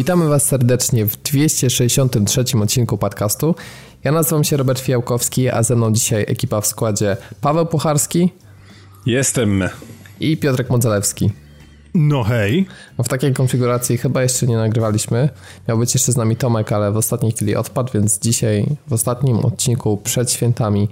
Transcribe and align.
Witamy 0.00 0.28
Was 0.28 0.46
serdecznie 0.46 1.06
w 1.06 1.16
263 1.16 2.44
odcinku 2.62 2.98
podcastu. 2.98 3.54
Ja 4.04 4.12
nazywam 4.12 4.44
się 4.44 4.56
Robert 4.56 4.80
Fiałkowski, 4.80 5.48
a 5.48 5.62
ze 5.62 5.76
mną 5.76 5.92
dzisiaj 5.92 6.24
ekipa 6.28 6.60
w 6.60 6.66
składzie 6.66 7.16
Paweł 7.40 7.66
Pucharski. 7.66 8.32
Jestem. 9.06 9.64
I 10.20 10.36
Piotrek 10.36 10.70
Modzelewski. 10.70 11.30
No 11.94 12.22
hej. 12.22 12.66
No 12.98 13.04
w 13.04 13.08
takiej 13.08 13.34
konfiguracji 13.34 13.98
chyba 13.98 14.22
jeszcze 14.22 14.46
nie 14.46 14.56
nagrywaliśmy. 14.56 15.28
Miał 15.68 15.78
być 15.78 15.94
jeszcze 15.94 16.12
z 16.12 16.16
nami 16.16 16.36
Tomek, 16.36 16.72
ale 16.72 16.92
w 16.92 16.96
ostatniej 16.96 17.32
chwili 17.32 17.56
odpadł, 17.56 17.92
więc 17.94 18.18
dzisiaj 18.18 18.66
w 18.88 18.92
ostatnim 18.92 19.38
odcinku 19.38 19.96
przed 19.96 20.32
świętami 20.32 20.88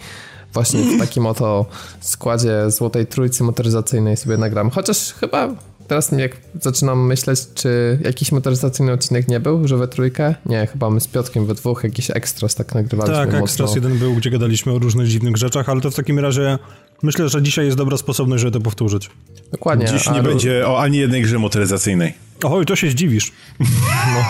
właśnie 0.53 0.81
w 0.81 0.99
takim 0.99 1.27
oto 1.27 1.67
składzie 2.01 2.71
Złotej 2.71 3.07
Trójcy 3.07 3.45
Motoryzacyjnej 3.45 4.17
sobie 4.17 4.37
nagramy. 4.37 4.71
Chociaż 4.71 5.13
chyba 5.13 5.49
teraz 5.89 6.13
jak 6.13 6.37
zaczynam 6.61 7.07
myśleć, 7.07 7.41
czy 7.55 7.99
jakiś 8.05 8.33
motoryzacyjny 8.33 8.93
odcinek 8.93 9.29
nie 9.29 9.41
był, 9.41 9.69
że 9.69 9.77
we 9.77 9.89
trójkę? 9.89 10.35
Nie, 10.47 10.67
chyba 10.67 10.91
my 10.91 11.01
z 11.01 11.09
Piotkiem 11.09 11.47
we 11.47 11.55
dwóch 11.55 11.85
jakiś 11.85 12.11
ekstras 12.11 12.55
tak 12.55 12.75
nagrywaliśmy 12.75 13.33
Tak, 13.33 13.43
ekstras 13.43 13.75
jeden 13.75 13.99
był, 13.99 14.15
gdzie 14.15 14.31
gadaliśmy 14.31 14.73
o 14.73 14.79
różnych 14.79 15.09
dziwnych 15.09 15.37
rzeczach, 15.37 15.69
ale 15.69 15.81
to 15.81 15.91
w 15.91 15.95
takim 15.95 16.19
razie 16.19 16.59
myślę, 17.03 17.29
że 17.29 17.43
dzisiaj 17.43 17.65
jest 17.65 17.77
dobra 17.77 17.97
sposobność, 17.97 18.41
żeby 18.41 18.53
to 18.53 18.61
powtórzyć. 18.61 19.11
Dokładnie. 19.53 19.87
Dziś 19.87 20.11
nie 20.11 20.23
będzie 20.23 20.69
o 20.69 20.81
ani 20.81 20.99
jednej 20.99 21.23
grze 21.23 21.39
motoryzacyjnej. 21.39 22.15
Oj, 22.45 22.67
to 22.67 22.77
się 22.77 22.91
zdziwisz. 22.91 23.33
No. 23.61 24.25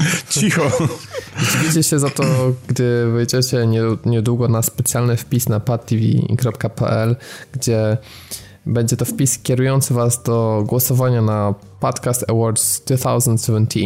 Cicho. 0.30 0.70
Zdziwicie 1.38 1.82
się 1.82 1.98
za 1.98 2.10
to, 2.10 2.24
gdy 2.68 3.12
wejdziecie 3.12 3.66
niedługo 4.06 4.48
na 4.48 4.62
specjalny 4.62 5.16
wpis 5.16 5.48
na 5.48 5.60
padtv.pl, 5.60 7.16
gdzie 7.52 7.98
będzie 8.70 8.96
to 8.96 9.04
wpis 9.04 9.38
kierujący 9.38 9.94
Was 9.94 10.22
do 10.22 10.64
głosowania 10.66 11.22
na 11.22 11.54
Podcast 11.80 12.30
Awards 12.30 12.80
2017, 12.80 13.80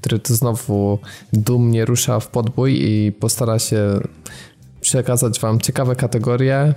który 0.00 0.18
to 0.18 0.34
znowu 0.34 0.98
dumnie 1.32 1.84
rusza 1.84 2.20
w 2.20 2.28
podbój 2.28 2.80
i 2.82 3.12
postara 3.12 3.58
się 3.58 4.00
przekazać 4.80 5.40
Wam 5.40 5.60
ciekawe 5.60 5.96
kategorie. 5.96 6.74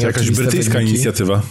To 0.00 0.06
jakaś 0.06 0.30
brytyjska 0.30 0.74
wyniki. 0.74 0.92
inicjatywa. 0.94 1.42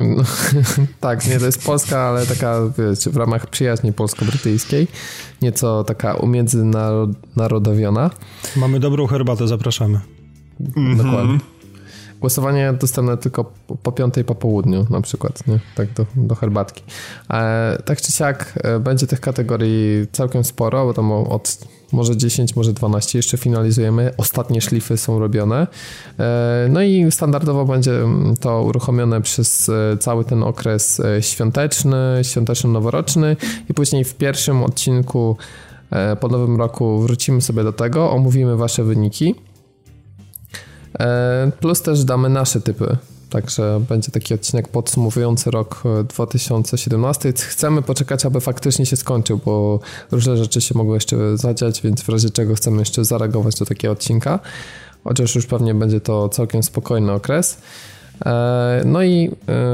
No, 0.00 0.22
tak, 1.00 1.26
nie, 1.26 1.38
to 1.38 1.46
jest 1.46 1.64
polska, 1.64 2.00
ale 2.00 2.26
taka 2.26 2.60
wiecie, 2.78 3.10
w 3.10 3.16
ramach 3.16 3.46
przyjaźni 3.46 3.92
polsko-brytyjskiej, 3.92 4.86
nieco 5.42 5.84
taka 5.84 6.14
umiędzynarodowiona. 6.14 8.10
Mamy 8.56 8.80
dobrą 8.80 9.06
herbatę, 9.06 9.48
zapraszamy. 9.48 10.00
Dokładnie. 10.96 11.20
Mm 11.20 11.38
-hmm. 11.38 11.61
Głosowanie 12.22 12.72
dostępne 12.80 13.16
tylko 13.16 13.52
po, 13.82 13.92
piątej 13.92 14.24
po 14.24 14.34
południu 14.34 14.86
na 14.90 15.00
przykład, 15.00 15.46
nie? 15.46 15.58
tak 15.74 15.92
do, 15.92 16.06
do 16.16 16.34
herbatki. 16.34 16.82
E, 17.30 17.78
tak 17.84 18.00
czy 18.00 18.12
siak 18.12 18.58
e, 18.62 18.80
będzie 18.80 19.06
tych 19.06 19.20
kategorii 19.20 20.06
całkiem 20.12 20.44
sporo, 20.44 20.86
bo 20.86 20.94
tam 20.94 21.12
od 21.12 21.58
może 21.92 22.16
10, 22.16 22.56
może 22.56 22.72
12 22.72 23.18
jeszcze 23.18 23.38
finalizujemy. 23.38 24.14
Ostatnie 24.16 24.60
szlify 24.60 24.96
są 24.96 25.18
robione. 25.18 25.66
E, 26.18 26.66
no 26.70 26.82
i 26.82 27.06
standardowo 27.10 27.64
będzie 27.64 27.92
to 28.40 28.62
uruchomione 28.62 29.20
przez 29.20 29.68
e, 29.68 29.96
cały 29.98 30.24
ten 30.24 30.42
okres 30.42 31.02
świąteczny, 31.20 32.20
świąteczno-noworoczny 32.22 33.36
i 33.70 33.74
później 33.74 34.04
w 34.04 34.14
pierwszym 34.14 34.62
odcinku 34.62 35.36
po 36.20 36.28
nowym 36.28 36.58
roku 36.58 37.00
wrócimy 37.00 37.40
sobie 37.40 37.64
do 37.64 37.72
tego, 37.72 38.10
omówimy 38.10 38.56
wasze 38.56 38.84
wyniki 38.84 39.34
plus 41.60 41.82
też 41.82 42.04
damy 42.04 42.28
nasze 42.28 42.60
typy. 42.60 42.96
Także 43.32 43.80
będzie 43.88 44.10
taki 44.10 44.34
odcinek 44.34 44.68
podsumowujący 44.68 45.50
rok 45.50 45.82
2017. 46.08 47.28
E, 47.28 47.32
chcemy 47.32 47.82
poczekać, 47.82 48.26
aby 48.26 48.40
faktycznie 48.40 48.86
się 48.86 48.96
skończył, 48.96 49.40
bo 49.44 49.80
różne 50.10 50.36
rzeczy 50.36 50.60
się 50.60 50.78
mogły 50.78 50.96
jeszcze 50.96 51.38
zadziać, 51.38 51.82
więc 51.82 52.02
w 52.02 52.08
razie 52.08 52.30
czego 52.30 52.54
chcemy 52.54 52.78
jeszcze 52.78 53.04
zareagować 53.04 53.58
do 53.58 53.66
takiego 53.66 53.92
odcinka. 53.92 54.38
Chociaż 55.04 55.34
już 55.34 55.46
pewnie 55.46 55.74
będzie 55.74 56.00
to 56.00 56.28
całkiem 56.28 56.62
spokojny 56.62 57.12
okres. 57.12 57.58
E, 58.26 58.82
no 58.84 59.02
i 59.02 59.30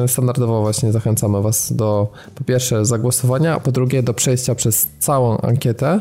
standardowo 0.07 0.61
właśnie 0.61 0.93
zachęcamy 0.93 1.43
Was 1.43 1.73
do 1.73 2.13
po 2.35 2.45
pierwsze 2.45 2.85
zagłosowania, 2.85 3.55
a 3.55 3.61
po 3.61 3.73
drugie 3.73 4.03
do 4.03 4.15
przejścia 4.15 4.55
przez 4.55 4.89
całą 4.99 5.39
ankietę, 5.41 6.01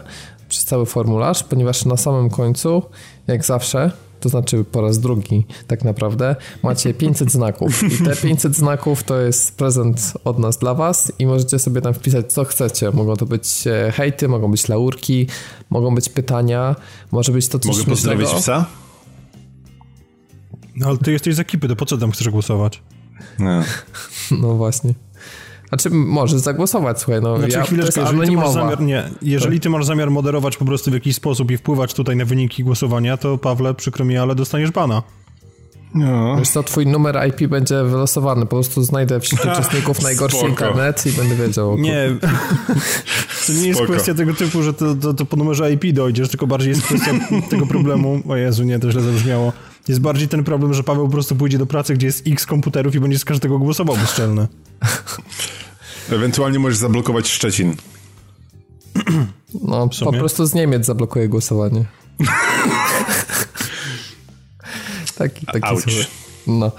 przez 0.50 0.66
cały 0.66 0.86
formularz, 0.86 1.44
ponieważ 1.44 1.86
na 1.86 1.98
samym 1.98 2.30
końcu, 2.30 2.82
jak 3.28 3.46
zawsze, 3.46 3.92
to 4.20 4.30
znaczy 4.30 4.64
po 4.72 4.82
raz 4.82 5.00
drugi 5.00 5.46
tak 5.68 5.84
naprawdę, 5.84 6.36
macie 6.64 6.94
500 6.94 7.32
znaków 7.32 7.84
i 7.84 8.04
te 8.06 8.16
500 8.16 8.56
znaków 8.56 9.04
to 9.04 9.20
jest 9.20 9.58
prezent 9.58 10.14
od 10.24 10.40
nas 10.40 10.58
dla 10.58 10.74
was 10.74 11.12
i 11.20 11.26
możecie 11.26 11.60
sobie 11.60 11.82
tam 11.82 11.94
wpisać 11.94 12.34
co 12.34 12.46
chcecie. 12.46 12.92
Mogą 12.92 13.16
to 13.16 13.26
być 13.26 13.68
e, 13.68 13.92
hejty, 13.92 14.28
mogą 14.28 14.52
być 14.52 14.68
laurki, 14.68 15.28
mogą 15.70 15.96
być 15.96 16.10
pytania, 16.10 16.76
może 17.12 17.32
być 17.32 17.48
to 17.48 17.60
coś 17.60 17.78
Mogę 17.78 17.90
pozdrowić 17.90 18.30
psa? 18.30 18.66
No 20.76 20.88
ale 20.88 20.98
ty 20.98 21.12
jesteś 21.12 21.36
z 21.36 21.40
ekipy, 21.40 21.68
to 21.68 21.76
po 21.76 21.86
co 21.86 21.98
tam 21.98 22.12
chcesz 22.12 22.30
głosować? 22.30 22.82
No, 23.40 23.64
no 24.42 24.54
właśnie. 24.54 24.94
Znaczy, 25.70 25.90
możesz 25.90 26.40
zagłosować, 26.40 27.00
słuchaj, 27.00 27.22
no 27.22 27.38
znaczy, 27.38 27.58
ja, 27.58 27.64
chwileczkę, 27.64 28.02
jeżeli 28.02 28.28
ty 28.28 28.32
masz 28.32 28.52
zamiar, 28.52 28.82
nie, 28.82 29.10
jeżeli 29.22 29.60
ty 29.60 29.70
masz 29.70 29.86
zamiar 29.86 30.12
moderować 30.12 30.58
po 30.58 30.66
prostu 30.66 30.92
w 30.92 30.94
jakiś 30.94 31.16
sposób 31.16 31.52
i 31.52 31.58
wpływać 31.58 31.94
tutaj 31.94 32.16
na 32.16 32.26
wyniki 32.26 32.64
głosowania, 32.64 33.18
to 33.18 33.38
Pawle, 33.38 33.74
przykro 33.74 34.06
mi, 34.06 34.18
ale 34.18 34.36
dostaniesz 34.36 34.72
bana. 34.72 35.04
No. 35.96 36.36
Wiesz 36.38 36.50
co, 36.50 36.64
twój 36.64 36.88
numer 36.88 37.30
IP 37.30 37.50
będzie 37.50 37.84
wylosowany, 37.84 38.42
po 38.42 38.56
prostu 38.56 38.84
znajdę 38.84 39.20
wśród 39.20 39.42
uczestników 39.42 40.02
najgorszy 40.02 40.38
Spoko. 40.38 40.50
internet 40.50 41.06
i 41.06 41.12
będę 41.12 41.36
wiedział. 41.36 41.78
Nie, 41.78 42.10
to 43.48 43.54
nie 43.54 43.68
jest 43.68 43.80
Spoko. 43.80 43.94
kwestia 43.94 44.14
tego 44.14 44.34
typu, 44.34 44.64
że 44.64 44.74
to, 44.74 44.96
to, 44.96 45.14
to 45.14 45.26
po 45.26 45.38
numerze 45.38 45.74
IP 45.74 45.94
dojdziesz, 45.94 46.30
tylko 46.30 46.48
bardziej 46.48 46.70
jest 46.70 46.82
kwestia 46.82 47.12
tego 47.50 47.68
problemu, 47.68 48.22
o 48.30 48.36
Jezu, 48.36 48.64
nie, 48.64 48.80
to 48.80 48.92
źle 48.92 49.02
zabrzmiało, 49.02 49.54
jest 49.88 50.02
bardziej 50.02 50.28
ten 50.28 50.44
problem, 50.44 50.74
że 50.74 50.84
Paweł 50.84 51.06
po 51.06 51.12
prostu 51.12 51.36
pójdzie 51.36 51.58
do 51.58 51.66
pracy, 51.66 51.94
gdzie 51.94 52.08
jest 52.08 52.28
x 52.28 52.46
komputerów 52.46 52.96
i 52.96 53.00
będzie 53.00 53.20
z 53.20 53.26
każdego 53.26 53.60
głosował 53.60 53.98
bezczelny. 53.98 54.48
Ewentualnie 56.10 56.60
możesz 56.60 56.78
zablokować 56.78 57.30
Szczecin. 57.30 57.76
No, 59.64 59.90
po 60.00 60.12
prostu 60.12 60.46
z 60.46 60.54
Niemiec 60.54 60.86
zablokuje 60.86 61.30
głosowanie. 61.30 61.86
taki 65.18 65.46
taki 65.46 65.68
No, 66.48 66.72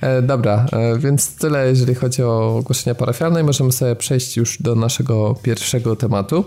e, 0.00 0.22
dobra, 0.22 0.66
e, 0.72 0.98
więc 0.98 1.36
tyle 1.36 1.68
jeżeli 1.68 1.94
chodzi 1.94 2.22
o 2.22 2.56
ogłoszenia 2.56 2.94
parafialne 2.94 3.40
i 3.40 3.44
możemy 3.44 3.72
sobie 3.72 3.96
przejść 3.96 4.36
już 4.36 4.62
do 4.62 4.74
naszego 4.74 5.34
pierwszego 5.42 5.96
tematu. 5.96 6.44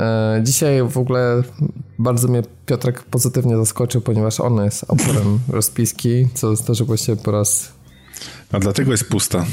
E, 0.00 0.40
dzisiaj 0.42 0.88
w 0.88 0.98
ogóle 0.98 1.42
bardzo 1.98 2.28
mnie 2.28 2.42
Piotrek 2.66 3.02
pozytywnie 3.02 3.56
zaskoczył, 3.56 4.00
ponieważ 4.00 4.40
on 4.40 4.64
jest 4.64 4.90
autorem 4.90 5.38
rozpiski, 5.48 6.28
co 6.34 6.56
zdarzyło 6.56 6.96
się 6.96 7.16
po 7.16 7.30
raz... 7.30 7.72
A 8.52 8.58
dlatego 8.58 8.92
jest 8.92 9.08
pusta 9.08 9.46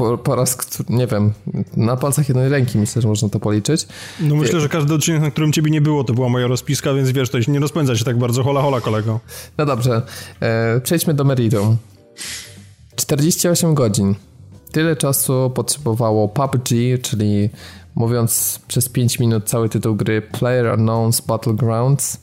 po, 0.00 0.18
po 0.18 0.36
raz, 0.36 0.58
nie 0.88 1.06
wiem, 1.06 1.32
na 1.76 1.96
palcach 1.96 2.28
jednej 2.28 2.48
ręki 2.48 2.78
myślę, 2.78 3.02
że 3.02 3.08
można 3.08 3.28
to 3.28 3.40
policzyć. 3.40 3.86
No 4.20 4.36
myślę, 4.36 4.60
że 4.60 4.68
każdy 4.68 4.94
odcinek, 4.94 5.22
na 5.22 5.30
którym 5.30 5.52
ciebie 5.52 5.70
nie 5.70 5.80
było, 5.80 6.04
to 6.04 6.12
była 6.12 6.28
moja 6.28 6.46
rozpiska, 6.46 6.94
więc 6.94 7.10
wiesz, 7.10 7.30
to 7.30 7.38
nie 7.48 7.60
rozpędza 7.60 7.96
się 7.96 8.04
tak 8.04 8.18
bardzo. 8.18 8.42
Hola, 8.42 8.62
hola, 8.62 8.80
kolego. 8.80 9.20
No 9.58 9.66
dobrze, 9.66 10.02
e, 10.40 10.80
przejdźmy 10.80 11.14
do 11.14 11.24
meritum. 11.24 11.76
48 12.96 13.74
godzin. 13.74 14.14
Tyle 14.72 14.96
czasu 14.96 15.50
potrzebowało 15.54 16.28
PUBG, 16.28 16.68
czyli 17.02 17.50
mówiąc 17.94 18.60
przez 18.68 18.88
5 18.88 19.18
minut 19.18 19.48
cały 19.48 19.68
tytuł 19.68 19.94
gry 19.94 20.22
Player 20.22 20.66
Unknown's 20.78 21.26
Battlegrounds. 21.26 22.20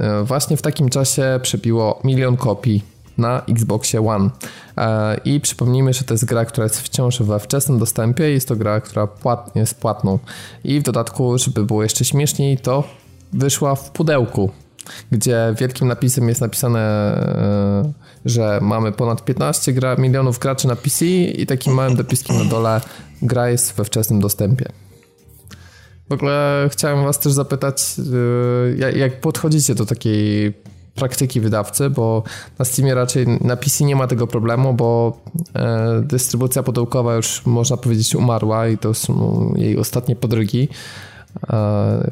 E, 0.00 0.24
właśnie 0.24 0.56
w 0.56 0.62
takim 0.62 0.88
czasie 0.88 1.40
przebiło 1.42 2.00
milion 2.04 2.36
kopii 2.36 2.82
na 3.18 3.42
Xboxie 3.48 4.06
One. 4.06 4.30
E, 4.78 5.16
I 5.24 5.40
przypomnijmy, 5.40 5.92
że 5.92 6.04
to 6.04 6.14
jest 6.14 6.24
gra, 6.24 6.44
która 6.44 6.64
jest 6.64 6.80
wciąż 6.80 7.22
we 7.22 7.40
wczesnym 7.40 7.78
dostępie. 7.78 8.30
Jest 8.30 8.48
to 8.48 8.56
gra, 8.56 8.80
która 8.80 9.06
płat, 9.06 9.56
jest 9.56 9.80
płatną. 9.80 10.18
I 10.64 10.80
w 10.80 10.82
dodatku, 10.82 11.38
żeby 11.38 11.64
było 11.64 11.82
jeszcze 11.82 12.04
śmieszniej, 12.04 12.58
to 12.58 12.84
wyszła 13.32 13.74
w 13.74 13.90
pudełku, 13.90 14.50
gdzie 15.12 15.54
wielkim 15.58 15.88
napisem 15.88 16.28
jest 16.28 16.40
napisane, 16.40 16.80
e, 16.80 17.92
że 18.24 18.58
mamy 18.62 18.92
ponad 18.92 19.24
15 19.24 19.72
gra, 19.72 19.96
milionów 19.96 20.38
graczy 20.38 20.68
na 20.68 20.76
PC 20.76 21.06
i 21.06 21.46
takim 21.46 21.74
małym 21.74 21.96
dopiskiem 21.96 22.38
na 22.38 22.44
dole 22.44 22.80
gra 23.22 23.50
jest 23.50 23.72
we 23.76 23.84
wczesnym 23.84 24.20
dostępie. 24.20 24.66
W 26.10 26.12
ogóle 26.12 26.68
chciałem 26.72 27.04
was 27.04 27.18
też 27.18 27.32
zapytać, 27.32 27.96
e, 28.82 28.98
jak 28.98 29.20
podchodzicie 29.20 29.74
do 29.74 29.86
takiej 29.86 30.54
praktyki 30.94 31.40
wydawcy, 31.40 31.90
bo 31.90 32.22
na 32.58 32.64
Steamie 32.64 32.94
raczej 32.94 33.26
na 33.40 33.56
PC 33.56 33.84
nie 33.84 33.96
ma 33.96 34.06
tego 34.06 34.26
problemu, 34.26 34.74
bo 34.74 35.20
e, 35.54 36.02
dystrybucja 36.04 36.62
pudełkowa 36.62 37.16
już 37.16 37.46
można 37.46 37.76
powiedzieć 37.76 38.14
umarła 38.14 38.68
i 38.68 38.78
to 38.78 38.94
są 38.94 39.54
jej 39.56 39.78
ostatnie 39.78 40.16
podrygi. 40.16 40.68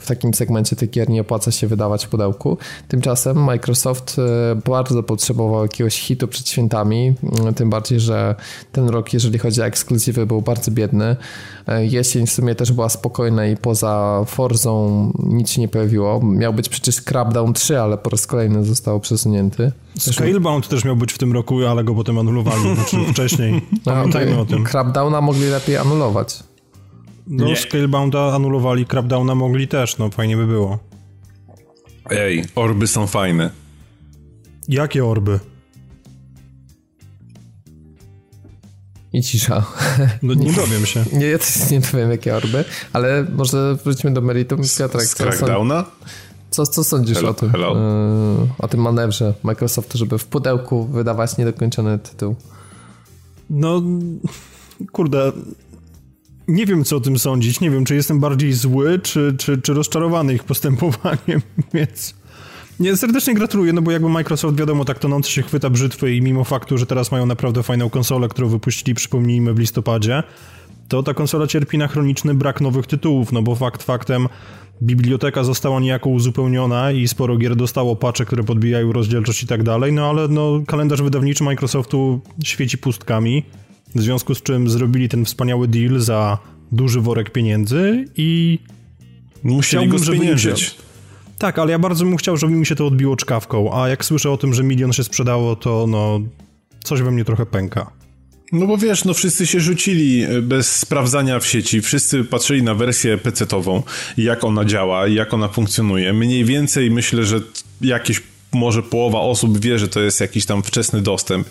W 0.01 0.07
takim 0.07 0.35
segmencie 0.35 0.77
tych 0.77 0.91
gier 0.91 1.09
nie 1.09 1.21
opłaca 1.21 1.51
się 1.51 1.67
wydawać 1.67 2.07
w 2.07 2.09
pudełku. 2.09 2.59
Tymczasem 2.89 3.45
Microsoft 3.45 4.17
e, 4.19 4.55
bardzo 4.71 5.03
potrzebował 5.03 5.63
jakiegoś 5.63 6.01
hitu 6.01 6.29
przed 6.29 6.49
świętami, 6.49 7.15
mm, 7.41 7.55
tym 7.55 7.71
bardziej, 7.71 8.01
że 8.01 8.35
ten 8.73 8.89
rok, 8.89 9.13
jeżeli 9.13 9.39
chodzi 9.39 9.61
o 9.63 9.65
ekskluzywy, 9.65 10.27
był 10.27 10.43
bardzo 10.43 10.71
biedny. 10.71 11.17
E, 11.67 11.87
jesień 11.87 12.27
w 12.27 12.33
sumie 12.33 12.55
też 12.55 12.73
była 12.73 12.89
spokojna 12.89 13.47
i 13.47 13.57
poza 13.57 14.25
Forzą 14.27 15.13
nic 15.25 15.51
się 15.51 15.61
nie 15.61 15.69
pojawiło. 15.69 16.21
Miał 16.23 16.55
być 16.55 16.69
przecież 16.69 17.03
Crapdown 17.03 17.53
3, 17.53 17.81
ale 17.81 17.99
po 17.99 18.11
raz 18.11 18.27
kolejny 18.27 18.65
został 18.65 19.01
przesunięty. 19.01 19.73
Scalebound 19.99 20.69
też 20.69 20.85
miał 20.85 20.97
być 20.97 21.13
w 21.13 21.19
tym 21.19 21.33
roku, 21.33 21.67
ale 21.67 21.85
go 21.85 21.95
potem 21.95 22.19
anulowali, 22.19 22.75
znaczy 22.75 22.97
wcześniej. 23.13 23.53
No, 23.87 23.93
Pamiętajmy 23.93 24.33
no, 24.33 24.41
o 24.41 24.45
tym. 24.45 24.65
Crapdowna 24.65 25.21
mogli 25.21 25.47
lepiej 25.47 25.77
anulować. 25.77 26.48
No, 27.29 27.47
nie. 27.47 27.57
Scalebounda 27.57 28.35
anulowali, 28.35 28.87
Crapdowna 28.87 29.35
mogli 29.35 29.69
też, 29.69 29.99
no 29.99 30.11
fajnie 30.11 30.37
by 30.37 30.47
było. 30.47 30.79
Ej, 32.11 32.45
orby 32.55 32.87
są 32.87 33.07
fajne. 33.07 33.51
Jakie 34.69 35.05
orby? 35.05 35.41
I 39.13 39.23
cisza. 39.23 39.65
No 40.23 40.35
nie 40.35 40.53
dowiem 40.53 40.87
się. 40.87 41.05
Nie, 41.13 41.27
ja 41.27 41.39
też 41.39 41.71
nie 41.71 41.81
dowiem 41.81 42.11
jakie 42.11 42.37
orby, 42.37 42.65
ale 42.93 43.27
może 43.37 43.77
wróćmy 43.85 44.11
do 44.11 44.21
meritum. 44.21 44.61
Piotrek, 44.79 45.05
Z 45.05 45.15
Crackdowna? 45.15 45.85
Co, 46.51 46.67
co 46.67 46.85
sądzisz 46.85 47.17
hello, 47.17 47.31
o 47.31 47.35
tym? 47.35 47.51
Hello. 47.51 47.75
Yy, 48.41 48.49
o 48.59 48.69
tym 48.69 48.81
manewrze 48.81 49.35
Microsoftu, 49.43 49.99
żeby 49.99 50.19
w 50.19 50.27
pudełku 50.27 50.85
wydawać 50.85 51.37
niedokończony 51.37 51.99
tytuł? 51.99 52.37
No, 53.51 53.83
kurde, 54.93 55.33
nie 56.49 56.67
wiem, 56.67 56.85
co 56.85 56.97
o 56.97 57.01
tym 57.01 57.19
sądzić. 57.19 57.61
Nie 57.61 57.71
wiem, 57.71 57.85
czy 57.85 57.95
jestem 57.95 58.21
bardziej 58.21 58.53
zły, 58.53 58.99
czy, 58.99 59.35
czy, 59.39 59.63
czy 59.63 59.75
rozczarowany 59.75 60.35
ich 60.35 60.45
postępowaniem, 60.45 61.43
więc... 61.75 62.15
Nie, 62.81 62.97
serdecznie 62.97 63.35
gratuluję, 63.35 63.73
no 63.73 63.83
bo 63.83 63.91
jakby 63.91 64.09
Microsoft, 64.09 64.57
wiadomo, 64.57 64.85
tak 64.85 64.99
tonący 64.99 65.31
się 65.31 65.43
chwyta 65.43 65.71
brzytwy 65.71 66.15
i 66.15 66.23
mimo 66.23 66.45
faktu, 66.45 66.79
że 66.79 66.87
teraz 66.87 67.13
mają 67.13 67.27
naprawdę 67.27 67.63
fajną 67.63 67.91
konsolę, 67.91 68.29
którą 68.29 68.49
wypuścili, 68.49 68.95
przypomnijmy, 68.95 69.55
w 69.55 69.59
listopadzie, 69.59 70.23
to 70.89 71.03
ta 71.03 71.15
konsola 71.15 71.47
cierpi 71.47 71.79
na 71.79 71.89
chroniczny 71.89 72.35
brak 72.35 72.61
nowych 72.61 72.87
tytułów, 72.87 73.33
no 73.33 73.43
bo 73.43 73.55
fakt 73.55 73.83
faktem 73.83 74.29
biblioteka 74.83 75.45
została 75.45 75.81
niejako 75.81 76.11
uzupełniona 76.11 76.93
i 76.93 77.09
sporo 77.09 77.37
gier 77.37 77.57
dostało 77.57 77.97
pacze, 77.97 78.25
które 78.25 78.45
podbijają 78.45 78.93
rozdzielczość 78.93 79.43
i 79.43 79.47
tak 79.47 79.63
dalej, 79.63 79.93
no 79.93 80.11
ale 80.11 80.29
no, 80.29 80.61
kalendarz 80.67 81.03
wydawniczy 81.03 81.45
Microsoftu 81.45 82.21
świeci 82.45 82.79
pustkami. 82.79 83.45
W 83.95 84.03
związku 84.03 84.35
z 84.35 84.43
czym 84.43 84.71
zrobili 84.71 85.09
ten 85.09 85.25
wspaniały 85.25 85.69
deal 85.69 86.01
za 86.01 86.39
duży 86.73 87.01
worek 87.01 87.31
pieniędzy 87.31 88.05
i 88.17 88.59
musieli 89.43 89.89
go 89.89 89.99
spieniężyć. 89.99 90.75
Tak, 91.39 91.59
ale 91.59 91.73
ja 91.73 91.79
bardzo 91.79 92.05
bym 92.05 92.17
chciał, 92.17 92.37
żeby 92.37 92.53
mi 92.53 92.67
się 92.67 92.75
to 92.75 92.87
odbiło 92.87 93.17
czkawką, 93.17 93.83
a 93.83 93.89
jak 93.89 94.05
słyszę 94.05 94.31
o 94.31 94.37
tym, 94.37 94.55
że 94.55 94.63
milion 94.63 94.93
się 94.93 95.05
sprzedało, 95.05 95.57
to 95.57 95.87
no 95.89 96.21
coś 96.85 97.03
we 97.03 97.11
mnie 97.11 97.25
trochę 97.25 97.47
pęka. 97.47 97.91
No 98.53 98.67
bo 98.67 98.77
wiesz, 98.77 99.05
no 99.05 99.15
wszyscy 99.15 99.47
się 99.47 99.61
rzucili 99.61 100.23
e, 100.23 100.43
bez 100.43 100.77
sprawdzania 100.77 101.41
w 101.41 101.47
sieci, 101.47 101.81
wszyscy 101.81 102.25
patrzyli 102.25 102.63
na 102.63 102.75
wersję 102.75 103.19
PC-tową, 103.19 103.83
jak 104.17 104.45
ona 104.45 104.65
działa, 104.65 105.09
jak 105.09 105.35
ona 105.35 105.49
funkcjonuje. 105.49 106.13
Mniej 106.13 106.45
więcej 106.45 106.91
myślę, 106.91 107.25
że 107.25 107.41
jakieś 107.81 108.23
może 108.53 108.83
połowa 108.83 109.21
osób 109.21 109.59
wie, 109.59 109.79
że 109.79 109.89
to 109.89 110.01
jest 110.01 110.21
jakiś 110.21 110.47
tam 110.47 110.63
wczesny 110.63 111.01
dostęp, 111.01 111.49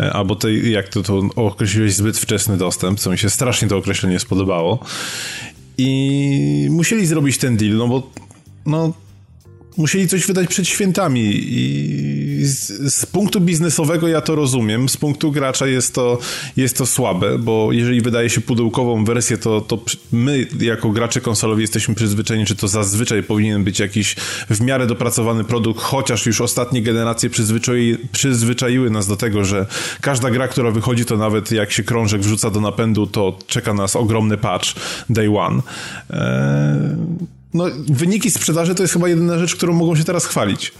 e, 0.00 0.12
albo 0.12 0.36
tej, 0.36 0.72
jak 0.72 0.88
to, 0.88 1.02
to 1.02 1.22
określiłeś, 1.36 1.94
zbyt 1.94 2.18
wczesny 2.18 2.56
dostęp, 2.56 3.00
co 3.00 3.10
mi 3.10 3.18
się 3.18 3.30
strasznie 3.30 3.68
to 3.68 3.76
określenie 3.76 4.18
spodobało. 4.18 4.78
I 5.78 6.68
musieli 6.70 7.06
zrobić 7.06 7.38
ten 7.38 7.56
deal, 7.56 7.76
no 7.76 7.88
bo 7.88 8.10
no, 8.66 8.92
musieli 9.78 10.08
coś 10.08 10.26
wydać 10.26 10.48
przed 10.48 10.68
świętami 10.68 11.30
i 11.34 12.44
z, 12.46 12.94
z, 12.94 13.06
punktu 13.06 13.40
biznesowego 13.40 14.08
ja 14.08 14.20
to 14.20 14.34
rozumiem, 14.34 14.88
z 14.88 14.96
punktu 14.96 15.32
gracza 15.32 15.66
jest 15.66 15.94
to, 15.94 16.18
jest 16.56 16.76
to 16.76 16.86
słabe, 16.86 17.38
bo 17.38 17.68
jeżeli 17.72 18.00
wydaje 18.00 18.30
się 18.30 18.40
pudełkową 18.40 19.04
wersję, 19.04 19.38
to, 19.38 19.60
to 19.60 19.78
my 20.12 20.46
jako 20.60 20.90
gracze 20.90 21.20
konsolowi 21.20 21.62
jesteśmy 21.62 21.94
przyzwyczajeni, 21.94 22.46
czy 22.46 22.56
to 22.56 22.68
zazwyczaj 22.68 23.22
powinien 23.22 23.64
być 23.64 23.78
jakiś 23.78 24.16
w 24.50 24.60
miarę 24.60 24.86
dopracowany 24.86 25.44
produkt, 25.44 25.80
chociaż 25.80 26.26
już 26.26 26.40
ostatnie 26.40 26.82
generacje 26.82 27.30
przyzwyczai, 27.30 27.96
przyzwyczaiły 28.12 28.90
nas 28.90 29.06
do 29.06 29.16
tego, 29.16 29.44
że 29.44 29.66
każda 30.00 30.30
gra, 30.30 30.48
która 30.48 30.70
wychodzi, 30.70 31.04
to 31.04 31.16
nawet 31.16 31.52
jak 31.52 31.72
się 31.72 31.82
krążek 31.82 32.20
wrzuca 32.20 32.50
do 32.50 32.60
napędu, 32.60 33.06
to 33.06 33.38
czeka 33.46 33.74
nas 33.74 33.96
ogromny 33.96 34.36
patch 34.36 34.74
day 35.10 35.38
one. 35.38 35.62
Eee 36.10 37.37
no, 37.54 37.64
wyniki 37.88 38.30
sprzedaży 38.30 38.74
to 38.74 38.82
jest 38.82 38.92
chyba 38.92 39.08
jedyna 39.08 39.38
rzecz, 39.38 39.56
którą 39.56 39.74
mogą 39.74 39.96
się 39.96 40.04
teraz 40.04 40.26
chwalić. 40.26 40.72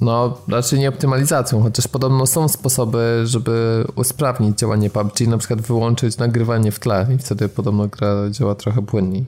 No, 0.00 0.38
raczej 0.48 0.78
nie 0.78 0.88
optymalizacją, 0.88 1.62
chociaż 1.62 1.88
podobno 1.88 2.26
są 2.26 2.48
sposoby, 2.48 3.22
żeby 3.24 3.84
usprawnić 3.94 4.58
działanie 4.58 4.90
PUBG, 4.90 5.20
na 5.20 5.38
przykład 5.38 5.60
wyłączyć 5.60 6.18
nagrywanie 6.18 6.72
w 6.72 6.78
tle 6.78 7.06
i 7.14 7.18
wtedy 7.18 7.48
podobno 7.48 7.88
gra 7.88 8.30
działa 8.30 8.54
trochę 8.54 8.82
płynniej. 8.82 9.26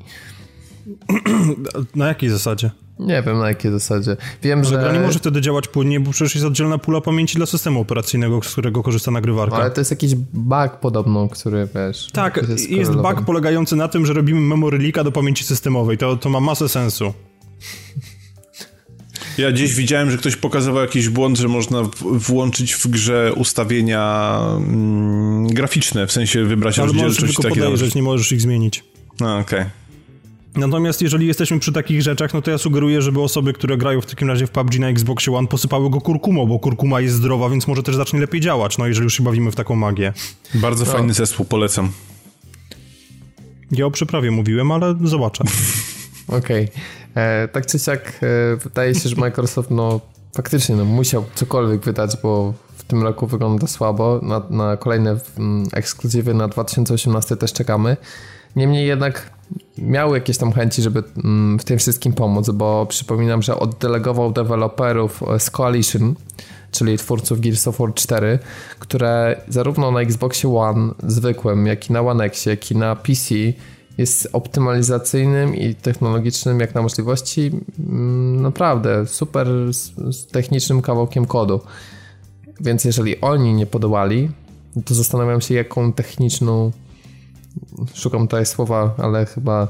Na 1.95 2.09
jakiej 2.09 2.31
zasadzie? 2.31 2.71
Nie 3.01 3.23
wiem 3.23 3.39
na 3.39 3.49
jakiej 3.49 3.71
zasadzie. 3.71 4.17
Wiem, 4.43 4.65
że... 4.65 4.79
Gra 4.79 4.93
nie 4.93 5.01
może 5.01 5.19
wtedy 5.19 5.41
działać 5.41 5.69
płynnie, 5.69 6.01
bo 6.01 6.11
przecież 6.11 6.35
jest 6.35 6.47
oddzielna 6.47 6.79
pula 6.79 7.01
pamięci 7.01 7.37
dla 7.37 7.47
systemu 7.47 7.81
operacyjnego, 7.81 8.43
z 8.43 8.53
którego 8.53 8.83
korzysta 8.83 9.11
nagrywarka. 9.11 9.57
Ale 9.57 9.71
to 9.71 9.81
jest 9.81 9.91
jakiś 9.91 10.15
bug 10.15 10.77
podobno, 10.81 11.29
który 11.29 11.69
wiesz... 11.75 12.09
Tak, 12.13 12.49
jest, 12.49 12.71
jest 12.71 12.93
bug 12.93 13.23
polegający 13.27 13.77
na 13.77 13.89
tym, 13.89 14.07
że 14.07 14.13
robimy 14.13 14.41
memory 14.41 14.79
leaka 14.79 15.05
do 15.05 15.13
pamięci 15.13 15.45
systemowej. 15.45 15.99
To, 15.99 16.17
to 16.17 16.29
ma 16.29 16.41
masę 16.41 16.69
sensu. 16.69 17.13
Ja 19.39 19.53
gdzieś 19.53 19.75
widziałem, 19.75 20.11
że 20.11 20.19
ktoś 20.19 20.37
pokazywał 20.37 20.83
jakiś 20.83 21.09
błąd, 21.09 21.39
że 21.39 21.49
można 21.49 21.83
włączyć 22.01 22.75
w 22.75 22.87
grze 22.87 23.33
ustawienia 23.37 24.41
mm, 24.57 25.47
graficzne, 25.47 26.07
w 26.07 26.13
sensie 26.13 26.45
wybrać 26.45 26.79
Ale 26.79 26.87
rozdzielczość. 26.87 27.19
Ale 27.19 27.27
możesz 27.27 27.37
tylko 27.37 27.55
podejrzeć, 27.55 27.95
nie 27.95 28.03
możesz 28.03 28.33
ich 28.33 28.41
zmienić. 28.41 28.85
No, 29.21 29.39
okej. 29.39 29.61
Okay. 29.61 29.80
Natomiast 30.57 31.03
jeżeli 31.03 31.27
jesteśmy 31.27 31.59
przy 31.59 31.73
takich 31.73 32.03
rzeczach, 32.03 32.35
no 32.35 32.43
to 32.43 32.51
ja 32.51 32.59
sugeruję, 32.59 33.03
żeby 33.03 33.21
osoby, 33.21 33.53
które 33.53 33.77
grają 33.77 34.01
w 34.01 34.07
takim 34.07 34.29
razie 34.29 34.47
w 34.47 34.51
PUBG 34.51 34.79
na 34.79 34.89
Xboxie 34.89 35.35
One 35.35 35.49
posypały 35.49 35.91
go 35.91 36.01
kurkumą, 36.01 36.47
bo 36.47 36.59
kurkuma 36.59 37.01
jest 37.01 37.15
zdrowa, 37.15 37.49
więc 37.49 37.67
może 37.67 37.83
też 37.83 37.97
zacznie 37.97 38.21
lepiej 38.21 38.41
działać, 38.41 38.79
no 38.79 38.87
jeżeli 38.87 39.05
już 39.05 39.15
się 39.15 39.23
bawimy 39.23 39.51
w 39.51 39.57
taką 39.57 39.77
magię. 39.77 40.13
Bardzo 40.55 40.85
to... 40.85 40.93
fajny 40.93 41.15
zespół, 41.15 41.47
polecam. 41.47 41.93
Ja 43.71 43.87
o 43.87 43.91
przyprawie 43.91 44.31
mówiłem, 44.31 44.73
ale 44.73 44.95
zobaczę. 45.05 45.45
Okej. 46.29 46.65
Okay. 46.65 47.23
E, 47.23 47.49
tak 47.49 47.67
czy 47.67 47.79
siak 47.79 48.21
e, 48.23 48.57
wydaje 48.57 48.95
się, 48.95 49.09
że 49.09 49.17
Microsoft 49.17 49.71
no 49.71 50.01
faktycznie 50.35 50.77
no, 50.77 50.85
musiał 50.85 51.25
cokolwiek 51.35 51.85
wydać, 51.85 52.17
bo 52.23 52.55
w 52.77 52.85
tym 52.85 53.03
roku 53.03 53.27
wygląda 53.27 53.67
słabo. 53.67 54.21
Na, 54.23 54.43
na 54.51 54.77
kolejne 54.77 55.17
mm, 55.39 55.69
ekskluzywy 55.73 56.35
na 56.35 56.49
2018 56.49 57.37
też 57.37 57.53
czekamy. 57.53 57.97
Niemniej 58.57 58.87
jednak 58.87 59.31
miał 59.79 60.15
jakieś 60.15 60.39
tam 60.39 60.53
chęci, 60.53 60.83
żeby 60.83 61.03
mm, 61.25 61.59
w 61.59 61.65
tym 61.65 61.79
wszystkim 61.79 62.13
pomóc, 62.13 62.51
bo 62.51 62.87
przypominam, 62.87 63.43
że 63.43 63.59
oddelegował 63.59 64.33
deweloperów 64.33 65.23
z 65.39 65.51
Coalition, 65.51 66.15
czyli 66.73 66.99
twórców 66.99 67.41
Gears 67.41 67.69
of 67.69 67.79
War 67.79 67.95
4, 67.95 68.39
które 68.79 69.43
zarówno 69.49 69.91
na 69.91 70.01
Xboxie 70.01 70.57
One 70.57 70.93
zwykłym, 71.03 71.67
jak 71.67 71.91
i 71.91 71.93
na 71.93 72.01
One 72.01 72.25
X, 72.25 72.47
jak 72.47 72.71
i 72.71 72.77
na 72.77 72.97
PC 72.97 73.35
jest 73.99 74.29
optymalizacyjnym 74.33 75.57
i 75.57 75.75
technologicznym 75.75 76.61
jak 76.61 76.75
na 76.75 76.83
możliwości 76.83 77.51
mm, 77.79 78.43
naprawdę 78.43 79.07
super 79.07 79.49
technicznym 80.33 80.83
kawałkiem 80.83 81.27
kodu. 81.27 81.61
Więc 82.61 82.85
jeżeli 82.85 83.21
oni 83.21 83.55
nie 83.55 83.67
podołali, 83.67 84.31
to 84.85 84.95
zastanawiam 84.95 85.41
się, 85.41 85.55
jaką 85.55 85.93
techniczną 85.93 86.73
szukam 87.95 88.21
tutaj 88.21 88.47
słowa, 88.47 88.95
ale 88.99 89.27
chyba 89.27 89.69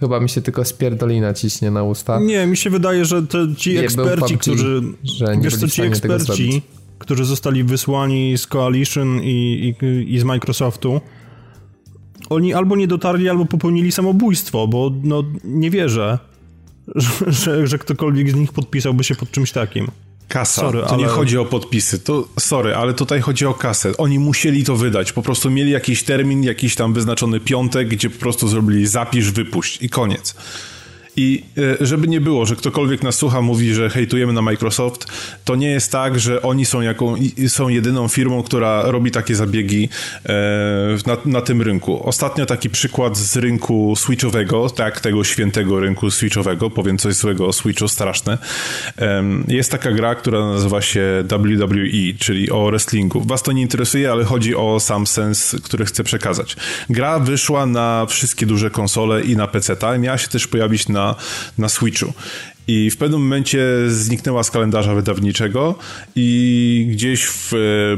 chyba 0.00 0.20
mi 0.20 0.28
się 0.28 0.42
tylko 0.42 0.64
spierdolina 0.64 1.34
ciśnie 1.34 1.70
na 1.70 1.82
usta. 1.82 2.20
Nie, 2.20 2.46
mi 2.46 2.56
się 2.56 2.70
wydaje, 2.70 3.04
że 3.04 3.22
te, 3.22 3.54
ci 3.56 3.74
nie 3.74 3.80
eksperci, 3.80 4.38
którzy 4.38 4.82
że 5.04 5.36
nie 5.36 5.42
wiesz 5.42 5.56
co, 5.56 5.68
ci 5.68 5.82
eksperci, 5.82 6.62
którzy 6.98 7.24
zostali 7.24 7.64
wysłani 7.64 8.38
z 8.38 8.46
Coalition 8.46 9.20
i, 9.22 9.74
i, 9.82 10.14
i 10.14 10.18
z 10.18 10.24
Microsoftu, 10.24 11.00
oni 12.30 12.54
albo 12.54 12.76
nie 12.76 12.88
dotarli, 12.88 13.28
albo 13.28 13.46
popełnili 13.46 13.92
samobójstwo, 13.92 14.68
bo 14.68 14.90
no 15.02 15.22
nie 15.44 15.70
wierzę, 15.70 16.18
że, 16.94 17.10
że, 17.42 17.66
że 17.66 17.78
ktokolwiek 17.78 18.30
z 18.30 18.34
nich 18.34 18.52
podpisałby 18.52 19.04
się 19.04 19.14
pod 19.14 19.30
czymś 19.30 19.52
takim. 19.52 19.88
Kasa. 20.28 20.60
Sorry, 20.60 20.80
to 20.80 20.90
ale... 20.90 20.98
nie 21.02 21.08
chodzi 21.08 21.38
o 21.38 21.44
podpisy. 21.44 21.98
To, 21.98 22.28
sorry, 22.38 22.74
ale 22.74 22.94
tutaj 22.94 23.20
chodzi 23.20 23.46
o 23.46 23.54
kasę. 23.54 23.96
Oni 23.96 24.18
musieli 24.18 24.64
to 24.64 24.76
wydać. 24.76 25.12
Po 25.12 25.22
prostu 25.22 25.50
mieli 25.50 25.70
jakiś 25.70 26.02
termin, 26.02 26.42
jakiś 26.42 26.74
tam 26.74 26.92
wyznaczony 26.92 27.40
piątek, 27.40 27.88
gdzie 27.88 28.10
po 28.10 28.20
prostu 28.20 28.48
zrobili 28.48 28.86
zapisz, 28.86 29.30
wypuść 29.30 29.82
i 29.82 29.88
koniec. 29.88 30.34
I 31.16 31.42
e, 31.80 31.86
żeby 31.86 32.08
nie 32.08 32.20
było, 32.20 32.46
że 32.46 32.56
ktokolwiek 32.56 33.02
nas 33.02 33.14
słucha, 33.14 33.42
mówi, 33.42 33.74
że 33.74 33.90
hejtujemy 33.90 34.32
na 34.32 34.42
Microsoft, 34.42 35.06
to 35.44 35.56
nie 35.56 35.70
jest 35.70 35.92
tak, 35.92 36.20
że 36.20 36.42
oni 36.42 36.64
są, 36.64 36.80
jaką, 36.80 37.14
są 37.48 37.68
jedyną 37.68 38.08
firmą, 38.08 38.42
która 38.42 38.82
robi 38.82 39.10
takie 39.10 39.34
zabiegi 39.34 39.88
e, 40.26 40.32
na, 41.06 41.16
na 41.24 41.40
tym 41.40 41.62
rynku. 41.62 42.08
Ostatnio 42.08 42.46
taki 42.46 42.70
przykład 42.70 43.18
z 43.18 43.36
rynku 43.36 43.94
switchowego, 43.96 44.70
tak, 44.70 45.00
tego 45.00 45.24
świętego 45.24 45.80
rynku 45.80 46.10
switchowego, 46.10 46.70
powiem 46.70 46.98
coś 46.98 47.14
złego 47.14 47.46
o 47.46 47.52
Switchu, 47.52 47.88
straszne. 47.88 48.38
Jest 49.48 49.70
taka 49.70 49.92
gra, 49.92 50.14
która 50.14 50.46
nazywa 50.46 50.82
się 50.82 51.24
WWE, 51.28 52.18
czyli 52.18 52.50
o 52.50 52.66
wrestlingu. 52.66 53.20
Was 53.20 53.42
to 53.42 53.52
nie 53.52 53.62
interesuje, 53.62 54.12
ale 54.12 54.24
chodzi 54.24 54.54
o 54.54 54.80
sam 54.80 55.06
sens, 55.06 55.56
który 55.64 55.84
chcę 55.84 56.04
przekazać. 56.04 56.56
Gra 56.90 57.18
wyszła 57.18 57.66
na 57.66 58.06
wszystkie 58.06 58.46
duże 58.46 58.70
konsole 58.70 59.22
i 59.22 59.36
na 59.36 59.46
PC, 59.46 59.76
i 59.96 59.98
miała 59.98 60.18
się 60.18 60.28
też 60.28 60.46
pojawić 60.46 60.88
na, 60.88 61.03
na 61.58 61.68
Switchu. 61.68 62.12
I 62.68 62.90
w 62.90 62.96
pewnym 62.96 63.20
momencie 63.20 63.66
zniknęła 63.88 64.42
z 64.42 64.50
kalendarza 64.50 64.94
wydawniczego 64.94 65.74
i 66.16 66.88
gdzieś 66.90 67.24
w, 67.24 67.52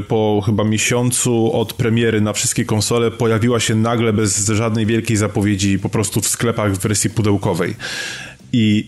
po 0.07 0.43
chyba 0.45 0.63
miesiącu 0.63 1.53
od 1.53 1.73
premiery 1.73 2.21
na 2.21 2.33
wszystkie 2.33 2.65
konsole 2.65 3.11
pojawiła 3.11 3.59
się 3.59 3.75
nagle 3.75 4.13
bez 4.13 4.47
żadnej 4.47 4.85
wielkiej 4.85 5.17
zapowiedzi 5.17 5.79
po 5.79 5.89
prostu 5.89 6.21
w 6.21 6.27
sklepach 6.27 6.73
w 6.73 6.79
wersji 6.79 7.09
pudełkowej. 7.09 7.75
I 8.53 8.87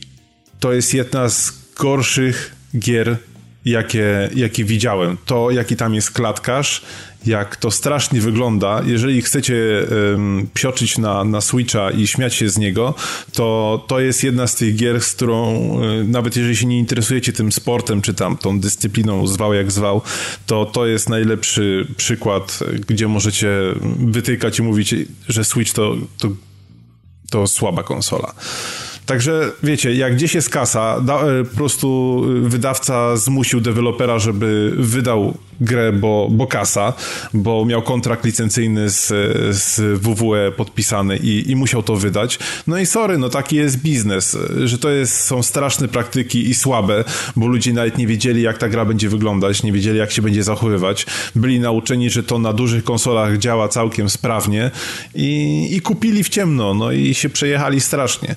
to 0.60 0.74
jest 0.74 0.94
jedna 0.94 1.30
z 1.30 1.54
gorszych 1.76 2.56
gier 2.80 3.18
jakie, 3.66 4.30
jakie 4.36 4.66
widziałem. 4.66 5.18
To, 5.26 5.52
jaki 5.52 5.76
tam 5.76 5.96
jest 5.96 6.12
klatkarz, 6.12 6.82
jak 7.26 7.56
to 7.56 7.72
strasznie 7.72 8.22
wygląda. 8.22 8.82
Jeżeli 8.86 9.22
chcecie 9.22 9.56
um, 10.12 10.48
psioczyć 10.54 10.98
na, 10.98 11.24
na 11.24 11.42
Switcha 11.42 11.92
i 11.92 12.08
śmiać 12.08 12.34
się 12.34 12.50
z 12.50 12.58
niego, 12.58 12.94
to 13.34 13.86
to 13.88 14.00
jest 14.00 14.24
jedna 14.24 14.48
z 14.48 14.56
tych 14.56 14.76
gier, 14.76 15.02
z 15.02 15.16
którą 15.16 15.56
um, 15.56 16.12
nawet 16.12 16.36
jeżeli 16.36 16.56
się 16.56 16.66
nie 16.66 16.80
interesujecie 16.80 17.34
tym 17.34 17.52
sportem, 17.52 18.02
czy 18.02 18.14
tam 18.14 18.38
tą 18.38 18.60
dyscypliną, 18.60 19.28
zwał 19.28 19.54
jak 19.54 19.72
zwał, 19.72 20.02
to 20.46 20.66
to 20.66 20.86
jest 20.86 21.10
najlepszy 21.10 21.88
przykład, 21.98 22.60
gdzie 22.88 23.08
możecie 23.08 23.50
wytykać 24.00 24.60
i 24.60 24.64
mówić, 24.64 24.96
że 25.28 25.44
Switch 25.44 25.74
to, 25.74 25.96
to, 26.18 26.30
to 27.30 27.48
słaba 27.48 27.84
konsola. 27.84 28.34
Także 29.06 29.52
wiecie, 29.64 29.94
jak 29.94 30.16
gdzieś 30.16 30.36
jest 30.36 30.50
kasa, 30.50 30.98
e, 30.98 31.44
po 31.44 31.56
prostu 31.56 32.22
wydawca 32.42 33.18
zmusił 33.18 33.62
dewelopera, 33.62 34.20
żeby 34.20 34.74
wydał 34.78 35.38
grę, 35.62 35.94
bo, 35.94 36.28
bo 36.32 36.48
kasa, 36.48 36.94
bo 37.34 37.66
miał 37.66 37.82
kontrakt 37.82 38.26
licencyjny 38.26 38.90
z, 38.90 39.08
z 39.56 40.02
WWE 40.02 40.52
podpisany 40.52 41.18
i, 41.18 41.52
i 41.52 41.56
musiał 41.56 41.84
to 41.84 41.96
wydać. 41.96 42.40
No 42.68 42.78
i 42.78 42.86
sorry, 42.86 43.18
no 43.18 43.30
taki 43.30 43.56
jest 43.56 43.82
biznes, 43.82 44.38
że 44.66 44.78
to 44.78 44.90
jest, 44.90 45.20
są 45.24 45.44
straszne 45.44 45.88
praktyki 45.88 46.50
i 46.50 46.56
słabe, 46.56 47.04
bo 47.36 47.48
ludzie 47.48 47.74
nawet 47.74 47.98
nie 47.98 48.08
wiedzieli, 48.08 48.42
jak 48.42 48.58
ta 48.58 48.70
gra 48.70 48.86
będzie 48.86 49.10
wyglądać, 49.10 49.64
nie 49.64 49.72
wiedzieli, 49.72 49.98
jak 49.98 50.12
się 50.12 50.22
będzie 50.22 50.44
zachowywać. 50.44 51.06
Byli 51.36 51.60
nauczeni, 51.60 52.10
że 52.10 52.24
to 52.24 52.40
na 52.40 52.54
dużych 52.54 52.84
konsolach 52.84 53.38
działa 53.38 53.68
całkiem 53.68 54.10
sprawnie 54.10 54.72
i, 55.16 55.68
i 55.72 55.82
kupili 55.82 56.24
w 56.24 56.30
ciemno, 56.30 56.74
no 56.74 56.92
i 56.92 57.14
się 57.14 57.30
przejechali 57.30 57.82
strasznie. 57.82 58.36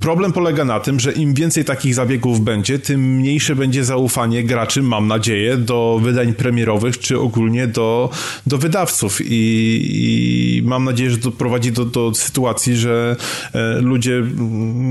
Problem 0.00 0.32
polega 0.32 0.64
na 0.64 0.80
tym, 0.80 1.00
że 1.00 1.12
im 1.12 1.34
więcej 1.34 1.64
takich 1.64 1.94
zabiegów 1.94 2.40
będzie, 2.40 2.78
tym 2.78 3.00
mniejsze 3.00 3.56
będzie 3.56 3.84
zaufanie 3.84 4.44
graczy, 4.44 4.82
mam 4.82 5.08
nadzieję, 5.08 5.56
do 5.56 6.00
wydań 6.02 6.34
premierowych, 6.34 6.98
czy 6.98 7.20
ogólnie 7.20 7.66
do, 7.66 8.10
do 8.46 8.58
wydawców. 8.58 9.20
I, 9.20 9.26
I 9.30 10.62
mam 10.64 10.84
nadzieję, 10.84 11.10
że 11.10 11.18
to 11.18 11.30
prowadzi 11.30 11.72
do, 11.72 11.84
do 11.84 12.14
sytuacji, 12.14 12.76
że 12.76 13.16
e, 13.54 13.80
ludzie 13.80 14.22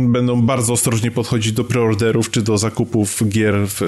będą 0.07 0.41
bardzo 0.41 0.73
ostrożnie 0.73 1.11
podchodzić 1.11 1.51
do 1.51 1.63
preorderów, 1.63 2.31
czy 2.31 2.41
do 2.41 2.57
zakupów 2.57 3.21
gier 3.29 3.55
w, 3.67 3.81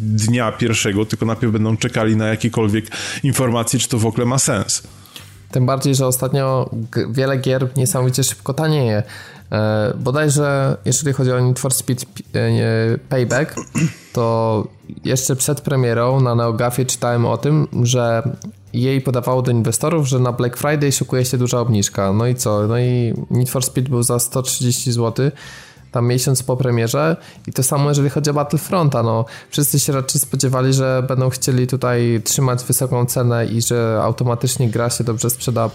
dnia 0.00 0.52
pierwszego, 0.52 1.04
tylko 1.04 1.26
najpierw 1.26 1.52
będą 1.52 1.76
czekali 1.76 2.16
na 2.16 2.26
jakiekolwiek 2.26 2.86
informacje, 3.22 3.78
czy 3.78 3.88
to 3.88 3.98
w 3.98 4.06
ogóle 4.06 4.26
ma 4.26 4.38
sens. 4.38 4.82
Tym 5.50 5.66
bardziej, 5.66 5.94
że 5.94 6.06
ostatnio 6.06 6.70
wiele 7.10 7.36
gier 7.36 7.68
niesamowicie 7.76 8.24
szybko 8.24 8.54
tanieje. 8.54 9.02
E, 9.52 9.92
bodajże, 9.98 10.76
jeżeli 10.84 11.12
chodzi 11.12 11.32
o 11.32 11.40
Need 11.40 11.58
for 11.58 11.74
Speed 11.74 12.04
e, 12.34 12.98
Payback, 13.08 13.54
to 14.12 14.66
jeszcze 15.04 15.36
przed 15.36 15.60
premierą 15.60 16.20
na 16.20 16.34
Neogafie 16.34 16.84
czytałem 16.84 17.26
o 17.26 17.38
tym, 17.38 17.68
że 17.82 18.22
jej 18.72 19.00
podawało 19.00 19.42
do 19.42 19.50
inwestorów, 19.50 20.08
że 20.08 20.18
na 20.18 20.32
Black 20.32 20.56
Friday 20.56 20.92
szukuje 20.92 21.24
się 21.24 21.38
duża 21.38 21.60
obniżka. 21.60 22.12
No 22.12 22.26
i 22.26 22.34
co? 22.34 22.66
No 22.66 22.78
i 22.78 23.14
Need 23.30 23.50
for 23.50 23.64
Speed 23.64 23.90
był 23.90 24.02
za 24.02 24.18
130 24.18 24.92
zł 24.92 25.30
tam 25.96 26.06
miesiąc 26.06 26.42
po 26.42 26.56
premierze. 26.56 27.16
I 27.46 27.52
to 27.52 27.62
samo 27.62 27.88
jeżeli 27.88 28.10
chodzi 28.10 28.30
o 28.30 28.34
Battlefronta, 28.34 29.02
no 29.02 29.24
wszyscy 29.50 29.80
się 29.80 29.92
raczej 29.92 30.20
spodziewali, 30.20 30.72
że 30.72 31.04
będą 31.08 31.30
chcieli 31.30 31.66
tutaj 31.66 32.20
trzymać 32.24 32.64
wysoką 32.64 33.06
cenę 33.06 33.46
i 33.46 33.62
że 33.62 34.00
automatycznie 34.02 34.68
gra 34.70 34.90
się 34.90 35.04
dobrze 35.04 35.30
sprzeda 35.30 35.70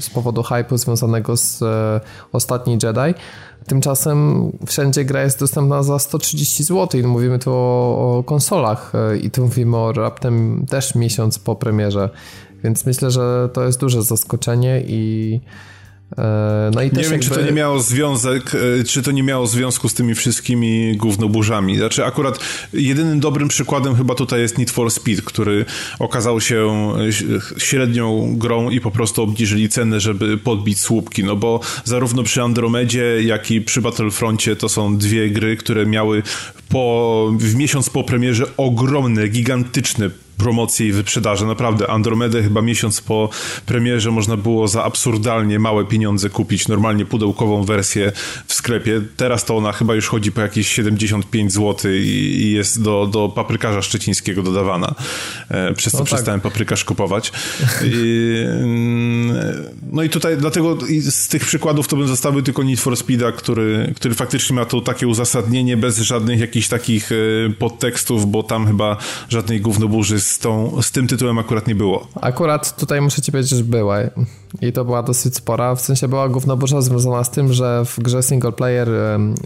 z 0.00 0.10
powodu 0.10 0.42
hype'u 0.42 0.78
związanego 0.78 1.36
z 1.36 1.62
e, 1.62 2.00
ostatni 2.32 2.72
Jedi. 2.72 3.20
Tymczasem 3.66 4.50
wszędzie 4.66 5.04
gra 5.04 5.22
jest 5.22 5.40
dostępna 5.40 5.82
za 5.82 5.98
130 5.98 6.64
zł 6.64 7.00
i 7.00 7.02
mówimy 7.02 7.38
tu 7.38 7.50
o, 7.52 8.18
o 8.18 8.22
konsolach 8.22 8.92
e, 8.94 9.16
i 9.16 9.30
tu 9.30 9.42
mówimy 9.42 9.76
o 9.76 9.92
raptem 9.92 10.66
też 10.66 10.94
miesiąc 10.94 11.38
po 11.38 11.56
premierze, 11.56 12.10
więc 12.64 12.86
myślę, 12.86 13.10
że 13.10 13.48
to 13.52 13.64
jest 13.64 13.80
duże 13.80 14.02
zaskoczenie 14.02 14.82
i 14.86 15.40
no 16.74 16.82
i 16.82 16.84
nie 16.84 17.02
wiem, 17.02 17.12
jakby... 17.12 17.18
czy 17.18 17.30
to 17.30 17.42
nie 17.42 17.52
miało 17.52 17.80
związek, 17.80 18.52
e, 18.54 18.84
czy 18.84 19.02
to 19.02 19.10
nie 19.10 19.22
miało 19.22 19.46
związku 19.46 19.88
z 19.88 19.94
tymi 19.94 20.14
wszystkimi 20.14 20.96
głównoburzami. 20.96 21.76
Znaczy 21.76 22.04
akurat 22.04 22.38
jedynym 22.72 23.20
dobrym 23.20 23.48
przykładem 23.48 23.96
chyba 23.96 24.14
tutaj 24.14 24.40
jest 24.40 24.58
Need 24.58 24.70
for 24.70 24.90
Speed, 24.90 25.22
który 25.22 25.64
okazał 25.98 26.40
się 26.40 26.92
e, 27.56 27.60
średnią 27.60 28.36
grą 28.38 28.70
i 28.70 28.80
po 28.80 28.90
prostu 28.90 29.22
obniżyli 29.22 29.68
cenę, 29.68 30.00
żeby 30.00 30.38
podbić 30.38 30.80
słupki, 30.80 31.24
no 31.24 31.36
bo 31.36 31.60
zarówno 31.84 32.22
przy 32.22 32.42
Andromedzie, 32.42 33.22
jak 33.22 33.50
i 33.50 33.60
przy 33.60 33.82
Battlefroncie 33.82 34.56
to 34.56 34.68
są 34.68 34.98
dwie 34.98 35.30
gry, 35.30 35.56
które 35.56 35.86
miały 35.86 36.22
po, 36.68 37.30
w 37.38 37.54
miesiąc 37.54 37.90
po 37.90 38.04
premierze 38.04 38.44
ogromne, 38.56 39.28
gigantyczne 39.28 40.10
promocje 40.36 40.86
i 40.86 40.92
wyprzedaże. 40.92 41.46
Naprawdę, 41.46 41.90
Andromedę 41.90 42.42
chyba 42.42 42.62
miesiąc 42.62 43.00
po 43.00 43.28
premierze 43.66 44.10
można 44.10 44.36
było 44.36 44.68
za 44.68 44.84
absurdalnie 44.84 45.58
małe 45.58 45.84
pieniądze 45.84 46.30
kupić 46.30 46.68
normalnie 46.68 47.06
pudełkową 47.06 47.64
wersję 47.64 48.12
w 48.46 48.54
sklepie. 48.54 49.00
Teraz 49.16 49.44
to 49.44 49.56
ona 49.56 49.72
chyba 49.72 49.94
już 49.94 50.08
chodzi 50.08 50.32
po 50.32 50.40
jakieś 50.40 50.68
75 50.68 51.52
zł 51.52 51.90
i, 51.92 52.52
jest 52.56 52.82
do, 52.82 53.08
do 53.12 53.28
paprykarza 53.28 53.82
szczecińskiego 53.82 54.42
dodawana. 54.42 54.94
E, 55.48 55.74
przez 55.74 55.92
co 55.92 55.98
no 55.98 56.04
tak. 56.04 56.14
przestałem 56.14 56.40
paprykarz 56.40 56.84
kupować. 56.84 57.32
I, 57.84 58.44
mm, 58.46 59.36
no 59.92 60.02
i 60.02 60.08
tutaj 60.08 60.36
dlatego 60.36 60.78
z 61.00 61.28
tych 61.28 61.44
przykładów 61.44 61.88
to 61.88 61.96
bym 61.96 62.08
zostawił 62.08 62.42
tylko 62.42 62.62
Need 62.62 62.80
for 62.80 62.96
Speeda, 62.96 63.32
który, 63.32 63.92
który 63.96 64.14
faktycznie 64.14 64.56
ma 64.56 64.64
to 64.64 64.80
takie 64.80 65.08
uzasadnienie 65.08 65.76
bez 65.76 65.98
żadnych 65.98 66.40
jakichś 66.40 66.68
takich 66.68 67.10
e, 67.12 67.14
podtekstów, 67.58 68.30
bo 68.30 68.42
tam 68.42 68.66
chyba 68.66 68.96
żadnej 69.28 69.60
gównoburzy 69.60 70.20
z, 70.24 70.38
tą, 70.38 70.82
z 70.82 70.90
tym 70.90 71.06
tytułem 71.06 71.38
akurat 71.38 71.66
nie 71.66 71.74
było. 71.74 72.06
Akurat 72.20 72.76
tutaj 72.76 73.00
muszę 73.00 73.22
ci 73.22 73.32
powiedzieć, 73.32 73.58
że 73.58 73.64
była. 73.64 73.96
I 74.60 74.72
to 74.72 74.84
była 74.84 75.02
dosyć 75.02 75.36
spora, 75.36 75.74
w 75.74 75.80
sensie 75.80 76.08
była 76.08 76.28
głównoburza 76.28 76.80
związana 76.80 77.24
z 77.24 77.30
tym, 77.30 77.52
że 77.52 77.84
w 77.84 78.00
grze 78.00 78.22
single 78.22 78.52
player 78.52 78.88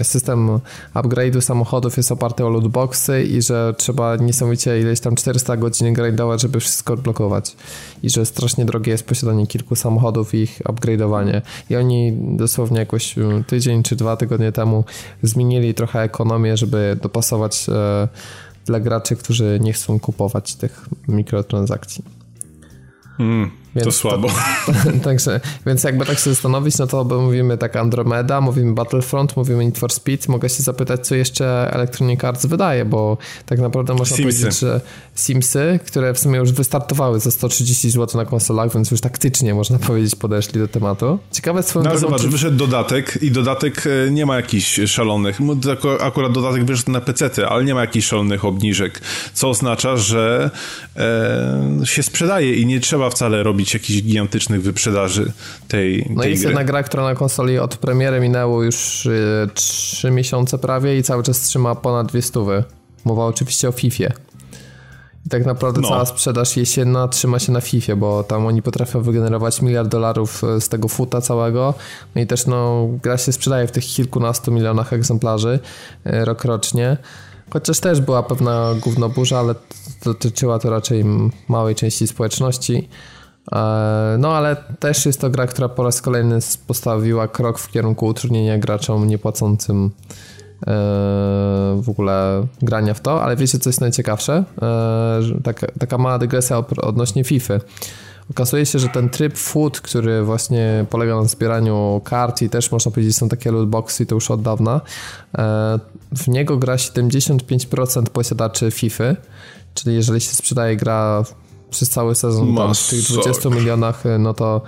system 0.03 0.61
upgrade'u 0.95 1.41
samochodów 1.41 1.97
jest 1.97 2.13
oparty 2.13 2.45
o 2.45 2.49
lootboxy 2.49 3.23
i 3.23 3.43
że 3.43 3.75
trzeba 3.79 4.17
niesamowicie 4.17 4.81
ileś 4.81 5.01
tam 5.01 5.17
400 5.17 5.57
godzin 5.57 5.95
grindować, 5.95 6.41
żeby 6.43 6.61
wszystko 6.61 6.95
odblokować. 6.95 7.57
I 8.03 8.11
że 8.11 8.27
strasznie 8.27 8.65
drogie 8.65 8.93
jest 8.93 9.07
posiadanie 9.07 9.47
kilku 9.47 9.77
samochodów 9.77 10.35
i 10.35 10.39
ich 10.39 10.61
upgrade'owanie. 10.65 11.41
I 11.71 11.77
oni 11.77 12.13
dosłownie 12.37 12.79
jakoś 12.79 13.15
tydzień 13.47 13.83
czy 13.83 13.97
dwa 13.97 14.17
tygodnie 14.17 14.53
temu 14.53 14.85
zmienili 15.23 15.75
trochę 15.75 16.01
ekonomię, 16.03 16.57
żeby 16.57 16.99
dopasować 17.03 17.67
e, 17.69 18.09
dla 18.69 18.81
graczy, 18.81 19.17
którzy 19.17 19.59
nie 19.63 19.73
chcą 19.73 20.01
kupować 20.01 20.55
tych 20.55 20.89
mikrotransakcji. 21.09 22.05
Mm. 23.19 23.51
Więc 23.75 23.85
to 23.85 23.93
słabo. 23.93 24.29
To, 24.67 24.73
także, 25.05 25.41
więc 25.67 25.85
jakby 25.85 26.07
tak 26.07 26.19
się 26.19 26.31
zastanowić, 26.31 26.79
no 26.79 26.87
to 26.87 27.05
mówimy 27.05 27.59
tak 27.59 27.77
Andromeda, 27.77 28.41
mówimy 28.41 28.75
Battlefront, 28.75 29.37
mówimy 29.37 29.65
Need 29.65 29.79
for 29.79 29.93
Speed. 29.93 30.33
Mogę 30.33 30.49
się 30.49 30.63
zapytać, 30.63 31.07
co 31.07 31.15
jeszcze 31.15 31.71
Electronic 31.73 32.25
Arts 32.25 32.47
wydaje, 32.47 32.85
bo 32.85 33.19
tak 33.47 33.59
naprawdę 33.59 33.95
można 33.95 34.17
Simsy. 34.17 34.23
powiedzieć, 34.23 34.61
że 34.61 34.81
Simsy, 35.15 35.81
które 35.87 36.15
w 36.15 36.19
sumie 36.19 36.39
już 36.39 36.53
wystartowały 36.53 37.21
za 37.21 37.31
130 37.31 37.91
zł 37.91 38.21
na 38.21 38.31
konsolach, 38.31 38.75
więc 38.75 38.91
już 38.91 39.01
taktycznie 39.01 39.55
można 39.55 39.79
powiedzieć 39.79 40.17
podeszli 40.17 40.61
do 40.61 40.69
tematu. 40.69 41.19
Ciekawe 41.33 41.63
swoją 41.63 41.85
No 41.85 41.99
zobacz, 41.99 42.23
czy... 42.23 42.29
wyszedł 42.29 42.57
dodatek 42.57 43.19
i 43.23 43.31
dodatek 43.31 43.85
e, 43.87 44.11
nie 44.11 44.27
ma 44.27 44.37
jakichś 44.37 44.81
szalonych, 44.87 45.39
akurat 46.01 46.33
dodatek 46.33 46.65
wyszedł 46.65 46.91
na 46.91 47.01
PC, 47.01 47.49
ale 47.49 47.65
nie 47.65 47.75
ma 47.75 47.81
jakichś 47.81 48.07
szalonych 48.07 48.45
obniżek, 48.45 49.01
co 49.33 49.49
oznacza, 49.49 49.97
że 49.97 50.51
e, 50.97 51.87
się 51.87 52.03
sprzedaje 52.03 52.55
i 52.55 52.67
nie 52.67 52.81
trzeba 52.81 53.11
wcale 53.11 53.43
robić 53.43 53.58
narobić 53.59 53.75
jakichś 53.75 54.03
gigantycznych 54.03 54.63
wyprzedaży 54.63 55.33
tej, 55.69 56.07
no 56.11 56.23
tej 56.23 56.31
jest 56.31 56.43
gry. 56.43 56.51
jedna 56.51 56.65
gra, 56.65 56.83
która 56.83 57.03
na 57.05 57.15
konsoli 57.15 57.59
od 57.59 57.77
premiery 57.77 58.21
minęło 58.21 58.63
już 58.63 59.07
y, 59.07 59.49
3 59.55 60.11
miesiące 60.11 60.59
prawie 60.59 60.99
i 60.99 61.03
cały 61.03 61.23
czas 61.23 61.41
trzyma 61.41 61.75
ponad 61.75 62.07
200. 62.07 62.41
Mowa 63.05 63.25
oczywiście 63.25 63.69
o 63.69 63.73
FIFA. 63.73 64.05
I 65.27 65.29
tak 65.31 65.47
naprawdę 65.47 65.81
No. 65.81 65.89
cała 65.89 66.07
sprzedaż 66.07 66.57
jesienna 66.57 67.09
trzyma 67.09 67.39
się 67.39 67.53
na 67.53 67.61
FIFA, 67.61 67.97
bo 67.97 68.23
tam 68.25 68.47
oni 68.47 68.63
potrafią 68.63 69.03
wygenerować 69.03 69.63
miliard 69.63 69.89
dolarów 69.89 70.45
y, 70.45 70.61
z 70.61 70.69
tego 70.69 70.89
futa 70.89 71.21
całego. 71.21 71.75
No 72.15 72.21
i 72.23 72.27
też 72.27 72.47
no, 72.47 72.89
gra 73.03 73.19
się 73.19 73.33
sprzedaje 73.33 73.67
w 73.67 73.71
tych 73.73 73.85
kilkunastu 73.85 74.53
milionach 74.53 74.93
egzemplarzy 74.93 75.59
y, 76.07 76.25
rokrocznie. 76.25 76.97
Chociaż 77.51 77.81
też 77.81 78.01
była 78.01 78.23
pewna 78.23 78.75
gównoburza, 78.81 79.39
ale 79.39 79.55
dotyczyła 80.05 80.59
to 80.59 80.71
raczej 80.71 81.05
małej 81.49 81.75
części 81.75 82.07
społeczności. 82.07 82.89
E, 83.53 84.17
No, 84.19 84.37
ale 84.37 84.57
też 84.57 85.07
jest 85.07 85.21
to 85.21 85.31
gra, 85.31 85.47
która 85.47 85.69
po 85.69 85.85
raz 85.85 86.03
kolejny 86.03 86.39
postawiła 86.67 87.29
krok 87.29 87.59
w 87.59 87.71
kierunku 87.71 88.07
utrudnienia 88.07 88.59
graczom 88.59 89.07
niepłacącym 89.07 89.85
e, 89.87 89.91
w 91.83 91.89
ogóle 91.89 92.47
grania 92.63 92.95
w 92.95 93.01
to, 93.01 93.23
ale 93.23 93.37
wiecie 93.37 93.59
co 93.59 93.69
jest 93.69 93.81
najciekawsze? 93.81 94.45
E, 94.63 95.21
Taka, 95.45 95.67
taka 95.79 95.99
mała 95.99 96.19
dygresja 96.19 96.63
odnośnie 96.83 97.25
FIFA. 97.25 97.55
Okazuje 98.31 98.67
się, 98.67 98.79
że 98.79 98.89
ten 98.89 99.09
tryb 99.09 99.37
food, 99.39 99.81
który 99.81 100.23
właśnie 100.23 100.87
polega 100.91 101.17
na 101.17 101.25
zbieraniu 101.25 102.01
kart 102.05 102.43
i 102.43 102.51
też 102.51 102.73
można 102.73 102.93
powiedzieć 102.93 103.17
są 103.17 103.29
takie 103.29 103.53
lootboxy, 103.53 104.07
to 104.07 104.15
już 104.15 104.31
od 104.31 104.43
dawna, 104.43 104.81
w 106.17 106.29
niego 106.29 106.57
gra 106.57 106.77
75% 106.77 108.03
posiadaczy 108.03 108.71
FIFA, 108.71 109.05
czyli 109.75 109.97
jeżeli 109.97 110.21
się 110.21 110.35
sprzedaje 110.35 110.77
gra 110.77 111.25
przez 111.71 111.91
cały 111.91 112.15
sezon 112.15 112.57
tam, 112.57 112.75
w 112.75 112.89
tych 112.89 113.03
20 113.03 113.49
milionach, 113.51 114.05
no 114.19 114.35
to, 114.35 114.63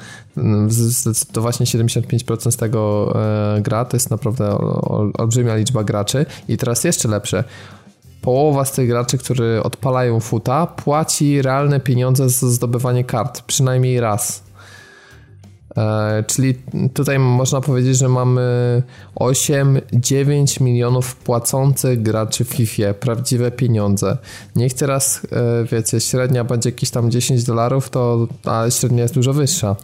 to 1.33 1.41
właśnie 1.41 1.67
75% 1.67 2.51
z 2.51 2.57
tego 2.57 3.13
e, 3.57 3.61
gra, 3.61 3.85
to 3.85 3.97
jest 3.97 4.11
naprawdę 4.11 4.59
olbrzymia 5.19 5.57
liczba 5.57 5.85
graczy. 5.85 6.27
I 6.49 6.57
teraz 6.57 6.85
jeszcze 6.85 7.09
lepsze. 7.09 7.45
Połowa 8.23 8.65
z 8.65 8.73
tych 8.73 8.89
graczy, 8.89 9.19
którzy 9.19 9.61
odpalają 9.63 10.21
futa, 10.21 10.67
płaci 10.67 11.43
realne 11.43 11.81
pieniądze 11.81 12.29
za 12.29 12.49
zdobywanie 12.49 13.05
kart, 13.05 13.43
przynajmniej 13.43 14.01
raz. 14.01 14.50
E, 15.77 16.25
czyli 16.27 16.55
tutaj 16.95 17.19
można 17.19 17.61
powiedzieć, 17.61 17.99
że 17.99 18.09
mamy 18.09 18.83
8-9 19.15 20.61
milionów 20.61 21.17
płacących 21.17 22.03
graczy 22.03 22.45
w 22.45 22.49
FIFA, 22.49 22.95
prawdziwe 22.95 23.51
pieniądze. 23.51 24.17
Niech 24.57 24.75
teraz, 24.75 25.27
e, 25.33 25.65
wiecie, 25.73 26.01
średnia 26.01 26.45
będzie 26.45 26.69
jakieś 26.69 26.91
tam 26.91 27.11
10 27.11 27.45
dolarów, 27.45 27.91
to 27.91 28.29
a 28.45 28.71
średnia 28.71 29.03
jest 29.03 29.15
dużo 29.15 29.33
wyższa. 29.33 29.77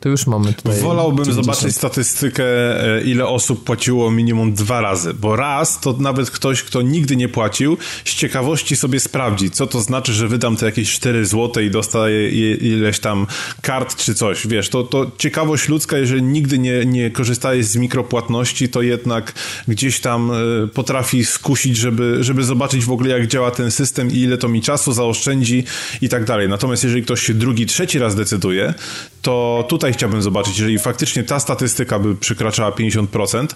To 0.00 0.08
już 0.08 0.26
mamy 0.26 0.52
tutaj. 0.52 0.80
Wolałbym 0.80 1.24
90. 1.24 1.46
zobaczyć 1.46 1.76
statystykę, 1.76 2.44
e, 2.44 3.02
ile 3.02 3.26
osób 3.26 3.64
płaciło 3.64 4.10
minimum 4.10 4.52
dwa 4.52 4.80
razy, 4.80 5.14
bo 5.14 5.36
raz 5.36 5.80
to 5.80 5.92
nawet 5.92 6.30
ktoś, 6.30 6.62
kto 6.62 6.82
nigdy 6.82 7.16
nie 7.16 7.28
płacił, 7.28 7.76
z 8.04 8.14
ciekawości 8.14 8.76
sobie 8.76 9.00
sprawdzi, 9.00 9.50
co 9.50 9.66
to 9.66 9.80
znaczy, 9.80 10.12
że 10.12 10.28
wydam 10.28 10.56
te 10.56 10.66
jakieś 10.66 10.92
4 10.92 11.26
zł 11.26 11.62
i 11.62 11.70
dostaję 11.70 12.28
ileś 12.56 12.98
tam 13.00 13.26
kart 13.62 13.96
czy 13.96 14.14
coś. 14.14 14.46
Wiesz, 14.46 14.68
to, 14.68 14.82
to 14.82 15.10
ciekawość 15.18 15.68
ludzka, 15.68 15.98
jeżeli 15.98 16.22
nigdy 16.22 16.58
nie, 16.58 16.84
nie 16.86 17.10
korzystałeś 17.10 17.66
z 17.66 17.76
mikropłatności, 17.76 18.68
to 18.68 18.82
jednak 18.82 19.32
gdzieś 19.68 20.00
tam 20.00 20.30
e, 20.32 20.66
potrafi 20.66 21.24
skusić, 21.24 21.76
żeby, 21.76 22.16
żeby 22.20 22.44
zobaczyć 22.44 22.84
w 22.84 22.92
ogóle, 22.92 23.10
jak 23.10 23.26
działa 23.26 23.50
ten 23.50 23.70
system 23.70 24.10
i 24.10 24.16
ile 24.16 24.38
to 24.38 24.48
mi 24.48 24.62
czasu 24.62 24.92
zaoszczędzi 24.92 25.64
i 26.00 26.08
tak 26.08 26.24
dalej. 26.24 26.48
Natomiast 26.48 26.84
jeżeli 26.84 27.02
ktoś 27.02 27.22
się 27.22 27.34
drugi, 27.34 27.66
trzeci 27.66 27.98
raz 27.98 28.14
decyduje, 28.14 28.74
to 29.22 29.66
tutaj 29.68 29.89
chciałbym 29.92 30.22
zobaczyć, 30.22 30.58
jeżeli 30.58 30.78
faktycznie 30.78 31.24
ta 31.24 31.40
statystyka 31.40 31.98
by 31.98 32.14
przekraczała 32.14 32.70
50%, 32.70 33.46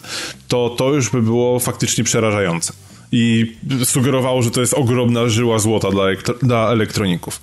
to 0.49 0.71
to 0.79 0.93
już 0.93 1.11
by 1.11 1.23
było 1.23 1.59
faktycznie 1.59 2.05
przerażające. 2.05 2.73
I 3.13 3.57
sugerowało, 3.85 4.43
że 4.43 4.51
to 4.51 4.61
jest 4.61 4.75
ogromna 4.75 5.29
żyła 5.29 5.59
złota 5.59 5.91
dla, 5.91 6.05
dla 6.43 6.71
elektroników. 6.71 7.41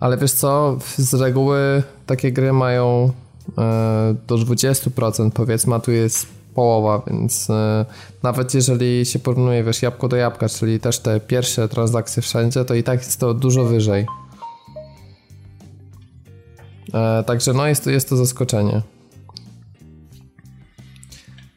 Ale 0.00 0.16
wiesz 0.18 0.32
co, 0.32 0.78
z 0.96 1.14
reguły 1.14 1.82
takie 2.06 2.32
gry 2.32 2.52
mają 2.52 3.12
e, 3.58 4.14
do 4.26 4.34
20% 4.34 5.30
powiedzmy, 5.30 5.74
a 5.74 5.80
tu 5.80 5.92
jest 5.92 6.26
połowa, 6.54 7.02
więc 7.06 7.50
e, 7.50 7.84
nawet 8.22 8.54
jeżeli 8.54 9.06
się 9.06 9.18
porównuje, 9.18 9.64
wiesz, 9.64 9.82
jabłko 9.82 10.08
do 10.08 10.16
jabłka, 10.16 10.48
czyli 10.48 10.80
też 10.80 10.98
te 10.98 11.20
pierwsze 11.20 11.68
transakcje 11.68 12.22
wszędzie, 12.22 12.64
to 12.64 12.74
i 12.74 12.82
tak 12.82 12.98
jest 13.00 13.20
to 13.20 13.34
dużo 13.34 13.64
wyżej. 13.64 14.06
E, 16.94 17.24
także 17.26 17.52
no 17.52 17.66
jest 17.66 17.86
jest 17.86 18.08
to 18.08 18.16
zaskoczenie. 18.16 18.82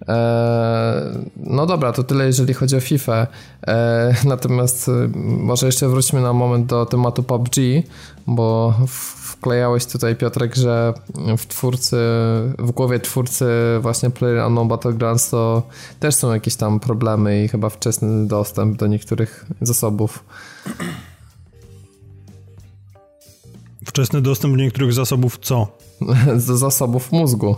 E, 0.08 1.26
no 1.38 1.66
dobra, 1.66 1.92
to 1.92 2.04
tyle 2.04 2.26
jeżeli 2.26 2.54
chodzi 2.54 2.76
o 2.76 2.80
FIFA. 2.80 3.28
E, 3.68 4.16
natomiast 4.26 4.92
może 5.26 5.66
jeszcze 5.66 5.90
wróćmy 5.90 6.22
na 6.22 6.34
moment 6.34 6.66
do 6.66 6.86
tematu 6.86 7.24
PUBG, 7.24 7.56
bo 8.28 8.74
wklejałeś 8.88 9.86
tutaj 9.86 10.16
Piotrek, 10.16 10.56
że 10.56 10.94
w 11.38 11.46
twórcy, 11.48 11.98
w 12.60 12.72
głowie 12.72 13.00
twórcy 13.00 13.46
właśnie 13.82 14.10
PlayerUnknown 14.10 14.68
Battlegrounds 14.68 15.30
to 15.30 15.64
też 16.00 16.16
są 16.16 16.34
jakieś 16.34 16.56
tam 16.56 16.80
problemy 16.80 17.44
i 17.44 17.48
chyba 17.48 17.70
wczesny 17.70 18.28
dostęp 18.28 18.78
do 18.78 18.88
niektórych 18.88 19.46
zasobów. 19.62 20.24
Wczesny 23.96 24.22
dostęp 24.22 24.58
do 24.58 24.64
niektórych 24.64 24.94
zasobów 24.94 25.38
co? 25.42 25.78
Do 26.48 26.58
zasobów 26.58 27.12
mózgu. 27.12 27.56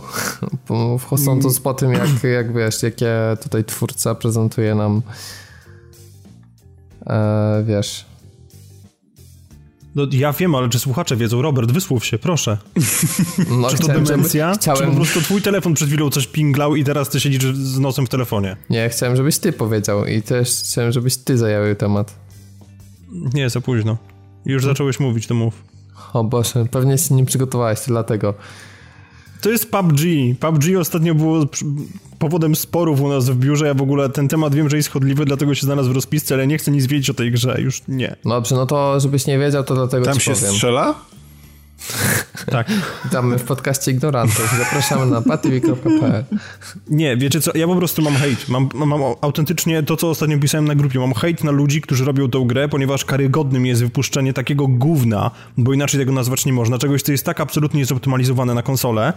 Chodząc 1.10 1.60
po 1.60 1.74
tym, 1.74 1.92
jak, 1.92 2.08
jak 2.22 2.54
wiesz, 2.54 2.82
jakie 2.82 3.14
tutaj 3.42 3.64
twórca 3.64 4.14
prezentuje 4.14 4.74
nam 4.74 5.02
e, 7.06 7.64
wiesz. 7.66 8.04
No, 9.94 10.06
ja 10.12 10.32
wiem, 10.32 10.54
ale 10.54 10.68
czy 10.68 10.78
słuchacze 10.78 11.16
wiedzą? 11.16 11.42
Robert, 11.42 11.72
wysłów 11.72 12.06
się, 12.06 12.18
proszę. 12.18 12.58
No, 13.50 13.70
czy 13.70 13.76
to 13.76 13.84
chciałem, 13.84 14.04
demencja? 14.04 14.52
Chciałem... 14.54 14.80
Czy 14.80 14.86
po 14.86 14.96
prostu 14.96 15.20
twój 15.20 15.42
telefon 15.42 15.74
przed 15.74 15.88
chwilą 15.88 16.10
coś 16.10 16.26
pinglał 16.26 16.76
i 16.76 16.84
teraz 16.84 17.08
ty 17.08 17.20
siedzisz 17.20 17.44
z 17.44 17.78
nosem 17.78 18.06
w 18.06 18.08
telefonie? 18.08 18.56
Nie, 18.70 18.88
chciałem, 18.88 19.16
żebyś 19.16 19.38
ty 19.38 19.52
powiedział 19.52 20.04
i 20.04 20.22
też 20.22 20.50
chciałem, 20.50 20.92
żebyś 20.92 21.16
ty 21.16 21.38
zajął 21.38 21.74
temat. 21.74 22.14
Nie, 23.34 23.50
za 23.50 23.60
późno. 23.60 23.96
Już 24.44 24.64
zacząłeś 24.64 25.00
mówić, 25.00 25.26
to 25.26 25.34
mów. 25.34 25.77
O 26.12 26.24
Boże, 26.24 26.64
pewnie 26.70 26.98
się 26.98 27.14
nie 27.14 27.24
przygotowałeś, 27.24 27.80
to 27.80 27.86
dlatego. 27.86 28.34
To 29.40 29.50
jest 29.50 29.70
PUBG. 29.70 30.00
PUBG 30.40 30.64
ostatnio 30.80 31.14
było 31.14 31.46
powodem 32.18 32.56
sporów 32.56 33.00
u 33.00 33.08
nas 33.08 33.30
w 33.30 33.36
biurze. 33.36 33.66
Ja 33.66 33.74
w 33.74 33.82
ogóle 33.82 34.08
ten 34.08 34.28
temat 34.28 34.54
wiem, 34.54 34.70
że 34.70 34.76
jest 34.76 34.90
chodliwy, 34.90 35.24
dlatego 35.24 35.54
się 35.54 35.66
znalazł 35.66 35.90
w 35.90 35.94
rozpisce, 35.94 36.34
ale 36.34 36.46
nie 36.46 36.58
chcę 36.58 36.70
nic 36.70 36.86
wiedzieć 36.86 37.10
o 37.10 37.14
tej 37.14 37.32
grze. 37.32 37.60
Już 37.60 37.82
nie. 37.88 38.16
Dobrze, 38.24 38.54
no 38.54 38.66
to 38.66 39.00
żebyś 39.00 39.26
nie 39.26 39.38
wiedział, 39.38 39.64
to 39.64 39.74
dlatego 39.74 40.04
Tam 40.04 40.14
ci 40.14 40.20
się 40.20 40.32
powiem. 40.32 40.52
strzela? 40.52 40.94
Tak. 42.46 42.68
Witamy 43.04 43.38
w 43.38 43.44
podcaście 43.44 43.90
Ignorantów. 43.90 44.54
Zapraszamy 44.58 45.06
na 45.06 45.22
patywi.pl 45.22 46.24
Nie, 46.90 47.16
wiecie 47.16 47.40
co, 47.40 47.50
ja 47.54 47.66
po 47.66 47.76
prostu 47.76 48.02
mam 48.02 48.14
hejt. 48.14 48.48
Mam, 48.48 48.68
mam 48.74 49.02
autentycznie 49.20 49.82
to, 49.82 49.96
co 49.96 50.10
ostatnio 50.10 50.38
pisałem 50.38 50.64
na 50.64 50.74
grupie. 50.74 50.98
Mam 50.98 51.14
hejt 51.14 51.44
na 51.44 51.50
ludzi, 51.50 51.80
którzy 51.80 52.04
robią 52.04 52.30
tą 52.30 52.44
grę, 52.44 52.68
ponieważ 52.68 53.04
karygodnym 53.04 53.66
jest 53.66 53.82
wypuszczenie 53.82 54.32
takiego 54.32 54.66
gówna, 54.66 55.30
bo 55.56 55.72
inaczej 55.72 56.00
tego 56.00 56.12
nazwać 56.12 56.46
nie 56.46 56.52
można. 56.52 56.78
Czegoś, 56.78 57.02
co 57.02 57.12
jest 57.12 57.24
tak 57.24 57.40
absolutnie 57.40 57.84
zoptymalizowane 57.84 58.54
na 58.54 58.62
konsolę, 58.62 59.12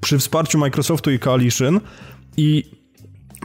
przy 0.00 0.18
wsparciu 0.18 0.58
Microsoftu 0.58 1.10
i 1.10 1.18
Coalition 1.18 1.80
i 2.36 2.81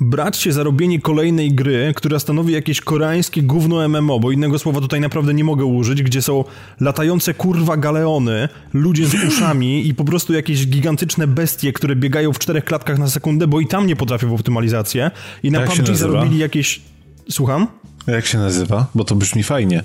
brać 0.02 0.38
się 0.38 0.52
za 0.52 0.64
robienie 0.64 1.02
kolejnej 1.02 1.52
gry, 1.52 1.94
która 1.96 2.20
stanowi 2.20 2.54
jakieś 2.54 2.82
koreańskie 2.82 3.44
gówno 3.44 3.90
MMO, 3.90 4.20
bo 4.20 4.32
innego 4.32 4.60
słowa 4.60 4.82
tutaj 4.82 5.02
naprawdę 5.02 5.34
nie 5.34 5.44
mogę 5.44 5.66
użyć, 5.66 6.04
gdzie 6.04 6.22
są 6.22 6.44
latające 6.80 7.34
kurwa 7.34 7.78
galeony, 7.78 8.50
ludzie 8.74 9.08
z 9.08 9.14
uszami 9.28 9.88
i 9.88 9.96
po 9.96 10.06
prostu 10.06 10.34
jakieś 10.34 10.68
gigantyczne 10.68 11.28
bestie, 11.28 11.74
które 11.74 11.96
biegają 11.96 12.34
w 12.34 12.40
czterech 12.40 12.66
klatkach 12.66 13.00
na 13.00 13.08
sekundę, 13.08 13.48
bo 13.48 13.60
i 13.60 13.68
tam 13.68 13.88
nie 13.88 13.96
potrafią 13.96 14.30
w 14.30 14.34
optymalizację 14.34 15.12
i 15.44 15.52
na 15.52 15.60
Jak 15.60 15.70
PUBG 15.70 15.96
zarobili 15.96 16.38
jakieś... 16.38 16.82
Słucham? 17.30 17.68
Jak 18.08 18.26
się 18.26 18.38
nazywa? 18.38 18.88
Bo 18.96 19.04
to 19.04 19.16
brzmi 19.16 19.44
fajnie. 19.44 19.84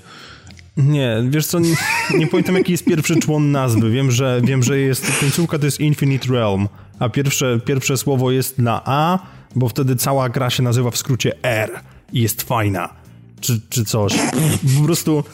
Nie, 0.77 1.16
wiesz 1.29 1.46
co, 1.46 1.59
nie, 1.59 1.75
nie 2.18 2.27
pamiętam 2.27 2.55
jaki 2.55 2.72
jest 2.72 2.85
pierwszy 2.85 3.16
człon 3.16 3.51
nazwy. 3.51 3.90
Wiem, 3.90 4.11
że 4.11 4.40
wiem, 4.44 4.62
że 4.62 4.79
jest 4.79 5.20
końcówka 5.20 5.59
to 5.59 5.64
jest 5.64 5.81
Infinite 5.81 6.33
Realm, 6.33 6.68
a 6.98 7.09
pierwsze, 7.09 7.61
pierwsze 7.64 7.96
słowo 7.96 8.31
jest 8.31 8.59
na 8.59 8.83
A, 8.85 9.18
bo 9.56 9.68
wtedy 9.68 9.96
cała 9.96 10.28
gra 10.28 10.50
się 10.50 10.62
nazywa 10.62 10.90
w 10.90 10.96
skrócie 10.96 11.32
R 11.42 11.70
i 12.12 12.22
jest 12.22 12.42
fajna. 12.42 12.88
Czy, 13.40 13.60
czy 13.68 13.84
coś. 13.84 14.12
Po 14.78 14.84
prostu 14.84 15.24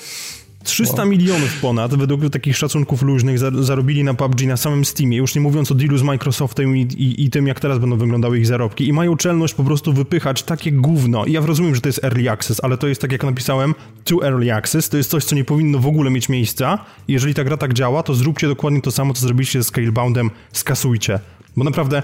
300 0.64 0.96
wow. 0.96 1.07
milionów 1.07 1.61
ponad, 1.61 1.94
według 1.94 2.31
takich 2.31 2.57
szacunków 2.57 3.02
luźnych, 3.02 3.38
zarobili 3.38 4.04
na 4.04 4.14
PUBG 4.14 4.46
na 4.46 4.57
samym 4.57 4.85
Steamie, 4.85 5.16
już 5.16 5.35
nie 5.35 5.40
mówiąc 5.40 5.72
o 5.72 5.74
dealu 5.74 5.98
z 5.98 6.02
Microsoftem 6.02 6.76
i, 6.76 6.81
i, 6.81 7.24
i, 7.24 7.31
tym, 7.31 7.46
jak 7.46 7.61
teraz 7.61 7.78
będą 7.78 7.96
wyglądały 7.96 8.38
ich 8.38 8.46
zarobki. 8.46 8.88
I 8.88 8.92
mają 8.92 9.16
czelność 9.16 9.54
po 9.54 9.64
prostu 9.64 9.92
wypychać 9.92 10.42
takie 10.42 10.72
gówno. 10.72 11.24
I 11.24 11.33
ja 11.33 11.40
rozumiem, 11.40 11.74
że 11.74 11.81
to 11.81 11.88
jest 11.88 12.04
early 12.04 12.31
access, 12.31 12.64
ale 12.64 12.78
to 12.78 12.88
jest, 12.88 13.00
tak 13.00 13.12
jak 13.12 13.24
napisałem, 13.24 13.74
too 14.04 14.26
early 14.26 14.54
access. 14.54 14.88
To 14.88 14.96
jest 14.96 15.11
coś, 15.11 15.24
co 15.24 15.35
nie 15.35 15.44
powinno 15.44 15.78
w 15.78 15.87
ogóle 15.87 16.11
mieć 16.11 16.28
miejsca. 16.28 16.85
I 17.09 17.12
jeżeli 17.12 17.35
ta 17.35 17.44
gra 17.44 17.57
tak 17.57 17.74
działa, 17.74 18.02
to 18.02 18.14
zróbcie 18.14 18.48
dokładnie 18.48 18.83
to 18.83 18.90
samo, 18.90 19.14
co 19.14 19.20
zrobiliście 19.20 19.62
z 19.62 19.66
Scaleboundem, 19.66 20.31
skasujcie. 20.52 21.20
Bo 21.57 21.64
naprawdę, 21.64 22.02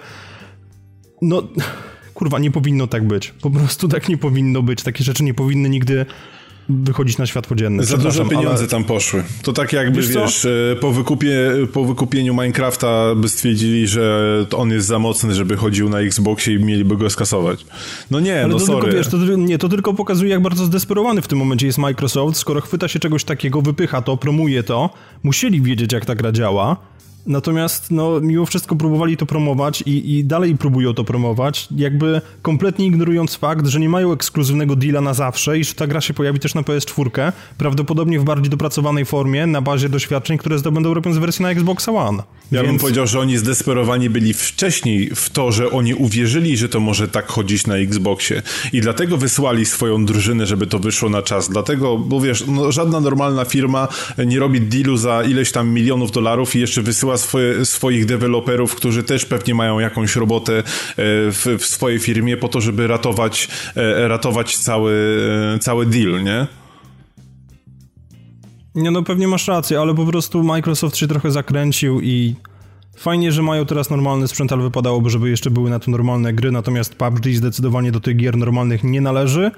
no 1.23 1.43
kurwa, 2.15 2.39
nie 2.39 2.51
powinno 2.51 2.87
tak 2.87 3.07
być. 3.07 3.35
Po 3.41 3.51
prostu 3.51 3.89
tak 3.89 4.09
nie 4.09 4.17
powinno 4.17 4.63
być. 4.63 4.83
Takie 4.83 5.05
rzeczy 5.05 5.25
nie 5.25 5.35
powinny 5.35 5.69
nigdy 5.69 6.07
wychodzić 6.69 7.19
na 7.19 7.27
światło 7.27 7.57
dzienne. 7.57 7.85
Za 7.85 7.97
dużo 7.97 8.25
pieniędzy 8.25 8.59
ale... 8.59 8.67
tam 8.67 8.85
poszły. 8.85 9.25
To 9.43 9.53
tak 9.53 9.73
jakby, 9.73 10.01
wiesz, 10.01 10.17
wiesz 10.17 10.45
e, 10.45 10.77
po, 10.81 10.93
wykupie, 10.93 11.53
po 11.73 11.85
wykupieniu 11.85 12.35
Minecrafta 12.35 13.15
by 13.15 13.29
stwierdzili, 13.29 13.89
że 13.89 14.47
on 14.57 14.71
jest 14.71 14.87
za 14.87 14.99
mocny, 14.99 15.35
żeby 15.35 15.57
chodził 15.57 15.89
na 15.89 16.01
Xboxie 16.01 16.55
i 16.55 16.65
mieliby 16.65 16.97
go 16.97 17.11
skasować. 17.11 17.67
No 18.11 18.21
nie, 18.21 18.39
ale 18.39 18.49
no 18.49 18.59
to 18.59 18.67
sorry. 18.67 18.83
Tylko, 18.83 18.97
wiesz, 18.97 19.09
to, 19.09 19.37
nie, 19.37 19.59
to 19.59 19.69
tylko 19.69 19.95
pokazuje, 19.95 20.31
jak 20.31 20.43
bardzo 20.43 20.65
zdesperowany 20.65 21.23
w 21.23 21.29
tym 21.29 21.39
momencie 21.39 21.67
jest 21.67 21.79
Microsoft, 21.79 22.39
skoro 22.39 22.61
chwyta 22.61 22.89
się 22.89 22.99
czegoś 22.99 23.25
takiego, 23.25 23.63
wypycha 23.63 24.03
to, 24.03 24.17
promuje 24.17 24.63
to, 24.63 24.91
musieli 25.23 25.63
wiedzieć, 25.63 25.93
jak 25.93 26.05
ta 26.05 26.15
gra 26.15 26.33
działa, 26.33 26.77
Natomiast 27.27 27.91
no, 27.91 28.21
mimo 28.21 28.47
wszystko 28.47 28.77
próbowali 28.77 29.17
to 29.17 29.27
promować 29.27 29.83
i, 29.87 30.17
i, 30.19 30.25
dalej 30.25 30.57
próbują 30.57 30.95
to 30.95 31.05
promować, 31.05 31.69
jakby 31.77 32.21
kompletnie 32.43 32.87
ignorując 32.87 33.35
fakt, 33.35 33.67
że 33.67 33.81
nie 33.81 33.89
mają 33.89 34.13
ekskluzywnego 34.13 34.77
deala 34.77 35.01
na 35.01 35.15
zawsze 35.15 35.59
i 35.59 35.65
że 35.65 35.75
ta 35.75 35.87
gra 35.87 36.01
się 36.01 36.15
pojawi 36.15 36.39
też 36.39 36.55
na 36.55 36.63
PS4, 36.63 37.33
prawdopodobnie 37.59 38.21
w 38.21 38.25
bardziej 38.25 38.51
dopracowanej 38.51 39.05
formie, 39.05 39.47
na 39.47 39.61
bazie 39.61 39.89
doświadczeń, 39.89 40.39
które 40.39 40.59
zdobędą 40.59 40.95
robiąc 40.95 41.19
wersję 41.19 41.43
na 41.43 41.51
Xbox 41.51 41.89
One. 41.89 42.23
Ja 42.53 42.63
Więc... 42.63 42.73
bym 42.73 42.81
powiedział, 42.81 43.07
że 43.07 43.21
oni 43.21 43.39
zdesperowani 43.39 44.11
byli 44.11 44.35
wcześniej 44.35 45.11
w 45.15 45.31
to, 45.31 45.53
że 45.53 45.71
oni 45.71 45.95
uwierzyli, 45.95 46.57
że 46.57 46.69
to 46.69 46.81
może 46.81 47.09
tak 47.09 47.27
chodzić 47.27 47.67
na 47.67 47.77
Xboxie 47.77 48.43
i 48.73 48.81
dlatego 48.81 49.17
wysłali 49.17 49.67
swoją 49.67 50.07
drużynę, 50.07 50.47
żeby 50.47 50.67
to 50.67 50.79
wyszło 50.79 51.09
na 51.09 51.23
czas. 51.23 51.49
Dlatego, 51.49 51.99
bo 51.99 52.21
wiesz, 52.21 52.45
no, 52.47 52.73
żadna 52.73 53.01
normalna 53.01 53.45
firma 53.45 53.89
nie 54.27 54.39
robi 54.39 54.61
dealu 54.61 54.97
za 54.97 55.23
ileś 55.23 55.53
tam 55.53 55.69
milionów 55.69 56.13
dolarów 56.13 56.57
i 56.57 56.61
jeszcze 56.61 56.83
wysyła 56.83 57.14
swoje, 57.17 57.65
swoich 57.65 58.07
deweloperów, 58.07 58.75
którzy 58.75 59.03
też 59.03 59.25
pewnie 59.27 59.55
mają 59.55 59.79
jakąś 59.79 60.17
robotę 60.17 60.59
e, 60.59 60.63
w, 60.97 61.57
w 61.59 61.67
swojej 61.67 61.99
firmie 61.99 62.37
po 62.37 62.49
to, 62.49 62.61
żeby 62.61 62.87
ratować, 62.87 63.49
e, 63.77 64.09
ratować 64.09 64.57
cały, 64.57 65.19
e, 65.55 65.59
cały 65.59 65.87
deal, 65.87 66.25
nie? 66.25 66.47
Nie, 68.75 68.91
no 68.91 69.03
pewnie 69.03 69.29
masz 69.29 69.49
rację, 69.49 69.81
ale 69.81 69.95
po 69.95 70.07
prostu 70.07 70.45
Microsoft 70.45 70.97
się 70.97 71.07
trochę 71.07 71.31
zakręcił 71.31 72.01
i 72.01 72.35
fajnie, 72.97 73.33
że 73.33 73.43
mają 73.43 73.67
teraz 73.67 73.91
normalny 73.91 74.29
sprzęt, 74.29 74.53
ale 74.53 74.63
wypadałoby, 74.63 75.11
żeby 75.11 75.31
jeszcze 75.31 75.51
były 75.51 75.71
na 75.71 75.79
to 75.79 75.91
normalne 75.91 76.33
gry, 76.33 76.51
natomiast 76.51 76.95
PUBG 76.95 77.27
zdecydowanie 77.27 77.93
do 77.93 78.01
tych 78.01 78.17
gier 78.17 78.37
normalnych 78.37 78.85
nie 78.85 79.01
należy 79.01 79.51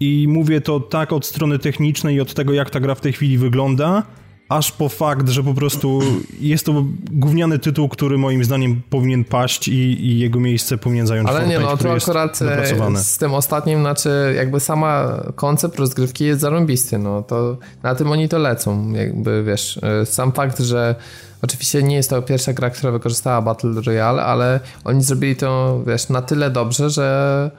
i 0.00 0.28
mówię 0.28 0.60
to 0.60 0.80
tak 0.80 1.12
od 1.12 1.26
strony 1.26 1.58
technicznej 1.58 2.16
i 2.16 2.20
od 2.20 2.34
tego, 2.34 2.52
jak 2.52 2.70
ta 2.70 2.80
gra 2.80 2.94
w 2.94 3.00
tej 3.00 3.12
chwili 3.12 3.38
wygląda, 3.38 4.02
aż 4.48 4.72
po 4.72 4.88
fakt, 4.88 5.28
że 5.28 5.42
po 5.42 5.54
prostu 5.54 6.00
jest 6.40 6.66
to 6.66 6.84
gówniany 7.10 7.58
tytuł, 7.58 7.88
który 7.88 8.18
moim 8.18 8.44
zdaniem 8.44 8.82
powinien 8.90 9.24
paść 9.24 9.68
i, 9.68 10.06
i 10.06 10.18
jego 10.18 10.40
miejsce 10.40 10.78
powinien 10.78 11.06
zająć 11.06 11.28
Ale 11.28 11.38
Fortnite, 11.38 11.60
nie, 11.60 11.66
no 11.66 11.76
to 11.76 11.92
akurat 11.92 12.42
e, 12.42 12.96
z 12.96 13.18
tym 13.18 13.34
ostatnim, 13.34 13.80
znaczy 13.80 14.34
jakby 14.36 14.60
sama 14.60 15.20
koncept 15.34 15.78
rozgrywki 15.78 16.24
jest 16.24 16.40
zarąbisty, 16.40 16.98
no 16.98 17.22
to 17.22 17.56
na 17.82 17.94
tym 17.94 18.10
oni 18.10 18.28
to 18.28 18.38
lecą, 18.38 18.92
jakby 18.92 19.44
wiesz, 19.44 19.80
e, 19.82 20.06
sam 20.06 20.32
fakt, 20.32 20.60
że 20.60 20.94
Oczywiście 21.42 21.82
nie 21.82 21.96
jest 21.96 22.10
to 22.10 22.22
pierwsza 22.22 22.52
gra, 22.52 22.70
która 22.70 22.92
wykorzystała 22.92 23.42
Battle 23.42 23.70
Royale, 23.86 24.22
ale 24.22 24.60
oni 24.84 25.02
zrobili 25.02 25.36
to, 25.36 25.82
wiesz, 25.86 26.08
na 26.08 26.22
tyle 26.22 26.50
dobrze, 26.50 26.90
że 26.90 27.50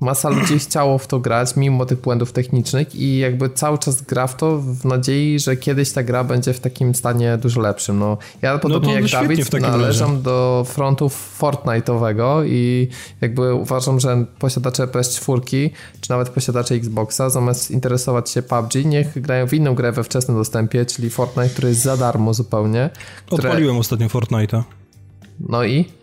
masa 0.00 0.28
ludzi 0.28 0.58
chciało 0.58 0.98
w 0.98 1.06
to 1.06 1.18
grać, 1.18 1.56
mimo 1.56 1.86
tych 1.86 2.00
błędów 2.00 2.32
technicznych 2.32 2.94
i 2.94 3.18
jakby 3.18 3.50
cały 3.50 3.78
czas 3.78 4.02
gra 4.02 4.26
w 4.26 4.36
to 4.36 4.58
w 4.58 4.84
nadziei, 4.84 5.38
że 5.38 5.56
kiedyś 5.56 5.92
ta 5.92 6.02
gra 6.02 6.24
będzie 6.24 6.52
w 6.52 6.60
takim 6.60 6.94
stanie 6.94 7.38
dużo 7.38 7.60
lepszym. 7.60 7.98
No, 7.98 8.18
ja 8.42 8.52
no 8.52 8.58
podobnie 8.58 8.94
no 8.94 9.00
jak 9.00 9.10
Dawid 9.10 9.52
należam 9.60 10.10
razie. 10.10 10.22
do 10.22 10.64
frontów 10.68 11.38
Fortnite'owego 11.40 12.46
i 12.46 12.88
jakby 13.20 13.54
uważam, 13.54 14.00
że 14.00 14.24
posiadacze 14.38 14.86
PS4 14.86 15.70
czy 16.00 16.10
nawet 16.10 16.28
posiadacze 16.28 16.74
Xboxa 16.74 17.30
zamiast 17.30 17.70
interesować 17.70 18.30
się 18.30 18.42
PUBG, 18.42 18.84
niech 18.84 19.20
grają 19.20 19.46
w 19.46 19.54
inną 19.54 19.74
grę 19.74 19.92
we 19.92 20.04
wczesnym 20.04 20.36
dostępie, 20.36 20.86
czyli 20.86 21.10
Fortnite, 21.10 21.48
który 21.48 21.68
jest 21.68 21.82
za 21.82 21.96
darmo 21.96 22.34
zupełnie. 22.34 22.90
Które... 23.26 23.48
Odpaliłem 23.48 23.76
ostatnio 23.76 24.08
Fortnite'a. 24.08 24.62
No 25.40 25.64
i? 25.64 25.99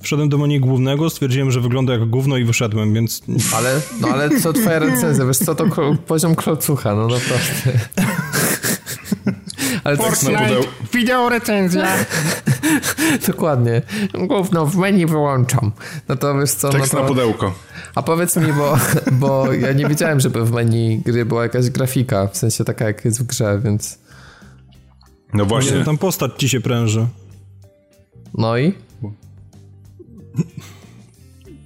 Wszedłem 0.00 0.28
do 0.28 0.38
menu 0.38 0.60
głównego, 0.60 1.10
stwierdziłem, 1.10 1.50
że 1.50 1.60
wygląda 1.60 1.92
jak 1.92 2.10
gówno 2.10 2.36
i 2.36 2.44
wyszedłem, 2.44 2.94
więc... 2.94 3.22
Ale, 3.54 3.80
no 4.00 4.08
ale 4.08 4.40
co 4.40 4.52
twoja 4.52 4.78
recenzja? 4.78 5.24
Wiesz 5.24 5.38
co, 5.38 5.54
to 5.54 5.64
poziom 6.06 6.34
klocucha, 6.34 6.94
no 6.94 7.02
naprawdę. 7.02 7.80
Ale 9.84 9.96
Fortnite, 9.96 10.38
tak 10.38 10.90
wideo 10.92 11.28
recenzja. 11.28 11.86
Dokładnie. 13.26 13.82
Gówno 14.14 14.66
w 14.66 14.76
menu 14.76 15.06
wyłączam. 15.06 15.72
No 16.08 16.16
to 16.16 16.38
wiesz 16.38 16.50
co... 16.50 16.68
Tekst 16.68 16.92
no 16.92 16.98
to... 16.98 17.02
na 17.02 17.08
pudełko. 17.08 17.54
A 17.94 18.02
powiedz 18.02 18.36
mi, 18.36 18.52
bo, 18.52 18.78
bo 19.12 19.52
ja 19.52 19.72
nie 19.72 19.86
wiedziałem, 19.86 20.20
żeby 20.20 20.44
w 20.44 20.52
menu 20.52 21.02
gry 21.06 21.24
była 21.24 21.42
jakaś 21.42 21.70
grafika, 21.70 22.26
w 22.26 22.36
sensie 22.36 22.64
taka 22.64 22.84
jak 22.84 23.04
jest 23.04 23.20
w 23.20 23.26
grze, 23.26 23.60
więc... 23.64 23.98
No 25.34 25.44
właśnie. 25.44 25.78
Nie, 25.78 25.84
tam 25.84 25.98
postać 25.98 26.32
ci 26.38 26.48
się 26.48 26.60
pręży. 26.60 27.06
No 28.34 28.58
i? 28.58 28.72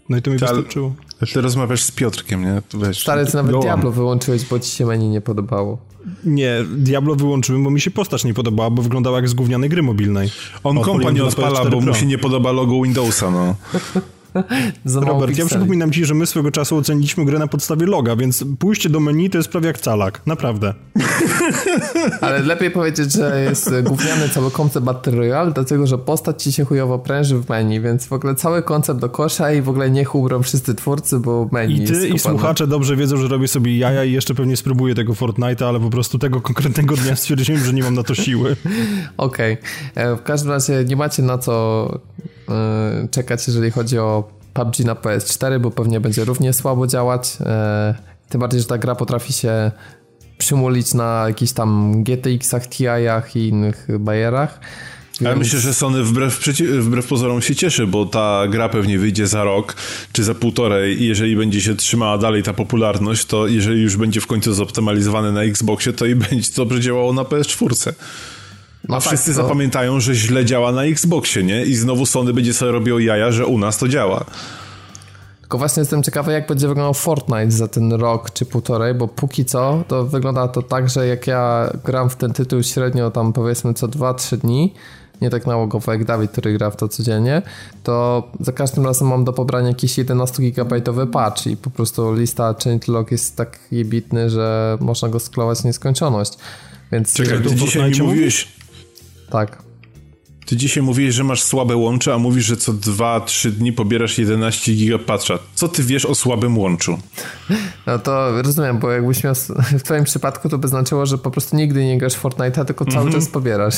No 0.09 0.17
i 0.17 0.23
to 0.23 0.31
mi 0.31 0.39
ty, 0.39 0.45
wystarczyło. 0.45 0.95
Ty 1.33 1.41
rozmawiasz 1.41 1.83
z 1.83 1.91
Piotrkiem, 1.91 2.43
nie? 2.43 2.63
Weź, 2.75 3.01
Stary, 3.01 3.27
ty 3.27 3.37
nawet 3.37 3.61
Diablo 3.61 3.91
wyłączyłeś, 3.91 4.45
bo 4.45 4.59
ci 4.59 4.71
się 4.71 4.87
menu 4.87 5.09
nie 5.09 5.21
podobało. 5.21 5.79
Nie, 6.25 6.65
Diablo 6.77 7.15
wyłączyłem, 7.15 7.65
bo 7.65 7.71
mi 7.71 7.81
się 7.81 7.91
postać 7.91 8.25
nie 8.25 8.35
podobała, 8.35 8.71
bo 8.71 8.83
wyglądała 8.83 9.19
jak 9.19 9.29
z 9.29 9.35
gównianej 9.35 9.71
gry 9.71 9.83
mobilnej. 9.83 10.31
On 10.65 10.81
kompa 10.81 11.11
nie 11.11 11.25
odpala, 11.25 11.65
bo 11.65 11.81
mu 11.81 11.95
się 11.95 12.07
nie 12.07 12.19
podoba 12.19 12.53
logo 12.53 12.83
Windowsa, 12.83 13.31
no. 13.31 13.55
Robert, 15.07 15.39
ja 15.39 15.47
przypominam 15.47 15.93
ci, 15.93 16.05
że 16.05 16.15
my 16.15 16.27
swego 16.27 16.51
czasu 16.51 16.77
oceniliśmy 16.77 17.25
grę 17.25 17.39
na 17.39 17.47
podstawie 17.47 17.87
loga, 17.87 18.17
więc 18.17 18.45
pójście 18.59 18.89
do 18.89 19.01
menu 19.01 19.31
to 19.31 19.39
jest 19.39 19.49
prawie 19.49 19.67
jak 19.67 19.79
calak. 19.79 20.21
Naprawdę. 20.27 20.75
Ale 22.21 22.39
lepiej 22.39 22.71
powiedzieć, 22.71 23.13
że 23.13 23.45
jest 23.49 23.71
gówniany 23.83 24.29
cały 24.29 24.51
koncept 24.51 24.87
Battle 24.87 25.13
Royale, 25.13 25.53
dlatego, 25.53 25.87
że 25.87 25.99
postać 25.99 26.43
ci 26.43 26.53
się 26.53 26.65
chujowo 26.65 26.99
pręży 26.99 27.39
w 27.39 27.49
menu, 27.49 27.81
więc 27.81 28.07
w 28.07 28.13
ogóle 28.13 28.35
cały 28.35 28.63
koncept 28.63 29.01
do 29.01 29.09
kosza 29.09 29.53
i 29.53 29.63
w 29.63 29.69
ogóle 29.69 29.91
niech 29.91 30.15
ubrą 30.15 30.43
wszyscy 30.43 30.75
twórcy, 30.75 31.19
bo 31.19 31.49
menu 31.53 31.83
I 31.83 31.87
ty 31.87 32.09
i 32.09 32.19
słuchacze 32.19 32.67
dobrze 32.67 32.97
wiedzą, 32.97 33.17
że 33.17 33.29
robię 33.29 33.49
sobie 33.49 33.79
jaja 33.79 34.05
i 34.05 34.13
jeszcze 34.13 34.35
pewnie 34.35 34.57
spróbuję 34.57 34.95
tego 34.95 35.13
Fortnite'a, 35.13 35.65
ale 35.65 35.81
po 35.81 35.91
prostu 35.91 36.19
tego 36.19 36.41
konkretnego 36.41 36.97
dnia 36.97 37.17
stwierdziłem, 37.17 37.65
że 37.65 37.73
nie 37.73 37.83
mam 37.83 37.95
na 37.95 38.03
to 38.03 38.15
siły. 38.15 38.57
Okej. 39.17 39.53
Okay. 39.53 40.05
E, 40.05 40.17
w 40.17 40.23
każdym 40.23 40.51
razie 40.51 40.85
nie 40.85 40.97
macie 40.97 41.23
na 41.23 41.39
co 41.39 41.89
czekać, 43.11 43.47
jeżeli 43.47 43.71
chodzi 43.71 43.99
o 43.99 44.29
PUBG 44.55 44.79
na 44.85 44.95
PS4, 44.95 45.61
bo 45.61 45.71
pewnie 45.71 46.01
będzie 46.01 46.25
równie 46.25 46.53
słabo 46.53 46.87
działać. 46.87 47.37
E, 47.41 47.95
tym 48.29 48.41
bardziej, 48.41 48.61
że 48.61 48.67
ta 48.67 48.79
gra 48.79 48.95
potrafi 48.95 49.33
się 49.33 49.71
przymulić 50.39 50.95
na 50.95 51.25
jakichś 51.29 51.53
tam 51.53 51.93
GTX-ach, 52.05 52.69
TI-ach 52.69 53.37
i 53.37 53.49
innych 53.49 53.87
bajerach. 53.99 54.61
Więc... 55.21 55.31
Ja 55.31 55.37
myślę, 55.37 55.59
że 55.59 55.75
Sony 55.75 56.05
wbrew, 56.05 56.41
wbrew 56.79 57.07
pozorom 57.07 57.43
się 57.43 57.55
cieszy, 57.55 57.87
bo 57.87 58.07
ta 58.07 58.43
gra 58.49 58.69
pewnie 58.69 58.99
wyjdzie 58.99 59.27
za 59.27 59.45
rok 59.45 59.77
czy 60.13 60.25
za 60.25 60.35
półtorej 60.35 61.03
i 61.03 61.07
jeżeli 61.07 61.37
będzie 61.37 61.61
się 61.61 61.77
trzymała 61.77 62.19
dalej 62.19 62.43
ta 62.43 62.53
popularność, 62.53 63.25
to 63.25 63.47
jeżeli 63.47 63.83
już 63.83 63.97
będzie 63.97 64.21
w 64.21 64.27
końcu 64.27 64.55
zoptymalizowane 64.55 65.33
na 65.33 65.43
Xboxie, 65.43 65.93
to 65.93 66.07
i 66.07 66.15
będzie 66.15 66.51
dobrze 66.57 66.81
działało 66.81 67.13
na 67.13 67.23
PS4. 67.23 67.93
No 68.89 68.97
A 68.97 69.01
tak, 69.01 69.09
wszyscy 69.09 69.35
to... 69.35 69.43
zapamiętają, 69.43 70.01
że 70.01 70.15
źle 70.15 70.45
działa 70.45 70.73
na 70.73 70.85
Xboxie, 70.85 71.43
nie? 71.43 71.65
I 71.65 71.75
znowu 71.75 72.07
Sony 72.07 72.33
będzie 72.33 72.55
sobie 72.55 72.73
robiło 72.73 72.99
jaja, 72.99 73.33
że 73.33 73.47
u 73.47 73.59
nas 73.59 73.79
to 73.79 73.89
działa. 73.89 74.25
Tylko 75.41 75.59
właśnie 75.59 75.81
jestem 75.81 76.03
ciekawy, 76.03 76.33
jak 76.33 76.47
będzie 76.47 76.69
wyglądał 76.69 76.95
Fortnite 76.95 77.51
za 77.51 77.69
ten 77.69 77.93
rok 77.93 78.31
czy 78.31 78.47
półtorej, 78.47 78.95
bo 78.95 79.09
póki 79.09 79.45
co 79.45 79.85
to 79.89 80.05
wygląda 80.05 80.49
to 80.49 80.63
tak, 80.63 80.91
że 80.91 81.07
jak 81.07 81.27
ja 81.27 81.71
gram 81.85 82.11
w 82.11 82.17
ten 82.17 82.33
tytuł 82.33 82.63
średnio 82.63 83.11
tam 83.11 83.33
powiedzmy 83.33 83.75
co 83.75 83.89
2-3 83.89 84.37
dni, 84.37 84.75
nie 85.21 85.31
tak 85.31 85.47
nałogowo 85.47 85.93
jak 85.93 86.05
Dawid, 86.05 86.31
który 86.31 86.59
gra 86.59 86.71
w 86.71 86.77
to 86.77 86.89
codziennie, 86.89 87.43
to 87.83 88.29
za 88.41 88.53
każdym 88.53 88.85
razem 88.85 89.09
mam 89.09 89.25
do 89.25 89.33
pobrania 89.33 89.69
jakiś 89.69 89.99
11 89.99 90.43
GB 90.43 91.07
patch 91.07 91.47
i 91.47 91.57
po 91.57 91.71
prostu 91.71 92.15
lista 92.15 92.55
changelog 92.65 93.13
jest 93.13 93.37
tak 93.37 93.59
jebitny, 93.71 94.31
że 94.31 94.79
można 94.81 95.09
go 95.09 95.21
sklować 95.21 95.59
w 95.59 95.65
nieskończoność. 95.65 96.33
Więc 96.93 97.13
Czekaj, 97.13 97.43
ty 97.43 97.55
dzisiaj 97.55 97.91
nie 97.91 98.03
mówiłeś 98.03 98.62
tak. 99.33 99.72
Ty 100.47 100.57
dzisiaj 100.57 100.83
mówiłeś, 100.83 101.15
że 101.15 101.25
masz 101.25 101.43
słabe 101.43 101.77
łącze, 101.77 102.15
a 102.15 102.19
mówisz, 102.19 102.45
że 102.45 102.57
co 102.57 102.73
2-3 102.73 103.51
dni 103.51 103.73
pobierasz 103.73 104.19
11 104.19 104.73
giga. 104.73 104.99
Co 105.55 105.69
ty 105.69 105.83
wiesz 105.83 106.07
o 106.07 106.15
słabym 106.15 106.59
łączu? 106.59 106.99
No 107.87 107.99
to 107.99 108.43
rozumiem, 108.43 108.79
bo 108.79 108.91
jakbyś 108.91 109.25
miał 109.25 109.35
w 109.79 109.83
twoim 109.83 110.05
przypadku 110.05 110.49
to 110.49 110.59
by 110.59 110.69
znaczyło, 110.69 111.07
że 111.07 111.19
po 111.19 111.31
prostu 111.31 111.57
nigdy 111.57 111.85
nie 111.85 111.99
grasz 111.99 112.13
Fortnite'a, 112.13 112.65
tylko 112.65 112.85
cały 112.85 113.01
mm 113.01 113.13
-hmm. 113.13 113.15
czas 113.15 113.29
pobierasz. 113.29 113.77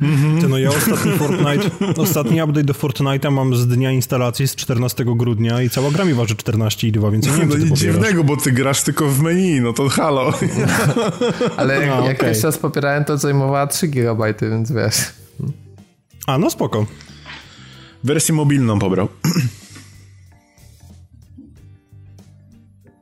Mm 0.00 0.16
-hmm. 0.16 0.40
Ty, 0.40 0.48
no 0.48 0.58
ja 0.58 0.68
ostatni 0.68 1.12
Fortnite, 1.12 1.70
ostatni 2.02 2.42
update 2.42 2.64
do 2.64 2.72
Fortnite'a 2.72 3.30
mam 3.30 3.56
z 3.56 3.66
dnia 3.66 3.92
instalacji 3.92 4.48
z 4.48 4.56
14 4.56 5.04
grudnia 5.04 5.62
i 5.62 5.70
cała 5.70 5.90
gra 5.90 6.04
mi 6.04 6.14
waży 6.14 6.34
14,2, 6.34 7.12
więc 7.12 7.26
nie 7.26 7.32
wiem, 7.32 7.48
No 7.48 7.56
nic 7.56 7.78
dziwnego, 7.78 8.24
bo 8.24 8.36
ty 8.36 8.52
grasz 8.52 8.82
tylko 8.82 9.08
w 9.08 9.22
menu, 9.22 9.60
no 9.60 9.72
to 9.72 9.88
halo. 9.88 10.32
Ale 11.56 11.74
jak, 11.74 11.88
no, 11.88 12.06
jak 12.06 12.16
okay. 12.16 12.34
raz 12.42 12.58
popierałem, 12.58 13.04
to 13.04 13.18
zajmowała 13.18 13.66
3 13.66 13.88
GB, 13.88 14.34
więc 14.40 14.72
wiesz. 14.72 15.19
A, 16.26 16.38
no 16.38 16.50
spoko. 16.50 16.86
Wersję 18.04 18.34
mobilną 18.34 18.78
pobrał. 18.78 19.08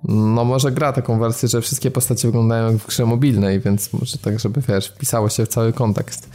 No 0.04 0.44
może 0.44 0.72
gra 0.72 0.92
taką 0.92 1.18
wersję, 1.18 1.48
że 1.48 1.60
wszystkie 1.60 1.90
postacie 1.90 2.28
wyglądają 2.28 2.72
jak 2.72 2.76
w 2.76 2.86
grze 2.86 3.06
mobilnej, 3.06 3.60
więc 3.60 3.92
może 3.92 4.18
tak, 4.18 4.40
żeby 4.40 4.60
wiesz, 4.68 4.88
wpisało 4.88 5.28
się 5.28 5.46
w 5.46 5.48
cały 5.48 5.72
kontekst. 5.72 6.30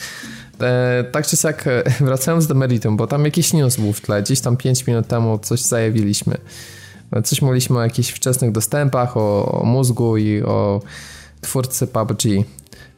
E, 0.62 1.04
tak 1.12 1.28
czy 1.28 1.38
siak, 1.38 1.65
wracając 2.00 2.48
do 2.48 2.56
meritum, 2.56 2.98
bo 2.98 3.08
tam 3.08 3.26
jakiś 3.26 3.54
news 3.54 3.76
był 3.76 3.93
w 3.93 4.02
tle, 4.02 4.24
gdzieś 4.24 4.39
tam 4.39 4.58
5 4.58 4.88
minut 4.88 5.08
temu 5.08 5.39
coś 5.39 5.62
zajawiliśmy. 5.62 6.38
Coś 7.24 7.41
mówiliśmy 7.41 7.78
o 7.78 7.84
jakichś 7.84 8.10
wczesnych 8.10 8.52
dostępach, 8.52 9.17
o, 9.17 9.52
o 9.62 9.63
mózgu 9.63 10.17
i 10.17 10.41
o 10.41 10.82
twórcy 11.41 11.88
PUBG. 11.88 12.24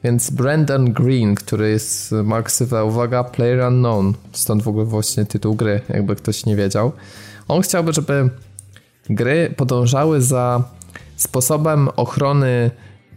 Więc 0.05 0.29
Brandon 0.29 0.93
Green, 0.93 1.35
który 1.35 1.69
jest, 1.69 2.11
ma 2.11 2.41
ksywę, 2.41 2.85
uwaga, 2.85 3.23
Player 3.23 3.67
Unknown, 3.67 4.13
stąd 4.31 4.63
w 4.63 4.67
ogóle 4.67 4.85
właśnie 4.85 5.25
tytuł 5.25 5.55
gry, 5.55 5.81
jakby 5.89 6.15
ktoś 6.15 6.45
nie 6.45 6.55
wiedział. 6.55 6.91
On 7.47 7.61
chciałby, 7.61 7.93
żeby 7.93 8.29
gry 9.09 9.53
podążały 9.57 10.21
za 10.21 10.63
sposobem 11.15 11.89
ochrony 11.95 12.71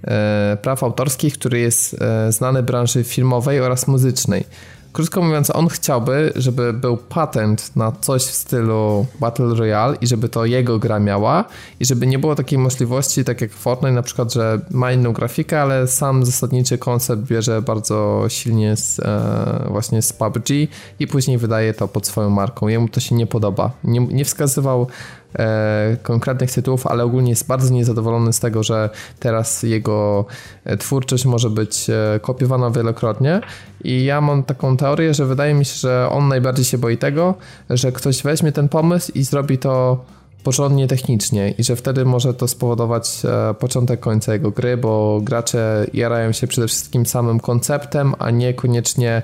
e, 0.04 0.58
praw 0.62 0.82
autorskich, 0.82 1.34
który 1.34 1.58
jest 1.58 2.02
e, 2.02 2.32
znany 2.32 2.62
branży 2.62 3.04
filmowej 3.04 3.60
oraz 3.60 3.88
muzycznej. 3.88 4.44
Krótko 4.92 5.22
mówiąc, 5.22 5.50
on 5.50 5.68
chciałby, 5.68 6.32
żeby 6.36 6.72
był 6.72 6.96
patent 6.96 7.76
na 7.76 7.92
coś 7.92 8.22
w 8.22 8.34
stylu 8.34 9.06
Battle 9.20 9.54
Royale 9.54 9.96
i 10.00 10.06
żeby 10.06 10.28
to 10.28 10.44
jego 10.44 10.78
gra 10.78 10.98
miała 10.98 11.44
i 11.80 11.84
żeby 11.84 12.06
nie 12.06 12.18
było 12.18 12.34
takiej 12.34 12.58
możliwości, 12.58 13.24
tak 13.24 13.40
jak 13.40 13.52
Fortnite 13.52 13.92
na 13.92 14.02
przykład, 14.02 14.32
że 14.32 14.60
ma 14.70 14.92
inną 14.92 15.12
grafikę, 15.12 15.62
ale 15.62 15.86
sam 15.86 16.24
zasadniczy 16.24 16.78
koncept 16.78 17.22
bierze 17.22 17.62
bardzo 17.62 18.24
silnie 18.28 18.76
z, 18.76 19.00
e, 19.00 19.66
właśnie 19.68 20.02
z 20.02 20.12
PUBG 20.12 20.48
i 21.00 21.06
później 21.06 21.38
wydaje 21.38 21.74
to 21.74 21.88
pod 21.88 22.06
swoją 22.06 22.30
marką. 22.30 22.68
Jemu 22.68 22.88
to 22.88 23.00
się 23.00 23.14
nie 23.14 23.26
podoba. 23.26 23.70
Nie, 23.84 24.00
nie 24.00 24.24
wskazywał 24.24 24.86
konkretnych 26.02 26.52
tytułów, 26.52 26.86
ale 26.86 27.04
ogólnie 27.04 27.30
jest 27.30 27.46
bardzo 27.46 27.74
niezadowolony 27.74 28.32
z 28.32 28.40
tego, 28.40 28.62
że 28.62 28.90
teraz 29.20 29.62
jego 29.62 30.24
e, 30.64 30.76
twórczość 30.76 31.24
może 31.24 31.50
być 31.50 31.90
e, 31.90 32.20
kopiowana 32.20 32.70
wielokrotnie. 32.70 33.40
I 33.84 34.04
ja 34.04 34.20
mam 34.20 34.42
taką 34.42 34.76
teorię, 34.76 35.14
że 35.14 35.26
wydaje 35.26 35.54
mi 35.54 35.64
się, 35.64 35.74
że 35.74 36.08
on 36.10 36.28
najbardziej 36.28 36.64
się 36.64 36.78
boi 36.78 36.98
tego, 36.98 37.34
że 37.70 37.92
ktoś 37.92 38.22
weźmie 38.22 38.52
ten 38.52 38.68
pomysł 38.68 39.12
i 39.14 39.22
zrobi 39.22 39.58
to 39.58 40.04
porządnie 40.44 40.86
technicznie 40.86 41.50
i 41.50 41.64
że 41.64 41.76
wtedy 41.76 42.04
może 42.04 42.34
to 42.34 42.48
spowodować 42.48 43.22
e, 43.24 43.54
początek 43.54 44.00
końca 44.00 44.32
jego 44.32 44.50
gry, 44.50 44.76
bo 44.76 45.20
gracze 45.22 45.86
jarają 45.94 46.32
się 46.32 46.46
przede 46.46 46.66
wszystkim 46.66 47.06
samym 47.06 47.40
konceptem, 47.40 48.14
a 48.18 48.30
nie 48.30 48.54
koniecznie 48.54 49.22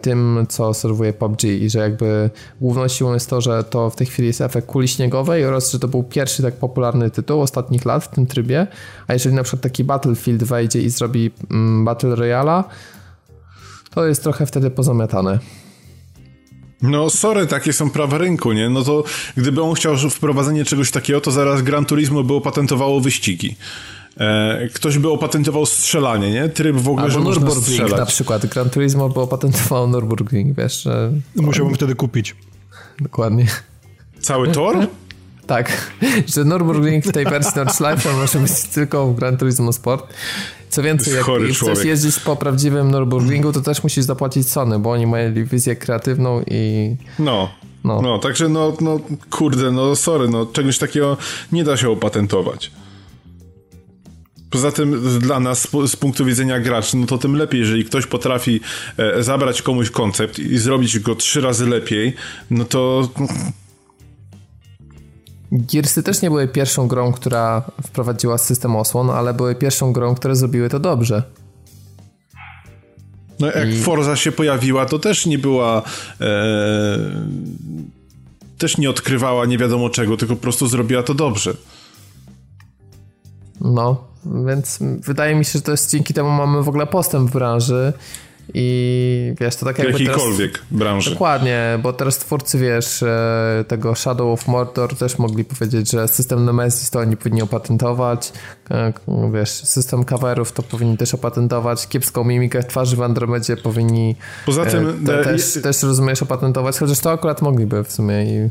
tym, 0.00 0.46
co 0.48 0.74
serwuje 0.74 1.12
PUBG 1.12 1.44
i 1.44 1.70
że 1.70 1.78
jakby 1.78 2.30
główną 2.60 2.88
siłą 2.88 3.14
jest 3.14 3.30
to, 3.30 3.40
że 3.40 3.64
to 3.64 3.90
w 3.90 3.96
tej 3.96 4.06
chwili 4.06 4.28
jest 4.28 4.40
efekt 4.40 4.66
kuli 4.66 4.88
śniegowej 4.88 5.44
oraz, 5.44 5.72
że 5.72 5.78
to 5.78 5.88
był 5.88 6.02
pierwszy 6.02 6.42
tak 6.42 6.54
popularny 6.54 7.10
tytuł 7.10 7.40
ostatnich 7.40 7.84
lat 7.84 8.04
w 8.04 8.08
tym 8.08 8.26
trybie, 8.26 8.66
a 9.06 9.12
jeżeli 9.12 9.34
na 9.34 9.42
przykład 9.42 9.62
taki 9.62 9.84
Battlefield 9.84 10.44
wejdzie 10.44 10.82
i 10.82 10.90
zrobi 10.90 11.30
mm, 11.50 11.84
Battle 11.84 12.14
Royale, 12.14 12.64
to 13.90 14.06
jest 14.06 14.22
trochę 14.22 14.46
wtedy 14.46 14.70
pozamiatane. 14.70 15.38
No 16.82 17.10
sorry, 17.10 17.46
takie 17.46 17.72
są 17.72 17.90
prawa 17.90 18.18
rynku, 18.18 18.52
nie? 18.52 18.70
No 18.70 18.82
to 18.82 19.04
gdyby 19.36 19.62
on 19.62 19.74
chciał 19.74 19.96
wprowadzenie 19.96 20.64
czegoś 20.64 20.90
takiego, 20.90 21.20
to 21.20 21.30
zaraz 21.30 21.62
Gran 21.62 21.84
Turismo 21.84 22.22
by 22.22 22.34
opatentowało 22.34 23.00
wyścigi. 23.00 23.56
E, 24.16 24.68
ktoś 24.74 24.98
by 24.98 25.10
opatentował 25.10 25.66
strzelanie, 25.66 26.30
nie? 26.30 26.48
Tryb 26.48 26.76
w 26.76 26.88
ogóle, 26.88 27.04
Albo 27.04 27.32
że 27.32 27.40
można 27.40 27.50
strzelać. 27.50 27.92
na 27.92 28.06
przykład. 28.06 28.46
Gran 28.46 28.70
Turismo 28.70 29.08
by 29.08 29.20
opatentował 29.20 29.88
Nürburgring, 29.88 30.54
wiesz, 30.56 30.82
że... 30.82 31.12
Musiałbym 31.34 31.74
wtedy 31.74 31.94
kupić. 31.94 32.36
Dokładnie. 33.00 33.46
Cały 34.20 34.48
tor? 34.48 34.76
tak, 35.46 35.90
że 36.26 36.44
Nürburgring 36.44 37.02
w 37.02 37.12
tej 37.12 37.24
wersji 37.24 37.52
Nordschleife 37.56 38.12
może 38.12 38.38
być 38.38 38.62
tylko 38.62 39.06
w 39.06 39.14
Gran 39.16 39.36
Turismo 39.36 39.72
Sport. 39.72 40.14
Co 40.68 40.82
więcej, 40.82 41.14
jak 41.14 41.24
chcesz 41.24 41.58
człowiek. 41.58 41.84
jeździć 41.84 42.18
po 42.18 42.36
prawdziwym 42.36 42.90
Nürburgringu, 42.90 43.52
to 43.52 43.60
też 43.60 43.82
musisz 43.82 44.04
zapłacić 44.04 44.48
Sony, 44.48 44.78
bo 44.78 44.90
oni 44.90 45.06
mieli 45.06 45.44
wizję 45.44 45.76
kreatywną 45.76 46.42
i... 46.50 46.96
No, 47.18 47.48
no, 47.84 48.02
no 48.02 48.18
także 48.18 48.48
no, 48.48 48.76
no 48.80 49.00
kurde, 49.30 49.70
no 49.70 49.96
sorry, 49.96 50.28
no 50.28 50.46
czegoś 50.46 50.78
takiego 50.78 51.16
nie 51.52 51.64
da 51.64 51.76
się 51.76 51.90
opatentować. 51.90 52.70
Poza 54.50 54.72
tym 54.72 55.18
dla 55.20 55.40
nas 55.40 55.68
z 55.86 55.96
punktu 55.96 56.24
widzenia 56.24 56.60
graczy, 56.60 56.96
no 56.96 57.06
to 57.06 57.18
tym 57.18 57.36
lepiej, 57.36 57.60
jeżeli 57.60 57.84
ktoś 57.84 58.06
potrafi 58.06 58.60
e, 58.96 59.22
zabrać 59.22 59.62
komuś 59.62 59.90
koncept 59.90 60.38
i 60.38 60.58
zrobić 60.58 60.98
go 60.98 61.14
trzy 61.14 61.40
razy 61.40 61.66
lepiej, 61.66 62.14
no 62.50 62.64
to... 62.64 63.08
Gearsy 65.52 66.02
też 66.02 66.22
nie 66.22 66.30
były 66.30 66.48
pierwszą 66.48 66.88
grą, 66.88 67.12
która 67.12 67.62
wprowadziła 67.82 68.38
system 68.38 68.76
osłon, 68.76 69.10
ale 69.10 69.34
były 69.34 69.54
pierwszą 69.54 69.92
grą, 69.92 70.14
które 70.14 70.36
zrobiły 70.36 70.68
to 70.68 70.80
dobrze. 70.80 71.22
No 73.40 73.46
jak 73.46 73.68
I... 73.68 73.82
Forza 73.82 74.16
się 74.16 74.32
pojawiła, 74.32 74.86
to 74.86 74.98
też 74.98 75.26
nie 75.26 75.38
była... 75.38 75.82
E... 76.20 76.26
Też 78.58 78.78
nie 78.78 78.90
odkrywała 78.90 79.46
nie 79.46 79.58
wiadomo 79.58 79.90
czego, 79.90 80.16
tylko 80.16 80.36
po 80.36 80.42
prostu 80.42 80.66
zrobiła 80.66 81.02
to 81.02 81.14
dobrze. 81.14 81.54
No, 83.60 84.05
więc 84.46 84.78
wydaje 84.80 85.34
mi 85.34 85.44
się, 85.44 85.52
że 85.52 85.62
to 85.62 85.70
jest 85.70 85.90
dzięki 85.90 86.14
temu 86.14 86.30
mamy 86.30 86.62
w 86.62 86.68
ogóle 86.68 86.86
postęp 86.86 87.30
w 87.30 87.32
branży 87.32 87.92
i 88.54 89.34
wiesz, 89.40 89.56
to 89.56 89.66
tak 89.66 89.78
jakby 89.78 89.92
Jakiejkolwiek 89.92 90.52
teraz, 90.52 90.66
branży. 90.70 91.10
Dokładnie, 91.10 91.78
bo 91.82 91.92
teraz 91.92 92.18
twórcy, 92.18 92.58
wiesz, 92.58 93.02
e, 93.02 93.64
tego 93.68 93.94
Shadow 93.94 94.40
of 94.40 94.48
Mordor 94.48 94.96
też 94.96 95.18
mogli 95.18 95.44
powiedzieć, 95.44 95.90
że 95.90 96.08
system 96.08 96.44
Nemesis 96.44 96.90
to 96.90 96.98
oni 96.98 97.16
powinni 97.16 97.42
opatentować, 97.42 98.32
e, 98.70 98.92
wiesz, 99.32 99.50
system 99.50 100.04
coverów 100.04 100.52
to 100.52 100.62
powinni 100.62 100.96
też 100.96 101.14
opatentować, 101.14 101.88
kiepską 101.88 102.24
mimikę 102.24 102.62
twarzy 102.62 102.96
w 102.96 103.02
Andromedzie 103.02 103.56
powinni 103.56 104.16
Poza 104.46 104.62
e, 104.62 104.70
tym, 104.70 105.04
te, 105.06 105.24
też, 105.24 105.58
też 105.62 105.82
rozumiesz 105.82 106.22
opatentować, 106.22 106.78
chociaż 106.78 107.00
to 107.00 107.10
akurat 107.10 107.42
mogliby 107.42 107.84
w 107.84 107.92
sumie. 107.92 108.24
I... 108.24 108.48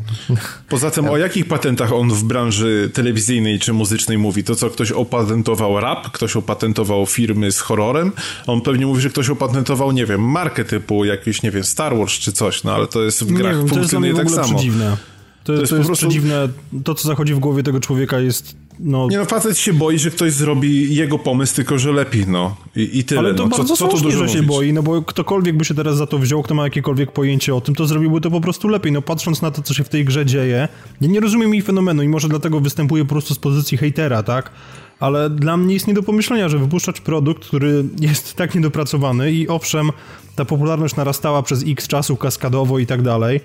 Poza 0.70 0.92
tym 0.92 1.10
o 1.10 1.18
jakich 1.26 1.48
patentach 1.48 1.94
on 1.94 2.10
w 2.10 2.24
branży 2.24 2.92
telewizyjnej 2.94 3.60
czy 3.60 3.74
muzycznej 3.74 4.18
mówi? 4.18 4.44
To 4.44 4.56
co, 4.56 4.70
ktoś 4.70 4.92
opatentował 4.92 5.80
rap, 5.80 6.12
ktoś 6.12 6.36
opatentował 6.36 7.06
firmy 7.06 7.52
z 7.52 7.60
horrorem, 7.60 8.12
on 8.48 8.62
pewnie 8.62 8.86
mówi, 8.86 9.02
że 9.02 9.10
ktoś 9.10 9.30
opatentował 9.30 9.85
nie 9.92 10.06
wiem, 10.06 10.22
markę 10.22 10.66
typu 10.66 11.06
jakiś, 11.06 11.44
nie 11.44 11.52
wiem, 11.52 11.64
Star 11.64 11.98
Wars 11.98 12.14
czy 12.14 12.32
coś, 12.32 12.64
no 12.64 12.76
ale 12.76 12.88
to 12.88 13.04
jest 13.04 13.24
w 13.24 13.34
grach 13.34 13.58
wiem, 13.58 13.68
funkcjonuje 13.68 14.14
to 14.14 14.22
jest 14.22 14.36
tak 14.36 14.46
samo. 14.46 14.58
Przedziwne. 14.58 14.98
To, 15.44 15.54
to 15.54 15.60
jest, 15.60 15.70
to 15.70 15.76
jest 15.76 15.88
po 15.88 15.88
prostu... 15.88 16.08
przedziwne. 16.08 16.50
To, 16.84 16.96
co 16.96 17.08
zachodzi 17.08 17.34
w 17.34 17.40
głowie 17.40 17.64
tego 17.64 17.80
człowieka 17.80 18.20
jest 18.20 18.56
no... 18.80 19.08
Nie 19.08 19.18
no, 19.18 19.26
facet 19.26 19.58
się 19.58 19.74
boi, 19.74 20.00
że 20.00 20.12
ktoś 20.12 20.34
zrobi 20.34 20.96
jego 20.96 21.20
pomysł, 21.20 21.56
tylko 21.56 21.80
że 21.80 21.92
lepiej, 21.92 22.28
no. 22.28 22.56
I, 22.76 23.00
i 23.00 23.04
tyle. 23.04 23.20
Ale 23.20 23.34
to 23.34 23.44
no. 23.44 23.50
bardzo 23.50 23.76
co, 23.76 23.88
co 23.88 23.98
dużo 23.98 24.28
że 24.28 24.34
się 24.34 24.44
boi, 24.44 24.74
no 24.74 24.84
bo 24.84 25.02
ktokolwiek 25.02 25.58
by 25.58 25.66
się 25.66 25.74
teraz 25.74 25.98
za 25.98 26.08
to 26.08 26.20
wziął, 26.20 26.44
kto 26.44 26.54
ma 26.56 26.64
jakiekolwiek 26.64 27.12
pojęcie 27.12 27.56
o 27.56 27.62
tym, 27.62 27.76
to 27.76 27.86
zrobiłby 27.86 28.22
to 28.22 28.32
po 28.32 28.42
prostu 28.42 28.68
lepiej. 28.68 28.92
No 28.92 29.02
patrząc 29.02 29.42
na 29.42 29.52
to, 29.52 29.62
co 29.62 29.74
się 29.74 29.84
w 29.84 29.90
tej 29.90 30.06
grze 30.06 30.26
dzieje, 30.26 30.68
ja 31.02 31.08
nie 31.08 31.20
rozumiem 31.20 31.54
jej 31.54 31.62
fenomenu 31.62 32.04
i 32.04 32.08
może 32.08 32.30
dlatego 32.30 32.60
występuję 32.60 33.04
po 33.04 33.10
prostu 33.10 33.34
z 33.34 33.40
pozycji 33.40 33.78
hejtera, 33.78 34.24
tak? 34.24 34.52
ale 35.00 35.30
dla 35.30 35.58
mnie 35.58 35.74
jest 35.74 35.88
nie 35.88 35.94
do 35.94 36.04
pomyślenia, 36.04 36.50
że 36.50 36.58
wypuszczać 36.58 37.02
produkt, 37.02 37.46
który 37.46 37.84
jest 38.00 38.34
tak 38.34 38.56
niedopracowany 38.56 39.32
i 39.32 39.48
owszem, 39.48 39.92
ta 40.36 40.46
popularność 40.46 40.96
narastała 40.96 41.44
przez 41.44 41.64
x 41.68 41.88
czasu 41.88 42.18
kaskadowo 42.18 42.80
i 42.80 42.86
tak 42.86 43.02
dalej, 43.02 43.40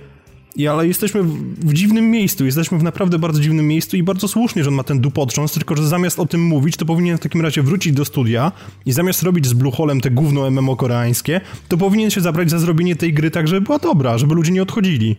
i, 0.57 0.69
ale 0.69 0.87
jesteśmy 0.87 1.23
w, 1.23 1.67
w, 1.69 1.73
dziwnym 1.73 2.11
miejscu, 2.11 2.47
jesteśmy 2.47 2.79
w 2.79 2.83
naprawdę 2.83 3.19
bardzo 3.19 3.41
dziwnym 3.41 3.69
miejscu 3.69 3.97
i 3.97 4.03
bardzo 4.03 4.29
słusznie, 4.29 4.65
że 4.65 4.69
on 4.69 4.75
ma 4.75 4.83
ten 4.83 5.01
dupotrząs, 5.01 5.53
tylko 5.53 5.77
że 5.77 5.89
zamiast 5.89 6.19
o 6.19 6.27
tym 6.27 6.43
mówić, 6.43 6.77
to 6.77 6.85
powinien 6.85 7.17
w 7.17 7.21
takim 7.21 7.41
razie 7.41 7.63
wrócić 7.63 7.93
do 7.93 8.05
studia 8.05 8.53
i 8.87 8.93
zamiast 8.93 9.23
robić 9.23 9.47
z 9.47 9.53
Blueholem 9.53 10.01
te 10.01 10.11
gówno 10.11 10.51
MMO 10.51 10.77
koreańskie, 10.77 11.41
to 11.69 11.77
powinien 11.77 12.11
się 12.11 12.21
zabrać 12.21 12.51
za 12.51 12.59
zrobienie 12.59 12.97
tej 12.97 13.15
gry 13.15 13.31
tak, 13.31 13.49
żeby 13.49 13.61
była 13.61 13.79
dobra, 13.79 14.19
żeby 14.19 14.35
ludzie 14.35 14.53
nie 14.53 14.63
odchodzili. 14.63 15.17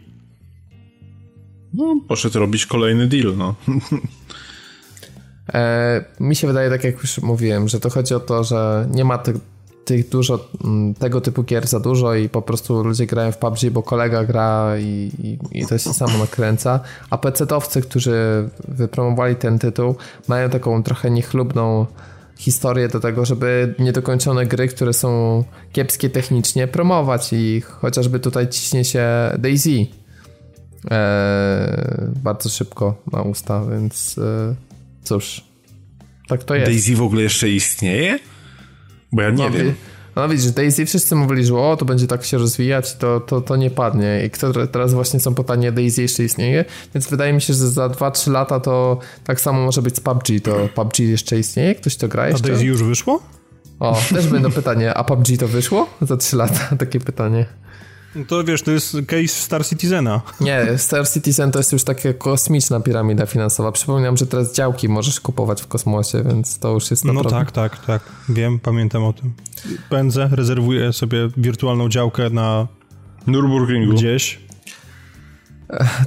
No, 1.73 2.01
poszedł 2.07 2.39
robić 2.39 2.65
kolejny 2.65 3.07
deal, 3.07 3.37
no. 3.37 3.55
E, 5.53 6.05
mi 6.19 6.35
się 6.35 6.47
wydaje, 6.47 6.69
tak 6.69 6.83
jak 6.83 7.01
już 7.01 7.17
mówiłem, 7.17 7.67
że 7.67 7.79
to 7.79 7.89
chodzi 7.89 8.13
o 8.13 8.19
to, 8.19 8.43
że 8.43 8.87
nie 8.91 9.05
ma 9.05 9.17
tych 9.17 9.35
tych 9.85 10.09
dużo, 10.09 10.47
mm, 10.63 10.93
tego 10.93 11.21
typu 11.21 11.43
gier 11.43 11.67
za 11.67 11.79
dużo 11.79 12.15
i 12.15 12.29
po 12.29 12.41
prostu 12.41 12.83
ludzie 12.83 13.05
grają 13.05 13.31
w 13.31 13.37
PUBG, 13.37 13.69
bo 13.71 13.83
kolega 13.83 14.23
gra 14.23 14.73
i, 14.79 15.11
i, 15.23 15.59
i 15.59 15.65
to 15.65 15.77
się 15.77 15.93
samo 15.93 16.17
nakręca, 16.17 16.79
a 17.09 17.17
PC-towcy, 17.17 17.81
którzy 17.81 18.49
wypromowali 18.67 19.35
ten 19.35 19.59
tytuł, 19.59 19.95
mają 20.27 20.49
taką 20.49 20.83
trochę 20.83 21.11
niechlubną 21.11 21.85
historię 22.37 22.87
do 22.87 22.99
tego, 22.99 23.25
żeby 23.25 23.75
niedokończone 23.79 24.45
gry, 24.45 24.67
które 24.67 24.93
są 24.93 25.43
kiepskie 25.71 26.09
technicznie, 26.09 26.67
promować 26.67 27.33
i 27.33 27.61
chociażby 27.61 28.19
tutaj 28.19 28.47
ciśnie 28.47 28.85
się 28.85 29.05
Daisy 29.39 29.87
ee, 30.91 32.11
bardzo 32.23 32.49
szybko 32.49 32.95
na 33.11 33.21
usta, 33.21 33.65
więc 33.65 34.17
e, 34.17 34.55
cóż, 35.03 35.43
tak 36.27 36.43
to 36.43 36.55
jest. 36.55 36.71
Daisy 36.71 36.95
w 36.95 37.01
ogóle 37.01 37.21
jeszcze 37.21 37.49
istnieje? 37.49 38.19
Bo 39.11 39.21
ja 39.21 39.29
nie 39.29 39.49
no, 39.49 39.57
wiem. 39.57 39.73
No 40.15 40.29
widzisz, 40.29 40.51
Daisy 40.51 40.85
wszyscy 40.85 41.15
mówili, 41.15 41.45
że 41.45 41.55
o, 41.55 41.77
to 41.77 41.85
będzie 41.85 42.07
tak 42.07 42.23
się 42.25 42.37
rozwijać, 42.37 42.95
to, 42.95 43.19
to, 43.19 43.41
to 43.41 43.55
nie 43.55 43.69
padnie. 43.69 44.25
I 44.25 44.29
kto 44.29 44.67
teraz 44.67 44.93
właśnie 44.93 45.19
są 45.19 45.35
pytanie, 45.35 45.71
Daisy 45.71 46.01
jeszcze 46.01 46.23
istnieje, 46.23 46.65
więc 46.93 47.07
wydaje 47.07 47.33
mi 47.33 47.41
się, 47.41 47.53
że 47.53 47.69
za 47.69 47.87
2-3 47.87 48.31
lata 48.31 48.59
to 48.59 48.99
tak 49.23 49.41
samo 49.41 49.65
może 49.65 49.81
być 49.81 49.95
z 49.95 49.99
PUBG, 49.99 50.25
to 50.43 50.69
PUBG 50.75 50.99
jeszcze 50.99 51.39
istnieje? 51.39 51.75
Ktoś 51.75 51.95
to 51.95 52.07
gra 52.07 52.27
jeszcze? 52.27 52.45
A 52.45 52.47
Daisy 52.47 52.65
już 52.65 52.83
wyszło? 52.83 53.21
O, 53.79 53.97
też 54.09 54.27
będą 54.27 54.51
pytanie, 54.51 54.93
a 54.93 55.03
PUBG 55.03 55.37
to 55.39 55.47
wyszło? 55.47 55.87
Za 56.01 56.17
3 56.17 56.35
lata, 56.35 56.75
takie 56.79 56.99
pytanie. 56.99 57.45
No 58.15 58.25
to 58.25 58.43
wiesz, 58.43 58.61
to 58.61 58.71
jest 58.71 58.97
case 59.07 59.27
Star 59.27 59.65
Citizena. 59.65 60.21
Nie, 60.41 60.77
Star 60.77 61.09
Citizen 61.09 61.51
to 61.51 61.59
jest 61.59 61.71
już 61.71 61.83
taka 61.83 62.13
kosmiczna 62.13 62.79
piramida 62.79 63.25
finansowa. 63.25 63.71
Przypominam, 63.71 64.17
że 64.17 64.27
teraz 64.27 64.53
działki 64.53 64.89
możesz 64.89 65.19
kupować 65.19 65.61
w 65.61 65.67
kosmosie, 65.67 66.23
więc 66.23 66.59
to 66.59 66.73
już 66.73 66.91
jest 66.91 67.05
no 67.05 67.13
naprawdę... 67.13 67.39
No 67.39 67.45
tak, 67.45 67.51
tak, 67.51 67.85
tak. 67.85 68.01
Wiem, 68.29 68.59
pamiętam 68.59 69.03
o 69.03 69.13
tym. 69.13 69.33
Pędzę, 69.89 70.29
rezerwuję 70.31 70.93
sobie 70.93 71.29
wirtualną 71.37 71.89
działkę 71.89 72.29
na 72.29 72.67
Nürburgringu. 73.27 73.93
Gdzieś. 73.93 74.39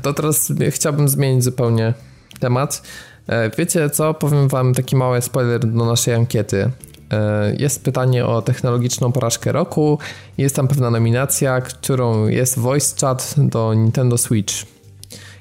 To 0.03 0.13
teraz 0.13 0.53
chciałbym 0.71 1.09
zmienić 1.09 1.45
zupełnie 1.45 1.95
temat. 2.41 2.83
E, 3.27 3.51
wiecie 3.59 3.91
co? 3.91 4.15
Powiem 4.15 4.49
wam 4.49 4.75
taki 4.75 4.97
mały 4.97 5.23
spoiler 5.23 5.61
do 5.61 5.85
naszej 5.85 6.15
ankiety. 6.15 6.71
E, 7.15 7.55
jest 7.59 7.85
pytanie 7.85 8.27
o 8.27 8.43
technologiczną 8.43 9.13
porażkę 9.13 9.53
roku. 9.53 9.99
Jest 10.39 10.57
tam 10.57 10.69
pewna 10.69 10.91
nominacja, 10.91 11.61
którą 11.61 12.27
jest 12.27 12.59
voice 12.59 12.97
chat 13.01 13.35
do 13.39 13.75
Nintendo 13.75 14.19
Switch. 14.19 14.55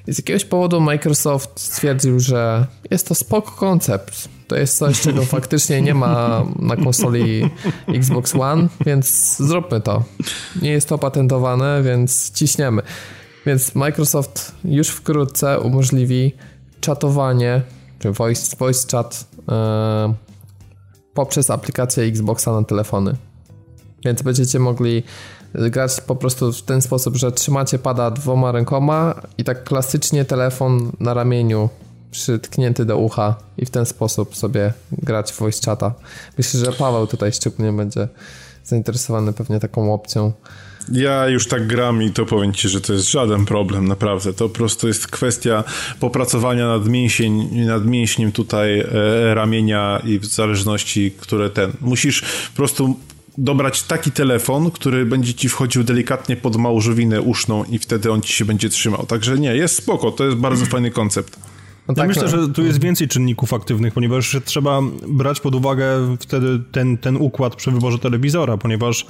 Z 0.08 0.18
jakiegoś 0.18 0.44
powodu 0.44 0.80
Microsoft 0.80 1.50
stwierdził, 1.60 2.20
że 2.20 2.66
jest 2.90 3.08
to 3.08 3.14
spoko 3.14 3.50
koncept. 3.50 4.28
To 4.48 4.56
jest 4.56 4.78
coś, 4.78 5.00
czego 5.00 5.24
faktycznie 5.36 5.82
nie 5.82 5.94
ma 5.94 6.44
na 6.58 6.76
konsoli 6.76 7.50
Xbox 7.88 8.34
One, 8.34 8.68
więc 8.86 9.36
zróbmy 9.36 9.80
to. 9.80 10.04
Nie 10.62 10.70
jest 10.70 10.88
to 10.88 10.98
patentowane, 10.98 11.82
więc 11.82 12.30
ciśniemy. 12.32 12.82
Więc 13.46 13.74
Microsoft 13.74 14.52
już 14.64 14.88
wkrótce 14.88 15.60
umożliwi 15.60 16.32
czatowanie, 16.80 17.62
czy 17.98 18.12
voice, 18.12 18.56
voice 18.56 18.88
chat 18.92 19.26
yy, 19.48 20.33
poprzez 21.14 21.50
aplikację 21.50 22.04
Xboxa 22.04 22.52
na 22.52 22.64
telefony. 22.64 23.16
Więc 24.04 24.22
będziecie 24.22 24.58
mogli 24.58 25.02
grać 25.54 26.00
po 26.00 26.16
prostu 26.16 26.52
w 26.52 26.62
ten 26.62 26.82
sposób, 26.82 27.16
że 27.16 27.32
trzymacie 27.32 27.78
pada 27.78 28.10
dwoma 28.10 28.52
rękoma 28.52 29.14
i 29.38 29.44
tak 29.44 29.64
klasycznie 29.64 30.24
telefon 30.24 30.92
na 31.00 31.14
ramieniu 31.14 31.68
przytknięty 32.10 32.84
do 32.84 32.98
ucha 32.98 33.34
i 33.58 33.66
w 33.66 33.70
ten 33.70 33.86
sposób 33.86 34.36
sobie 34.36 34.72
grać 34.92 35.32
w 35.32 35.38
voice 35.38 35.60
chata. 35.64 35.94
Myślę, 36.38 36.60
że 36.60 36.72
Paweł 36.72 37.06
tutaj 37.06 37.32
szczególnie 37.32 37.72
będzie 37.72 38.08
zainteresowany 38.64 39.32
pewnie 39.32 39.60
taką 39.60 39.94
opcją. 39.94 40.32
Ja 40.92 41.28
już 41.28 41.46
tak 41.46 41.66
gram 41.66 42.02
i 42.02 42.10
to 42.10 42.26
powiem 42.26 42.52
ci, 42.52 42.68
że 42.68 42.80
to 42.80 42.92
jest 42.92 43.10
żaden 43.10 43.44
problem, 43.44 43.88
naprawdę. 43.88 44.32
To 44.32 44.48
po 44.48 44.54
prostu 44.54 44.88
jest 44.88 45.06
kwestia 45.06 45.64
popracowania 46.00 46.68
nad, 46.68 46.88
mięsień, 46.88 47.64
nad 47.66 47.86
mięśniem 47.86 48.32
tutaj 48.32 48.80
e, 48.80 48.86
ramienia 49.34 50.02
i 50.04 50.18
w 50.18 50.26
zależności, 50.26 51.12
które 51.20 51.50
ten. 51.50 51.72
Musisz 51.80 52.20
po 52.20 52.56
prostu 52.56 52.96
dobrać 53.38 53.82
taki 53.82 54.10
telefon, 54.10 54.70
który 54.70 55.06
będzie 55.06 55.34
ci 55.34 55.48
wchodził 55.48 55.84
delikatnie 55.84 56.36
pod 56.36 56.56
małżowinę 56.56 57.20
uszną 57.22 57.64
i 57.64 57.78
wtedy 57.78 58.12
on 58.12 58.22
ci 58.22 58.32
się 58.32 58.44
będzie 58.44 58.68
trzymał. 58.68 59.06
Także 59.06 59.38
nie, 59.38 59.56
jest 59.56 59.76
spoko, 59.76 60.10
to 60.12 60.24
jest 60.24 60.36
bardzo 60.36 60.66
fajny 60.66 60.90
koncept. 60.90 61.38
No 61.88 61.94
tak, 61.94 62.02
ja 62.02 62.08
myślę, 62.08 62.22
no. 62.22 62.28
że 62.28 62.48
tu 62.48 62.64
jest 62.64 62.80
więcej 62.80 63.08
czynników 63.08 63.54
aktywnych, 63.54 63.94
ponieważ 63.94 64.36
trzeba 64.44 64.80
brać 65.08 65.40
pod 65.40 65.54
uwagę 65.54 66.16
wtedy 66.20 66.60
ten, 66.72 66.98
ten 66.98 67.16
układ 67.16 67.56
przy 67.56 67.70
wyborze 67.70 67.98
telewizora, 67.98 68.56
ponieważ 68.56 69.06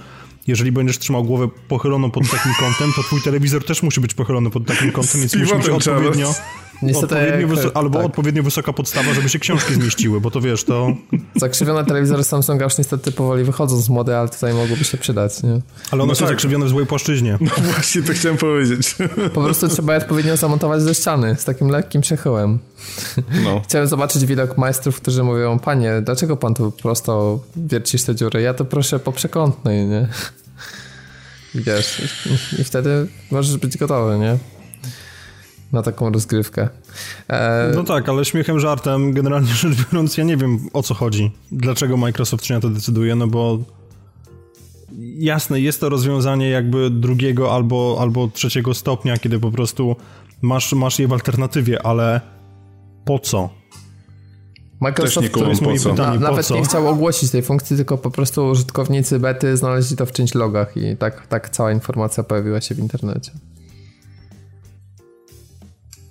jeżeli 0.46 0.72
będziesz 0.72 0.98
trzymał 0.98 1.24
głowę 1.24 1.48
pochyloną 1.68 2.10
pod 2.10 2.30
takim 2.30 2.52
kątem, 2.60 2.92
to 2.96 3.02
twój 3.02 3.22
telewizor 3.22 3.64
też 3.64 3.82
musi 3.82 4.00
być 4.00 4.14
pochylony 4.14 4.50
pod 4.50 4.66
takim 4.66 4.92
kątem, 4.92 5.20
więc 5.20 5.36
musi 5.36 5.54
być 5.54 5.68
odpowiednio, 5.68 6.34
Niestety, 6.82 7.14
odpowiednio 7.14 7.62
jak, 7.62 7.76
albo 7.76 7.98
tak. 7.98 8.06
odpowiednio 8.06 8.42
wysoka 8.42 8.72
podstawa, 8.72 9.14
żeby 9.14 9.28
się 9.28 9.38
książki 9.38 9.74
zmieściły, 9.74 10.20
bo 10.20 10.30
to 10.30 10.40
wiesz, 10.40 10.64
to... 10.64 10.96
Zakrzywione 11.36 11.84
telewizory 11.84 12.24
Samsunga 12.24 12.64
już 12.64 12.78
niestety 12.78 13.12
powoli 13.12 13.44
wychodzą 13.44 13.80
z 13.80 13.88
mody, 13.88 14.16
ale 14.16 14.28
tutaj 14.28 14.54
mogłoby 14.54 14.84
się 14.84 14.98
przydać, 14.98 15.42
nie? 15.42 15.60
Ale 15.90 16.02
one 16.02 16.10
no 16.10 16.14
są 16.14 16.20
tak. 16.20 16.28
zakrzywione 16.28 16.66
w 16.66 16.68
złej 16.68 16.86
płaszczyźnie. 16.86 17.38
No 17.40 17.50
właśnie, 17.72 18.02
to 18.02 18.12
chciałem 18.12 18.38
powiedzieć. 18.38 18.96
Po 19.34 19.42
prostu 19.42 19.68
trzeba 19.68 19.94
je 19.94 20.00
odpowiednio 20.00 20.36
zamontować 20.36 20.84
do 20.84 20.94
ściany, 20.94 21.36
z 21.38 21.44
takim 21.44 21.68
lekkim 21.68 22.00
przechyłem. 22.00 22.58
No. 23.44 23.60
Chciałem 23.68 23.88
zobaczyć 23.88 24.26
widok 24.26 24.58
majstrów, 24.58 25.00
którzy 25.00 25.22
mówią, 25.22 25.58
panie, 25.58 25.92
dlaczego 26.02 26.36
pan 26.36 26.54
tu 26.54 26.72
prosto 26.72 27.40
wiercisz 27.56 28.02
te 28.02 28.14
dziury? 28.14 28.42
Ja 28.42 28.54
to 28.54 28.64
proszę 28.64 28.98
po 28.98 29.12
przekątnej, 29.12 29.86
nie? 29.86 30.08
Wiesz, 31.54 32.02
i 32.58 32.64
wtedy 32.64 33.06
możesz 33.30 33.56
być 33.56 33.76
gotowy, 33.76 34.18
nie? 34.18 34.38
Na 35.72 35.82
taką 35.82 36.10
rozgrywkę. 36.10 36.68
E... 37.28 37.72
No 37.74 37.84
tak, 37.84 38.08
ale 38.08 38.24
śmiechem, 38.24 38.60
żartem, 38.60 39.12
generalnie 39.12 39.54
rzecz 39.62 39.72
biorąc, 39.92 40.16
ja 40.16 40.24
nie 40.24 40.36
wiem 40.36 40.58
o 40.72 40.82
co 40.82 40.94
chodzi. 40.94 41.32
Dlaczego 41.52 41.96
Microsoft 41.96 42.44
się 42.44 42.54
na 42.54 42.60
to 42.60 42.68
decyduje, 42.68 43.14
no 43.14 43.26
bo 43.26 43.58
jasne, 45.18 45.60
jest 45.60 45.80
to 45.80 45.88
rozwiązanie 45.88 46.50
jakby 46.50 46.90
drugiego 46.90 47.54
albo, 47.54 47.96
albo 48.00 48.28
trzeciego 48.28 48.74
stopnia, 48.74 49.16
kiedy 49.16 49.38
po 49.38 49.50
prostu 49.50 49.96
masz, 50.42 50.72
masz 50.72 50.98
je 50.98 51.08
w 51.08 51.12
alternatywie, 51.12 51.86
ale 51.86 52.20
po 53.04 53.18
co? 53.18 53.50
Microsoft 54.80 55.32
to 55.32 55.48
jest 55.48 55.62
moje 55.62 55.80
pytanie, 55.80 56.18
na, 56.18 56.30
nawet 56.30 56.46
co? 56.46 56.54
nie 56.54 56.62
chciał 56.62 56.88
ogłosić 56.88 57.30
tej 57.30 57.42
funkcji, 57.42 57.76
tylko 57.76 57.98
po 57.98 58.10
prostu 58.10 58.46
użytkownicy 58.46 59.18
bety 59.18 59.56
znaleźli 59.56 59.96
to 59.96 60.06
w 60.06 60.12
czymś 60.12 60.34
logach 60.34 60.76
i 60.76 60.96
tak, 60.96 61.26
tak 61.26 61.50
cała 61.50 61.72
informacja 61.72 62.24
pojawiła 62.24 62.60
się 62.60 62.74
w 62.74 62.78
internecie. 62.78 63.32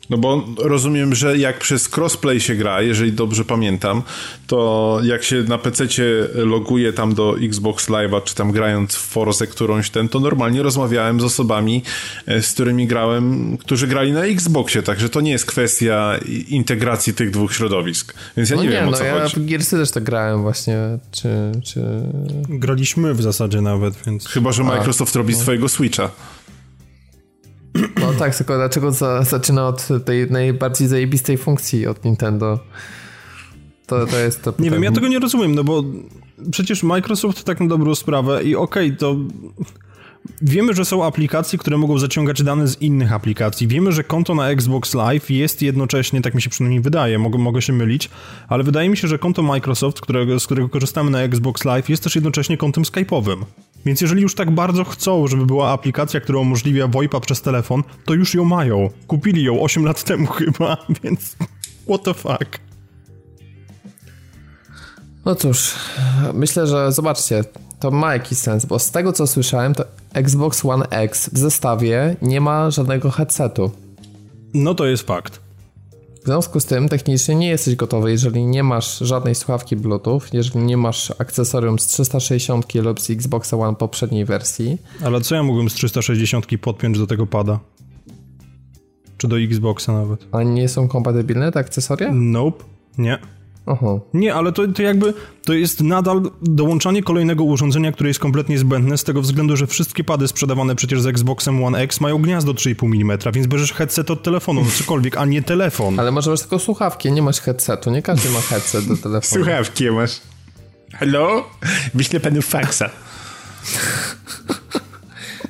No 0.10 0.18
bo 0.18 0.46
rozumiem, 0.58 1.16
że 1.16 1.38
jak 1.38 1.60
przez 1.60 1.98
crossplay 1.98 2.40
się 2.40 2.56
gra, 2.56 2.82
jeżeli 2.82 3.14
dobrze 3.14 3.46
pamiętam, 3.46 4.04
to 4.48 5.00
jak 5.04 5.24
się 5.24 5.44
na 5.44 5.58
PC 5.58 5.88
loguje 6.36 6.94
tam 6.94 7.14
do 7.14 7.36
Xbox 7.42 7.90
Live'a, 7.90 8.24
czy 8.24 8.36
tam 8.36 8.52
grając 8.52 8.96
w 8.96 9.02
Forze 9.02 9.48
którąś 9.48 9.90
ten, 9.90 10.10
to 10.10 10.20
normalnie 10.20 10.64
rozmawiałem 10.64 11.22
z 11.22 11.24
osobami, 11.24 11.84
e, 12.26 12.42
z 12.42 12.54
którymi 12.54 12.88
grałem, 12.88 13.58
którzy 13.58 13.88
grali 13.88 14.12
na 14.12 14.26
Xboxie, 14.26 14.84
także 14.84 15.10
to 15.10 15.22
nie 15.22 15.32
jest 15.32 15.46
kwestia 15.46 16.20
integracji 16.48 17.14
tych 17.14 17.32
dwóch 17.32 17.54
środowisk. 17.54 18.14
Więc 18.38 18.50
ja 18.50 18.56
no 18.56 18.64
nie, 18.64 18.70
nie 18.70 18.76
wiem, 18.76 18.86
no 18.86 18.92
o 18.92 18.94
co 18.94 19.04
ja 19.04 19.20
chodzi. 19.20 19.36
w 19.36 19.46
Gearsy 19.46 19.78
też 19.78 19.92
tak 19.92 20.04
grałem 20.04 20.42
właśnie, 20.42 20.78
czy, 21.12 21.30
czy... 21.64 21.82
Graliśmy 22.50 23.14
w 23.14 23.22
zasadzie 23.22 23.62
nawet, 23.62 23.94
więc... 24.06 24.28
Chyba, 24.28 24.52
że 24.52 24.64
Microsoft 24.64 25.16
A, 25.16 25.20
robi 25.20 25.34
no. 25.34 25.40
swojego 25.40 25.70
Switcha. 25.70 26.10
No 27.76 28.14
tak, 28.20 28.36
tylko 28.36 28.56
dlaczego 28.56 28.92
za, 28.92 29.24
zaczyna 29.24 29.68
od 29.68 29.88
tej 30.06 30.32
najbardziej 30.32 30.88
zajebistej 30.88 31.38
funkcji 31.38 31.88
od 31.88 32.06
Nintendo? 32.06 32.60
To, 33.86 34.08
to 34.08 34.20
jest 34.20 34.44
to 34.44 34.54
Nie 34.60 34.72
wiem, 34.72 34.84
ja 34.84 34.92
tego 34.92 35.08
nie 35.08 35.20
rozumiem, 35.20 35.56
no 35.56 35.64
bo 35.64 35.84
przecież 36.52 36.84
Microsoft 36.84 37.44
tak 37.44 37.60
na 37.60 37.68
dobrą 37.68 37.96
sprawę 37.96 38.44
i 38.44 38.56
okej, 38.56 38.88
okay, 38.88 38.98
to 38.98 39.16
wiemy, 40.42 40.74
że 40.74 40.86
są 40.86 41.06
aplikacje, 41.06 41.60
które 41.60 41.78
mogą 41.78 41.98
zaciągać 41.98 42.44
dane 42.44 42.68
z 42.68 42.82
innych 42.82 43.14
aplikacji. 43.14 43.68
Wiemy, 43.68 43.92
że 43.92 44.04
konto 44.04 44.36
na 44.36 44.50
Xbox 44.50 44.94
Live 44.94 45.30
jest 45.30 45.62
jednocześnie, 45.62 46.22
tak 46.22 46.36
mi 46.36 46.42
się 46.42 46.50
przynajmniej 46.50 46.82
wydaje, 46.82 47.20
mogę, 47.20 47.38
mogę 47.38 47.62
się 47.62 47.74
mylić, 47.74 48.10
ale 48.48 48.64
wydaje 48.64 48.90
mi 48.90 48.98
się, 48.98 49.08
że 49.08 49.20
konto 49.20 49.44
Microsoft, 49.44 50.02
którego, 50.02 50.40
z 50.40 50.46
którego 50.46 50.70
korzystamy 50.70 51.12
na 51.12 51.22
Xbox 51.22 51.66
Live, 51.66 51.90
jest 51.90 52.04
też 52.04 52.16
jednocześnie 52.16 52.58
kontem 52.58 52.84
Skype'owym. 52.84 53.38
Więc 53.86 54.02
jeżeli 54.02 54.22
już 54.22 54.36
tak 54.36 54.52
bardzo 54.52 54.84
chcą, 54.84 55.28
żeby 55.28 55.46
była 55.46 55.72
aplikacja, 55.72 56.20
która 56.20 56.40
umożliwia 56.40 56.88
VoIPa 56.88 57.20
przez 57.20 57.42
telefon, 57.42 57.84
to 58.06 58.14
już 58.14 58.34
ją 58.34 58.46
mają. 58.46 58.90
Kupili 59.08 59.44
ją 59.44 59.62
8 59.62 59.86
lat 59.86 60.04
temu 60.04 60.28
chyba, 60.40 60.78
więc 61.04 61.36
what 61.90 62.04
the 62.04 62.14
fuck. 62.14 62.60
No 65.26 65.36
cóż, 65.36 65.76
myślę, 66.34 66.68
że 66.68 66.92
zobaczcie, 66.92 67.44
to 67.80 67.92
ma 67.92 68.14
jakiś 68.14 68.38
sens, 68.38 68.66
bo 68.66 68.80
z 68.80 68.92
tego 68.92 69.14
co 69.14 69.28
słyszałem, 69.28 69.76
to 69.76 69.86
Xbox 70.14 70.66
One 70.66 70.90
X 70.90 71.30
w 71.34 71.38
zestawie 71.38 72.16
nie 72.22 72.42
ma 72.42 72.72
żadnego 72.72 73.12
headsetu. 73.12 73.72
No 74.54 74.76
to 74.76 74.86
jest 74.86 75.08
fakt. 75.08 75.43
W 76.24 76.26
związku 76.26 76.60
z 76.60 76.66
tym 76.66 76.90
technicznie 76.90 77.36
nie 77.36 77.48
jesteś 77.48 77.76
gotowy, 77.76 78.12
jeżeli 78.12 78.46
nie 78.46 78.64
masz 78.64 79.00
żadnej 79.00 79.36
słuchawki 79.36 79.76
Bluetooth, 79.76 80.22
jeżeli 80.34 80.60
nie 80.60 80.78
masz 80.78 81.12
akcesorium 81.18 81.80
z 81.80 81.88
360 81.88 82.76
lub 82.76 83.02
z 83.02 83.10
Xboxa 83.10 83.58
One 83.58 83.76
poprzedniej 83.76 84.26
wersji. 84.26 84.78
Ale 85.06 85.22
co 85.22 85.36
ja 85.36 85.44
mógłbym 85.44 85.70
z 85.70 85.74
360 85.74 86.46
podpiąć 86.62 87.00
do 87.00 87.08
tego 87.08 87.28
pada? 87.28 87.60
Czy 89.18 89.28
do 89.28 89.40
Xboxa 89.40 89.94
nawet? 89.94 90.28
A 90.32 90.44
nie 90.44 90.70
są 90.70 90.88
kompatybilne 90.88 91.52
te 91.52 91.60
akcesoria? 91.60 92.12
Nope, 92.14 92.64
nie. 92.98 93.20
Aha. 93.66 94.00
Nie, 94.14 94.36
ale 94.36 94.52
to, 94.52 94.68
to 94.68 94.82
jakby 94.82 95.14
to 95.46 95.54
jest 95.54 95.82
nadal 95.82 96.32
dołączanie 96.42 97.04
kolejnego 97.04 97.44
urządzenia, 97.44 97.92
które 97.92 98.10
jest 98.10 98.20
kompletnie 98.20 98.58
zbędne 98.58 98.98
z 98.98 99.04
tego 99.04 99.22
względu, 99.22 99.58
że 99.58 99.68
wszystkie 99.68 100.04
pady 100.04 100.28
sprzedawane 100.28 100.76
przecież 100.76 101.02
z 101.02 101.08
Xboxem 101.08 101.64
One 101.64 101.80
X 101.80 102.02
mają 102.02 102.22
gniazdo 102.22 102.54
3,5 102.54 102.86
mm, 102.86 103.18
więc 103.34 103.48
bierzesz 103.48 103.74
headset 103.74 104.12
od 104.12 104.24
telefonu, 104.24 104.64
no 104.64 104.72
cokolwiek, 104.72 105.18
a 105.18 105.26
nie 105.26 105.42
telefon. 105.42 106.00
Ale 106.00 106.12
może 106.12 106.32
masz 106.32 106.40
tylko 106.40 106.60
słuchawki, 106.60 107.12
nie 107.12 107.22
masz 107.22 107.40
headsetu. 107.40 107.92
Nie 107.92 108.02
każdy 108.02 108.30
ma 108.30 108.40
headset 108.40 108.86
do 108.86 108.98
telefonu. 108.98 109.44
Słuchawki 109.44 109.92
masz. 109.92 110.22
Halo? 110.94 111.50
Wyślę 111.94 112.20
panu 112.20 112.42
faxa. 112.42 112.90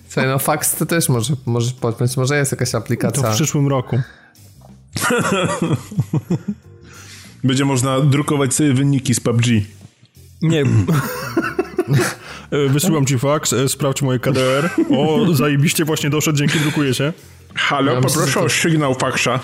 Słuchaj, 0.09 0.29
no 0.29 0.39
fax 0.39 0.75
to 0.75 0.85
też 0.85 1.09
może, 1.09 1.33
możesz 1.45 1.73
podpiąć, 1.73 2.17
może 2.17 2.37
jest 2.37 2.51
jakaś 2.51 2.75
aplikacja. 2.75 3.23
To 3.23 3.31
w 3.31 3.35
przyszłym 3.35 3.67
roku. 3.67 3.99
Będzie 7.43 7.65
można 7.65 8.01
drukować 8.01 8.53
sobie 8.53 8.73
wyniki 8.73 9.13
z 9.15 9.19
PUBG. 9.19 9.45
Nie. 10.41 10.63
Wysyłam 12.69 13.05
ci 13.05 13.19
faks, 13.19 13.53
e, 13.53 13.69
sprawdź 13.69 14.01
moje 14.01 14.19
KDR. 14.19 14.69
O, 14.97 15.33
zajebiście 15.33 15.85
właśnie 15.85 16.09
doszedł, 16.09 16.37
dzięki 16.37 16.59
drukuję 16.59 16.93
się. 16.93 17.13
Halo, 17.55 17.91
Ja 17.93 18.01
myślę, 18.01 18.15
poproszę 18.17 18.39
o 18.39 18.43
to- 18.43 18.49
sygnał 18.49 18.93
faxa. 18.95 19.39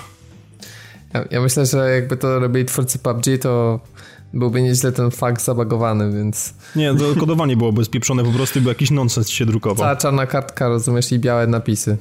Ja, 1.14 1.26
ja 1.32 1.42
myślę, 1.42 1.66
że 1.66 1.90
jakby 1.96 2.18
to 2.18 2.40
robili 2.40 2.66
twórcy 2.66 3.00
PUBG, 3.00 3.26
to 3.42 3.80
byłby 4.34 4.62
nieźle 4.62 4.92
ten 4.92 5.12
fax 5.12 5.44
zabagowany, 5.44 6.12
więc 6.18 6.54
Nie, 6.76 6.96
to 6.96 7.16
kodowanie 7.20 7.58
było 7.58 7.72
bezpieprzone, 7.72 8.24
po 8.24 8.32
prostu 8.32 8.62
był 8.62 8.70
jakiś 8.70 8.92
nonsens 8.92 9.30
się 9.30 9.46
drukował. 9.46 9.78
cała 9.78 9.96
czarna 9.96 10.26
kartka, 10.28 10.68
rozumiesz, 10.70 11.12
i 11.12 11.20
białe 11.20 11.48
napisy. 11.48 11.98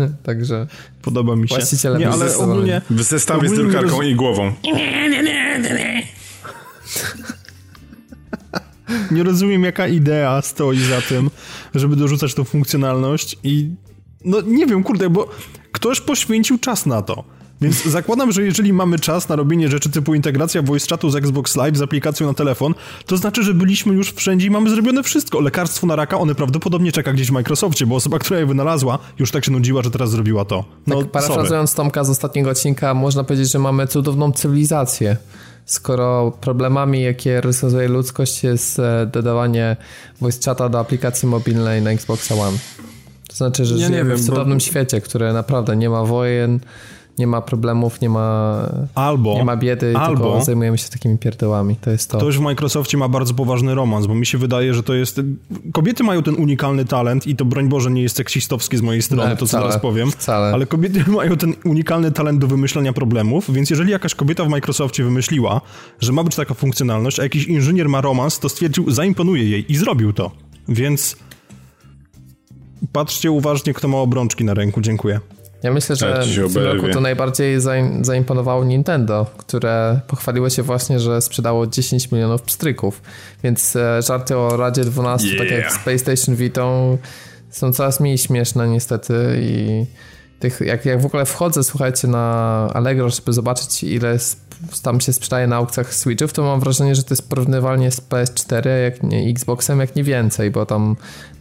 Także 0.26 0.66
Podoba 1.02 1.36
mi 1.36 1.48
się. 1.48 1.54
Właściciele 1.54 1.98
Nie, 1.98 2.08
ale 2.08 2.36
ogólnie... 2.36 2.82
W 2.90 3.02
zestawie 3.02 3.48
z 3.48 3.52
ogólnie 3.52 3.64
nie 3.64 3.70
drukarką 3.70 3.96
roz- 3.96 4.06
i 4.06 4.14
głową. 4.14 4.52
Nie 9.10 9.22
rozumiem, 9.22 9.64
jaka 9.64 9.88
idea 9.88 10.42
stoi 10.42 10.78
za 10.78 11.00
tym, 11.00 11.30
żeby 11.74 11.96
dorzucać 11.96 12.34
tą 12.34 12.44
funkcjonalność 12.44 13.36
i 13.44 13.70
no 14.24 14.40
nie 14.40 14.66
wiem, 14.66 14.82
kurde, 14.82 15.10
bo 15.10 15.30
ktoś 15.72 16.00
poświęcił 16.00 16.58
czas 16.58 16.86
na 16.86 17.02
to. 17.02 17.24
Więc 17.62 17.84
zakładam, 17.84 18.32
że 18.32 18.42
jeżeli 18.42 18.72
mamy 18.72 18.98
czas 18.98 19.28
na 19.28 19.36
robienie 19.36 19.68
rzeczy 19.68 19.90
typu 19.90 20.14
integracja 20.14 20.62
voice 20.62 20.86
chatu 20.90 21.10
z 21.10 21.16
Xbox 21.16 21.56
Live 21.56 21.76
z 21.76 21.82
aplikacją 21.82 22.26
na 22.26 22.34
telefon, 22.34 22.74
to 23.06 23.16
znaczy, 23.16 23.42
że 23.42 23.54
byliśmy 23.54 23.94
już 23.94 24.12
wszędzie 24.12 24.46
i 24.46 24.50
mamy 24.50 24.70
zrobione 24.70 25.02
wszystko. 25.02 25.40
Lekarstwo 25.40 25.86
na 25.86 25.96
raka, 25.96 26.18
one 26.18 26.34
prawdopodobnie 26.34 26.92
czeka 26.92 27.12
gdzieś 27.12 27.28
w 27.28 27.32
Microsoftie, 27.32 27.86
bo 27.86 27.96
osoba, 27.96 28.18
która 28.18 28.40
je 28.40 28.46
wynalazła, 28.46 28.98
już 29.18 29.30
tak 29.30 29.44
się 29.44 29.50
nudziła, 29.52 29.82
że 29.82 29.90
teraz 29.90 30.10
zrobiła 30.10 30.44
to. 30.44 30.64
No, 30.86 30.98
tak 31.02 31.10
parafrazując 31.10 31.74
Tomka 31.74 32.04
z 32.04 32.10
ostatniego 32.10 32.50
odcinka, 32.50 32.94
można 32.94 33.24
powiedzieć, 33.24 33.50
że 33.52 33.58
mamy 33.58 33.86
cudowną 33.86 34.32
cywilizację. 34.32 35.16
Skoro 35.66 36.32
problemami, 36.40 37.02
jakie 37.02 37.40
rozwiązuje 37.40 37.88
ludzkość, 37.88 38.44
jest 38.44 38.78
e, 38.78 39.06
dodawanie 39.12 39.76
voice 40.20 40.38
chata 40.44 40.68
do 40.68 40.78
aplikacji 40.80 41.28
mobilnej 41.28 41.82
na 41.82 41.90
Xbox 41.90 42.32
One. 42.32 42.58
To 43.28 43.36
znaczy, 43.36 43.64
że 43.64 43.74
Ja 43.78 43.86
żyjemy 43.86 44.08
wiem, 44.10 44.18
w 44.18 44.20
bo- 44.20 44.26
cudownym 44.26 44.60
świecie, 44.60 45.00
które 45.00 45.32
naprawdę 45.32 45.76
nie 45.76 45.90
ma 45.90 46.04
wojen, 46.04 46.60
nie 47.18 47.26
ma 47.26 47.40
problemów, 47.40 48.00
nie 48.00 48.08
ma, 48.08 48.58
Albo, 48.94 49.34
nie 49.34 49.44
ma 49.44 49.56
biedy, 49.56 49.96
albo 49.96 50.24
tylko 50.24 50.44
zajmujemy 50.44 50.78
się 50.78 50.88
takimi 50.88 51.18
pierdołami. 51.18 51.76
To 51.76 51.90
jest 51.90 52.10
to. 52.10 52.18
Ktoś 52.18 52.38
w 52.38 52.40
Microsoftie 52.40 52.96
ma 52.98 53.08
bardzo 53.08 53.34
poważny 53.34 53.74
romans, 53.74 54.06
bo 54.06 54.14
mi 54.14 54.26
się 54.26 54.38
wydaje, 54.38 54.74
że 54.74 54.82
to 54.82 54.94
jest... 54.94 55.20
Kobiety 55.72 56.04
mają 56.04 56.22
ten 56.22 56.34
unikalny 56.34 56.84
talent 56.84 57.26
i 57.26 57.36
to 57.36 57.44
broń 57.44 57.68
Boże 57.68 57.90
nie 57.90 58.02
jest 58.02 58.16
seksistowski 58.16 58.76
z 58.76 58.82
mojej 58.82 59.02
strony, 59.02 59.30
Nie, 59.30 59.36
to 59.36 59.40
co 59.40 59.46
wcale, 59.46 59.66
teraz 59.66 59.82
powiem, 59.82 60.10
wcale. 60.10 60.54
ale 60.54 60.66
kobiety 60.66 61.04
mają 61.10 61.36
ten 61.36 61.54
unikalny 61.64 62.12
talent 62.12 62.40
do 62.40 62.46
wymyślania 62.46 62.92
problemów, 62.92 63.52
więc 63.52 63.70
jeżeli 63.70 63.90
jakaś 63.90 64.14
kobieta 64.14 64.44
w 64.44 64.48
Microsoftie 64.48 65.04
wymyśliła, 65.04 65.60
że 66.00 66.12
ma 66.12 66.24
być 66.24 66.36
taka 66.36 66.54
funkcjonalność, 66.54 67.20
a 67.20 67.22
jakiś 67.22 67.46
inżynier 67.46 67.88
ma 67.88 68.00
romans, 68.00 68.38
to 68.38 68.48
stwierdził, 68.48 68.90
zaimponuje 68.90 69.44
jej 69.44 69.72
i 69.72 69.76
zrobił 69.76 70.12
to. 70.12 70.30
Więc 70.68 71.16
patrzcie 72.92 73.30
uważnie, 73.30 73.74
kto 73.74 73.88
ma 73.88 73.98
obrączki 73.98 74.44
na 74.44 74.54
ręku. 74.54 74.80
Dziękuję. 74.80 75.20
Ja 75.62 75.72
myślę, 75.72 75.96
że 75.96 76.06
w 76.48 76.54
tym 76.54 76.62
roku 76.64 76.88
to 76.94 77.00
najbardziej 77.00 77.58
zaim- 77.60 78.04
zaimponowało 78.04 78.64
Nintendo, 78.64 79.26
które 79.36 80.00
pochwaliło 80.06 80.50
się 80.50 80.62
właśnie, 80.62 81.00
że 81.00 81.20
sprzedało 81.22 81.66
10 81.66 82.10
milionów 82.10 82.42
pstryków. 82.42 83.02
Więc 83.44 83.76
e, 83.76 84.02
żarty 84.02 84.36
o 84.36 84.56
Radzie 84.56 84.84
12, 84.84 85.28
tak 85.38 85.50
jak 85.50 85.60
Yeah. 85.60 85.72
z 85.74 85.78
PlayStation 85.78 86.36
Vita, 86.36 86.62
są 87.50 87.72
coraz 87.72 88.00
mniej 88.00 88.18
śmieszne 88.18 88.68
niestety 88.68 89.14
i 89.42 89.86
tych, 90.42 90.60
jak, 90.60 90.84
jak 90.84 91.00
w 91.00 91.06
ogóle 91.06 91.24
wchodzę, 91.24 91.64
słuchajcie, 91.64 92.08
na 92.08 92.68
Allegro, 92.74 93.10
żeby 93.10 93.32
zobaczyć 93.32 93.84
ile 93.84 94.18
tam 94.82 95.00
się 95.00 95.12
sprzedaje 95.12 95.46
na 95.46 95.56
aukcjach 95.56 95.94
Switchów, 95.94 96.32
to 96.32 96.42
mam 96.42 96.60
wrażenie, 96.60 96.94
że 96.94 97.02
to 97.02 97.14
jest 97.14 97.28
porównywalnie 97.28 97.90
z 97.90 98.00
PS4, 98.00 98.68
jak 98.82 99.02
nie 99.02 99.30
Xboxem, 99.30 99.80
jak 99.80 99.96
nie 99.96 100.04
więcej, 100.04 100.50
bo 100.50 100.66
tam 100.66 100.96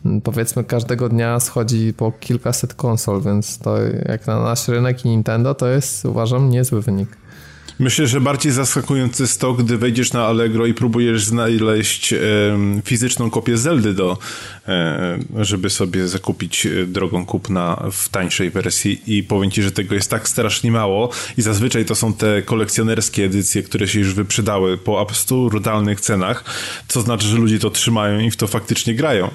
mm, 0.06 0.22
powiedzmy 0.22 0.64
każdego 0.64 1.10
dnia 1.10 1.40
schodzi 1.40 1.94
po 1.98 2.12
kilkaset 2.12 2.74
konsol, 2.74 3.22
więc 3.22 3.58
to 3.58 3.78
jak 4.06 4.28
na 4.28 4.44
nasz 4.44 4.68
rynek 4.68 5.06
i 5.06 5.10
Nintendo, 5.10 5.54
to 5.56 5.68
jest 5.68 6.06
uważam 6.06 6.50
niezły 6.50 6.82
wynik. 6.82 7.21
Myślę, 7.82 8.08
że 8.08 8.22
bardziej 8.22 8.52
zaskakujący 8.52 9.24
jest 9.24 9.42
to, 9.42 9.54
gdy 9.54 9.78
wejdziesz 9.78 10.14
na 10.14 10.26
Allegro 10.26 10.66
i 10.66 10.74
próbujesz 10.74 11.24
znaleźć 11.24 12.14
em, 12.14 12.82
fizyczną 12.86 13.30
kopię 13.30 13.58
Zeldy 13.58 13.94
do, 13.94 14.18
e, 14.68 15.20
żeby 15.40 15.70
sobie 15.70 16.08
zakupić 16.08 16.66
e, 16.66 16.86
drogą 16.86 17.26
kupna 17.26 17.84
w 17.92 18.10
tańszej 18.10 18.50
wersji. 18.50 19.02
I 19.08 19.24
powiem 19.24 19.52
ci, 19.52 19.64
że 19.64 19.72
tego 19.72 19.96
jest 19.96 20.10
tak 20.10 20.30
strasznie 20.30 20.72
mało. 20.72 21.10
I 21.38 21.42
zazwyczaj 21.42 21.86
to 21.86 21.96
są 21.96 22.14
te 22.14 22.42
kolekcjonerskie 22.42 23.26
edycje, 23.26 23.64
które 23.64 23.88
się 23.88 24.00
już 24.00 24.14
wyprzedały 24.14 24.78
po 24.78 25.02
absurdalnych 25.02 26.02
cenach, 26.02 26.44
co 26.88 27.02
znaczy, 27.02 27.28
że 27.28 27.38
ludzie 27.38 27.60
to 27.60 27.70
trzymają 27.70 28.20
i 28.20 28.32
w 28.32 28.36
to 28.36 28.48
faktycznie 28.48 28.96
grają. 28.96 29.30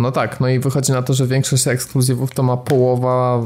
No 0.00 0.12
tak, 0.12 0.40
no 0.40 0.48
i 0.48 0.58
wychodzi 0.58 0.92
na 0.92 1.02
to, 1.02 1.14
że 1.14 1.26
większość 1.26 1.68
ekskluzywów 1.68 2.30
to 2.30 2.42
ma 2.42 2.56
połowa 2.56 3.42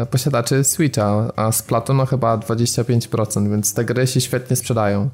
yy, 0.00 0.06
posiadaczy 0.06 0.64
Switcha, 0.64 1.32
a 1.36 1.52
Splatoon 1.52 1.96
no 1.96 2.06
chyba 2.06 2.38
25%, 2.38 3.50
więc 3.50 3.74
te 3.74 3.84
gry 3.84 4.06
się 4.06 4.20
świetnie 4.20 4.56
sprzedają 4.56 5.10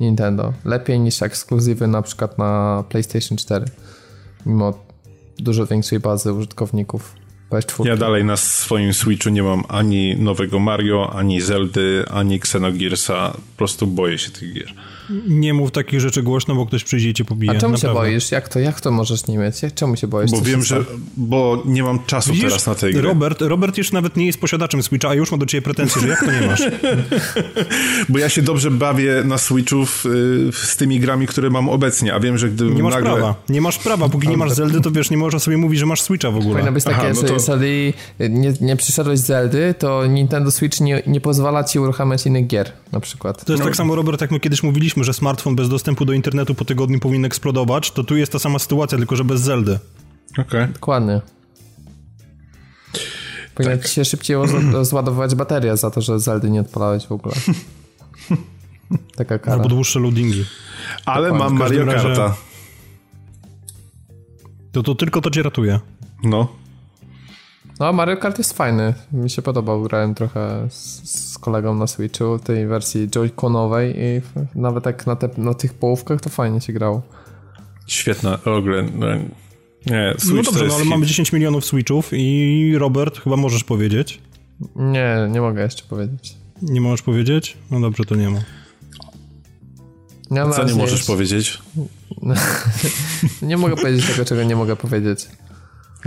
Nintendo. 0.00 0.52
Lepiej 0.64 1.00
niż 1.00 1.22
ekskluzywy 1.22 1.86
na 1.86 2.02
przykład 2.02 2.38
na 2.38 2.84
PlayStation 2.88 3.38
4, 3.38 3.66
mimo 4.46 4.74
dużo 5.38 5.66
większej 5.66 6.00
bazy 6.00 6.32
użytkowników 6.32 7.14
PS4. 7.50 7.86
Ja 7.86 7.96
dalej 7.96 8.24
na 8.24 8.36
swoim 8.36 8.94
Switchu 8.94 9.30
nie 9.30 9.42
mam 9.42 9.62
ani 9.68 10.16
nowego 10.16 10.58
Mario, 10.58 11.12
ani 11.14 11.40
Zeldy, 11.40 12.04
ani 12.10 12.36
Xenogearsa. 12.36 13.30
Po 13.30 13.56
prostu 13.56 13.86
boję 13.86 14.18
się 14.18 14.30
tych 14.30 14.52
gier. 14.52 14.72
Nie 15.28 15.54
mów 15.54 15.70
takich 15.70 16.00
rzeczy 16.00 16.22
głośno, 16.22 16.54
bo 16.54 16.66
ktoś 16.66 16.84
przyjdzie 16.84 17.10
i 17.10 17.14
cię 17.14 17.24
pobije. 17.24 17.52
A 17.52 17.60
czemu 17.60 17.76
się 17.76 17.94
boisz? 17.94 18.30
Jak 18.30 18.48
to, 18.48 18.58
jak 18.58 18.80
to 18.80 18.90
możesz 18.90 19.26
nie 19.26 19.38
mieć? 19.38 19.62
Jak- 19.62 19.74
Czemu 19.74 19.96
się 19.96 20.06
boisz? 20.06 20.30
Bo 20.30 20.36
Co 20.36 20.44
wiem, 20.44 20.62
że. 20.62 20.84
Bo 21.16 21.62
nie 21.66 21.82
mam 21.82 21.98
czasu 22.06 22.30
Widzisz, 22.32 22.48
teraz 22.48 22.66
na 22.66 22.74
tej 22.74 22.92
gry. 22.92 23.02
Robert, 23.02 23.40
Robert 23.40 23.78
jeszcze 23.78 23.94
nawet 23.94 24.16
nie 24.16 24.26
jest 24.26 24.40
posiadaczem 24.40 24.82
Switcha, 24.82 25.08
a 25.08 25.14
już 25.14 25.32
ma 25.32 25.38
do 25.38 25.46
ciebie 25.46 25.62
pretensje, 25.62 26.02
że 26.02 26.08
jak 26.08 26.24
to 26.24 26.32
nie 26.32 26.46
masz? 26.46 26.62
Bo 28.08 28.18
ja 28.18 28.28
się 28.28 28.42
dobrze 28.42 28.70
bawię 28.70 29.22
na 29.24 29.38
Switchów 29.38 30.06
y, 30.06 30.50
z 30.52 30.76
tymi 30.76 31.00
grami, 31.00 31.26
które 31.26 31.50
mam 31.50 31.68
obecnie, 31.68 32.14
a 32.14 32.20
wiem, 32.20 32.38
że 32.38 32.48
gdy 32.48 32.64
Nie 32.64 32.82
masz 32.82 32.94
nagle... 32.94 33.10
prawa. 33.12 33.34
Nie 33.48 33.60
masz 33.60 33.78
prawa. 33.78 34.08
Póki 34.08 34.28
nie 34.28 34.36
masz 34.36 34.52
Zeldy, 34.52 34.80
to 34.80 34.90
wiesz, 34.90 35.10
nie 35.10 35.16
można 35.16 35.38
sobie 35.38 35.56
mówić, 35.56 35.80
że 35.80 35.86
masz 35.86 36.00
Switcha 36.00 36.30
w 36.30 36.36
ogóle. 36.36 36.50
Powinno 36.52 36.72
być 36.72 36.84
takie, 36.84 36.96
Aha, 36.96 37.08
no 37.08 37.20
że 37.20 37.26
to- 37.26 37.34
jeżeli 37.34 37.94
nie, 38.30 38.52
nie 38.60 38.76
przyszedłeś 38.76 39.18
Zeldy, 39.18 39.74
to 39.78 40.06
Nintendo 40.06 40.50
Switch 40.50 40.80
nie, 40.80 41.02
nie 41.06 41.20
pozwala 41.20 41.64
ci 41.64 41.78
uruchamiać 41.78 42.26
innych 42.26 42.46
gier, 42.46 42.72
na 42.92 43.00
przykład. 43.00 43.44
To 43.44 43.52
jest 43.52 43.64
tak 43.64 43.76
samo, 43.76 43.94
Robert, 43.94 44.20
jak 44.20 44.30
my 44.30 44.40
kiedyś 44.40 44.62
mówiliśmy, 44.62 44.95
że 45.04 45.14
smartfon 45.14 45.56
bez 45.56 45.68
dostępu 45.68 46.04
do 46.04 46.12
internetu 46.12 46.54
po 46.54 46.64
tygodniu 46.64 47.00
powinien 47.00 47.24
eksplodować, 47.24 47.90
to 47.90 48.04
tu 48.04 48.16
jest 48.16 48.32
ta 48.32 48.38
sama 48.38 48.58
sytuacja, 48.58 48.98
tylko 48.98 49.16
że 49.16 49.24
bez 49.24 49.40
Zeldy. 49.40 49.78
Okej. 50.38 50.68
Dokładnie. 50.72 51.20
Powinna 53.54 53.78
ci 53.78 53.88
się 53.88 54.04
szybciej 54.04 54.36
roz- 54.36 54.72
rozładowywać 54.72 55.34
bateria 55.34 55.76
za 55.76 55.90
to, 55.90 56.00
że 56.00 56.20
Zeldy 56.20 56.50
nie 56.50 56.60
odpalałeś 56.60 57.06
w 57.06 57.12
ogóle. 57.12 57.34
Taka 59.16 59.38
kara. 59.38 59.56
Albo 59.56 59.68
dłuższe 59.68 60.00
loadingi. 60.00 60.44
Ale 61.06 61.28
Dokładnie, 61.28 61.48
mam 61.50 61.58
Mario 61.58 61.84
razie- 61.84 62.02
Karta. 62.08 62.34
To, 64.72 64.82
to 64.82 64.94
tylko 64.94 65.20
to 65.20 65.30
cię 65.30 65.42
ratuje. 65.42 65.80
No. 66.24 66.48
No, 67.80 67.92
Mario 67.92 68.16
Kart 68.16 68.38
jest 68.38 68.52
fajny. 68.52 68.94
Mi 69.12 69.30
się 69.30 69.42
podobał. 69.42 69.82
Grałem 69.82 70.14
trochę 70.14 70.66
z, 70.70 71.10
z 71.10 71.25
kolegą 71.46 71.74
na 71.74 71.86
Switchu, 71.86 72.38
tej 72.38 72.66
wersji 72.66 73.08
Joy-Conowej 73.08 73.94
i 73.96 74.20
nawet 74.54 74.86
jak 74.86 75.06
na, 75.06 75.16
te, 75.16 75.28
na 75.38 75.54
tych 75.54 75.74
połówkach 75.74 76.20
to 76.20 76.30
fajnie 76.30 76.60
się 76.60 76.72
grało. 76.72 77.02
Świetna 77.86 78.38
ogre. 78.44 78.82
no, 78.94 79.06
Nie, 79.86 80.14
Switch 80.18 80.34
No 80.34 80.42
dobrze, 80.42 80.60
to 80.60 80.66
no 80.66 80.74
ale 80.74 80.82
hit. 80.82 80.90
mamy 80.90 81.06
10 81.06 81.32
milionów 81.32 81.64
Switchów 81.64 82.10
i 82.12 82.74
Robert, 82.78 83.20
chyba 83.20 83.36
możesz 83.36 83.64
powiedzieć. 83.64 84.20
Nie, 84.76 85.28
nie 85.30 85.40
mogę 85.40 85.62
jeszcze 85.62 85.84
powiedzieć. 85.84 86.36
Nie 86.62 86.80
możesz 86.80 87.02
powiedzieć? 87.02 87.56
No 87.70 87.80
dobrze, 87.80 88.04
to 88.04 88.14
nie 88.14 88.30
ma. 88.30 88.38
Ja 90.30 90.50
Co 90.50 90.64
nie 90.64 90.74
możesz 90.74 90.92
jest... 90.92 91.06
powiedzieć? 91.06 91.58
nie 93.42 93.56
mogę 93.56 93.76
powiedzieć 93.76 94.06
tego, 94.06 94.24
czego 94.24 94.42
nie 94.42 94.56
mogę 94.56 94.76
powiedzieć. 94.76 95.26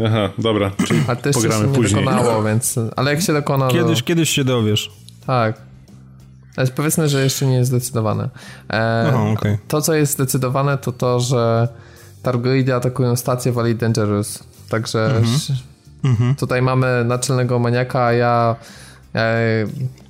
Aha, 0.06 0.30
dobra. 0.38 0.72
Czyli 0.88 1.02
Ale 1.08 1.18
to 1.18 1.30
jeszcze 1.30 1.52
się 1.52 1.68
nie 1.68 1.74
później. 1.74 2.06
dokonało, 2.06 2.44
więc... 2.44 2.80
Ale 2.96 3.12
jak 3.12 3.22
się 3.22 3.34
dokona... 3.34 3.68
Kiedyś, 3.68 4.00
to... 4.00 4.06
kiedyś 4.06 4.30
się 4.30 4.44
dowiesz. 4.44 4.92
Tak. 5.30 5.62
Ale 6.58 6.68
powiedzmy, 6.68 7.10
że 7.10 7.24
jeszcze 7.24 7.46
nie 7.46 7.56
jest 7.56 7.70
zdecydowane. 7.70 8.30
E, 8.74 9.14
okay. 9.34 9.58
To, 9.68 9.82
co 9.82 9.94
jest 9.94 10.12
zdecydowane, 10.12 10.78
to 10.78 10.92
to, 10.92 11.20
że 11.20 11.68
Targoidy 12.24 12.76
atakują 12.76 13.16
stację 13.16 13.52
Valley 13.52 13.76
Dangerous. 13.76 14.44
Także 14.70 15.06
mhm. 15.06 15.60
mhm. 16.04 16.36
tutaj 16.36 16.62
mamy 16.62 17.06
naczelnego 17.06 17.60
maniaka, 17.60 18.06
a 18.06 18.14
ja, 18.14 18.56
ja 19.14 19.24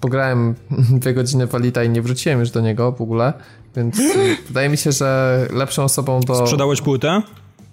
pograłem 0.02 0.56
dwie 1.02 1.14
godziny 1.14 1.48
Walita 1.48 1.84
i 1.84 1.90
nie 1.90 2.02
wróciłem 2.02 2.40
już 2.40 2.52
do 2.52 2.62
niego 2.62 2.92
w 2.92 3.02
ogóle, 3.02 3.34
więc 3.76 3.98
wydaje 4.48 4.70
mi 4.70 4.78
się, 4.78 4.92
że 4.92 5.48
lepszą 5.54 5.84
osobą 5.84 6.20
do... 6.20 6.36
Sprzedałeś 6.36 6.82
płytę? 6.82 7.22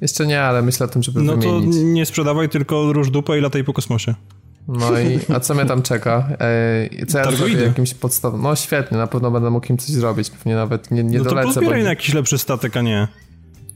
Jeszcze 0.01 0.27
nie, 0.27 0.43
ale 0.43 0.63
myślę 0.63 0.87
o 0.87 0.89
tym, 0.89 1.03
żeby 1.03 1.23
no. 1.23 1.37
No 1.37 1.43
to 1.43 1.61
nie 1.85 2.07
sprzedawaj, 2.07 2.49
tylko 2.49 2.93
róż 2.93 3.11
dupę 3.11 3.39
i 3.39 3.41
lataj 3.41 3.65
po 3.65 3.73
kosmosie. 3.73 4.15
No 4.69 5.01
i 5.01 5.19
a 5.35 5.41
co 5.41 5.55
mnie 5.55 5.65
tam 5.65 5.83
czeka? 5.83 6.29
E, 7.01 7.07
co 7.07 7.19
ja 7.19 7.33
zrobię 7.33 7.55
jakimś 7.55 7.95
podstawą? 7.95 8.39
No 8.39 8.57
świetnie, 8.57 8.99
na 8.99 9.07
pewno 9.07 9.31
będę 9.31 9.51
mógł 9.51 9.67
im 9.71 9.79
coś 9.79 9.91
zrobić, 9.91 10.31
pewnie 10.31 10.55
nawet 10.55 10.91
nie, 10.91 11.05
nie 11.05 11.19
no 11.19 11.25
dolecę. 11.25 11.47
No 11.47 11.55
to 11.55 11.61
pozbieraj 11.61 11.81
bo... 11.81 11.85
na 11.85 11.91
jakiś 11.91 12.15
lepszy 12.15 12.39
statek, 12.39 12.77
a 12.77 12.83
nie. 12.83 13.09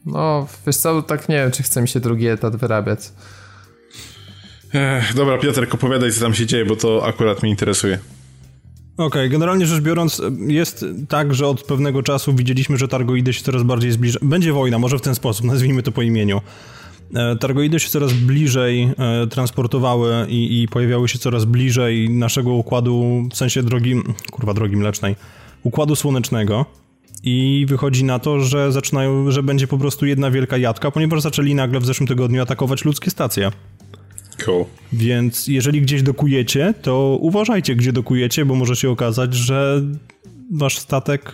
No, 0.07 0.47
wiesz 0.67 0.77
co, 0.77 1.03
tak 1.03 1.29
nie 1.29 1.37
wiem, 1.37 1.51
czy 1.51 1.63
chce 1.63 1.83
mi 1.83 1.89
się 1.89 2.01
drugi 2.01 2.27
etat 2.27 2.57
wyrabiać. 2.57 3.01
Ech, 4.75 5.15
dobra, 5.15 5.39
Piotr, 5.39 5.67
opowiadaj, 5.71 6.13
co 6.13 6.21
tam 6.21 6.35
się 6.35 6.47
dzieje, 6.47 6.65
bo 6.65 6.77
to 6.77 7.07
akurat 7.07 7.43
mnie 7.43 7.51
interesuje. 7.51 7.99
Okej, 8.97 9.07
okay, 9.07 9.29
generalnie 9.29 9.67
rzecz 9.67 9.81
biorąc, 9.81 10.23
jest 10.47 10.85
tak, 11.09 11.35
że 11.35 11.47
od 11.47 11.63
pewnego 11.63 12.03
czasu 12.03 12.35
widzieliśmy, 12.35 12.77
że 12.77 12.89
targoidy 12.89 13.33
się 13.33 13.43
coraz 13.43 13.63
bardziej 13.63 13.93
zbliżają. 13.93 14.29
Będzie 14.29 14.53
wojna, 14.53 14.79
może 14.79 14.99
w 14.99 15.01
ten 15.01 15.15
sposób, 15.15 15.47
nazwijmy 15.47 15.83
to 15.83 15.93
po 15.93 16.03
imieniu. 16.03 16.41
E, 17.15 17.37
targoidy 17.37 17.81
się 17.81 17.89
coraz 17.89 18.13
bliżej 18.13 18.83
e, 18.99 19.27
transportowały 19.27 20.27
i, 20.29 20.63
i, 20.63 20.69
pojawiały 20.69 21.09
się 21.09 21.19
coraz 21.19 21.45
bliżej 21.45 22.11
naszego 22.11 22.53
układu, 22.53 23.23
w 23.33 23.37
sensie 23.37 23.63
drogi, 23.63 23.95
kurwa, 24.31 24.55
drogi 24.55 24.77
mlecznej, 24.77 25.17
układu 25.63 25.97
słonecznego. 25.97 26.67
I 27.23 27.67
wychodzi 27.69 28.05
na 28.05 28.19
to, 28.19 28.41
że 28.41 28.73
zaczynają, 28.73 29.31
że 29.31 29.43
będzie 29.43 29.67
po 29.67 29.79
prostu 29.79 30.07
jedna 30.07 30.31
wielka 30.31 30.57
jadka, 30.57 30.91
ponieważ 30.91 31.21
zaczęli 31.21 31.55
nagle 31.55 31.81
w 31.81 31.87
zeszłym 31.87 32.07
tygodniu 32.07 32.43
atakować 32.43 32.85
ludzkie 32.85 33.11
stacje. 33.11 33.51
Cool. 34.45 34.65
Więc 34.93 35.47
jeżeli 35.47 35.83
gdzieś 35.83 36.03
dokujecie, 36.03 36.75
to 36.83 37.19
uważajcie, 37.21 37.77
gdzie 37.77 37.93
dokujecie, 37.93 38.45
bo 38.45 38.55
może 38.55 38.77
się 38.77 38.91
okazać, 38.91 39.35
że 39.35 39.83
wasz 40.51 40.79
statek 40.79 41.33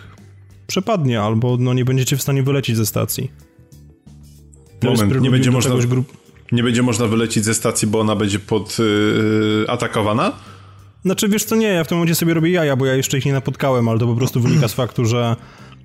przepadnie 0.67 1.21
albo 1.21 1.57
no, 1.59 1.73
nie 1.73 1.85
będziecie 1.85 2.17
w 2.17 2.21
stanie 2.21 2.43
wylecieć 2.43 2.77
ze 2.77 2.85
stacji. 2.85 3.31
Moment, 4.83 5.21
nie 5.21 5.31
będzie, 5.31 5.51
można, 5.51 5.75
nie 6.51 6.63
będzie 6.63 6.83
można 6.83 7.07
wylecieć 7.07 7.45
ze 7.45 7.53
stacji, 7.53 7.87
bo 7.87 7.99
ona 7.99 8.15
będzie 8.15 8.39
pod 8.39 8.79
yy, 8.79 9.65
atakowana? 9.67 10.31
Znaczy, 11.05 11.29
wiesz 11.29 11.43
co, 11.43 11.55
nie, 11.55 11.67
ja 11.67 11.83
w 11.83 11.87
tym 11.87 11.97
momencie 11.97 12.15
sobie 12.15 12.33
robię 12.33 12.51
jaja, 12.51 12.75
bo 12.75 12.85
ja 12.85 12.95
jeszcze 12.95 13.17
ich 13.17 13.25
nie 13.25 13.33
napotkałem, 13.33 13.89
ale 13.89 13.99
to 13.99 14.07
po 14.07 14.15
prostu 14.15 14.41
wynika 14.41 14.67
z 14.67 14.73
faktu, 14.81 15.05
że 15.05 15.35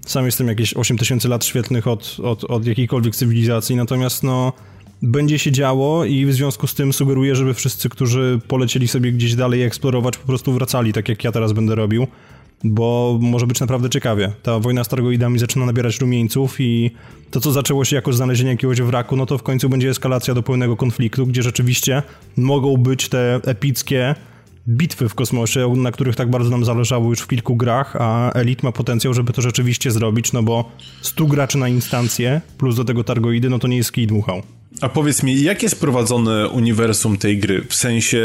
sam 0.06 0.26
jestem 0.26 0.48
jakieś 0.48 0.74
8000 0.74 1.28
lat 1.28 1.44
świetlnych 1.44 1.86
od, 1.86 2.16
od, 2.22 2.44
od 2.44 2.66
jakiejkolwiek 2.66 3.16
cywilizacji, 3.16 3.76
natomiast 3.76 4.22
no 4.22 4.52
będzie 5.02 5.38
się 5.38 5.52
działo 5.52 6.04
i 6.04 6.26
w 6.26 6.32
związku 6.32 6.66
z 6.66 6.74
tym 6.74 6.92
sugeruję, 6.92 7.36
żeby 7.36 7.54
wszyscy, 7.54 7.88
którzy 7.88 8.40
polecieli 8.48 8.88
sobie 8.88 9.12
gdzieś 9.12 9.34
dalej 9.34 9.62
eksplorować, 9.62 10.18
po 10.18 10.26
prostu 10.26 10.52
wracali, 10.52 10.92
tak 10.92 11.08
jak 11.08 11.24
ja 11.24 11.32
teraz 11.32 11.52
będę 11.52 11.74
robił, 11.74 12.06
bo 12.64 13.18
może 13.20 13.46
być 13.46 13.60
naprawdę 13.60 13.90
ciekawie. 13.90 14.32
Ta 14.42 14.58
wojna 14.58 14.84
z 14.84 14.88
targoidami 14.88 15.38
zaczyna 15.38 15.66
nabierać 15.66 16.00
rumieńców 16.00 16.60
i 16.60 16.90
to, 17.30 17.40
co 17.40 17.52
zaczęło 17.52 17.84
się 17.84 17.96
jako 17.96 18.12
znalezienie 18.12 18.50
jakiegoś 18.50 18.80
wraku, 18.80 19.16
no 19.16 19.26
to 19.26 19.38
w 19.38 19.42
końcu 19.42 19.68
będzie 19.68 19.90
eskalacja 19.90 20.34
do 20.34 20.42
pełnego 20.42 20.76
konfliktu, 20.76 21.26
gdzie 21.26 21.42
rzeczywiście 21.42 22.02
mogą 22.36 22.76
być 22.76 23.08
te 23.08 23.40
epickie 23.44 24.14
bitwy 24.68 25.08
w 25.08 25.14
kosmosie, 25.14 25.74
na 25.76 25.92
których 25.92 26.16
tak 26.16 26.30
bardzo 26.30 26.50
nam 26.50 26.64
zależało 26.64 27.10
już 27.10 27.20
w 27.20 27.26
kilku 27.26 27.56
grach, 27.56 27.96
a 27.98 28.32
Elite 28.32 28.66
ma 28.66 28.72
potencjał, 28.72 29.14
żeby 29.14 29.32
to 29.32 29.42
rzeczywiście 29.42 29.90
zrobić, 29.90 30.32
no 30.32 30.42
bo 30.42 30.70
100 31.02 31.26
graczy 31.26 31.58
na 31.58 31.68
instancję, 31.68 32.40
plus 32.58 32.76
do 32.76 32.84
tego 32.84 33.04
targoidy, 33.04 33.50
no 33.50 33.58
to 33.58 33.68
nie 33.68 33.76
jest 33.76 33.92
kij 33.92 34.06
dmuchał. 34.06 34.42
A 34.80 34.88
powiedz 34.88 35.22
mi, 35.22 35.42
jak 35.42 35.62
jest 35.62 35.80
prowadzone 35.80 36.48
uniwersum 36.48 37.18
tej 37.18 37.38
gry? 37.38 37.64
W 37.68 37.74
sensie 37.74 38.22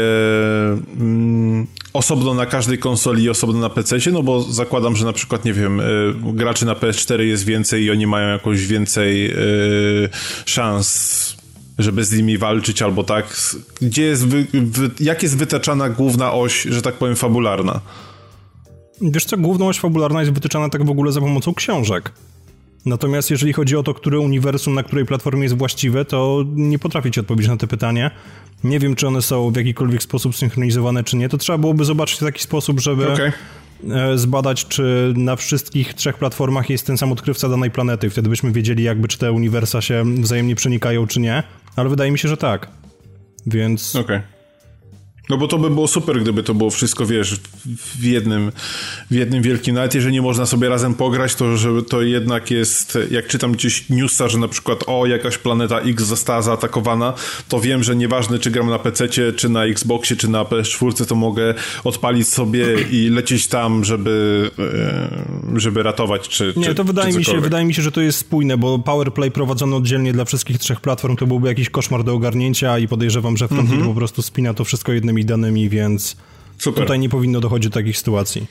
mm, 1.00 1.66
osobno 1.92 2.34
na 2.34 2.46
każdej 2.46 2.78
konsoli 2.78 3.24
i 3.24 3.30
osobno 3.30 3.60
na 3.60 3.70
PC? 3.70 3.96
No 4.12 4.22
bo 4.22 4.42
zakładam, 4.42 4.96
że 4.96 5.04
na 5.04 5.12
przykład, 5.12 5.44
nie 5.44 5.52
wiem, 5.52 5.80
y, 5.80 6.14
graczy 6.32 6.66
na 6.66 6.74
PS4 6.74 7.20
jest 7.20 7.44
więcej 7.44 7.82
i 7.82 7.90
oni 7.90 8.06
mają 8.06 8.28
jakoś 8.28 8.66
więcej 8.66 9.30
y, 9.30 10.08
szans 10.44 11.38
żeby 11.78 12.04
z 12.04 12.12
nimi 12.12 12.38
walczyć 12.38 12.82
albo 12.82 13.04
tak. 13.04 13.36
Gdzie 13.80 14.02
jest 14.02 14.26
wy, 14.26 14.46
wy, 14.52 14.90
jak 15.00 15.22
jest 15.22 15.36
wytaczana 15.36 15.88
główna 15.88 16.32
oś, 16.32 16.62
że 16.62 16.82
tak 16.82 16.94
powiem, 16.94 17.16
fabularna? 17.16 17.80
Wiesz 19.00 19.24
co, 19.24 19.36
główna 19.36 19.66
oś 19.66 19.78
fabularna 19.78 20.20
jest 20.20 20.32
wytyczana 20.32 20.68
tak 20.68 20.86
w 20.86 20.90
ogóle 20.90 21.12
za 21.12 21.20
pomocą 21.20 21.54
książek. 21.54 22.12
Natomiast 22.88 23.30
jeżeli 23.30 23.52
chodzi 23.52 23.76
o 23.76 23.82
to, 23.82 23.94
które 23.94 24.18
uniwersum 24.18 24.74
na 24.74 24.82
której 24.82 25.06
platformie 25.06 25.42
jest 25.42 25.56
właściwe, 25.56 26.04
to 26.04 26.44
nie 26.54 26.78
potrafię 26.78 27.10
ci 27.10 27.20
odpowiedzieć 27.20 27.50
na 27.50 27.56
to 27.56 27.66
pytanie. 27.66 28.10
Nie 28.64 28.78
wiem, 28.78 28.94
czy 28.94 29.06
one 29.06 29.22
są 29.22 29.50
w 29.50 29.56
jakikolwiek 29.56 30.02
sposób 30.02 30.36
synchronizowane, 30.36 31.04
czy 31.04 31.16
nie. 31.16 31.28
To 31.28 31.38
trzeba 31.38 31.58
byłoby 31.58 31.84
zobaczyć 31.84 32.16
w 32.16 32.24
taki 32.24 32.42
sposób, 32.42 32.80
żeby 32.80 33.12
okay. 33.12 33.32
E, 33.90 34.18
zbadać, 34.18 34.66
czy 34.66 35.14
na 35.16 35.36
wszystkich 35.36 35.94
trzech 35.94 36.18
platformach 36.18 36.70
jest 36.70 36.86
ten 36.86 36.98
sam 36.98 37.12
odkrywca 37.12 37.48
danej 37.48 37.70
planety. 37.70 38.10
Wtedy 38.10 38.28
byśmy 38.28 38.52
wiedzieli, 38.52 38.82
jakby 38.82 39.08
czy 39.08 39.18
te 39.18 39.32
uniwersa 39.32 39.80
się 39.80 40.04
wzajemnie 40.20 40.54
przenikają, 40.54 41.06
czy 41.06 41.20
nie. 41.20 41.42
Ale 41.76 41.88
wydaje 41.88 42.10
mi 42.10 42.18
się, 42.18 42.28
że 42.28 42.36
tak. 42.36 42.68
Więc. 43.46 43.96
Okay. 43.96 44.37
No 45.28 45.36
bo 45.36 45.48
to 45.48 45.58
by 45.58 45.70
było 45.70 45.88
super, 45.88 46.20
gdyby 46.20 46.42
to 46.42 46.54
było 46.54 46.70
wszystko, 46.70 47.06
wiesz, 47.06 47.36
w 47.66 48.04
jednym, 48.04 48.52
w 49.10 49.14
jednym 49.14 49.42
wielkim, 49.42 49.74
nawet 49.74 49.94
jeżeli 49.94 50.14
nie 50.14 50.22
można 50.22 50.46
sobie 50.46 50.68
razem 50.68 50.94
pograć, 50.94 51.34
to 51.34 51.56
że 51.56 51.82
to 51.82 52.02
jednak 52.02 52.50
jest, 52.50 52.98
jak 53.10 53.26
czytam 53.26 53.52
gdzieś 53.52 53.88
newsa, 53.88 54.28
że 54.28 54.38
na 54.38 54.48
przykład 54.48 54.84
o, 54.86 55.06
jakaś 55.06 55.38
planeta 55.38 55.80
X 55.80 56.02
została 56.02 56.42
zaatakowana, 56.42 57.14
to 57.48 57.60
wiem, 57.60 57.82
że 57.82 57.96
nieważne 57.96 58.38
czy 58.38 58.50
gram 58.50 58.70
na 58.70 58.78
PC, 58.78 59.08
czy 59.36 59.48
na 59.48 59.64
Xboxie, 59.64 60.16
czy 60.16 60.28
na 60.28 60.42
PS4, 60.42 61.06
to 61.06 61.14
mogę 61.14 61.54
odpalić 61.84 62.28
sobie 62.28 62.66
i 62.90 63.08
lecieć 63.08 63.46
tam, 63.46 63.84
żeby, 63.84 64.50
e, 65.54 65.60
żeby 65.60 65.82
ratować, 65.82 66.28
czy 66.28 66.52
Nie, 66.56 66.64
czy, 66.66 66.74
to 66.74 66.84
wydaje 66.84 67.12
mi 67.12 67.24
się, 67.24 67.40
wydaje 67.40 67.64
mi 67.64 67.74
się, 67.74 67.82
że 67.82 67.92
to 67.92 68.00
jest 68.00 68.18
spójne, 68.18 68.56
bo 68.56 68.78
Powerplay 68.78 69.30
prowadzony 69.30 69.76
oddzielnie 69.76 70.12
dla 70.12 70.24
wszystkich 70.24 70.58
trzech 70.58 70.80
platform 70.80 71.16
to 71.16 71.26
byłby 71.26 71.48
jakiś 71.48 71.70
koszmar 71.70 72.04
do 72.04 72.14
ogarnięcia 72.14 72.78
i 72.78 72.88
podejrzewam, 72.88 73.36
że 73.36 73.48
Frontier 73.48 73.74
mm 73.74 73.84
-hmm. 73.84 73.88
po 73.88 73.94
prostu 73.94 74.22
spina 74.22 74.54
to 74.54 74.64
wszystko 74.64 74.92
jednym 74.92 75.17
danymi, 75.24 75.68
więc 75.68 76.16
Super. 76.58 76.84
tutaj 76.84 76.98
nie 76.98 77.08
powinno 77.08 77.40
dochodzić 77.40 77.70
do 77.70 77.74
takich 77.74 77.98
sytuacji. 77.98 78.46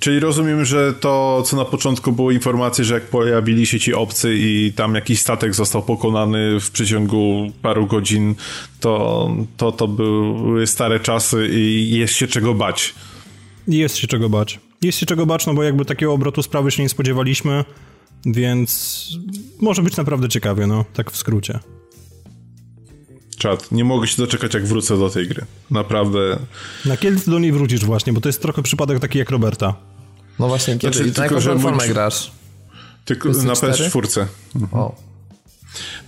Czyli 0.00 0.20
rozumiem, 0.20 0.64
że 0.64 0.94
to, 0.94 1.42
co 1.46 1.56
na 1.56 1.64
początku 1.64 2.12
było 2.12 2.30
informacje, 2.30 2.84
że 2.84 2.94
jak 2.94 3.02
pojawili 3.02 3.66
się 3.66 3.80
ci 3.80 3.94
obcy 3.94 4.34
i 4.38 4.72
tam 4.76 4.94
jakiś 4.94 5.20
statek 5.20 5.54
został 5.54 5.82
pokonany 5.82 6.60
w 6.60 6.70
przeciągu 6.70 7.52
paru 7.62 7.86
godzin, 7.86 8.34
to, 8.80 9.30
to, 9.56 9.72
to 9.72 9.88
były 9.88 10.66
stare 10.66 11.00
czasy 11.00 11.48
i 11.52 11.90
jest 11.90 12.14
się 12.14 12.26
czego 12.26 12.54
bać. 12.54 12.94
Jest 13.68 13.96
się 13.96 14.06
czego 14.06 14.28
bać. 14.28 14.60
Jest 14.82 14.98
się 14.98 15.06
czego 15.06 15.26
bać, 15.26 15.46
no 15.46 15.54
bo 15.54 15.62
jakby 15.62 15.84
takiego 15.84 16.12
obrotu 16.12 16.42
sprawy 16.42 16.70
się 16.70 16.82
nie 16.82 16.88
spodziewaliśmy, 16.88 17.64
więc 18.26 19.08
może 19.60 19.82
być 19.82 19.96
naprawdę 19.96 20.28
ciekawie, 20.28 20.66
no, 20.66 20.84
tak 20.94 21.10
w 21.10 21.16
skrócie. 21.16 21.58
Czad, 23.40 23.72
nie 23.72 23.84
mogę 23.84 24.06
się 24.06 24.16
doczekać, 24.16 24.54
jak 24.54 24.66
wrócę 24.66 24.98
do 24.98 25.10
tej 25.10 25.28
gry. 25.28 25.44
Naprawdę. 25.70 26.38
Na 26.84 26.96
kiedy 26.96 27.20
ty 27.20 27.30
do 27.30 27.38
niej 27.38 27.52
wrócisz 27.52 27.84
właśnie? 27.84 28.12
Bo 28.12 28.20
to 28.20 28.28
jest 28.28 28.42
trochę 28.42 28.62
przypadek 28.62 29.00
taki 29.00 29.18
jak 29.18 29.30
Roberta. 29.30 29.74
No 30.38 30.48
właśnie, 30.48 30.78
kiedy 30.78 30.94
znaczy, 30.94 31.10
i 31.10 31.18
na 31.18 31.24
jaką 31.24 31.58
formę 31.60 31.88
grasz? 31.88 32.30
Tylko 33.04 33.28
na 33.28 33.52
PS4. 33.52 34.26
Mhm. 34.56 34.82
O. 34.82 34.94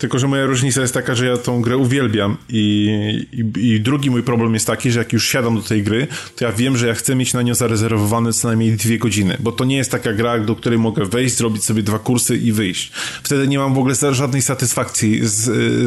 Tylko, 0.03 0.18
że 0.18 0.28
moja 0.28 0.46
różnica 0.46 0.80
jest 0.80 0.94
taka, 0.94 1.14
że 1.14 1.26
ja 1.26 1.36
tą 1.36 1.62
grę 1.62 1.76
uwielbiam 1.76 2.36
i, 2.48 3.26
i, 3.32 3.68
i, 3.68 3.80
drugi 3.80 4.11
mój 4.11 4.22
problem 4.22 4.55
jest 4.55 4.66
taki, 4.66 4.90
że 4.90 4.98
jak 4.98 5.12
już 5.12 5.28
siadam 5.28 5.57
do 5.57 5.62
tej 5.62 5.82
gry, 5.82 6.07
to 6.36 6.44
ja 6.44 6.53
wiem, 6.53 6.76
że 6.76 6.86
ja 6.86 6.94
chcę 6.94 7.14
mieć 7.14 7.34
na 7.34 7.42
nią 7.42 7.55
zarezerwowane 7.55 8.32
co 8.32 8.48
najmniej 8.48 8.72
dwie 8.76 8.98
godziny, 8.98 9.36
bo 9.40 9.53
to 9.53 9.64
nie 9.64 9.76
jest 9.76 9.90
taka 9.90 10.12
gra, 10.12 10.38
do 10.38 10.57
której 10.57 10.78
mogę 10.78 11.05
wejść, 11.05 11.36
zrobić 11.36 11.64
sobie 11.64 11.82
dwa 11.82 11.98
kursy 11.98 12.36
i 12.36 12.53
wyjść. 12.53 12.92
Wtedy 13.22 13.48
nie 13.48 13.59
mam 13.59 13.74
w 13.74 13.78
ogóle 13.78 13.94
żadnej 14.11 14.42
satysfakcji 14.42 15.20
z, 15.22 15.40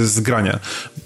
z 0.09 0.19
grania. 0.19 0.59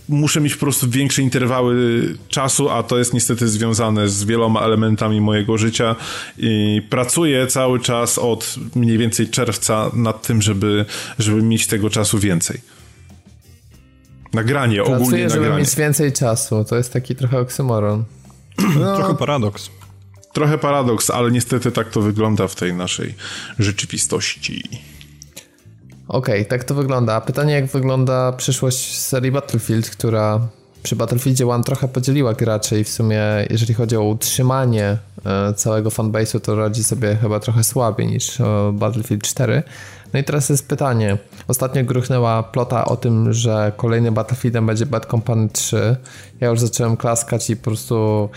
Muszę 0.10 0.42
mieć 0.42 0.54
po 0.54 0.60
prostu 0.60 0.90
większe 0.90 1.22
interwały 1.22 2.04
czasu, 2.28 2.70
a 2.70 2.84
to 2.84 2.98
jest 2.98 3.14
niestety 3.14 3.48
związane 3.48 4.10
z 4.10 4.24
wieloma 4.24 4.62
elementami 4.62 5.22
mojego 5.22 5.58
życia 5.58 5.96
i 6.38 6.82
pracuję 6.90 7.48
cały 7.48 7.80
czas 7.80 8.18
od 8.18 8.56
mniej 8.76 8.98
więcej 8.98 9.28
czerwca 9.28 9.92
nad 9.94 10.28
tym, 10.28 10.42
żeby, 10.42 10.86
żeby 11.20 11.42
mieć 11.42 11.68
tego 11.68 11.90
czasu 11.90 12.20
więcej. 12.20 12.79
Nagranie, 14.34 14.76
Pracuję, 14.76 14.98
ogólnie 14.98 15.20
Pracuję, 15.20 15.44
żeby 15.46 15.60
mieć 15.60 15.76
więcej 15.76 16.14
czasu. 16.14 16.66
To 16.66 16.76
jest 16.76 16.94
taki 16.94 17.16
trochę 17.16 17.40
oksymoron. 17.40 18.04
No, 18.80 18.96
trochę 18.98 19.16
paradoks. 19.16 19.70
Trochę 20.34 20.58
paradoks, 20.58 21.10
ale 21.10 21.32
niestety 21.32 21.72
tak 21.72 21.90
to 21.90 22.02
wygląda 22.02 22.48
w 22.48 22.56
tej 22.56 22.74
naszej 22.74 23.16
rzeczywistości. 23.60 24.64
Okej, 26.08 26.42
okay, 26.42 26.46
tak 26.46 26.64
to 26.64 26.76
wygląda. 26.76 27.22
Pytanie, 27.22 27.54
jak 27.54 27.66
wygląda 27.66 28.32
przyszłość 28.32 29.00
serii 29.00 29.32
Battlefield, 29.32 29.90
która 29.90 30.40
przy 30.84 30.96
Battlefieldzie 30.96 31.48
One 31.48 31.64
trochę 31.64 31.88
podzieliła 31.88 32.34
graczy 32.34 32.80
i 32.80 32.84
w 32.84 32.90
sumie, 32.90 33.22
jeżeli 33.50 33.74
chodzi 33.74 33.98
o 33.98 34.04
utrzymanie 34.04 34.98
e, 35.26 35.54
całego 35.54 35.90
fanbase'u, 35.90 36.40
to 36.40 36.56
radzi 36.56 36.84
sobie 36.84 37.16
chyba 37.16 37.40
trochę 37.40 37.64
słabiej 37.64 38.08
niż 38.08 38.42
e, 38.42 38.72
Battlefield 38.74 39.24
4. 39.24 39.64
No 40.14 40.20
i 40.20 40.24
teraz 40.24 40.50
jest 40.50 40.68
pytanie. 40.68 41.18
Ostatnio 41.48 41.84
gruchnęła 41.84 42.44
plota 42.44 42.86
o 42.86 42.98
tym, 42.98 43.34
że 43.34 43.72
kolejny 43.78 44.12
Battlefieldem 44.12 44.66
będzie 44.66 44.86
Bad 44.86 45.06
Company 45.06 45.50
3. 45.50 45.96
Ja 46.40 46.48
już 46.48 46.60
zacząłem 46.60 46.98
klaskać 46.98 47.50
i 47.50 47.58
po 47.58 47.64
prostu 47.64 48.30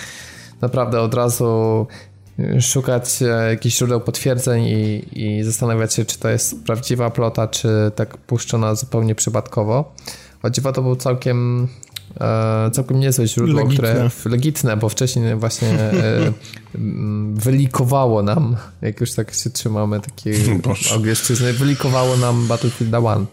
naprawdę 0.61 1.01
od 1.01 1.15
razu 1.15 1.87
szukać 2.61 3.23
e, 3.23 3.27
jakichś 3.27 3.77
źródeł 3.77 4.01
potwierdzeń 4.01 4.65
i, 4.65 5.05
i 5.13 5.43
zastanawiać 5.43 5.95
się, 5.95 6.05
czy 6.05 6.19
to 6.19 6.29
jest 6.29 6.65
prawdziwa 6.65 7.11
plota, 7.11 7.49
czy 7.49 7.69
tak 7.95 8.17
puszczona 8.17 8.75
zupełnie 8.75 9.15
przypadkowo. 9.15 9.93
O 10.43 10.73
to 10.73 10.83
był 10.83 10.97
całkiem 10.97 11.69
e, 12.21 12.71
całkiem 12.71 13.01
niezłe 13.01 13.27
źródło, 13.27 13.61
legitne. 13.61 13.75
które 13.75 14.11
legitne, 14.25 14.77
bo 14.77 14.89
wcześniej 14.89 15.37
właśnie 15.37 15.69
e, 15.69 16.33
wylikowało 17.45 18.23
nam, 18.23 18.57
jak 18.83 19.01
już 19.01 19.13
tak 19.13 19.35
się 19.35 19.51
trzymamy 19.51 20.01
takiej 20.01 20.35
ogieszczyzny, 20.97 21.53
wylikowało 21.53 22.17
nam 22.17 22.47
Battlefield 22.47 22.93
1. 22.93 23.27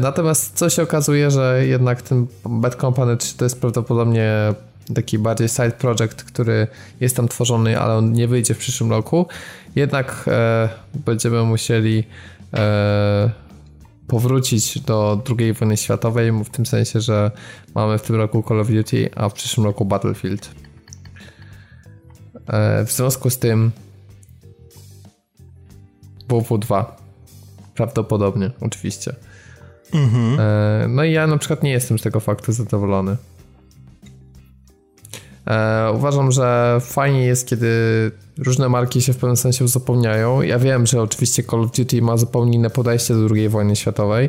Natomiast 0.00 0.56
co 0.56 0.70
się 0.70 0.82
okazuje, 0.82 1.30
że 1.30 1.66
jednak 1.66 2.02
ten 2.02 2.26
Bad 2.44 2.74
Company 2.74 3.16
3 3.16 3.36
to 3.36 3.44
jest 3.44 3.60
prawdopodobnie 3.60 4.54
taki 4.94 5.18
bardziej 5.18 5.48
side 5.48 5.70
project, 5.70 6.24
który 6.24 6.66
jest 7.00 7.16
tam 7.16 7.28
tworzony, 7.28 7.78
ale 7.78 7.94
on 7.94 8.12
nie 8.12 8.28
wyjdzie 8.28 8.54
w 8.54 8.58
przyszłym 8.58 8.90
roku. 8.90 9.26
Jednak 9.76 10.24
e, 10.28 10.68
będziemy 10.94 11.42
musieli 11.42 12.04
e, 12.54 13.30
powrócić 14.06 14.80
do 14.80 15.22
II 15.38 15.52
wojny 15.52 15.76
światowej, 15.76 16.32
w 16.32 16.50
tym 16.50 16.66
sensie, 16.66 17.00
że 17.00 17.30
mamy 17.74 17.98
w 17.98 18.02
tym 18.02 18.16
roku 18.16 18.44
Call 18.48 18.60
of 18.60 18.68
Duty, 18.68 19.10
a 19.16 19.28
w 19.28 19.32
przyszłym 19.32 19.66
roku 19.66 19.84
Battlefield. 19.84 20.50
E, 22.46 22.84
w 22.84 22.92
związku 22.92 23.30
z 23.30 23.38
tym 23.38 23.72
WW2 26.28 26.84
prawdopodobnie, 27.74 28.50
oczywiście. 28.60 29.14
Mhm. 29.92 30.40
E, 30.40 30.88
no 30.88 31.04
i 31.04 31.12
ja 31.12 31.26
na 31.26 31.38
przykład 31.38 31.62
nie 31.62 31.70
jestem 31.70 31.98
z 31.98 32.02
tego 32.02 32.20
faktu 32.20 32.52
zadowolony. 32.52 33.16
E, 35.46 35.92
uważam, 35.94 36.32
że 36.32 36.78
fajnie 36.80 37.24
jest, 37.24 37.48
kiedy 37.48 37.70
różne 38.38 38.68
marki 38.68 39.02
się 39.02 39.12
w 39.12 39.16
pewnym 39.16 39.36
sensie 39.36 39.64
uzupełniają. 39.64 40.42
Ja 40.42 40.58
wiem, 40.58 40.86
że 40.86 41.02
oczywiście 41.02 41.42
Call 41.42 41.60
of 41.60 41.70
Duty 41.70 42.02
ma 42.02 42.16
zupełnie 42.16 42.56
inne 42.56 42.70
podejście 42.70 43.14
do 43.14 43.34
II 43.34 43.48
wojny 43.48 43.76
światowej 43.76 44.28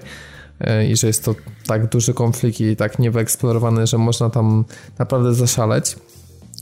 e, 0.59 0.87
i 0.87 0.97
że 0.97 1.07
jest 1.07 1.25
to 1.25 1.35
tak 1.67 1.89
duży 1.89 2.13
konflikt 2.13 2.61
i 2.61 2.75
tak 2.75 2.99
niewyeksplorowany, 2.99 3.87
że 3.87 3.97
można 3.97 4.29
tam 4.29 4.65
naprawdę 4.99 5.33
zaszaleć. 5.33 5.95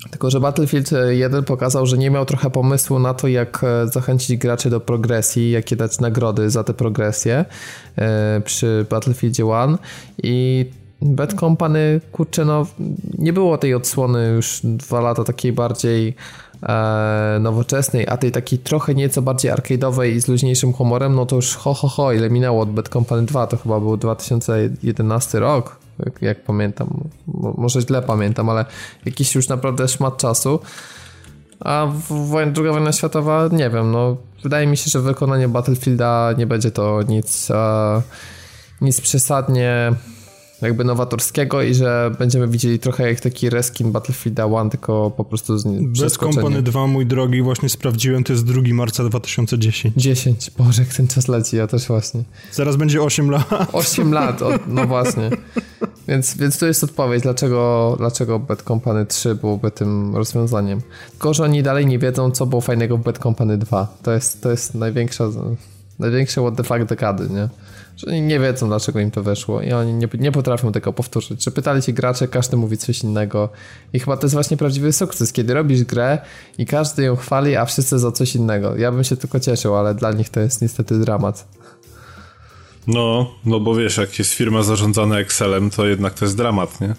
Tylko, 0.09 0.31
że 0.31 0.39
Battlefield 0.39 0.91
1 1.09 1.43
pokazał, 1.43 1.85
że 1.85 1.97
nie 1.97 2.09
miał 2.09 2.25
trochę 2.25 2.49
pomysłu 2.49 2.99
na 2.99 3.13
to, 3.13 3.27
jak 3.27 3.63
e, 3.63 3.87
zachęcić 3.87 4.37
graczy 4.37 4.69
do 4.69 4.79
progresji, 4.79 5.51
jakie 5.51 5.75
dać 5.75 5.99
nagrody 5.99 6.49
za 6.49 6.63
te 6.63 6.73
progresje 6.73 7.45
przy 8.45 8.85
Battlefieldzie 8.89 9.43
1 9.43 9.77
i 10.23 10.65
Bad 11.01 11.33
Company, 11.33 12.01
kurczę, 12.11 12.45
no 12.45 12.65
nie 13.17 13.33
było 13.33 13.57
tej 13.57 13.73
odsłony 13.73 14.31
już 14.35 14.59
dwa 14.63 15.01
lata 15.01 15.23
takiej 15.23 15.53
bardziej 15.53 16.07
e, 16.07 16.13
nowoczesnej, 17.39 18.07
a 18.07 18.17
tej 18.17 18.31
takiej 18.31 18.59
trochę 18.59 18.95
nieco 18.95 19.21
bardziej 19.21 19.51
arcade'owej 19.51 20.05
i 20.05 20.21
z 20.21 20.27
luźniejszym 20.27 20.73
humorem, 20.73 21.15
no 21.15 21.25
to 21.25 21.35
już 21.35 21.55
ho, 21.55 21.73
ho, 21.73 21.87
ho, 21.87 22.13
ile 22.13 22.29
minęło 22.29 22.61
od 22.61 22.71
Bad 22.71 22.89
Company 22.89 23.25
2, 23.25 23.47
to 23.47 23.57
chyba 23.57 23.79
był 23.79 23.97
2011 23.97 25.39
rok, 25.39 25.77
jak, 26.05 26.21
jak 26.21 26.43
pamiętam, 26.43 27.03
może 27.57 27.81
źle 27.81 28.01
pamiętam, 28.01 28.49
ale 28.49 28.65
jakiś 29.05 29.35
już 29.35 29.47
naprawdę 29.47 29.87
szmat 29.87 30.17
czasu. 30.17 30.59
A 31.59 31.87
w, 32.09 32.51
druga 32.51 32.71
wojna 32.71 32.91
światowa, 32.91 33.49
nie 33.51 33.69
wiem, 33.69 33.91
no 33.91 34.17
wydaje 34.43 34.67
mi 34.67 34.77
się, 34.77 34.89
że 34.89 35.01
wykonanie 35.01 35.47
Battlefielda 35.47 36.33
nie 36.37 36.47
będzie 36.47 36.71
to 36.71 37.01
nic, 37.01 37.51
e, 37.51 38.01
nic 38.81 39.01
przesadnie 39.01 39.93
jakby 40.61 40.83
nowatorskiego 40.83 41.61
i 41.61 41.73
że 41.73 42.11
będziemy 42.19 42.47
widzieli 42.47 42.79
trochę 42.79 43.07
jak 43.07 43.19
taki 43.19 43.49
reskin 43.49 43.91
Battlefielda 43.91 44.43
1, 44.45 44.69
tylko 44.69 45.11
po 45.17 45.25
prostu 45.25 45.57
z 45.57 45.65
Bez 45.99 46.17
Company 46.17 46.61
2, 46.61 46.87
mój 46.87 47.05
drogi, 47.05 47.41
właśnie 47.41 47.69
sprawdziłem, 47.69 48.23
to 48.23 48.33
jest 48.33 48.45
2 48.45 48.61
marca 48.73 49.03
2010. 49.03 49.93
10, 49.97 50.51
Boże, 50.57 50.81
jak 50.81 50.93
ten 50.93 51.07
czas 51.07 51.27
leci, 51.27 51.57
ja 51.57 51.67
też 51.67 51.87
właśnie. 51.87 52.23
Zaraz 52.51 52.75
będzie 52.75 53.01
8 53.01 53.31
lat. 53.31 53.49
8 53.73 54.13
lat, 54.13 54.41
o, 54.41 54.49
no 54.67 54.87
właśnie. 54.87 55.29
Więc, 56.07 56.37
więc 56.37 56.57
to 56.57 56.65
jest 56.67 56.83
odpowiedź, 56.83 57.23
dlaczego, 57.23 57.95
dlaczego 57.97 58.39
Bad 58.39 58.61
Company 58.61 59.05
3 59.05 59.35
byłoby 59.35 59.71
tym 59.71 60.15
rozwiązaniem. 60.15 60.81
Tylko, 61.11 61.33
że 61.33 61.43
oni 61.43 61.63
dalej 61.63 61.85
nie 61.85 61.99
wiedzą, 61.99 62.31
co 62.31 62.45
było 62.45 62.61
fajnego 62.61 62.97
w 62.97 63.03
Bad 63.03 63.17
Company 63.17 63.57
2. 63.57 63.87
To 64.03 64.11
jest, 64.11 64.41
to 64.41 64.51
jest 64.51 64.75
największa, 64.75 65.27
największe 65.99 66.41
what 66.41 66.55
the 66.55 66.63
fuck 66.63 66.83
dekady, 66.89 67.29
nie? 67.29 67.49
Że 67.97 68.21
nie 68.21 68.39
wiedzą, 68.39 68.67
dlaczego 68.67 68.99
im 68.99 69.11
to 69.11 69.23
weszło 69.23 69.61
i 69.61 69.71
oni 69.71 69.93
nie, 69.93 70.07
nie 70.19 70.31
potrafią 70.31 70.71
tego 70.71 70.93
powtórzyć. 70.93 71.43
Że 71.43 71.51
pytali 71.51 71.81
się 71.81 71.93
gracze, 71.93 72.27
każdy 72.27 72.57
mówi 72.57 72.77
coś 72.77 73.03
innego 73.03 73.49
i 73.93 73.99
chyba 73.99 74.17
to 74.17 74.25
jest 74.25 74.33
właśnie 74.33 74.57
prawdziwy 74.57 74.93
sukces, 74.93 75.33
kiedy 75.33 75.53
robisz 75.53 75.83
grę 75.83 76.19
i 76.57 76.65
każdy 76.65 77.03
ją 77.03 77.15
chwali, 77.15 77.55
a 77.55 77.65
wszyscy 77.65 77.99
za 77.99 78.11
coś 78.11 78.35
innego. 78.35 78.77
Ja 78.77 78.91
bym 78.91 79.03
się 79.03 79.17
tylko 79.17 79.39
cieszył, 79.39 79.75
ale 79.75 79.95
dla 79.95 80.11
nich 80.11 80.29
to 80.29 80.39
jest 80.39 80.61
niestety 80.61 80.99
dramat. 80.99 81.47
No, 82.87 83.31
no 83.45 83.59
bo 83.59 83.75
wiesz, 83.75 83.97
jak 83.97 84.19
jest 84.19 84.33
firma 84.33 84.63
zarządzana 84.63 85.19
Excelem, 85.19 85.69
to 85.69 85.87
jednak 85.87 86.13
to 86.13 86.25
jest 86.25 86.37
dramat, 86.37 86.81
nie? 86.81 86.95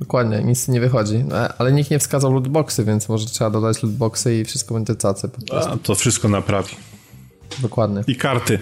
Dokładnie, 0.00 0.42
nic 0.44 0.68
nie 0.68 0.80
wychodzi. 0.80 1.24
E, 1.32 1.52
ale 1.58 1.72
nikt 1.72 1.90
nie 1.90 1.98
wskazał 1.98 2.32
lootboxy, 2.32 2.84
więc 2.84 3.08
może 3.08 3.26
trzeba 3.26 3.50
dodać 3.50 3.82
lootboxy 3.82 4.40
i 4.40 4.44
wszystko 4.44 4.74
będzie 4.74 4.94
cacy. 4.94 5.30
A, 5.52 5.76
to 5.76 5.94
wszystko 5.94 6.28
naprawi. 6.28 6.76
Dokładnie. 7.58 8.04
I 8.06 8.16
karty. 8.16 8.58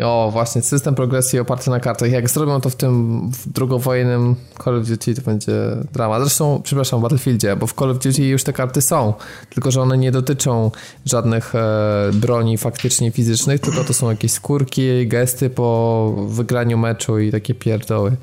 O, 0.00 0.30
właśnie, 0.32 0.62
system 0.62 0.94
progresji 0.94 1.38
oparty 1.38 1.70
na 1.70 1.80
kartach. 1.80 2.10
Jak 2.10 2.30
zrobią 2.30 2.60
to 2.60 2.70
w 2.70 2.76
tym 2.76 3.20
w 3.30 3.48
drugowojennym 3.48 4.36
Call 4.64 4.80
of 4.80 4.86
Duty, 4.86 5.14
to 5.14 5.22
będzie 5.22 5.52
drama. 5.92 6.20
Zresztą, 6.20 6.60
przepraszam, 6.64 7.00
w 7.00 7.02
Battlefieldzie, 7.02 7.56
bo 7.56 7.66
w 7.66 7.74
Call 7.74 7.90
of 7.90 7.98
Duty 7.98 8.24
już 8.24 8.44
te 8.44 8.52
karty 8.52 8.82
są, 8.82 9.14
tylko 9.50 9.70
że 9.70 9.82
one 9.82 9.98
nie 9.98 10.12
dotyczą 10.12 10.70
żadnych 11.04 11.54
e, 11.54 12.10
broni 12.12 12.58
faktycznie 12.58 13.10
fizycznych, 13.10 13.60
tylko 13.60 13.84
to 13.84 13.94
są 13.94 14.10
jakieś 14.10 14.32
skórki, 14.32 15.08
gesty 15.08 15.50
po 15.50 16.14
wygraniu 16.28 16.78
meczu 16.78 17.18
i 17.18 17.30
takie 17.30 17.54
pierdoły 17.54 18.16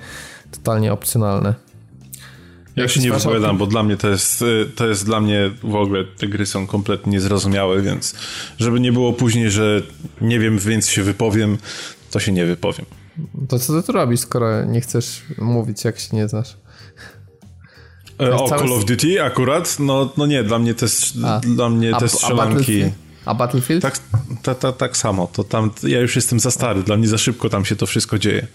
totalnie 0.51 0.93
opcjonalne. 0.93 1.70
Ja 2.75 2.87
się 2.87 2.99
nie 2.99 3.11
wypowiadam, 3.11 3.57
bo 3.57 3.67
dla 3.67 3.83
mnie 3.83 3.97
to 3.97 4.09
jest, 4.09 4.41
y, 4.41 4.69
to 4.75 4.87
jest 4.87 5.05
dla 5.05 5.21
mnie 5.21 5.51
w 5.63 5.75
ogóle 5.75 6.05
te 6.05 6.27
gry 6.27 6.45
są 6.45 6.67
kompletnie 6.67 7.11
niezrozumiałe, 7.11 7.81
więc 7.81 8.15
żeby 8.59 8.79
nie 8.79 8.91
było 8.91 9.13
później, 9.13 9.51
że 9.51 9.81
nie 10.21 10.39
wiem, 10.39 10.59
więc 10.59 10.89
się 10.89 11.03
wypowiem, 11.03 11.57
to 12.11 12.19
się 12.19 12.31
nie 12.31 12.45
wypowiem. 12.45 12.85
To 13.49 13.59
co 13.59 13.81
ty 13.81 13.87
tu 13.87 13.91
robisz, 13.91 14.19
skoro 14.19 14.65
nie 14.65 14.81
chcesz 14.81 15.21
mówić, 15.37 15.83
jak 15.83 15.99
się 15.99 16.15
nie 16.15 16.27
znasz? 16.27 16.57
E, 18.21 18.35
o 18.35 18.49
Call 18.49 18.73
of 18.73 18.85
Duty 18.85 19.23
akurat? 19.23 19.79
No, 19.79 20.13
no 20.17 20.25
nie, 20.25 20.43
dla 20.43 20.59
mnie 20.59 20.73
te, 20.73 20.85
a, 21.25 21.39
dla 21.39 21.69
mnie 21.69 21.91
te 21.91 22.05
a, 22.05 22.07
strzelanki... 22.07 22.83
A 23.25 23.33
Battlefield? 23.33 23.81
Tak, 23.81 23.99
ta, 24.43 24.55
ta, 24.55 24.71
tak 24.71 24.97
samo. 24.97 25.29
To 25.33 25.43
tam, 25.43 25.71
ja 25.83 25.99
już 25.99 26.15
jestem 26.15 26.39
za 26.39 26.51
stary, 26.51 26.83
dla 26.83 26.97
mnie 26.97 27.07
za 27.07 27.17
szybko 27.17 27.49
tam 27.49 27.65
się 27.65 27.75
to 27.75 27.85
wszystko 27.85 28.19
dzieje. 28.19 28.47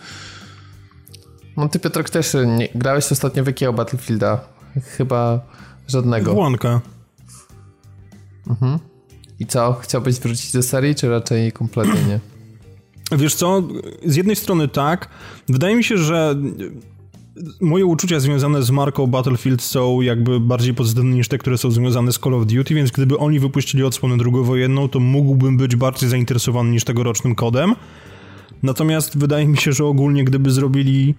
No 1.57 1.69
ty 1.69 1.79
Piotrek 1.79 2.11
też 2.11 2.37
nie, 2.47 2.69
grałeś 2.75 3.13
ostatnio 3.13 3.45
w 3.45 3.47
jakiego 3.47 3.73
Battlefielda? 3.73 4.41
Chyba 4.85 5.41
żadnego. 5.89 6.35
Błonka. 6.35 6.81
Mhm. 8.47 8.79
I 9.39 9.47
co? 9.47 9.73
Chciałbyś 9.73 10.21
wrócić 10.21 10.53
do 10.53 10.63
serii, 10.63 10.95
czy 10.95 11.11
raczej 11.11 11.53
kompletnie 11.53 12.05
nie? 12.09 12.21
Wiesz 13.19 13.35
co, 13.35 13.63
z 14.05 14.17
jednej 14.17 14.37
strony 14.37 14.69
tak. 14.69 15.09
Wydaje 15.49 15.77
mi 15.77 15.85
się, 15.85 15.99
że 15.99 16.37
moje 17.61 17.87
uczucia 17.87 18.21
związane 18.21 18.63
z 18.63 18.71
marką 18.71 19.07
Battlefield 19.07 19.63
są 19.63 20.01
jakby 20.01 20.41
bardziej 20.41 20.75
pozytywne 20.75 21.15
niż 21.15 21.29
te, 21.29 21.39
które 21.39 21.59
są 21.59 21.71
związane 21.71 22.13
z 22.13 22.19
Call 22.19 22.35
of 22.35 22.47
Duty, 22.47 22.75
więc 22.75 22.91
gdyby 22.91 23.19
oni 23.19 23.41
wypuścili 23.41 23.85
odsłonę 23.85 24.17
drugowojenną, 24.17 24.89
to 24.89 25.01
mógłbym 25.01 25.57
być 25.57 25.77
bardziej 25.77 26.09
zainteresowany 26.09 26.71
niż 26.71 26.85
tegorocznym 26.85 27.35
kodem. 27.35 27.75
Natomiast 28.63 29.19
wydaje 29.19 29.49
mi 29.49 29.57
się, 29.57 29.73
że 29.73 29.85
ogólnie 29.85 30.25
gdyby 30.25 30.51
zrobili 30.51 31.15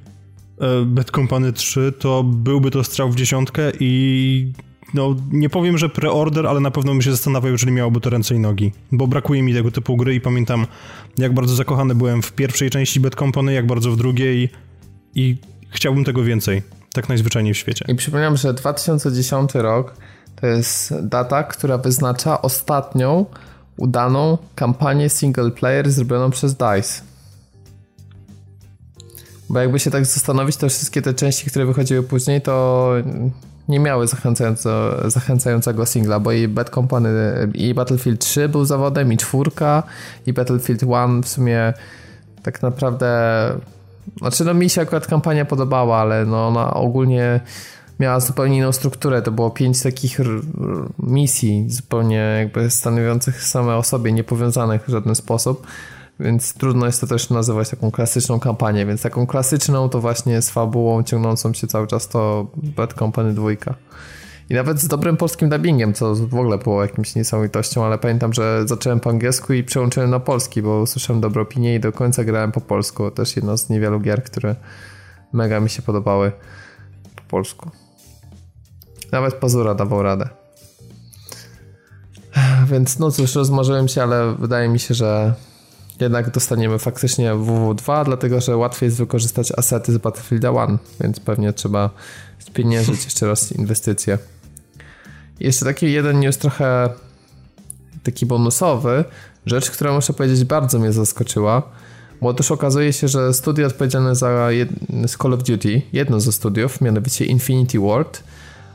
Bad 0.86 1.12
Company 1.12 1.54
3, 1.54 1.94
to 2.00 2.24
byłby 2.24 2.72
to 2.72 2.84
strzał 2.84 3.10
w 3.10 3.16
dziesiątkę 3.16 3.72
i 3.80 4.54
no 4.94 5.16
nie 5.32 5.50
powiem, 5.50 5.78
że 5.78 5.90
preorder, 5.90 6.48
ale 6.48 6.60
na 6.60 6.72
pewno 6.72 6.92
bym 6.92 7.02
się 7.02 7.12
zastanawiał, 7.12 7.52
jeżeli 7.52 7.72
miałoby 7.72 8.02
to 8.02 8.10
ręce 8.10 8.36
i 8.36 8.40
nogi, 8.40 8.72
bo 8.92 9.08
brakuje 9.08 9.44
mi 9.44 9.54
tego 9.54 9.72
typu 9.72 9.98
gry 9.98 10.16
i 10.16 10.22
pamiętam 10.22 10.68
jak 11.18 11.34
bardzo 11.34 11.56
zakochany 11.56 11.96
byłem 11.96 12.22
w 12.22 12.32
pierwszej 12.32 12.70
części 12.70 13.00
Bad 13.00 13.16
Company, 13.16 13.54
jak 13.54 13.68
bardzo 13.68 13.92
w 13.92 13.98
drugiej 13.98 14.50
i 15.16 15.38
chciałbym 15.70 16.04
tego 16.04 16.24
więcej. 16.24 16.62
Tak 16.94 17.10
najzwyczajniej 17.10 17.54
w 17.54 17.58
świecie. 17.58 17.86
I 17.88 17.96
przypominam, 17.96 18.38
że 18.38 18.54
2010 18.54 19.56
rok 19.56 19.94
to 20.42 20.48
jest 20.48 20.94
data, 21.02 21.44
która 21.44 21.78
wyznacza 21.78 22.42
ostatnią 22.42 23.26
udaną 23.78 24.38
kampanię 24.56 25.10
single 25.10 25.52
player 25.52 25.92
zrobioną 25.92 26.32
przez 26.32 26.56
DICE. 26.56 27.02
Bo 29.50 29.60
jakby 29.60 29.80
się 29.80 29.92
tak 29.92 30.06
zastanowić, 30.06 30.58
to 30.58 30.70
wszystkie 30.70 31.02
te 31.02 31.14
części, 31.14 31.50
które 31.50 31.66
wychodziły 31.66 32.04
później, 32.04 32.42
to 32.42 32.94
nie 33.68 33.80
miały 33.80 34.08
zachęcająco, 34.08 34.70
zachęcającego 35.10 35.86
singla, 35.86 36.20
bo 36.20 36.32
i 36.32 36.48
Bad 36.48 36.70
Company, 36.70 37.10
i 37.54 37.74
Battlefield 37.74 38.22
3 38.22 38.50
był 38.50 38.66
zawodem, 38.66 39.14
i 39.14 39.18
czwórka, 39.18 39.84
i 40.26 40.34
Battlefield 40.34 40.82
1 40.82 41.24
w 41.24 41.28
sumie 41.28 41.74
tak 42.44 42.62
naprawdę 42.62 43.18
znaczy 44.18 44.46
no 44.46 44.54
mi 44.54 44.70
się 44.70 44.82
akurat 44.82 45.08
kampania 45.08 45.46
podobała, 45.46 45.98
ale 45.98 46.26
no 46.26 46.48
ona 46.48 46.74
ogólnie 46.74 47.40
miała 48.00 48.20
zupełnie 48.20 48.58
inną 48.58 48.72
strukturę. 48.72 49.22
To 49.22 49.32
było 49.32 49.52
pięć 49.52 49.84
takich 49.84 50.20
misji, 51.00 51.66
zupełnie 51.70 52.16
jakby 52.16 52.70
stanowiących 52.70 53.44
same 53.44 53.76
o 53.76 53.84
sobie, 53.84 54.12
niepowiązanych 54.12 54.86
w 54.86 54.90
żaden 54.90 55.16
sposób. 55.16 55.68
Więc 56.20 56.54
trudno 56.54 56.86
jest 56.86 57.02
to 57.02 57.08
też 57.08 57.30
nazywać 57.30 57.70
taką 57.70 57.92
klasyczną 57.92 58.40
kampanię, 58.40 58.86
więc 58.86 59.02
taką 59.02 59.28
klasyczną 59.28 59.90
to 59.90 60.02
właśnie 60.02 60.42
z 60.42 60.50
fabułą 60.50 61.04
ciągnącą 61.04 61.54
się 61.54 61.68
cały 61.68 61.88
czas 61.88 62.08
to 62.08 62.48
Bad 62.56 62.94
Company 62.94 63.34
2. 63.34 63.50
I 64.50 64.54
nawet 64.54 64.80
z 64.80 64.88
dobrym 64.88 65.18
polskim 65.18 65.50
dubbingiem, 65.50 65.94
co 65.94 66.16
w 66.16 66.36
ogóle 66.36 66.58
było 66.58 66.82
jakimś 66.82 67.16
niesamowitością, 67.16 67.86
ale 67.86 67.98
pamiętam, 67.98 68.34
że 68.34 68.62
zacząłem 68.66 69.00
po 69.00 69.10
angielsku 69.10 69.54
i 69.54 69.64
przełączyłem 69.64 70.10
na 70.10 70.20
polski, 70.20 70.62
bo 70.62 70.82
usłyszałem 70.82 71.22
dobre 71.22 71.42
opinie 71.42 71.76
i 71.76 71.80
do 71.80 71.92
końca 71.92 72.24
grałem 72.24 72.52
po 72.52 72.62
polsku. 72.62 73.12
Też 73.12 73.36
jedno 73.36 73.58
z 73.58 73.70
niewielu 73.70 74.00
gier, 74.00 74.24
które 74.24 74.56
mega 75.34 75.60
mi 75.60 75.70
się 75.70 75.82
podobały 75.82 76.32
po 77.16 77.22
polsku. 77.28 77.72
Nawet 79.12 79.34
Pazura 79.34 79.76
dawał 79.76 80.04
radę. 80.04 80.30
Więc 82.66 83.00
no 83.00 83.12
cóż, 83.12 83.36
rozmarzyłem 83.36 83.88
się, 83.88 84.04
ale 84.04 84.36
wydaje 84.36 84.70
mi 84.70 84.80
się, 84.80 84.94
że 84.94 85.34
jednak 86.00 86.32
dostaniemy 86.32 86.80
faktycznie 86.80 87.32
WW2, 87.32 88.06
dlatego 88.06 88.42
że 88.42 88.58
łatwiej 88.58 88.88
jest 88.88 88.98
wykorzystać 88.98 89.52
asety 89.58 89.94
z 89.94 89.98
Battlefield 89.98 90.44
1, 90.44 90.78
więc 91.02 91.20
pewnie 91.20 91.54
trzeba 91.54 91.90
spieniężyć 92.40 93.04
jeszcze 93.06 93.28
raz 93.28 93.52
inwestycje. 93.52 94.18
jeszcze 95.40 95.66
taki 95.66 95.92
jeden 95.92 96.20
news 96.20 96.38
trochę 96.38 96.90
taki 98.04 98.26
bonusowy, 98.26 99.04
rzecz, 99.46 99.72
która 99.72 99.94
muszę 99.94 100.14
powiedzieć 100.14 100.44
bardzo 100.44 100.80
mnie 100.80 100.92
zaskoczyła, 100.92 101.62
bo 102.22 102.30
otóż 102.30 102.52
okazuje 102.52 102.94
się, 102.94 103.08
że 103.08 103.34
studio 103.34 103.68
odpowiedzialne 103.68 104.16
za 104.16 104.50
z 105.08 105.18
Call 105.18 105.34
of 105.34 105.44
Duty, 105.44 105.82
jedno 105.94 106.20
ze 106.20 106.32
studiów, 106.32 106.82
mianowicie 106.82 107.26
Infinity 107.26 107.80
Ward, 107.80 108.24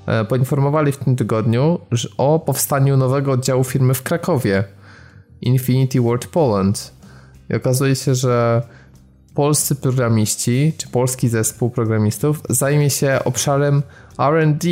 e, 0.07 0.25
poinformowali 0.25 0.93
w 0.93 0.97
tym 0.97 1.17
tygodniu 1.17 1.79
o 2.19 2.39
powstaniu 2.39 2.97
nowego 2.97 3.33
oddziału 3.33 3.65
firmy 3.65 3.95
w 3.95 4.03
Krakowie, 4.03 4.65
Infinity 5.41 6.01
Ward 6.01 6.27
Poland. 6.27 6.93
I 7.51 7.55
okazuje 7.55 7.97
się, 7.97 8.15
że 8.15 8.63
polscy 9.35 9.75
programiści, 9.75 10.73
czy 10.79 10.89
polski 10.89 11.29
zespół 11.29 11.71
programistów 11.71 12.43
zajmie 12.49 12.91
się 12.91 13.19
obszarem 13.25 13.83
RD 14.19 14.69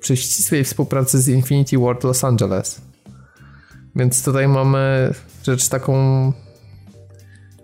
przy 0.00 0.16
ścisłej 0.16 0.64
współpracy 0.64 1.20
z 1.20 1.28
Infinity 1.28 1.78
Ward 1.78 2.04
Los 2.04 2.24
Angeles. 2.24 2.80
Więc 3.96 4.24
tutaj 4.24 4.48
mamy 4.48 5.14
rzecz 5.42 5.68
taką 5.68 6.32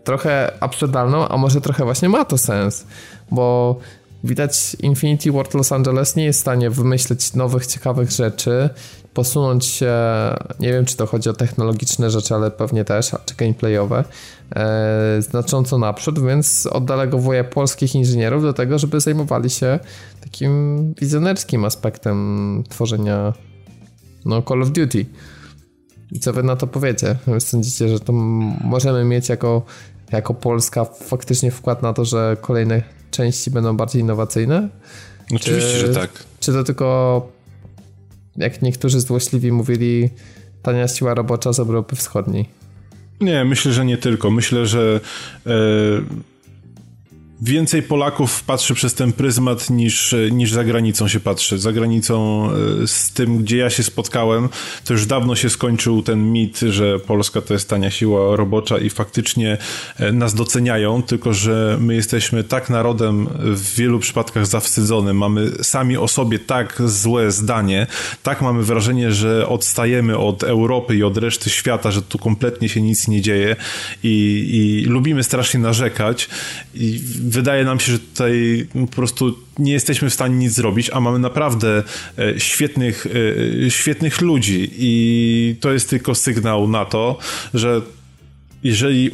trochę 0.04 0.52
absurdalną, 0.60 1.28
a 1.28 1.36
może 1.36 1.60
trochę 1.60 1.84
właśnie 1.84 2.08
ma 2.08 2.24
to 2.24 2.38
sens, 2.38 2.86
bo 3.30 3.78
widać 4.24 4.76
Infinity 4.80 5.32
Ward 5.32 5.54
Los 5.54 5.72
Angeles 5.72 6.16
nie 6.16 6.24
jest 6.24 6.38
w 6.38 6.42
stanie 6.42 6.70
wymyśleć 6.70 7.34
nowych, 7.34 7.66
ciekawych 7.66 8.10
rzeczy, 8.10 8.70
posunąć 9.14 9.64
się, 9.64 9.92
nie 10.60 10.72
wiem 10.72 10.84
czy 10.84 10.96
to 10.96 11.06
chodzi 11.06 11.28
o 11.28 11.32
technologiczne 11.32 12.10
rzeczy, 12.10 12.34
ale 12.34 12.50
pewnie 12.50 12.84
też, 12.84 13.10
czy 13.26 13.34
gameplayowe, 13.34 14.04
e, 14.56 15.22
znacząco 15.22 15.78
naprzód, 15.78 16.26
więc 16.26 16.66
oddelegowuje 16.66 17.44
polskich 17.44 17.94
inżynierów 17.94 18.42
do 18.42 18.52
tego, 18.52 18.78
żeby 18.78 19.00
zajmowali 19.00 19.50
się 19.50 19.78
takim 20.20 20.94
wizjonerskim 20.94 21.64
aspektem 21.64 22.64
tworzenia 22.68 23.32
no, 24.24 24.42
Call 24.42 24.62
of 24.62 24.70
Duty. 24.70 25.06
I 26.12 26.20
co 26.20 26.32
wy 26.32 26.42
na 26.42 26.56
to 26.56 26.66
powiecie? 26.66 27.16
Sądzicie, 27.38 27.88
że 27.88 28.00
to 28.00 28.12
możemy 28.64 29.04
mieć 29.04 29.28
jako, 29.28 29.62
jako 30.12 30.34
Polska 30.34 30.84
faktycznie 30.84 31.50
wkład 31.50 31.82
na 31.82 31.92
to, 31.92 32.04
że 32.04 32.36
kolejne 32.40 32.82
części 33.16 33.50
będą 33.50 33.76
bardziej 33.76 34.02
innowacyjne? 34.02 34.68
Oczywiście, 35.34 35.72
czy, 35.72 35.86
że 35.86 35.94
tak. 35.94 36.10
Czy 36.40 36.52
to 36.52 36.64
tylko 36.64 37.28
jak 38.36 38.62
niektórzy 38.62 39.00
złośliwi 39.00 39.52
mówili, 39.52 40.10
tania 40.62 40.88
siła 40.88 41.14
robocza 41.14 41.52
z 41.52 41.58
Europy 41.58 41.96
Wschodniej. 41.96 42.48
Nie, 43.20 43.44
myślę, 43.44 43.72
że 43.72 43.84
nie 43.84 43.96
tylko. 43.96 44.30
Myślę, 44.30 44.66
że 44.66 45.00
e, 45.46 45.50
więcej 47.42 47.82
Polaków 47.82 48.42
patrzy 48.42 48.74
przez 48.74 48.94
ten 48.94 49.12
pryzmat 49.12 49.70
niż, 49.70 50.14
niż 50.30 50.52
za 50.52 50.64
granicą 50.64 51.08
się 51.08 51.20
patrzy. 51.20 51.58
Za 51.58 51.72
granicą 51.72 52.48
e, 52.82 52.86
z 52.86 53.10
tym, 53.12 53.38
gdzie 53.38 53.56
ja 53.56 53.70
się 53.70 53.82
spotkałem, 53.82 54.48
to 54.84 54.92
już 54.92 55.06
dawno 55.06 55.36
się 55.36 55.50
skończył 55.50 56.02
ten 56.02 56.32
mit, 56.32 56.58
że 56.58 56.98
Polska 56.98 57.40
to 57.40 57.54
jest 57.54 57.68
tania 57.68 57.90
siła 57.90 58.36
robocza 58.36 58.78
i 58.78 58.90
faktycznie 58.90 59.58
e, 59.96 60.12
nas 60.12 60.34
doceniają, 60.34 61.02
tylko 61.02 61.34
że 61.34 61.78
my 61.80 61.94
jesteśmy 61.94 62.44
tak 62.44 62.70
narodem 62.70 63.28
w 63.38 63.74
wielu 63.74 63.98
przypadkach 63.98 64.46
zawstydzonym, 64.46 65.16
mamy 65.16 65.50
sami 65.62 65.96
o 65.96 66.08
sobie 66.08 66.38
tak 66.38 66.82
złe 66.84 67.30
zdanie, 67.30 67.86
tak 68.22 68.42
mamy 68.42 68.62
wrażenie, 68.62 69.12
że 69.12 69.48
odstajemy 69.48 70.18
od 70.18 70.42
Europy 70.42 70.96
i 70.96 71.02
od 71.02 71.16
reszty 71.16 71.50
świata, 71.50 71.90
że 71.90 72.02
tu 72.02 72.18
kompletnie 72.18 72.68
się 72.68 72.80
nic 72.80 73.08
nie 73.08 73.20
dzieje 73.20 73.56
i, 74.02 74.46
i 74.52 74.88
lubimy 74.88 75.24
strasznie 75.24 75.60
narzekać 75.60 76.28
i 76.74 77.00
wydaje 77.26 77.64
nam 77.64 77.80
się, 77.80 77.92
że 77.92 77.98
tutaj 77.98 78.66
po 78.90 78.96
prostu 78.96 79.38
nie 79.58 79.72
jesteśmy 79.72 80.10
w 80.10 80.14
stanie 80.14 80.36
nic 80.36 80.52
zrobić, 80.52 80.90
a 80.90 81.00
mamy 81.00 81.18
naprawdę 81.18 81.82
e, 82.18 82.40
świetnych, 82.40 83.06
e, 83.66 83.70
świetnych 83.70 84.20
ludzi. 84.20 84.70
I 84.78 85.56
to 85.60 85.72
jest 85.72 85.90
tylko 85.90 86.14
sygnał 86.14 86.68
na 86.68 86.84
to, 86.84 87.18
że 87.54 87.82
jeżeli 88.66 89.10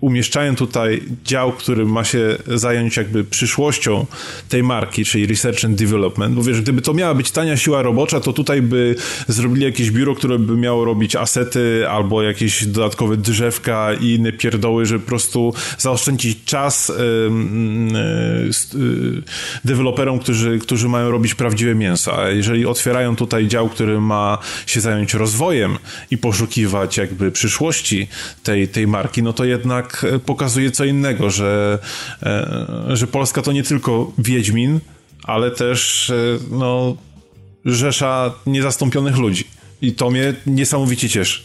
umieszczają 0.00 0.56
tutaj 0.56 1.02
dział, 1.24 1.52
który 1.52 1.86
ma 1.86 2.04
się 2.04 2.36
zająć 2.46 2.96
jakby 2.96 3.24
przyszłością 3.24 4.06
tej 4.48 4.62
marki, 4.62 5.04
czyli 5.04 5.26
research 5.26 5.64
and 5.64 5.78
development, 5.78 6.34
bo 6.34 6.42
wiesz, 6.42 6.60
gdyby 6.60 6.82
to 6.82 6.94
miała 6.94 7.14
być 7.14 7.30
tania 7.30 7.56
siła 7.56 7.82
robocza, 7.82 8.20
to 8.20 8.32
tutaj 8.32 8.62
by 8.62 8.94
zrobili 9.28 9.64
jakieś 9.64 9.90
biuro, 9.90 10.14
które 10.14 10.38
by 10.38 10.56
miało 10.56 10.84
robić 10.84 11.16
asety 11.16 11.88
albo 11.88 12.22
jakieś 12.22 12.66
dodatkowe 12.66 13.16
drzewka 13.16 13.94
i 14.00 14.14
inne 14.14 14.32
pierdoły, 14.32 14.86
żeby 14.86 15.00
po 15.00 15.08
prostu 15.08 15.54
zaoszczędzić 15.78 16.38
czas 16.44 16.92
yy, 18.74 19.22
deweloperom, 19.64 20.18
którzy, 20.18 20.58
którzy 20.58 20.88
mają 20.88 21.10
robić 21.10 21.34
prawdziwe 21.34 21.74
mięso. 21.74 22.18
A 22.18 22.28
jeżeli 22.28 22.66
otwierają 22.66 23.16
tutaj 23.16 23.48
dział, 23.48 23.68
który 23.68 24.00
ma 24.00 24.38
się 24.66 24.80
zająć 24.80 25.14
rozwojem 25.14 25.78
i 26.10 26.18
poszukiwać 26.18 26.96
jakby 26.96 27.32
przyszłości 27.32 28.08
tej, 28.42 28.68
tej 28.68 28.86
marki, 28.88 29.22
no 29.22 29.32
to 29.32 29.44
jednak 29.44 30.06
e, 30.14 30.18
pokazuje 30.18 30.70
co 30.70 30.84
innego, 30.84 31.30
że, 31.30 31.78
e, 32.22 32.96
że 32.96 33.06
Polska 33.06 33.42
to 33.42 33.52
nie 33.52 33.62
tylko 33.62 34.12
Wiedźmin, 34.18 34.80
ale 35.24 35.50
też 35.50 36.10
e, 36.10 36.14
no, 36.50 36.96
rzesza 37.64 38.34
niezastąpionych 38.46 39.16
ludzi. 39.16 39.44
I 39.82 39.92
to 39.92 40.10
mnie 40.10 40.34
niesamowicie 40.46 41.08
cieszy. 41.08 41.42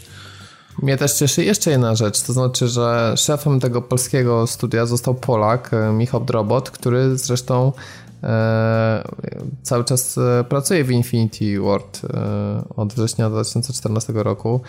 Mnie 0.81 0.97
też 0.97 1.13
cieszy 1.13 1.43
jeszcze 1.43 1.71
jedna 1.71 1.95
rzecz, 1.95 2.21
to 2.21 2.33
znaczy, 2.33 2.67
że 2.67 3.13
szefem 3.17 3.59
tego 3.59 3.81
polskiego 3.81 4.47
studia 4.47 4.85
został 4.85 5.15
Polak, 5.15 5.71
Michał 5.93 6.25
Drobot, 6.25 6.71
który 6.71 7.17
zresztą 7.17 7.71
e, 8.23 9.03
cały 9.63 9.83
czas 9.83 10.19
pracuje 10.49 10.83
w 10.83 10.91
Infinity 10.91 11.61
Ward 11.61 12.01
e, 12.03 12.63
od 12.75 12.93
września 12.93 13.29
2014 13.29 14.13
roku. 14.15 14.61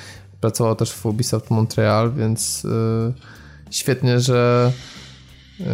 Pracował 0.44 0.76
też 0.76 0.92
w 0.92 1.06
Ubisoft 1.06 1.50
Montreal, 1.50 2.12
więc 2.12 2.64
yy, 2.64 3.12
świetnie, 3.70 4.20
że 4.20 4.72
yy, 5.60 5.66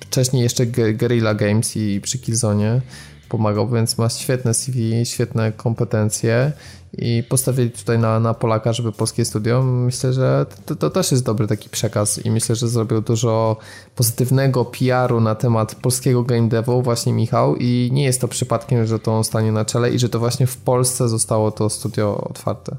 wcześniej 0.00 0.42
jeszcze 0.42 0.66
Guerrilla 0.66 1.34
Games 1.34 1.76
i 1.76 2.00
przy 2.00 2.18
Killzone 2.18 2.80
pomagał, 3.28 3.68
więc 3.68 3.98
ma 3.98 4.08
świetne 4.08 4.54
CV, 4.54 5.06
świetne 5.06 5.52
kompetencje 5.52 6.52
i 6.98 7.22
postawili 7.28 7.70
tutaj 7.70 7.98
na, 7.98 8.20
na 8.20 8.34
Polaka, 8.34 8.72
żeby 8.72 8.92
polskie 8.92 9.24
studio. 9.24 9.62
Myślę, 9.62 10.12
że 10.12 10.46
to, 10.66 10.76
to 10.76 10.90
też 10.90 11.10
jest 11.10 11.24
dobry 11.24 11.46
taki 11.46 11.68
przekaz 11.68 12.26
i 12.26 12.30
myślę, 12.30 12.56
że 12.56 12.68
zrobił 12.68 13.00
dużo 13.00 13.56
pozytywnego 13.94 14.64
PR-u 14.64 15.20
na 15.20 15.34
temat 15.34 15.74
polskiego 15.74 16.22
game 16.22 16.48
devu 16.48 16.82
właśnie 16.82 17.12
Michał 17.12 17.56
i 17.56 17.90
nie 17.92 18.04
jest 18.04 18.20
to 18.20 18.28
przypadkiem, 18.28 18.86
że 18.86 18.98
to 18.98 19.16
on 19.16 19.24
stanie 19.24 19.52
na 19.52 19.64
czele 19.64 19.90
i 19.90 19.98
że 19.98 20.08
to 20.08 20.18
właśnie 20.18 20.46
w 20.46 20.56
Polsce 20.56 21.08
zostało 21.08 21.50
to 21.50 21.70
studio 21.70 22.26
otwarte. 22.30 22.76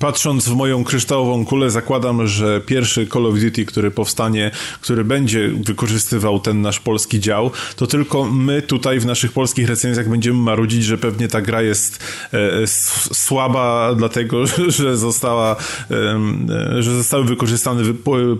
Patrząc 0.00 0.48
w 0.48 0.54
moją 0.54 0.84
kryształową 0.84 1.46
kulę, 1.46 1.70
zakładam, 1.70 2.26
że 2.26 2.60
pierwszy 2.60 3.06
Call 3.06 3.26
of 3.26 3.34
Duty, 3.40 3.64
który 3.64 3.90
powstanie, 3.90 4.50
który 4.80 5.04
będzie 5.04 5.48
wykorzystywał 5.48 6.40
ten 6.40 6.60
nasz 6.62 6.80
polski 6.80 7.20
dział, 7.20 7.50
to 7.76 7.86
tylko 7.86 8.24
my 8.24 8.62
tutaj 8.62 9.00
w 9.00 9.06
naszych 9.06 9.32
polskich 9.32 9.68
recenzjach 9.68 10.08
będziemy 10.08 10.38
marudzić, 10.38 10.84
że 10.84 10.98
pewnie 10.98 11.28
ta 11.28 11.40
gra 11.40 11.62
jest 11.62 11.98
e, 12.32 12.66
słaba, 13.12 13.94
dlatego 13.94 14.46
że 14.78 14.96
została, 14.96 15.56
e, 15.90 16.82
że 16.82 16.96
zostały 16.96 17.24
wykorzystane 17.24 17.82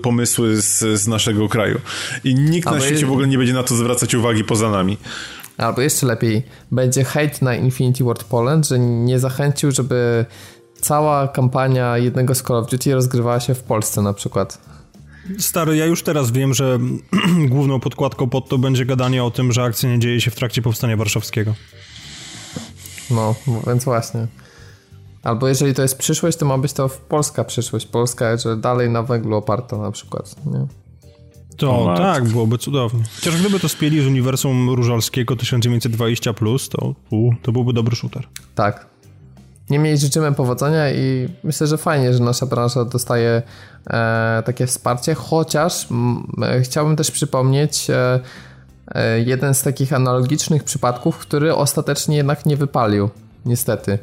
pomysły 0.02 0.62
z, 0.62 1.00
z 1.00 1.08
naszego 1.08 1.48
kraju. 1.48 1.80
I 2.24 2.34
nikt 2.34 2.70
na 2.70 2.80
świecie 2.80 3.06
w 3.06 3.12
ogóle 3.12 3.28
nie 3.28 3.38
będzie 3.38 3.52
na 3.52 3.62
to 3.62 3.76
zwracać 3.76 4.14
uwagi 4.14 4.44
poza 4.44 4.70
nami. 4.70 4.96
Albo 5.58 5.80
jeszcze 5.80 6.06
lepiej, 6.06 6.42
będzie 6.70 7.04
hejt 7.04 7.42
na 7.42 7.54
Infinity 7.54 8.04
Ward 8.04 8.24
Poland, 8.24 8.68
że 8.68 8.78
nie 8.78 9.18
zachęcił, 9.18 9.70
żeby 9.70 10.24
cała 10.80 11.28
kampania 11.28 11.98
jednego 11.98 12.34
z 12.34 12.42
Call 12.42 12.56
of 12.56 12.70
Duty 12.70 12.94
rozgrywała 12.94 13.40
się 13.40 13.54
w 13.54 13.62
Polsce 13.62 14.02
na 14.02 14.12
przykład. 14.12 14.58
Stary, 15.38 15.76
ja 15.76 15.86
już 15.86 16.02
teraz 16.02 16.30
wiem, 16.30 16.54
że 16.54 16.78
główną 17.48 17.80
podkładką 17.80 18.28
pod 18.28 18.48
to 18.48 18.58
będzie 18.58 18.86
gadanie 18.86 19.24
o 19.24 19.30
tym, 19.30 19.52
że 19.52 19.62
akcja 19.62 19.88
nie 19.88 19.98
dzieje 19.98 20.20
się 20.20 20.30
w 20.30 20.34
trakcie 20.34 20.62
powstania 20.62 20.96
warszawskiego. 20.96 21.54
No, 23.10 23.34
więc 23.66 23.84
właśnie. 23.84 24.26
Albo 25.22 25.48
jeżeli 25.48 25.74
to 25.74 25.82
jest 25.82 25.98
przyszłość, 25.98 26.38
to 26.38 26.46
ma 26.46 26.58
być 26.58 26.72
to 26.72 26.88
polska 26.88 27.44
przyszłość. 27.44 27.86
Polska, 27.86 28.36
że 28.36 28.56
dalej 28.56 28.90
na 28.90 29.02
węglu 29.02 29.36
oparta 29.36 29.76
na 29.76 29.90
przykład. 29.90 30.36
Nie? 30.46 30.66
To 31.56 31.94
tak, 31.96 32.28
byłoby 32.28 32.58
cudownie. 32.58 33.04
Chociaż 33.16 33.40
gdyby 33.40 33.60
to 33.60 33.68
spieli 33.68 34.02
z 34.02 34.06
uniwersum 34.06 34.70
Różalskiego 34.70 35.36
1920, 35.36 36.32
to, 36.70 36.94
u, 37.10 37.32
to 37.42 37.52
byłby 37.52 37.72
dobry 37.72 37.96
shooter. 37.96 38.26
Tak. 38.54 38.86
Niemniej 39.70 39.98
życzymy 39.98 40.32
powodzenia 40.32 40.90
i 40.90 41.28
myślę, 41.44 41.66
że 41.66 41.78
fajnie, 41.78 42.14
że 42.14 42.20
nasza 42.20 42.46
branża 42.46 42.84
dostaje 42.84 43.42
e, 43.86 44.42
takie 44.46 44.66
wsparcie, 44.66 45.14
chociaż 45.14 45.88
e, 46.42 46.60
chciałbym 46.60 46.96
też 46.96 47.10
przypomnieć 47.10 47.90
e, 47.90 48.20
jeden 49.24 49.54
z 49.54 49.62
takich 49.62 49.92
analogicznych 49.92 50.64
przypadków, 50.64 51.18
który 51.18 51.54
ostatecznie 51.54 52.16
jednak 52.16 52.46
nie 52.46 52.56
wypalił. 52.56 53.10
Niestety. 53.46 53.98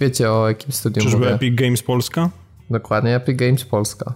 Wiecie 0.00 0.32
o 0.32 0.48
jakim 0.48 0.72
studium 0.72 1.04
Czyżby 1.04 1.18
mówię? 1.18 1.34
Epic 1.34 1.54
Games 1.54 1.82
Polska? 1.82 2.30
Dokładnie, 2.70 3.16
Epic 3.16 3.38
Games 3.38 3.64
Polska 3.64 4.14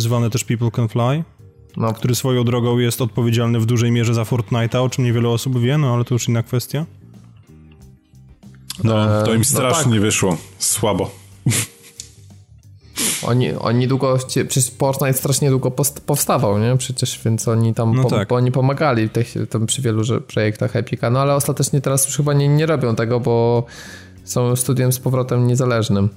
zwany 0.00 0.30
też 0.30 0.44
People 0.44 0.70
Can 0.70 0.88
Fly, 0.88 1.24
no. 1.76 1.92
który 1.92 2.14
swoją 2.14 2.44
drogą 2.44 2.78
jest 2.78 3.00
odpowiedzialny 3.00 3.60
w 3.60 3.66
dużej 3.66 3.90
mierze 3.90 4.14
za 4.14 4.22
Fortnite'a, 4.22 4.78
o 4.78 4.88
czym 4.88 5.04
niewiele 5.04 5.28
osób 5.28 5.58
wie, 5.58 5.78
no 5.78 5.94
ale 5.94 6.04
to 6.04 6.14
już 6.14 6.28
inna 6.28 6.42
kwestia. 6.42 6.86
No, 8.84 9.22
to 9.22 9.34
im 9.34 9.44
strasznie 9.44 9.90
no 9.90 9.96
tak. 9.96 10.00
wyszło. 10.00 10.36
Słabo. 10.58 11.10
Oni, 13.22 13.52
oni 13.52 13.88
długo, 13.88 14.18
przecież 14.26 14.70
Fortnite 14.70 15.12
strasznie 15.12 15.50
długo 15.50 15.70
powstawał, 16.06 16.58
nie? 16.58 16.76
Przecież, 16.76 17.20
więc 17.24 17.48
oni 17.48 17.74
tam, 17.74 17.94
no 17.94 18.02
po, 18.02 18.10
tak. 18.10 18.32
oni 18.32 18.52
pomagali 18.52 19.08
tych, 19.08 19.34
tam 19.50 19.66
przy 19.66 19.82
wielu 19.82 20.20
projektach 20.20 20.76
Epica, 20.76 21.10
no 21.10 21.20
ale 21.20 21.34
ostatecznie 21.34 21.80
teraz 21.80 22.06
już 22.06 22.16
chyba 22.16 22.32
nie, 22.32 22.48
nie 22.48 22.66
robią 22.66 22.96
tego, 22.96 23.20
bo 23.20 23.64
są 24.24 24.56
studiem 24.56 24.92
z 24.92 24.98
powrotem 24.98 25.46
niezależnym. 25.46 26.08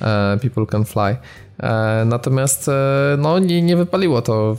E, 0.00 0.38
People 0.42 0.66
Can 0.66 0.84
Fly. 0.84 1.16
E, 1.58 2.04
natomiast 2.06 2.68
e, 2.68 3.16
no, 3.18 3.38
nie, 3.38 3.62
nie 3.62 3.76
wypaliło 3.76 4.22
to. 4.22 4.56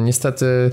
Niestety 0.00 0.72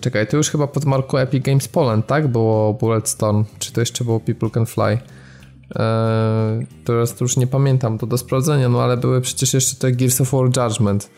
czekaj, 0.00 0.26
to 0.26 0.36
już 0.36 0.50
chyba 0.50 0.66
pod 0.66 0.84
marką 0.84 1.18
Epic 1.18 1.44
Games 1.44 1.68
Poland, 1.68 2.06
tak? 2.06 2.28
Było 2.28 2.74
Bulletstorm, 2.74 3.44
czy 3.58 3.72
to 3.72 3.80
jeszcze 3.80 4.04
było 4.04 4.20
People 4.20 4.50
Can 4.50 4.66
Fly? 4.66 4.98
teraz 6.84 7.14
to 7.14 7.24
już 7.24 7.36
nie 7.36 7.46
pamiętam, 7.46 7.98
to 7.98 8.06
do 8.06 8.18
sprawdzenia, 8.18 8.68
no 8.68 8.82
ale 8.82 8.96
były 8.96 9.20
przecież 9.20 9.54
jeszcze 9.54 9.76
te 9.76 9.92
Gears 9.92 10.20
of 10.20 10.32
War 10.32 10.44
Judgment, 10.44 11.10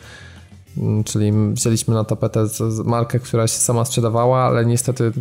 mm, 0.79 1.05
czyli 1.05 1.33
wzięliśmy 1.53 1.95
na 1.95 2.05
tapetę 2.05 2.47
markę, 2.85 3.19
która 3.19 3.47
się 3.47 3.59
sama 3.59 3.85
sprzedawała, 3.85 4.43
ale 4.43 4.67
niestety 4.67 5.13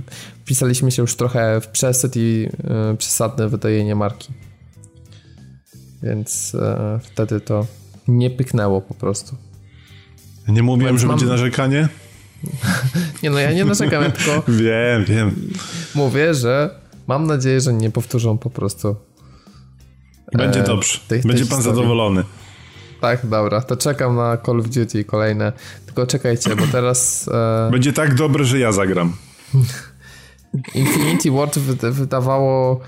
wpisaliśmy 0.41 0.91
się 0.91 1.01
już 1.01 1.15
trochę 1.15 1.61
w 1.61 1.67
przesyt 1.67 2.13
i 2.15 2.49
przesadne 2.97 3.49
wydajenie 3.49 3.95
marki 3.95 4.33
więc 6.03 6.55
e, 6.55 6.99
wtedy 7.03 7.41
to 7.41 7.65
nie 8.07 8.29
pyknęło 8.29 8.81
po 8.81 8.93
prostu. 8.93 9.35
Nie 10.47 10.63
mówiłem, 10.63 10.93
więc 10.93 11.01
że 11.01 11.07
mam... 11.07 11.15
będzie 11.15 11.31
narzekanie? 11.31 11.89
Nie 13.23 13.29
no, 13.29 13.39
ja 13.39 13.51
nie 13.51 13.65
narzekam, 13.65 14.03
ja 14.03 14.11
tylko... 14.11 14.43
wiem, 14.63 15.05
wiem. 15.05 15.49
Mówię, 15.95 16.33
że 16.33 16.79
mam 17.07 17.27
nadzieję, 17.27 17.61
że 17.61 17.73
nie 17.73 17.89
powtórzą 17.91 18.37
po 18.37 18.49
prostu 18.49 18.95
Będzie 20.33 20.59
e, 20.59 20.63
dobrze. 20.63 20.99
Tej, 21.07 21.21
będzie 21.21 21.43
tej 21.43 21.49
pan 21.49 21.57
historii. 21.57 21.77
zadowolony. 21.77 22.23
Tak, 23.01 23.25
dobra, 23.25 23.61
to 23.61 23.77
czekam 23.77 24.15
na 24.15 24.37
Call 24.37 24.59
of 24.59 24.69
Duty 24.69 25.03
kolejne. 25.03 25.53
Tylko 25.85 26.07
czekajcie, 26.07 26.55
bo 26.55 26.67
teraz... 26.67 27.29
E... 27.33 27.69
Będzie 27.71 27.93
tak 27.93 28.15
dobre, 28.15 28.45
że 28.45 28.59
ja 28.59 28.71
zagram. 28.71 29.13
Infinity 30.75 31.31
Ward 31.31 31.59
wydawało 31.91 32.79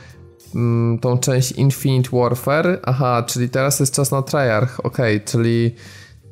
mm, 0.56 1.00
tą 1.00 1.18
część 1.18 1.52
Infinite 1.52 2.10
Warfare. 2.14 2.80
Aha, 2.84 3.24
czyli 3.28 3.50
teraz 3.50 3.80
jest 3.80 3.96
czas 3.96 4.12
na 4.12 4.22
Triarch, 4.22 4.86
ok, 4.86 4.98
czyli 5.26 5.76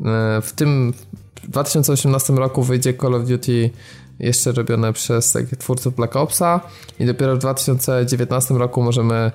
e, 0.06 0.42
w 0.42 0.54
tym 0.54 0.94
w 1.44 1.50
2018 1.50 2.34
roku 2.34 2.64
wyjdzie 2.64 2.94
Call 2.94 3.16
of 3.16 3.26
Duty 3.26 3.70
jeszcze 4.20 4.52
robione 4.52 4.94
przez 4.94 5.38
twórców 5.60 5.96
Black 5.96 6.16
Opsa 6.16 6.62
i 7.00 7.06
dopiero 7.06 7.36
w 7.36 7.40
2019 7.40 8.54
roku 8.54 8.84
możemy 8.84 9.32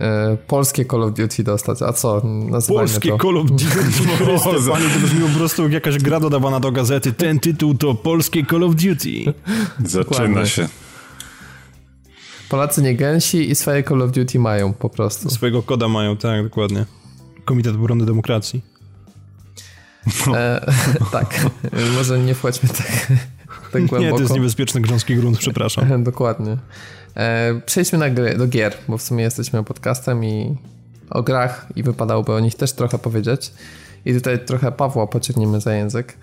e, 0.00 0.36
polskie 0.46 0.84
Call 0.84 1.02
of 1.02 1.12
Duty 1.14 1.44
dostać. 1.44 1.82
A 1.82 1.92
co? 1.92 2.22
Polskie 2.68 3.08
to. 3.08 3.18
Call 3.18 3.38
of 3.38 3.46
Duty. 3.46 3.64
Panie, 4.70 4.88
to 4.88 5.00
brzmi 5.00 5.20
po 5.20 5.38
prostu 5.38 5.62
jak 5.62 5.72
jakaś 5.72 5.98
gra 5.98 6.20
dodawana 6.20 6.60
do 6.60 6.72
gazety. 6.72 7.12
Ten 7.12 7.40
tytuł 7.40 7.74
to 7.74 7.94
Polskie 7.94 8.46
Call 8.46 8.64
of 8.64 8.74
Duty. 8.74 9.34
Zaczyna 9.84 10.46
się. 10.46 10.68
Polacy 12.48 12.82
nie 12.82 12.96
gęsi 12.96 13.50
i 13.50 13.54
swoje 13.54 13.82
Call 13.82 14.02
of 14.02 14.10
Duty 14.10 14.38
mają 14.38 14.72
po 14.72 14.90
prostu. 14.90 15.30
Swojego 15.30 15.62
koda 15.62 15.88
mają, 15.88 16.16
tak, 16.16 16.44
dokładnie. 16.44 16.86
Komitet 17.44 17.74
Obrony 17.74 18.06
Demokracji. 18.06 18.71
E, 20.34 20.72
tak, 21.12 21.46
może 21.94 22.18
nie 22.18 22.34
wchodźmy 22.34 22.68
tak, 22.68 23.12
tak 23.72 23.86
głęboko. 23.86 23.98
Nie, 23.98 24.10
to 24.10 24.20
jest 24.20 24.34
niebezpieczny 24.34 24.80
grząski 24.80 25.16
grunt, 25.16 25.38
przepraszam. 25.38 26.04
Dokładnie. 26.04 26.56
E, 27.16 27.60
przejdźmy 27.66 27.98
na 27.98 28.10
gry, 28.10 28.38
do 28.38 28.46
gier, 28.46 28.74
bo 28.88 28.98
w 28.98 29.02
sumie 29.02 29.24
jesteśmy 29.24 29.64
podcastem 29.64 30.24
i 30.24 30.56
o 31.10 31.22
grach 31.22 31.66
i 31.76 31.82
wypadałoby 31.82 32.32
o 32.32 32.40
nich 32.40 32.54
też 32.54 32.72
trochę 32.72 32.98
powiedzieć. 32.98 33.52
I 34.04 34.14
tutaj 34.14 34.44
trochę 34.44 34.72
Pawła 34.72 35.06
pociągniemy 35.06 35.60
za 35.60 35.74
język. 35.74 36.16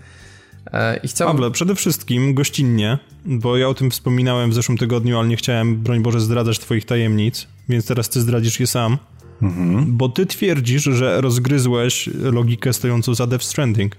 E, 0.73 0.97
I 0.97 1.07
chciałbym... 1.07 1.37
Pawle, 1.37 1.51
przede 1.51 1.75
wszystkim 1.75 2.33
gościnnie, 2.33 2.97
bo 3.25 3.57
ja 3.57 3.67
o 3.67 3.73
tym 3.73 3.91
wspominałem 3.91 4.51
w 4.51 4.53
zeszłym 4.53 4.77
tygodniu, 4.77 5.19
ale 5.19 5.27
nie 5.27 5.35
chciałem, 5.35 5.77
broń 5.77 6.01
Boże, 6.01 6.19
zdradzać 6.19 6.59
twoich 6.59 6.85
tajemnic, 6.85 7.47
więc 7.69 7.85
teraz 7.85 8.09
ty 8.09 8.21
zdradzisz 8.21 8.59
je 8.59 8.67
sam. 8.67 8.97
Mhm. 9.41 9.97
Bo 9.97 10.09
ty 10.09 10.25
twierdzisz, 10.25 10.83
że 10.83 11.21
rozgryzłeś 11.21 12.09
logikę 12.13 12.73
stojącą 12.73 13.15
za 13.15 13.27
Death 13.27 13.45
Stranding. 13.45 13.95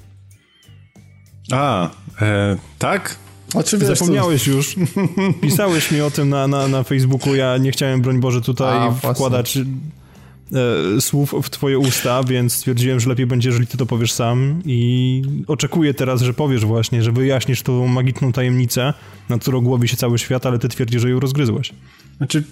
A, 1.52 1.90
e, 2.20 2.56
tak? 2.78 3.16
Oczywiście. 3.54 3.96
Zapomniałeś 3.96 4.46
już. 4.46 4.76
Pisałeś 5.42 5.90
mi 5.90 6.00
o 6.00 6.10
tym 6.10 6.28
na, 6.28 6.48
na, 6.48 6.68
na 6.68 6.82
Facebooku. 6.82 7.34
Ja 7.34 7.56
nie 7.56 7.70
chciałem, 7.70 8.02
broń 8.02 8.20
Boże, 8.20 8.40
tutaj 8.40 8.78
A, 8.78 9.12
wkładać 9.12 9.56
e, 9.56 11.00
słów 11.00 11.34
w 11.42 11.50
twoje 11.50 11.78
usta, 11.78 12.22
więc 12.24 12.52
stwierdziłem, 12.52 13.00
że 13.00 13.08
lepiej 13.08 13.26
będzie, 13.26 13.48
jeżeli 13.48 13.66
ty 13.66 13.76
to 13.76 13.86
powiesz 13.86 14.12
sam 14.12 14.62
i 14.64 15.22
oczekuję 15.46 15.94
teraz, 15.94 16.22
że 16.22 16.34
powiesz 16.34 16.64
właśnie, 16.64 17.02
że 17.02 17.12
wyjaśnisz 17.12 17.62
tą 17.62 17.86
magiczną 17.86 18.32
tajemnicę, 18.32 18.94
na 19.28 19.38
którą 19.38 19.60
głowi 19.60 19.88
się 19.88 19.96
cały 19.96 20.18
świat, 20.18 20.46
ale 20.46 20.58
ty 20.58 20.68
twierdzisz, 20.68 21.02
że 21.02 21.10
ją 21.10 21.20
rozgryzłeś. 21.20 21.72
Znaczy... 22.16 22.44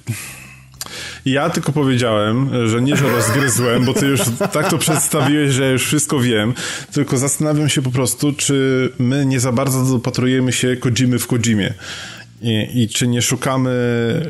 Ja 1.25 1.51
tylko 1.51 1.73
powiedziałem, 1.73 2.51
że 2.69 2.83
nie, 2.83 2.97
że 2.97 3.09
rozgryzłem, 3.09 3.85
bo 3.85 3.95
ty 3.95 4.07
już 4.07 4.21
tak 4.53 4.71
to 4.71 4.79
przedstawiłeś, 4.79 5.53
że 5.53 5.73
już 5.73 5.85
wszystko 5.85 6.21
wiem, 6.21 6.55
tylko 6.93 7.19
zastanawiam 7.19 7.69
się 7.69 7.83
po 7.83 7.91
prostu, 7.91 8.33
czy 8.33 8.89
my 8.99 9.27
nie 9.27 9.41
za 9.41 9.53
bardzo 9.53 9.85
dopatrujemy 9.85 10.53
się 10.53 10.77
Kojimy 10.77 11.19
w 11.19 11.27
Kojimie. 11.27 11.75
I, 12.43 12.83
I, 12.83 12.89
czy 12.89 13.09
nie 13.09 13.23
szukamy 13.23 13.71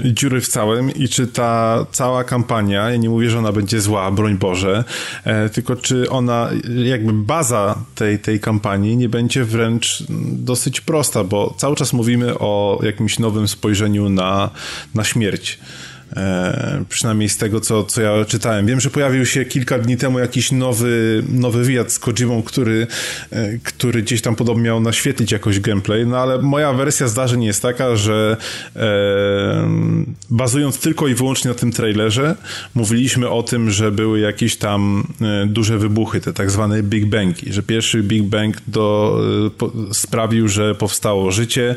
dziury 0.05 0.41
w 0.41 0.49
całym 0.49 0.95
i 0.95 1.09
czy 1.09 1.27
ta 1.27 1.87
cała 1.93 2.25
kampania, 2.25 2.91
ja 2.91 2.97
nie 2.97 3.09
mówię, 3.09 3.31
że 3.31 3.39
ona 3.39 3.53
będzie 3.53 3.81
zła, 3.81 4.11
broń 4.11 4.39
Boże, 4.39 4.85
e, 5.25 5.49
tylko 5.49 5.77
czy 5.77 6.11
ona, 6.11 6.51
jakby 6.85 7.13
baza 7.13 7.79
tej, 7.95 8.19
tej 8.19 8.41
kampanii 8.41 8.97
nie 8.97 9.09
będzie 9.09 9.45
wręcz 9.45 10.05
dosyć 10.33 10.81
prosta, 10.81 11.25
bo 11.25 11.55
cały 11.57 11.77
czas 11.77 11.93
mówimy 11.93 12.39
o 12.39 12.81
jakimś 12.83 13.19
nowym 13.19 13.49
spojrzeniu 13.49 14.09
na, 14.09 14.51
na 14.95 15.05
śmierć. 15.05 15.59
E, 16.17 16.85
przynajmniej 16.89 17.29
z 17.29 17.37
tego, 17.37 17.61
co, 17.61 17.85
co 17.85 18.03
ja 18.03 18.25
czytałem. 18.25 18.67
Wiem, 18.67 18.81
że 18.81 18.91
pojawił 18.91 19.27
się 19.27 19.45
kilka 19.45 19.79
dni 19.79 19.97
temu 19.97 20.19
jakiś 20.19 20.53
nowy, 20.53 21.23
nowy 21.29 21.65
wywiad 21.65 21.93
z 21.93 21.99
Kojimą, 21.99 22.43
który, 22.43 22.87
e, 23.31 23.59
który 23.59 24.03
gdzieś 24.03 24.23
tam 24.23 24.37
podobno 24.37 24.65
miał 24.65 24.81
naświetlić 24.81 25.33
jakoś 25.33 25.61
gameplay, 25.61 26.07
no 26.07 26.19
ale 26.19 26.43
moja 26.43 26.73
wersja 26.73 27.09
zdarzeń 27.09 27.45
jest 27.45 27.63
taka, 27.63 27.97
że 27.97 28.37
e, 28.77 28.81
bazując 30.31 30.81
tylko 30.81 31.09
i 31.09 31.15
wyłącznie 31.15 31.49
na 31.49 31.55
tym 31.55 31.73
trailerze, 31.73 32.37
mówiliśmy 32.75 33.31
o 33.31 33.43
tym, 33.43 33.71
że 33.71 33.93
były 33.93 34.21
jakieś 34.21 34.57
tam 34.57 35.07
e, 35.21 35.47
duże 35.47 35.79
wybuchy, 35.79 36.21
te 36.21 36.33
tak 36.33 36.51
zwane 36.51 36.83
Big 36.83 37.07
Bangi, 37.07 37.53
że 37.53 37.63
pierwszy 37.63 38.03
Big 38.03 38.23
Bang 38.23 38.57
do, 38.67 39.19
e, 39.47 39.51
po, 39.51 39.73
sprawił, 39.93 40.49
że 40.49 40.75
powstało 40.75 41.31
życie 41.31 41.75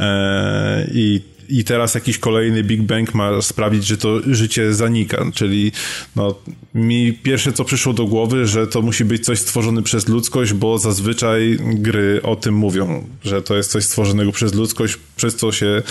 e, 0.00 0.86
i 0.92 1.31
i 1.52 1.64
teraz 1.64 1.94
jakiś 1.94 2.18
kolejny 2.18 2.64
Big 2.64 2.82
Bang 2.82 3.14
ma 3.14 3.42
sprawić, 3.42 3.86
że 3.86 3.96
to 3.96 4.20
życie 4.26 4.74
zanika. 4.74 5.24
Czyli 5.34 5.72
no, 6.16 6.34
mi 6.74 7.12
pierwsze 7.12 7.52
co 7.52 7.64
przyszło 7.64 7.92
do 7.92 8.04
głowy, 8.04 8.46
że 8.46 8.66
to 8.66 8.82
musi 8.82 9.04
być 9.04 9.24
coś 9.24 9.38
stworzone 9.38 9.82
przez 9.82 10.08
ludzkość, 10.08 10.52
bo 10.52 10.78
zazwyczaj 10.78 11.58
gry 11.60 12.20
o 12.22 12.36
tym 12.36 12.54
mówią, 12.54 13.08
że 13.24 13.42
to 13.42 13.56
jest 13.56 13.70
coś 13.70 13.84
stworzonego 13.84 14.32
przez 14.32 14.54
ludzkość, 14.54 14.98
przez 15.16 15.36
co 15.36 15.52
się 15.52 15.82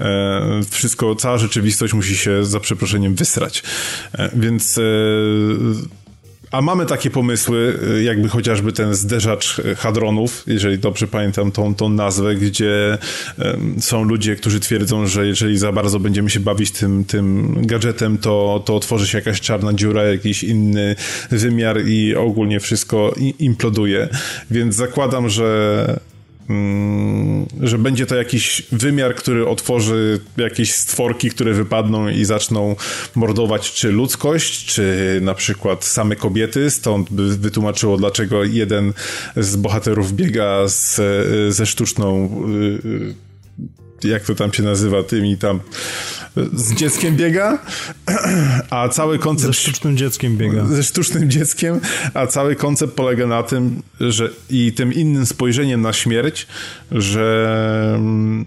e, 0.00 0.60
wszystko, 0.70 1.14
cała 1.14 1.38
rzeczywistość 1.38 1.94
musi 1.94 2.16
się 2.16 2.44
za 2.44 2.60
przeproszeniem 2.60 3.14
wysrać. 3.14 3.62
E, 4.12 4.30
więc 4.34 4.78
e, 4.78 4.82
a 6.50 6.60
mamy 6.60 6.86
takie 6.86 7.10
pomysły, 7.10 7.78
y, 7.98 8.02
jakby 8.02 8.28
chociażby 8.28 8.72
ten 8.72 8.94
zderzacz 8.94 9.60
hadronów, 9.76 10.44
jeżeli 10.46 10.78
dobrze 10.78 11.06
pamiętam 11.06 11.52
tą, 11.52 11.74
tą 11.74 11.88
nazwę, 11.88 12.34
gdzie 12.34 12.98
są 13.80 14.04
ludzie, 14.04 14.36
którzy 14.36 14.60
twierdzą, 14.60 15.06
że 15.06 15.26
jeżeli 15.26 15.58
za 15.58 15.72
bardzo 15.72 16.00
będziemy 16.00 16.30
się 16.30 16.40
bawić 16.40 16.70
tym, 16.70 17.04
tym 17.04 17.56
gadżetem, 17.66 18.18
to, 18.18 18.62
to 18.66 18.76
otworzy 18.76 19.06
się 19.06 19.18
jakaś 19.18 19.40
czarna 19.40 19.72
dziura, 19.72 20.04
jakiś 20.04 20.44
inny 20.44 20.96
wymiar 21.30 21.86
i 21.86 22.16
ogólnie 22.16 22.60
wszystko 22.60 23.14
imploduje. 23.38 24.08
Więc 24.50 24.74
zakładam, 24.74 25.30
że 25.30 26.00
że 27.60 27.78
będzie 27.78 28.06
to 28.06 28.14
jakiś 28.14 28.62
wymiar, 28.72 29.14
który 29.14 29.48
otworzy 29.48 30.20
jakieś 30.36 30.74
stworki, 30.74 31.30
które 31.30 31.52
wypadną 31.52 32.08
i 32.08 32.24
zaczną 32.24 32.76
mordować 33.14 33.72
czy 33.72 33.92
ludzkość, 33.92 34.64
czy 34.64 35.18
na 35.22 35.34
przykład 35.34 35.84
same 35.84 36.16
kobiety. 36.16 36.70
Stąd 36.70 37.10
by 37.10 37.36
wytłumaczyło, 37.36 37.96
dlaczego 37.96 38.44
jeden 38.44 38.92
z 39.36 39.56
bohaterów 39.56 40.12
biega 40.12 40.68
z, 40.68 41.00
ze 41.54 41.66
sztuczną 41.66 42.30
y, 42.84 42.88
y, 42.88 43.27
jak 44.04 44.24
to 44.24 44.34
tam 44.34 44.52
się 44.52 44.62
nazywa, 44.62 45.02
tymi 45.02 45.38
tam 45.38 45.60
z 46.54 46.74
dzieckiem 46.74 47.16
biega, 47.16 47.58
a 48.70 48.88
cały 48.88 49.18
koncept... 49.18 49.46
Ze 49.46 49.62
sztucznym 49.62 49.96
dzieckiem 49.96 50.36
biega. 50.36 50.66
Ze 50.66 50.82
sztucznym 50.82 51.30
dzieckiem, 51.30 51.80
a 52.14 52.26
cały 52.26 52.56
koncept 52.56 52.94
polega 52.94 53.26
na 53.26 53.42
tym, 53.42 53.82
że 54.00 54.30
i 54.50 54.72
tym 54.72 54.92
innym 54.92 55.26
spojrzeniem 55.26 55.80
na 55.80 55.92
śmierć, 55.92 56.46
że 56.90 57.94
mm, 57.94 58.46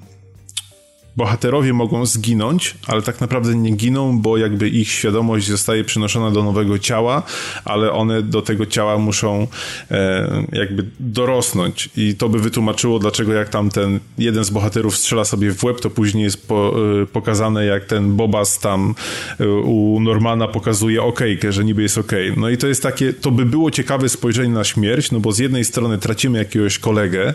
bohaterowie 1.18 1.74
mogą 1.74 2.06
zginąć, 2.06 2.76
ale 2.88 3.02
tak 3.02 3.22
naprawdę 3.22 3.56
nie 3.56 3.72
giną, 3.72 4.20
bo 4.20 4.38
jakby 4.38 4.70
ich 4.70 4.92
świadomość 4.92 5.48
zostaje 5.48 5.84
przenoszona 5.84 6.32
do 6.32 6.44
nowego 6.44 6.80
ciała, 6.80 7.24
ale 7.66 7.92
one 7.92 8.22
do 8.22 8.42
tego 8.42 8.66
ciała 8.66 8.98
muszą 8.98 9.48
e, 9.92 10.44
jakby 10.52 10.86
dorosnąć 11.00 11.90
i 11.98 12.16
to 12.16 12.30
by 12.30 12.40
wytłumaczyło, 12.40 13.00
dlaczego 13.00 13.34
jak 13.34 13.50
tam 13.50 13.70
ten 13.70 14.00
jeden 14.18 14.44
z 14.44 14.50
bohaterów 14.50 14.98
strzela 14.98 15.26
sobie 15.26 15.52
w 15.52 15.64
łeb, 15.64 15.80
to 15.80 15.90
później 15.90 16.24
jest 16.24 16.48
po, 16.48 16.76
e, 17.02 17.06
pokazane, 17.06 17.66
jak 17.66 17.86
ten 17.86 18.16
Bobas 18.16 18.60
tam 18.60 18.96
e, 19.40 19.48
u 19.50 20.00
Normana 20.00 20.48
pokazuje 20.48 21.04
okejkę, 21.04 21.52
że 21.52 21.66
niby 21.66 21.82
jest 21.82 21.98
okej. 21.98 22.30
Okay. 22.30 22.42
No 22.42 22.50
i 22.50 22.58
to 22.58 22.68
jest 22.68 22.84
takie, 22.84 23.14
to 23.14 23.32
by 23.32 23.46
było 23.46 23.72
ciekawe 23.72 24.10
spojrzenie 24.10 24.54
na 24.54 24.64
śmierć, 24.64 25.12
no 25.12 25.20
bo 25.20 25.32
z 25.32 25.40
jednej 25.40 25.66
strony 25.66 25.98
tracimy 25.98 26.38
jakiegoś 26.40 26.80
kolegę, 26.80 27.34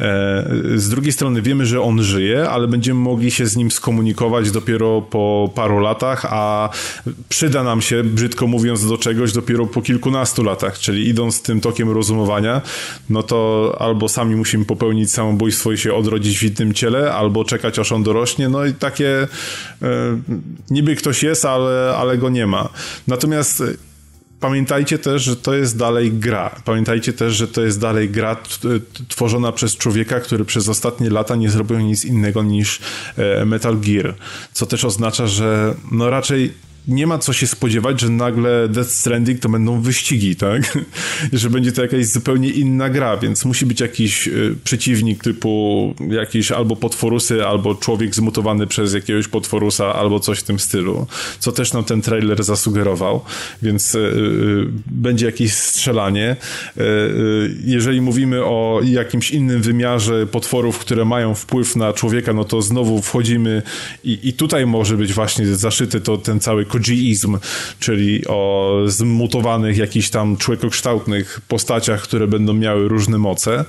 e, 0.00 0.44
z 0.74 0.88
drugiej 0.88 1.12
strony 1.12 1.42
wiemy, 1.42 1.66
że 1.66 1.82
on 1.82 2.02
żyje, 2.02 2.50
ale 2.50 2.68
będziemy 2.68 3.00
mogli 3.08 3.30
się 3.30 3.46
z 3.46 3.56
nim 3.56 3.70
skomunikować 3.70 4.50
dopiero 4.50 5.02
po 5.02 5.50
paru 5.54 5.80
latach, 5.80 6.26
a 6.30 6.70
przyda 7.28 7.62
nam 7.62 7.82
się, 7.82 8.04
brzydko 8.04 8.46
mówiąc, 8.46 8.88
do 8.88 8.98
czegoś 8.98 9.32
dopiero 9.32 9.66
po 9.66 9.82
kilkunastu 9.82 10.42
latach, 10.42 10.78
czyli 10.78 11.08
idąc 11.08 11.42
tym 11.42 11.60
tokiem 11.60 11.90
rozumowania, 11.90 12.60
no 13.10 13.22
to 13.22 13.76
albo 13.78 14.08
sami 14.08 14.36
musimy 14.36 14.64
popełnić 14.64 15.12
samobójstwo 15.12 15.72
i 15.72 15.78
się 15.78 15.94
odrodzić 15.94 16.38
w 16.38 16.42
innym 16.42 16.74
ciele, 16.74 17.12
albo 17.12 17.44
czekać 17.44 17.78
aż 17.78 17.92
on 17.92 18.02
dorośnie, 18.02 18.48
no 18.48 18.64
i 18.64 18.72
takie 18.74 19.28
e, 19.82 19.88
niby 20.70 20.96
ktoś 20.96 21.22
jest, 21.22 21.44
ale, 21.44 21.94
ale 21.98 22.18
go 22.18 22.28
nie 22.28 22.46
ma. 22.46 22.68
Natomiast 23.06 23.62
pamiętajcie 24.40 24.98
też, 24.98 25.22
że 25.22 25.36
to 25.36 25.54
jest 25.54 25.76
dalej 25.76 26.12
gra. 26.12 26.60
Pamiętajcie 26.64 27.12
też, 27.12 27.34
że 27.34 27.48
to 27.48 27.62
jest 27.62 27.80
dalej 27.80 28.10
gra 28.10 28.36
tworzona 29.08 29.52
przez 29.52 29.76
człowieka, 29.76 30.20
który 30.20 30.44
przez 30.44 30.68
ostatnie 30.68 31.10
lata 31.10 31.36
nie 31.36 31.50
zrobił 31.50 31.78
nic 31.78 32.04
innego 32.04 32.42
niż 32.42 32.80
e, 33.16 33.44
Metal 33.44 33.78
Gear. 33.78 34.14
Co 34.52 34.66
też 34.66 34.84
oznacza, 34.84 35.26
że 35.26 35.74
no 35.92 36.10
raczej 36.10 36.67
nie 36.88 37.06
ma 37.06 37.18
co 37.18 37.32
się 37.32 37.46
spodziewać, 37.46 38.00
że 38.00 38.08
nagle 38.08 38.68
Death 38.68 38.90
Stranding 38.90 39.40
to 39.40 39.48
będą 39.48 39.80
wyścigi, 39.80 40.36
tak? 40.36 40.78
że 41.32 41.50
będzie 41.50 41.72
to 41.72 41.82
jakaś 41.82 42.06
zupełnie 42.06 42.50
inna 42.50 42.90
gra, 42.90 43.16
więc 43.16 43.44
musi 43.44 43.66
być 43.66 43.80
jakiś 43.80 44.28
y, 44.28 44.56
przeciwnik 44.64 45.22
typu 45.22 45.94
jakiś 46.10 46.52
albo 46.52 46.76
potworusy, 46.76 47.46
albo 47.46 47.74
człowiek 47.74 48.14
zmutowany 48.14 48.66
przez 48.66 48.94
jakiegoś 48.94 49.28
potworusa, 49.28 49.94
albo 49.94 50.20
coś 50.20 50.38
w 50.38 50.42
tym 50.42 50.58
stylu, 50.58 51.06
co 51.38 51.52
też 51.52 51.72
nam 51.72 51.84
ten 51.84 52.02
trailer 52.02 52.44
zasugerował, 52.44 53.24
więc 53.62 53.94
y, 53.94 53.98
y, 53.98 54.66
będzie 54.86 55.26
jakieś 55.26 55.52
strzelanie. 55.54 56.36
jeżeli 57.64 58.00
mówimy 58.00 58.44
o 58.44 58.80
jakimś 58.84 59.30
innym 59.30 59.62
wymiarze 59.62 60.26
potworów, 60.26 60.78
które 60.78 61.04
mają 61.04 61.34
wpływ 61.34 61.76
na 61.76 61.92
człowieka, 61.92 62.32
no 62.32 62.44
to 62.44 62.62
znowu 62.62 63.02
wchodzimy 63.02 63.62
i, 64.04 64.18
i 64.22 64.32
tutaj 64.32 64.66
może 64.66 64.96
być 64.96 65.12
właśnie 65.12 65.46
zaszyty 65.46 66.00
to 66.00 66.18
ten 66.18 66.40
cały 66.40 66.66
Kojiizm, 66.78 67.38
czyli 67.80 68.26
o 68.26 68.74
zmutowanych 68.86 69.76
jakichś 69.76 70.10
tam 70.10 70.36
człowiekokształtnych 70.36 71.40
postaciach, 71.48 72.02
które 72.02 72.26
będą 72.26 72.54
miały 72.54 72.88
różne 72.88 73.18
moce. 73.18 73.64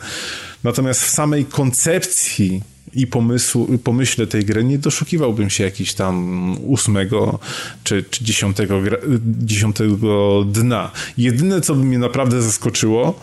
Natomiast 0.63 1.03
w 1.03 1.09
samej 1.09 1.45
koncepcji 1.45 2.61
i 2.93 3.07
pomysłu, 3.07 3.77
pomyśle 3.83 4.27
tej 4.27 4.45
gry 4.45 4.63
nie 4.63 4.77
doszukiwałbym 4.77 5.49
się 5.49 5.63
jakiś 5.63 5.93
tam 5.93 6.55
ósmego 6.61 7.39
czy, 7.83 8.03
czy 8.09 8.23
dziesiątego, 8.23 8.81
dziesiątego 9.21 10.43
dna. 10.43 10.91
Jedyne, 11.17 11.61
co 11.61 11.75
by 11.75 11.83
mnie 11.83 11.99
naprawdę 11.99 12.41
zaskoczyło, 12.41 13.19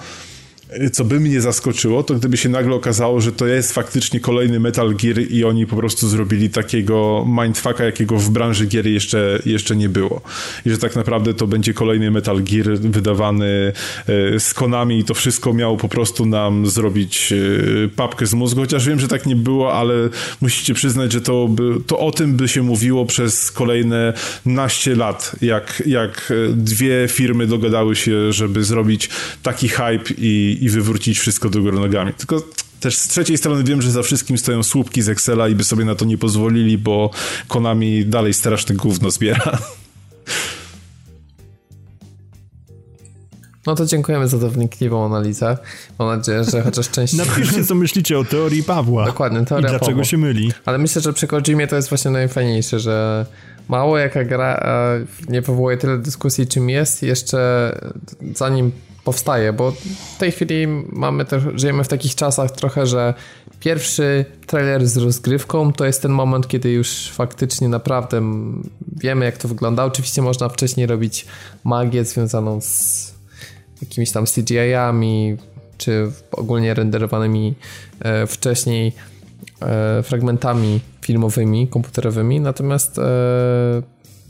co 0.92 1.04
by 1.04 1.20
mnie 1.20 1.40
zaskoczyło, 1.40 2.02
to 2.02 2.14
gdyby 2.14 2.36
się 2.36 2.48
nagle 2.48 2.74
okazało, 2.74 3.20
że 3.20 3.32
to 3.32 3.46
jest 3.46 3.72
faktycznie 3.72 4.20
kolejny 4.20 4.60
Metal 4.60 4.94
Gear 4.94 5.18
i 5.30 5.44
oni 5.44 5.66
po 5.66 5.76
prostu 5.76 6.08
zrobili 6.08 6.50
takiego 6.50 7.26
mindfucka, 7.28 7.84
jakiego 7.84 8.18
w 8.18 8.30
branży 8.30 8.66
gier 8.66 8.86
jeszcze, 8.86 9.38
jeszcze 9.46 9.76
nie 9.76 9.88
było. 9.88 10.20
I 10.66 10.70
że 10.70 10.78
tak 10.78 10.96
naprawdę 10.96 11.34
to 11.34 11.46
będzie 11.46 11.74
kolejny 11.74 12.10
Metal 12.10 12.42
Gear 12.42 12.78
wydawany 12.78 13.72
e, 14.34 14.40
z 14.40 14.54
Konami 14.54 14.98
i 14.98 15.04
to 15.04 15.14
wszystko 15.14 15.52
miało 15.54 15.76
po 15.76 15.88
prostu 15.88 16.26
nam 16.26 16.66
zrobić 16.66 17.32
e, 17.32 17.88
papkę 17.88 18.26
z 18.26 18.34
mózgu, 18.34 18.60
chociaż 18.60 18.86
wiem, 18.86 19.00
że 19.00 19.08
tak 19.08 19.26
nie 19.26 19.36
było, 19.36 19.74
ale 19.74 19.94
musicie 20.40 20.74
przyznać, 20.74 21.12
że 21.12 21.20
to, 21.20 21.48
by, 21.48 21.74
to 21.86 21.98
o 21.98 22.12
tym 22.12 22.36
by 22.36 22.48
się 22.48 22.62
mówiło 22.62 23.06
przez 23.06 23.50
kolejne 23.50 24.12
naście 24.46 24.96
lat, 24.96 25.36
jak, 25.42 25.82
jak 25.86 26.32
dwie 26.50 27.08
firmy 27.08 27.46
dogadały 27.46 27.96
się, 27.96 28.32
żeby 28.32 28.64
zrobić 28.64 29.08
taki 29.42 29.68
hype 29.68 30.14
i, 30.18 30.55
i 30.64 30.68
wywrócić 30.68 31.18
wszystko 31.18 31.50
do 31.50 31.62
góry 31.62 31.80
nogami. 31.80 32.12
Tylko 32.12 32.42
też 32.80 32.96
z 32.98 33.08
trzeciej 33.08 33.38
strony 33.38 33.64
wiem, 33.64 33.82
że 33.82 33.90
za 33.90 34.02
wszystkim 34.02 34.38
stoją 34.38 34.62
słupki 34.62 35.02
z 35.02 35.08
Excela 35.08 35.48
i 35.48 35.54
by 35.54 35.64
sobie 35.64 35.84
na 35.84 35.94
to 35.94 36.04
nie 36.04 36.18
pozwolili, 36.18 36.78
bo 36.78 37.10
Konami 37.48 38.06
dalej 38.06 38.34
straszne 38.34 38.74
gówno 38.74 39.10
zbiera. 39.10 39.58
No 43.66 43.74
to 43.74 43.86
dziękujemy 43.86 44.28
za 44.28 44.38
tę 44.38 44.48
wnikliwą 44.50 45.06
analizę. 45.06 45.58
Mam 45.98 46.16
nadzieję, 46.16 46.44
że 46.44 46.62
chociaż 46.62 46.90
część... 46.90 47.14
Napiszcie, 47.14 47.64
co 47.64 47.74
myślicie 47.74 48.18
o 48.18 48.24
teorii 48.24 48.62
Pawła. 48.62 49.06
Dokładnie, 49.06 49.44
teoria 49.44 49.68
I 49.68 49.70
dlaczego 49.70 49.90
Pawła. 49.90 50.04
się 50.04 50.18
myli. 50.18 50.52
Ale 50.64 50.78
myślę, 50.78 51.02
że 51.02 51.12
przy 51.12 51.26
Kojimie 51.26 51.66
to 51.66 51.76
jest 51.76 51.88
właśnie 51.88 52.10
najfajniejsze, 52.10 52.80
że 52.80 53.26
mało 53.68 53.98
jaka 53.98 54.24
gra 54.24 54.62
nie 55.28 55.42
powołuje 55.42 55.76
tyle 55.76 55.98
dyskusji, 55.98 56.46
czym 56.46 56.70
jest, 56.70 57.02
jeszcze 57.02 57.72
zanim 58.34 58.72
powstaje, 59.06 59.52
bo 59.52 59.72
w 60.14 60.18
tej 60.18 60.32
chwili 60.32 60.66
mamy 60.88 61.24
też, 61.24 61.42
żyjemy 61.54 61.84
w 61.84 61.88
takich 61.88 62.14
czasach 62.14 62.50
trochę, 62.50 62.86
że 62.86 63.14
pierwszy 63.60 64.24
trailer 64.46 64.86
z 64.86 64.96
rozgrywką 64.96 65.72
to 65.72 65.84
jest 65.86 66.02
ten 66.02 66.12
moment, 66.12 66.48
kiedy 66.48 66.72
już 66.72 67.10
faktycznie 67.10 67.68
naprawdę 67.68 68.22
wiemy 68.96 69.24
jak 69.24 69.36
to 69.36 69.48
wygląda. 69.48 69.84
Oczywiście 69.84 70.22
można 70.22 70.48
wcześniej 70.48 70.86
robić 70.86 71.26
magię 71.64 72.04
związaną 72.04 72.60
z 72.60 73.14
jakimiś 73.82 74.10
tam 74.12 74.24
CGI-ami, 74.26 75.36
czy 75.78 76.12
ogólnie 76.32 76.74
renderowanymi 76.74 77.54
e, 78.00 78.26
wcześniej 78.26 78.92
e, 79.62 80.02
fragmentami 80.02 80.80
filmowymi, 81.00 81.68
komputerowymi, 81.68 82.40
natomiast 82.40 82.98
e, 82.98 83.02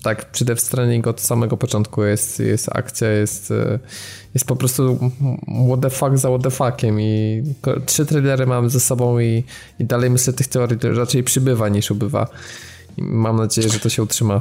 tak, 0.03 0.31
przy 0.31 0.45
Death 0.45 0.63
Stranding 0.63 1.07
od 1.07 1.21
samego 1.21 1.57
początku 1.57 2.05
jest, 2.05 2.41
jest 2.41 2.69
akcja, 2.77 3.11
jest, 3.11 3.51
e, 3.51 3.79
jest 4.35 4.47
po 4.47 4.57
prostu 4.57 5.11
what 5.69 5.81
the 5.81 5.91
fuck 5.91 6.17
za 6.17 6.29
what 6.29 6.43
the 6.43 6.51
fuckiem 6.51 7.01
i 7.01 7.43
trzy 7.87 8.07
trailery 8.07 8.47
mamy 8.47 8.71
ze 8.71 8.81
sobą 8.81 9.19
i, 9.19 9.45
i 9.79 9.85
dalej 9.85 10.11
myślę, 10.11 10.33
tych 10.33 10.49
teorii 10.49 10.79
raczej 10.83 11.25
przybywa 11.25 11.69
niż 11.69 11.91
ubywa. 11.91 12.29
I 12.97 13.03
mam 13.03 13.37
nadzieję, 13.37 13.69
że 13.69 13.81
to 13.81 13.89
się 13.89 14.03
utrzyma. 14.03 14.41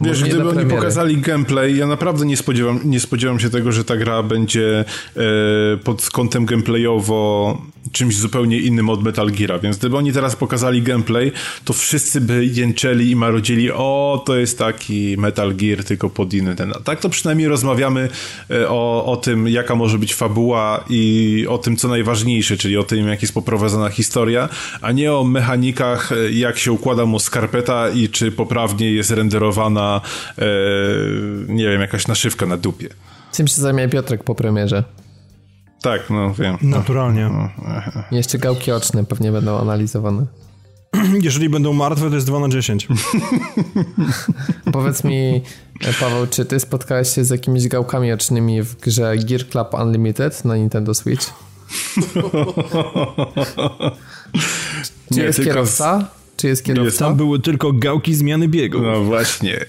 Wiesz, 0.00 0.24
gdyby 0.24 0.48
oni 0.48 0.70
pokazali 0.70 1.16
gameplay, 1.16 1.76
ja 1.76 1.86
naprawdę 1.86 2.26
nie 2.26 2.36
spodziewam, 2.36 2.80
nie 2.84 3.00
spodziewam 3.00 3.40
się 3.40 3.50
tego, 3.50 3.72
że 3.72 3.84
ta 3.84 3.96
gra 3.96 4.22
będzie 4.22 4.84
e, 5.16 5.22
pod 5.84 6.10
kątem 6.10 6.46
gameplayowo 6.46 7.58
czymś 7.92 8.16
zupełnie 8.16 8.58
innym 8.58 8.90
od 8.90 9.02
Metal 9.02 9.30
Geara, 9.30 9.58
więc 9.58 9.78
gdyby 9.78 9.96
oni 9.96 10.12
teraz 10.12 10.36
pokazali 10.36 10.82
gameplay, 10.82 11.32
to 11.64 11.72
wszyscy 11.72 12.20
by 12.20 12.46
jęczeli 12.46 13.10
i 13.10 13.16
marodzili, 13.16 13.70
o, 13.70 14.22
to 14.26 14.36
jest 14.36 14.58
taki 14.58 15.16
Metal 15.18 15.54
Gear, 15.54 15.84
tylko 15.84 16.10
pod 16.10 16.34
inny 16.34 16.56
ten. 16.56 16.72
Tak 16.84 17.00
to 17.00 17.08
przynajmniej 17.08 17.48
rozmawiamy 17.48 18.08
e, 18.50 18.68
o, 18.68 19.04
o 19.06 19.16
tym, 19.16 19.48
jaka 19.48 19.74
może 19.74 19.98
być 19.98 20.14
fabuła 20.14 20.84
i 20.90 21.46
o 21.48 21.58
tym, 21.58 21.76
co 21.76 21.88
najważniejsze, 21.88 22.56
czyli 22.56 22.76
o 22.76 22.82
tym, 22.82 23.08
jak 23.08 23.22
jest 23.22 23.34
poprowadzona 23.34 23.88
historia, 23.88 24.48
a 24.80 24.92
nie 24.92 25.12
o 25.12 25.24
mechanikach, 25.24 26.12
e, 26.12 26.32
jak 26.32 26.58
się 26.58 26.72
układa 26.72 27.06
mu 27.06 27.18
skarpeta 27.18 27.90
i 27.90 28.08
czy 28.08 28.32
poprawnie 28.32 28.90
jest 28.90 29.10
renderowana, 29.10 29.81
e, 30.38 30.44
nie 31.48 31.68
wiem, 31.68 31.80
jakaś 31.80 32.08
naszywka 32.08 32.46
na 32.46 32.56
dupie. 32.56 32.88
Czym 33.32 33.48
się 33.48 33.60
zajmie 33.62 33.88
Piotrek 33.88 34.24
po 34.24 34.34
premierze? 34.34 34.84
Tak, 35.82 36.10
no 36.10 36.34
wiem. 36.34 36.58
Naturalnie. 36.62 37.28
No, 37.28 37.48
no. 37.58 38.02
Jeszcze 38.10 38.38
gałki 38.38 38.72
oczne 38.72 39.04
pewnie 39.04 39.32
będą 39.32 39.60
analizowane. 39.60 40.26
Jeżeli 41.22 41.48
będą 41.48 41.72
martwe, 41.72 42.08
to 42.08 42.14
jest 42.14 42.26
2 42.26 42.40
na 42.40 42.48
10. 42.48 42.88
Powiedz 44.72 45.04
mi, 45.04 45.42
Paweł, 46.00 46.26
czy 46.26 46.44
ty 46.44 46.60
spotkałeś 46.60 47.08
się 47.14 47.24
z 47.24 47.30
jakimiś 47.30 47.68
gałkami 47.68 48.12
ocznymi 48.12 48.62
w 48.62 48.76
grze 48.76 49.16
Gear 49.16 49.48
Club 49.48 49.74
Unlimited 49.74 50.44
na 50.44 50.56
Nintendo 50.56 50.94
Switch? 50.94 51.26
czy 55.12 55.18
Nie, 55.18 55.22
jest 55.22 55.44
kierowca? 55.44 56.08
Czy 56.42 56.48
jest 56.48 56.64
kierowca? 56.64 57.04
Tam 57.04 57.16
były 57.16 57.40
tylko 57.40 57.72
gałki 57.72 58.14
zmiany 58.14 58.48
biegu. 58.48 58.80
No 58.80 59.04
właśnie. 59.04 59.64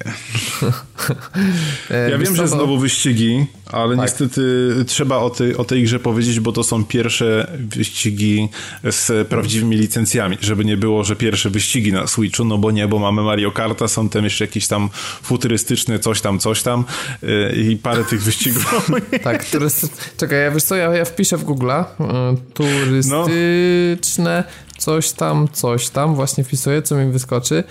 ja 2.12 2.18
wiem, 2.18 2.36
że 2.36 2.48
znowu 2.48 2.78
wyścigi, 2.78 3.46
ale 3.72 3.96
tak. 3.96 4.06
niestety 4.06 4.72
trzeba 4.88 5.18
o, 5.18 5.30
ty, 5.30 5.58
o 5.58 5.64
tej 5.64 5.84
grze 5.84 6.00
powiedzieć, 6.00 6.40
bo 6.40 6.52
to 6.52 6.64
są 6.64 6.86
pierwsze 6.86 7.52
wyścigi 7.60 8.50
z 8.84 9.28
prawdziwymi 9.28 9.78
licencjami, 9.78 10.38
żeby 10.42 10.66
nie 10.66 10.78
było, 10.78 11.04
że 11.04 11.16
pierwsze 11.16 11.50
wyścigi 11.50 11.94
na 11.94 12.08
Switchu, 12.08 12.46
no 12.46 12.58
bo 12.58 12.72
nie, 12.72 12.88
bo 12.88 13.00
mamy 13.00 13.22
Mario 13.22 13.52
Karta, 13.52 13.88
są 13.88 14.10
tam 14.10 14.24
jeszcze 14.24 14.44
jakieś 14.44 14.68
tam 14.68 14.90
futurystyczne 15.24 16.00
coś 16.00 16.22
tam, 16.22 16.40
coś 16.40 16.64
tam 16.64 16.86
yy, 17.22 17.56
i 17.72 17.78
parę 17.78 18.04
tych 18.04 18.24
wyścigów. 18.24 18.92
tak, 19.24 19.46
turysty... 19.46 19.88
czekaj, 20.18 20.40
ja 20.40 20.52
wiesz 20.52 20.64
co, 20.64 20.76
ja, 20.76 20.96
ja 20.96 21.06
wpiszę 21.06 21.38
w 21.38 21.46
Google'a 21.46 21.86
yy, 22.00 22.38
turystyczne 22.54 24.44
no 24.48 24.73
coś 24.84 25.12
tam, 25.12 25.48
coś 25.54 25.90
tam, 25.90 26.16
właśnie 26.16 26.44
wpisuję, 26.44 26.82
co 26.82 26.96
mi 26.96 27.12
wyskoczy. 27.12 27.64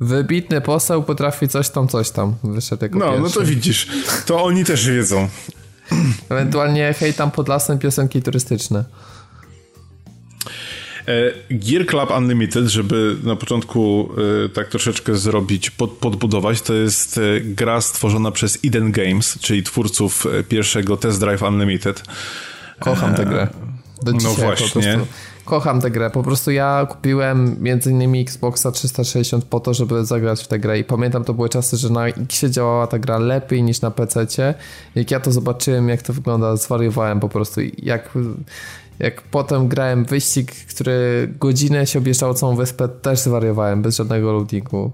Wybitny 0.00 0.60
poseł 0.60 1.02
potrafi 1.02 1.48
coś 1.48 1.68
tam, 1.70 1.88
coś 1.88 2.10
tam. 2.10 2.34
Wyszedł 2.44 2.84
jako 2.84 2.98
No, 2.98 3.04
pierwszy. 3.04 3.22
no 3.22 3.30
to 3.30 3.42
widzisz. 3.42 3.88
To 4.26 4.44
oni 4.44 4.64
też 4.64 4.88
wiedzą. 4.90 5.28
Ewentualnie 6.30 6.94
hej 6.98 7.14
tam 7.14 7.30
pod 7.30 7.48
lasem 7.48 7.78
piosenki 7.78 8.22
turystyczne. 8.22 8.84
E, 11.08 11.32
Gear 11.50 11.86
Club 11.86 12.10
Unlimited, 12.10 12.66
żeby 12.66 13.16
na 13.22 13.36
początku 13.36 14.08
e, 14.44 14.48
tak 14.48 14.68
troszeczkę 14.68 15.14
zrobić, 15.14 15.70
pod, 15.70 15.90
podbudować, 15.90 16.62
to 16.62 16.74
jest 16.74 17.18
e, 17.18 17.40
gra 17.40 17.80
stworzona 17.80 18.30
przez 18.30 18.58
Eden 18.64 18.92
Games, 18.92 19.38
czyli 19.40 19.62
twórców 19.62 20.26
pierwszego 20.48 20.96
Test 20.96 21.20
Drive 21.20 21.42
Unlimited. 21.42 22.02
Kocham 22.80 23.14
tę 23.14 23.26
grę. 23.26 23.48
Do 24.02 24.12
no 24.12 24.34
właśnie. 24.34 24.98
Kocham 25.46 25.80
tę 25.80 25.90
grę. 25.90 26.10
Po 26.10 26.22
prostu 26.22 26.50
ja 26.50 26.86
kupiłem 26.90 27.56
między 27.60 27.90
innymi 27.90 28.20
Xboxa 28.20 28.70
360 28.70 29.44
po 29.44 29.60
to, 29.60 29.74
żeby 29.74 30.04
zagrać 30.04 30.44
w 30.44 30.48
tę 30.48 30.58
grę 30.58 30.78
i 30.78 30.84
pamiętam 30.84 31.24
to 31.24 31.34
były 31.34 31.48
czasy, 31.48 31.76
że 31.76 31.90
na 31.90 32.06
X 32.06 32.44
działała 32.44 32.86
ta 32.86 32.98
gra 32.98 33.18
lepiej 33.18 33.62
niż 33.62 33.80
na 33.80 33.90
PC. 33.90 34.26
Jak 34.94 35.10
ja 35.10 35.20
to 35.20 35.32
zobaczyłem, 35.32 35.88
jak 35.88 36.02
to 36.02 36.12
wygląda, 36.12 36.56
zwariowałem 36.56 37.20
po 37.20 37.28
prostu. 37.28 37.60
Jak, 37.78 38.10
jak 38.98 39.22
potem 39.22 39.68
grałem 39.68 40.04
wyścig, 40.04 40.52
który 40.52 41.28
godzinę 41.40 41.86
się 41.86 41.98
objeżdżał 41.98 42.34
całą 42.34 42.56
wyspę, 42.56 42.88
też 42.88 43.18
zwariowałem 43.18 43.82
bez 43.82 43.96
żadnego 43.96 44.32
loadingu. 44.32 44.92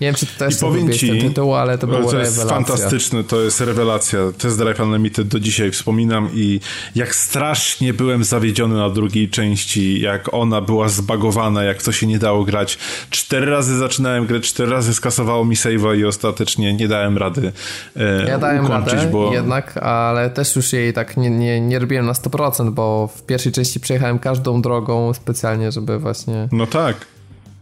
Nie 0.00 0.06
wiem, 0.06 0.14
czy 0.14 0.26
to 0.26 0.32
też 0.38 0.56
powiem 0.56 0.92
ci, 0.92 1.08
ten 1.08 1.20
tytuł, 1.20 1.54
ale 1.54 1.78
to 1.78 1.86
było 1.86 2.10
To 2.10 2.18
jest 2.18 2.38
rewelacja. 2.38 2.56
fantastyczne, 2.56 3.24
to 3.24 3.40
jest 3.40 3.60
rewelacja. 3.60 4.18
Test 4.38 4.58
Drive 4.58 4.80
Unlimited 4.80 5.28
do 5.28 5.40
dzisiaj 5.40 5.70
wspominam 5.70 6.28
i 6.34 6.60
jak 6.94 7.14
strasznie 7.14 7.94
byłem 7.94 8.24
zawiedziony 8.24 8.76
na 8.76 8.90
drugiej 8.90 9.28
części, 9.30 10.00
jak 10.00 10.34
ona 10.34 10.60
była 10.60 10.88
zbagowana, 10.88 11.62
jak 11.64 11.82
to 11.82 11.92
się 11.92 12.06
nie 12.06 12.18
dało 12.18 12.44
grać. 12.44 12.78
Cztery 13.10 13.46
razy 13.50 13.78
zaczynałem 13.78 14.26
grę, 14.26 14.40
cztery 14.40 14.70
razy 14.70 14.94
skasowało 14.94 15.44
mi 15.44 15.56
save'a 15.56 15.98
i 15.98 16.04
ostatecznie 16.04 16.74
nie 16.74 16.88
dałem 16.88 17.18
rady 17.18 17.52
e, 17.96 18.28
Ja 18.28 18.38
dałem 18.38 18.64
ukończyć, 18.64 18.92
radę 18.94 19.10
bo... 19.10 19.32
jednak, 19.32 19.76
ale 19.76 20.30
też 20.30 20.56
już 20.56 20.72
jej 20.72 20.92
tak 20.92 21.16
nie, 21.16 21.30
nie, 21.30 21.60
nie 21.60 21.78
robiłem 21.78 22.06
na 22.06 22.12
100%, 22.12 22.70
bo 22.70 23.10
w 23.16 23.22
pierwszej 23.22 23.52
części 23.52 23.80
przejechałem 23.80 24.18
każdą 24.18 24.62
drogą 24.62 25.14
specjalnie, 25.14 25.72
żeby 25.72 25.98
właśnie... 25.98 26.48
No 26.52 26.66
tak. 26.66 26.96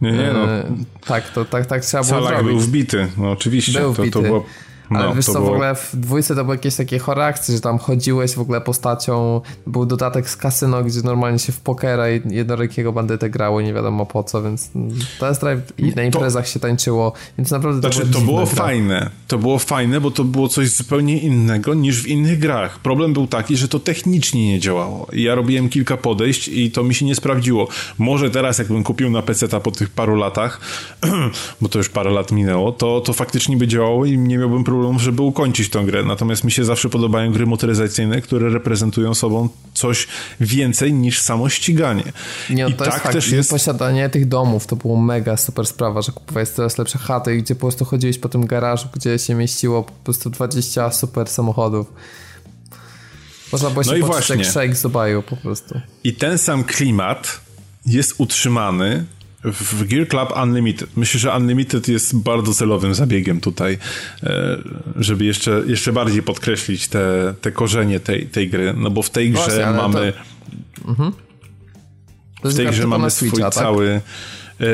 Nie, 0.01 0.11
nie, 0.11 0.33
no. 0.33 0.47
E, 0.49 0.63
tak, 1.07 1.29
to 1.29 1.45
tak, 1.45 1.65
tak 1.65 1.81
trzeba 1.85 2.03
było 2.03 2.15
Salak 2.15 2.33
zrobić. 2.33 2.51
był 2.51 2.59
wbity, 2.59 3.07
no 3.17 3.31
oczywiście. 3.31 3.79
Był 3.79 3.93
to, 3.93 4.01
wbity. 4.01 4.13
to 4.13 4.21
było 4.21 4.45
no, 4.91 4.99
Ale 4.99 5.15
wiesz 5.15 5.25
co, 5.25 5.33
było... 5.33 5.45
w 5.45 5.49
ogóle 5.49 5.75
w 5.75 5.95
dwójce 5.95 6.35
to 6.35 6.43
były 6.43 6.55
jakieś 6.55 6.75
takie 6.75 6.99
chorakcje, 6.99 7.55
że 7.55 7.61
tam 7.61 7.77
chodziłeś 7.77 8.35
w 8.35 8.39
ogóle 8.39 8.61
postacią, 8.61 9.41
był 9.67 9.85
dodatek 9.85 10.29
z 10.29 10.35
kasyno, 10.37 10.83
gdzie 10.83 11.01
normalnie 11.01 11.39
się 11.39 11.51
w 11.51 11.59
pokera 11.59 12.11
i 12.11 12.21
jednorakiego 12.29 12.93
bandytę 12.93 13.29
grało 13.29 13.61
nie 13.61 13.73
wiadomo 13.73 14.05
po 14.05 14.23
co, 14.23 14.43
więc 14.43 14.71
Test 15.19 15.41
Drive 15.41 15.79
i 15.79 15.95
na 15.95 16.03
imprezach 16.03 16.45
to... 16.45 16.51
się 16.51 16.59
tańczyło, 16.59 17.13
więc 17.37 17.51
naprawdę 17.51 17.81
to 17.81 17.93
znaczy, 17.93 18.09
było 18.09 18.21
to 18.21 18.25
było 18.25 18.45
fajne, 18.45 19.09
to 19.27 19.37
było 19.37 19.59
fajne, 19.59 20.01
bo 20.01 20.11
to 20.11 20.23
było 20.23 20.47
coś 20.47 20.69
zupełnie 20.69 21.19
innego 21.19 21.73
niż 21.73 22.03
w 22.03 22.07
innych 22.07 22.39
grach. 22.39 22.79
Problem 22.79 23.13
był 23.13 23.27
taki, 23.27 23.57
że 23.57 23.67
to 23.67 23.79
technicznie 23.79 24.47
nie 24.47 24.59
działało. 24.59 25.07
Ja 25.13 25.35
robiłem 25.35 25.69
kilka 25.69 25.97
podejść 25.97 26.47
i 26.47 26.71
to 26.71 26.83
mi 26.83 26.95
się 26.95 27.05
nie 27.05 27.15
sprawdziło. 27.15 27.67
Może 27.97 28.29
teraz, 28.29 28.57
jakbym 28.57 28.83
kupił 28.83 29.09
na 29.09 29.21
PC 29.21 29.47
po 29.47 29.71
tych 29.71 29.89
paru 29.89 30.15
latach, 30.15 30.61
bo 31.61 31.69
to 31.69 31.77
już 31.77 31.89
parę 31.89 32.11
lat 32.11 32.31
minęło, 32.31 32.71
to, 32.71 33.01
to 33.01 33.13
faktycznie 33.13 33.57
by 33.57 33.67
działało 33.67 34.05
i 34.05 34.17
nie 34.17 34.37
miałbym 34.37 34.63
problemu 34.63 34.74
problemów, 34.75 35.01
żeby 35.01 35.21
ukończyć 35.21 35.69
tę 35.69 35.83
grę. 35.85 36.03
Natomiast 36.03 36.43
mi 36.43 36.51
się 36.51 36.65
zawsze 36.65 36.89
podobają 36.89 37.31
gry 37.31 37.45
motoryzacyjne, 37.45 38.21
które 38.21 38.49
reprezentują 38.49 39.13
sobą 39.13 39.49
coś 39.73 40.07
więcej 40.39 40.93
niż 40.93 41.21
samo 41.21 41.49
ściganie. 41.49 42.03
Nie, 42.49 42.67
I 42.67 42.73
to 42.73 42.77
tak 42.77 42.87
jest 42.87 43.03
fakt, 43.03 43.15
też 43.15 43.31
jest 43.31 43.49
posiadanie 43.49 44.09
tych 44.09 44.27
domów 44.27 44.67
to 44.67 44.75
było 44.75 44.97
mega 45.01 45.37
super 45.37 45.65
sprawa, 45.65 46.01
że 46.01 46.11
kupowałeś 46.11 46.49
coraz 46.49 46.77
lepsze 46.77 46.97
chaty, 46.97 47.37
gdzie 47.37 47.55
po 47.55 47.61
prostu 47.61 47.85
chodziłeś 47.85 48.17
po 48.17 48.29
tym 48.29 48.45
garażu, 48.45 48.87
gdzie 48.93 49.19
się 49.19 49.35
mieściło 49.35 49.83
po 49.83 49.91
prostu 50.03 50.29
20 50.29 50.91
super 50.91 51.27
samochodów. 51.27 51.93
Można 53.51 53.69
było 53.69 53.83
no 53.85 53.91
się 53.91 53.99
i 53.99 54.01
właśnie. 54.01 54.35
jak 54.35 54.45
Shake 54.45 54.75
z 54.75 54.81
Dubaju 54.81 55.21
po 55.21 55.35
prostu. 55.35 55.81
I 56.03 56.13
ten 56.13 56.37
sam 56.37 56.63
klimat 56.63 57.39
jest 57.85 58.15
utrzymany 58.17 59.05
w 59.45 59.83
Gear 59.83 60.07
Club 60.07 60.33
Unlimited. 60.43 60.89
Myślę, 60.97 61.19
że 61.19 61.31
Unlimited 61.37 61.87
jest 61.87 62.17
bardzo 62.17 62.53
celowym 62.53 62.95
zabiegiem 62.95 63.41
tutaj, 63.41 63.77
e, 64.23 64.57
żeby 64.95 65.25
jeszcze, 65.25 65.63
jeszcze 65.67 65.93
bardziej 65.93 66.23
podkreślić 66.23 66.87
te, 66.87 67.33
te 67.41 67.51
korzenie 67.51 67.99
tej, 67.99 68.25
tej 68.25 68.49
gry, 68.49 68.73
no 68.77 68.91
bo 68.91 69.01
w 69.01 69.09
tej 69.09 69.31
grze 69.31 69.43
Właśnie, 69.43 69.65
mamy 69.65 70.13
to... 70.13 70.89
Mhm. 70.89 71.11
w 72.43 72.55
tej 72.55 72.67
grze 72.67 72.87
mamy 72.87 73.11
swój 73.11 73.29
Switcha, 73.29 73.51
tak? 73.51 73.63
cały 73.63 74.01
tak? 74.57 74.65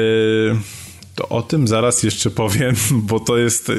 to 1.15 1.29
o 1.29 1.41
tym 1.41 1.67
zaraz 1.67 2.03
jeszcze 2.03 2.29
powiem, 2.29 2.75
bo 3.09 3.19
to 3.19 3.37
jest 3.37 3.69
e, 3.69 3.73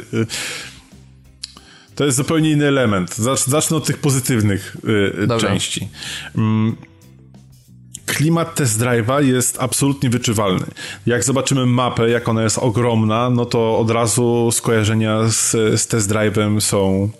to 1.94 2.04
jest 2.04 2.16
zupełnie 2.16 2.50
inny 2.50 2.66
element. 2.66 3.16
Zacznę 3.46 3.76
od 3.76 3.86
tych 3.86 3.98
pozytywnych 3.98 4.76
części. 5.40 5.88
Mm, 6.36 6.76
klimat 8.06 8.54
test 8.54 8.80
drive'a 8.80 9.22
jest 9.22 9.56
absolutnie 9.60 10.10
wyczuwalny. 10.10 10.66
Jak 11.06 11.24
zobaczymy 11.24 11.66
mapę, 11.66 12.10
jak 12.10 12.28
ona 12.28 12.42
jest 12.42 12.58
ogromna, 12.58 13.30
no 13.30 13.46
to 13.46 13.78
od 13.78 13.90
razu 13.90 14.50
skojarzenia 14.52 15.28
z, 15.28 15.50
z 15.80 15.86
test 15.86 16.10
drive'em 16.10 16.60
są 16.60 17.10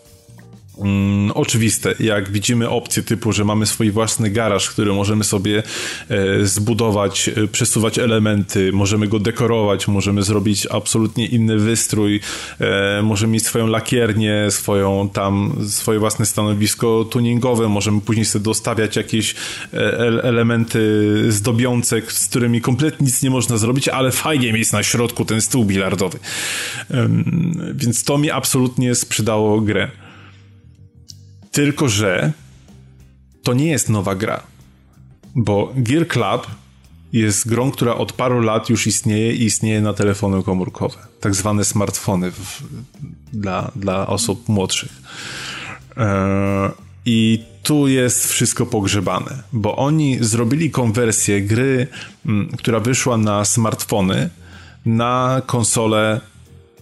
mm, 0.78 1.30
oczywiste. 1.30 1.94
Jak 2.00 2.30
widzimy 2.30 2.68
opcje 2.68 3.02
typu, 3.02 3.32
że 3.32 3.44
mamy 3.44 3.66
swój 3.66 3.90
własny 3.90 4.30
garaż, 4.30 4.70
który 4.70 4.92
możemy 4.92 5.24
sobie 5.24 5.62
e, 6.08 6.46
zbudować, 6.46 7.28
e, 7.28 7.48
przesuwać 7.48 7.98
elementy, 7.98 8.72
możemy 8.72 9.08
go 9.08 9.18
dekorować, 9.18 9.88
możemy 9.88 10.22
zrobić 10.22 10.66
absolutnie 10.70 11.26
inny 11.26 11.58
wystrój, 11.58 12.20
e, 12.60 13.02
możemy 13.02 13.32
mieć 13.32 13.46
swoją 13.46 13.66
lakiernię, 13.66 14.46
swoją 14.50 15.08
tam, 15.08 15.56
swoje 15.68 15.98
własne 15.98 16.26
stanowisko 16.26 17.04
tuningowe, 17.10 17.68
możemy 17.68 18.00
później 18.00 18.24
sobie 18.24 18.42
dostawiać 18.44 18.96
jakieś 18.96 19.34
elementy 20.22 20.82
zdobiące, 21.28 22.02
z 22.08 22.28
którymi 22.28 22.60
kompletnie 22.60 23.06
nic 23.06 23.22
nie 23.22 23.30
można 23.30 23.56
zrobić, 23.56 23.88
ale 23.88 24.10
fajnie 24.10 24.52
mieć 24.52 24.72
na 24.72 24.82
środku 24.82 25.24
ten 25.24 25.40
stół 25.40 25.64
bilardowy. 25.64 26.18
Więc 27.74 28.04
to 28.04 28.18
mi 28.18 28.30
absolutnie 28.30 28.94
sprzedało 28.94 29.60
grę. 29.60 30.01
Tylko, 31.52 31.88
że 31.88 32.32
to 33.42 33.54
nie 33.54 33.66
jest 33.66 33.88
nowa 33.88 34.14
gra. 34.14 34.42
Bo 35.34 35.72
Gear 35.76 36.08
Club 36.08 36.46
jest 37.12 37.48
grą, 37.48 37.70
która 37.70 37.94
od 37.94 38.12
paru 38.12 38.40
lat 38.40 38.70
już 38.70 38.86
istnieje 38.86 39.32
i 39.32 39.44
istnieje 39.44 39.80
na 39.80 39.92
telefony 39.92 40.42
komórkowe. 40.42 40.96
Tak 41.20 41.34
zwane 41.34 41.64
smartfony 41.64 42.30
w, 42.30 42.62
dla, 43.32 43.70
dla 43.76 44.06
osób 44.06 44.48
młodszych. 44.48 44.92
E, 45.96 46.70
I 47.04 47.44
tu 47.62 47.88
jest 47.88 48.26
wszystko 48.26 48.66
pogrzebane, 48.66 49.42
bo 49.52 49.76
oni 49.76 50.18
zrobili 50.20 50.70
konwersję 50.70 51.42
gry, 51.42 51.86
m, 52.26 52.48
która 52.58 52.80
wyszła 52.80 53.16
na 53.16 53.44
smartfony, 53.44 54.30
na 54.86 55.42
konsolę 55.46 56.20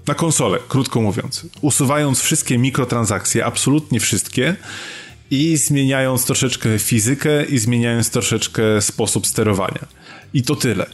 na 0.07 0.15
konsolę, 0.15 0.59
krótko 0.69 1.01
mówiąc. 1.01 1.47
Usuwając 1.61 2.21
wszystkie 2.21 2.59
mikrotransakcje, 2.59 3.45
absolutnie 3.45 4.01
wszystkie 4.01 4.57
i 5.31 5.57
zmieniając 5.57 6.25
troszeczkę 6.25 6.79
fizykę 6.79 7.45
i 7.45 7.59
zmieniając 7.59 8.11
troszeczkę 8.11 8.81
sposób 8.81 9.27
sterowania. 9.27 9.87
I 10.35 10.43
to 10.43 10.57
tyle 10.57 10.87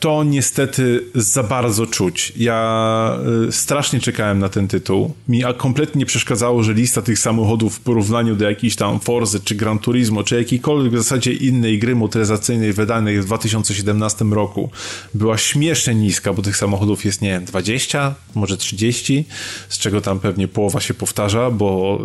to 0.00 0.24
niestety 0.24 1.04
za 1.14 1.42
bardzo 1.42 1.86
czuć. 1.86 2.32
Ja 2.36 3.18
y, 3.48 3.52
strasznie 3.52 4.00
czekałem 4.00 4.38
na 4.38 4.48
ten 4.48 4.68
tytuł. 4.68 5.14
Mi 5.28 5.42
kompletnie 5.56 5.98
nie 5.98 6.06
przeszkadzało, 6.06 6.62
że 6.62 6.74
lista 6.74 7.02
tych 7.02 7.18
samochodów 7.18 7.76
w 7.76 7.80
porównaniu 7.80 8.36
do 8.36 8.50
jakiejś 8.50 8.76
tam 8.76 9.00
Forzy, 9.00 9.40
czy 9.40 9.54
Gran 9.54 9.78
Turismo, 9.78 10.24
czy 10.24 10.36
jakiejkolwiek 10.36 10.92
w 10.92 10.98
zasadzie 10.98 11.32
innej 11.32 11.78
gry 11.78 11.94
motoryzacyjnej 11.96 12.72
wydanej 12.72 13.20
w 13.20 13.24
2017 13.24 14.24
roku 14.24 14.70
była 15.14 15.38
śmiesznie 15.38 15.94
niska, 15.94 16.32
bo 16.32 16.42
tych 16.42 16.56
samochodów 16.56 17.04
jest, 17.04 17.22
nie 17.22 17.30
wiem, 17.30 17.44
20, 17.44 18.14
może 18.34 18.56
30, 18.56 19.24
z 19.68 19.78
czego 19.78 20.00
tam 20.00 20.20
pewnie 20.20 20.48
połowa 20.48 20.80
się 20.80 20.94
powtarza, 20.94 21.50
bo 21.50 21.98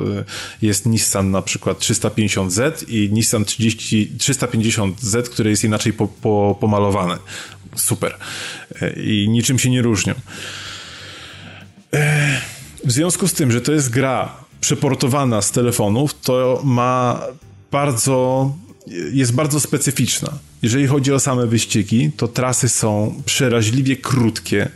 y, 0.61 0.65
jest 0.65 0.85
Nissan 0.85 1.31
na 1.31 1.41
przykład 1.41 1.79
350Z 1.79 2.89
i 2.89 3.09
Nissan 3.13 3.45
30, 3.45 4.11
350Z, 4.17 5.23
które 5.23 5.49
jest 5.49 5.63
inaczej 5.63 5.93
po, 5.93 6.07
po, 6.07 6.57
pomalowane 6.59 7.17
super. 7.75 8.17
E, 8.81 8.93
I 8.93 9.29
niczym 9.29 9.59
się 9.59 9.69
nie 9.69 9.81
różnią. 9.81 10.13
E, 11.93 12.41
w 12.85 12.91
związku 12.91 13.27
z 13.27 13.33
tym, 13.33 13.51
że 13.51 13.61
to 13.61 13.71
jest 13.71 13.89
gra 13.89 14.35
przeportowana 14.61 15.41
z 15.41 15.51
telefonów, 15.51 16.21
to 16.21 16.61
ma 16.63 17.21
bardzo 17.71 18.51
jest 19.11 19.33
bardzo 19.33 19.59
specyficzna. 19.59 20.29
Jeżeli 20.61 20.87
chodzi 20.87 21.13
o 21.13 21.19
same 21.19 21.47
wyścigi, 21.47 22.11
to 22.17 22.27
trasy 22.27 22.69
są 22.69 23.21
przeraźliwie 23.25 23.97
krótkie 23.97 24.69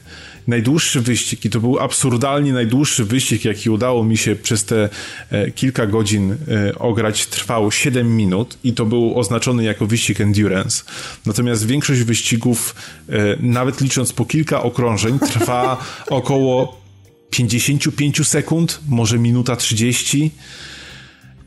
najdłuższy 0.47 1.01
wyścig 1.01 1.45
i 1.45 1.49
to 1.49 1.59
był 1.59 1.79
absurdalnie 1.79 2.53
najdłuższy 2.53 3.05
wyścig, 3.05 3.45
jaki 3.45 3.69
udało 3.69 4.03
mi 4.03 4.17
się 4.17 4.35
przez 4.35 4.65
te 4.65 4.89
e, 5.31 5.51
kilka 5.51 5.87
godzin 5.87 6.31
e, 6.31 6.79
ograć, 6.79 7.25
trwał 7.25 7.71
7 7.71 8.17
minut 8.17 8.57
i 8.63 8.73
to 8.73 8.85
był 8.85 9.19
oznaczony 9.19 9.63
jako 9.63 9.87
wyścig 9.87 10.21
endurance. 10.21 10.83
Natomiast 11.25 11.67
większość 11.67 12.01
wyścigów, 12.01 12.75
e, 13.09 13.13
nawet 13.39 13.81
licząc 13.81 14.13
po 14.13 14.25
kilka 14.25 14.63
okrążeń, 14.63 15.19
trwa 15.19 15.85
około 16.09 16.81
55 17.29 18.27
sekund, 18.27 18.79
może 18.87 19.19
minuta 19.19 19.55
30 19.55 20.31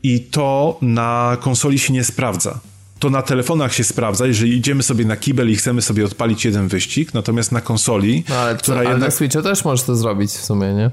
i 0.02 0.20
to 0.20 0.78
na 0.82 1.36
konsoli 1.40 1.78
się 1.78 1.92
nie 1.92 2.04
sprawdza 2.04 2.71
to 3.02 3.10
na 3.10 3.22
telefonach 3.22 3.74
się 3.74 3.84
sprawdza, 3.84 4.26
jeżeli 4.26 4.56
idziemy 4.56 4.82
sobie 4.82 5.04
na 5.04 5.16
kibel 5.16 5.50
i 5.50 5.56
chcemy 5.56 5.82
sobie 5.82 6.04
odpalić 6.04 6.44
jeden 6.44 6.68
wyścig, 6.68 7.14
natomiast 7.14 7.52
na 7.52 7.60
konsoli, 7.60 8.24
no, 8.28 8.36
ale, 8.36 8.56
która 8.56 8.82
jednak... 8.82 9.00
na 9.00 9.10
Switchu 9.10 9.42
też 9.42 9.64
możesz 9.64 9.86
to 9.86 9.96
zrobić 9.96 10.30
w 10.30 10.44
sumie, 10.44 10.74
nie? 10.74 10.90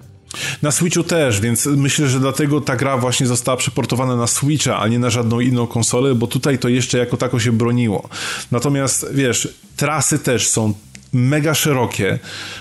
Na 0.62 0.72
Switchu 0.72 1.04
też, 1.04 1.42
więc 1.42 1.66
myślę, 1.66 2.08
że 2.08 2.20
dlatego 2.20 2.62
ta 2.62 2.76
gra 2.76 2.98
właśnie 2.98 3.28
została 3.28 3.58
przeportowana 3.58 4.16
na 4.16 4.28
Switcha, 4.28 4.80
a 4.80 4.88
nie 4.88 5.00
na 5.00 5.10
żadną 5.10 5.40
inną 5.40 5.68
konsolę, 5.68 6.16
bo 6.16 6.28
tutaj 6.28 6.60
to 6.60 6.70
jeszcze 6.70 6.98
jako 6.98 7.18
tako 7.18 7.40
się 7.40 7.52
broniło. 7.52 8.10
Natomiast 8.52 9.06
wiesz, 9.14 9.48
trasy 9.76 10.20
też 10.20 10.48
są 10.48 10.74
mega 11.14 11.54
szerokie. 11.54 12.20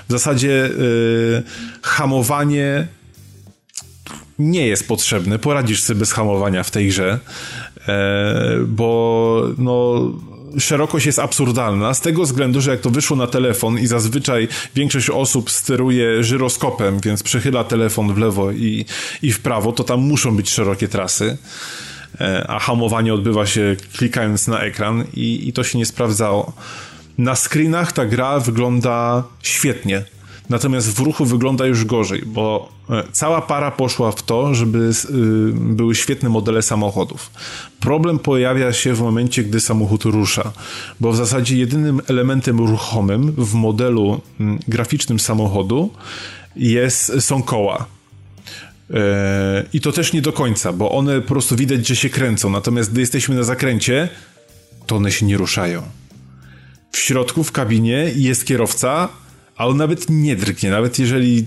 W 0.08 0.12
zasadzie 0.12 0.70
yy, 0.78 1.42
hamowanie 1.82 2.88
nie 4.38 4.66
jest 4.66 4.88
potrzebne. 4.88 5.38
Poradzisz 5.38 5.82
sobie 5.82 6.00
bez 6.00 6.12
hamowania 6.12 6.62
w 6.62 6.70
tej 6.70 6.88
grze. 6.88 7.18
E, 7.88 8.58
bo 8.66 9.42
no 9.58 10.00
szerokość 10.58 11.06
jest 11.06 11.18
absurdalna 11.18 11.94
z 11.94 12.00
tego 12.00 12.22
względu, 12.22 12.60
że 12.60 12.70
jak 12.70 12.80
to 12.80 12.90
wyszło 12.90 13.16
na 13.16 13.26
telefon 13.26 13.78
i 13.78 13.86
zazwyczaj 13.86 14.48
większość 14.74 15.10
osób 15.10 15.50
steruje 15.50 16.24
żyroskopem, 16.24 17.00
więc 17.00 17.22
przechyla 17.22 17.64
telefon 17.64 18.14
w 18.14 18.18
lewo 18.18 18.52
i, 18.52 18.84
i 19.22 19.32
w 19.32 19.40
prawo, 19.40 19.72
to 19.72 19.84
tam 19.84 20.00
muszą 20.00 20.36
być 20.36 20.50
szerokie 20.50 20.88
trasy, 20.88 21.38
e, 22.20 22.46
a 22.48 22.58
hamowanie 22.58 23.14
odbywa 23.14 23.46
się 23.46 23.76
klikając 23.96 24.46
na 24.46 24.60
ekran 24.60 25.04
i, 25.14 25.48
i 25.48 25.52
to 25.52 25.64
się 25.64 25.78
nie 25.78 25.86
sprawdzało. 25.86 26.52
Na 27.18 27.36
screenach 27.36 27.92
ta 27.92 28.06
gra 28.06 28.40
wygląda 28.40 29.24
świetnie 29.42 30.04
natomiast 30.48 30.96
w 30.96 30.98
ruchu 30.98 31.24
wygląda 31.24 31.66
już 31.66 31.84
gorzej, 31.84 32.22
bo 32.26 32.72
e, 32.90 33.04
cała 33.12 33.42
para 33.42 33.70
poszła 33.70 34.12
w 34.12 34.22
to, 34.22 34.54
żeby 34.54 34.78
y, 34.78 34.92
były 35.52 35.94
świetne 35.94 36.28
modele 36.28 36.62
samochodów. 36.62 37.30
Problem 37.80 38.18
pojawia 38.18 38.72
się 38.72 38.94
w 38.94 39.00
momencie, 39.00 39.44
gdy 39.44 39.60
samochód 39.60 40.04
rusza, 40.04 40.52
bo 41.00 41.12
w 41.12 41.16
zasadzie 41.16 41.56
jedynym 41.56 42.00
elementem 42.08 42.58
ruchomym 42.58 43.32
w 43.32 43.54
modelu 43.54 44.20
graficznym 44.68 45.20
samochodu 45.20 45.90
jest, 46.56 47.12
są 47.20 47.42
koła. 47.42 47.86
E, 48.94 49.64
I 49.72 49.80
to 49.80 49.92
też 49.92 50.12
nie 50.12 50.22
do 50.22 50.32
końca, 50.32 50.72
bo 50.72 50.90
one 50.90 51.20
po 51.20 51.28
prostu 51.28 51.56
widać, 51.56 51.86
że 51.86 51.96
się 51.96 52.10
kręcą, 52.10 52.50
natomiast 52.50 52.92
gdy 52.92 53.00
jesteśmy 53.00 53.34
na 53.34 53.42
zakręcie, 53.42 54.08
to 54.86 54.96
one 54.96 55.12
się 55.12 55.26
nie 55.26 55.36
ruszają. 55.36 55.82
W 56.92 56.98
środku, 56.98 57.44
w 57.44 57.52
kabinie 57.52 58.10
jest 58.16 58.46
kierowca, 58.46 59.08
a 59.58 59.66
on 59.66 59.76
nawet 59.76 60.06
nie 60.10 60.36
drgnie, 60.36 60.70
nawet 60.70 60.98
jeżeli 60.98 61.46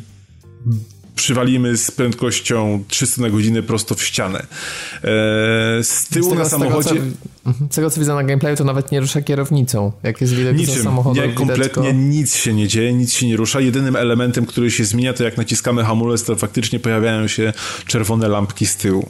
przywalimy 1.15 1.77
z 1.77 1.91
prędkością 1.91 2.83
300 2.87 3.21
na 3.21 3.29
godzinę 3.29 3.63
prosto 3.63 3.95
w 3.95 4.03
ścianę. 4.03 4.39
Eee, 4.39 5.83
z 5.83 6.07
tyłu 6.07 6.25
z 6.25 6.29
tego, 6.29 6.43
na 6.43 6.49
samochodzie... 6.49 6.89
Z 6.89 6.93
tego, 6.93 7.01
co, 7.43 7.49
mhm, 7.49 7.71
z 7.71 7.75
tego, 7.75 7.89
co 7.89 7.99
widzę 7.99 8.13
na 8.13 8.23
gameplayu, 8.23 8.55
to 8.55 8.63
nawet 8.63 8.91
nie 8.91 8.99
rusza 8.99 9.21
kierownicą. 9.21 9.91
Jak 10.03 10.21
jest 10.21 10.33
widać 10.33 10.57
Niczym. 10.57 10.83
samochodu. 10.83 11.21
Nie, 11.21 11.33
kompletnie 11.33 11.83
tylko... 11.83 11.91
nic 11.91 12.35
się 12.35 12.53
nie 12.53 12.67
dzieje, 12.67 12.93
nic 12.93 13.13
się 13.13 13.27
nie 13.27 13.37
rusza. 13.37 13.59
Jedynym 13.59 13.95
elementem, 13.95 14.45
który 14.45 14.71
się 14.71 14.85
zmienia, 14.85 15.13
to 15.13 15.23
jak 15.23 15.37
naciskamy 15.37 15.83
hamulec, 15.83 16.23
to 16.23 16.35
faktycznie 16.35 16.79
pojawiają 16.79 17.27
się 17.27 17.53
czerwone 17.85 18.27
lampki 18.27 18.65
z 18.65 18.75
tyłu. 18.75 19.09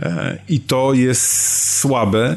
Eee, 0.00 0.38
I 0.48 0.60
to 0.60 0.94
jest 0.94 1.22
słabe. 1.78 2.36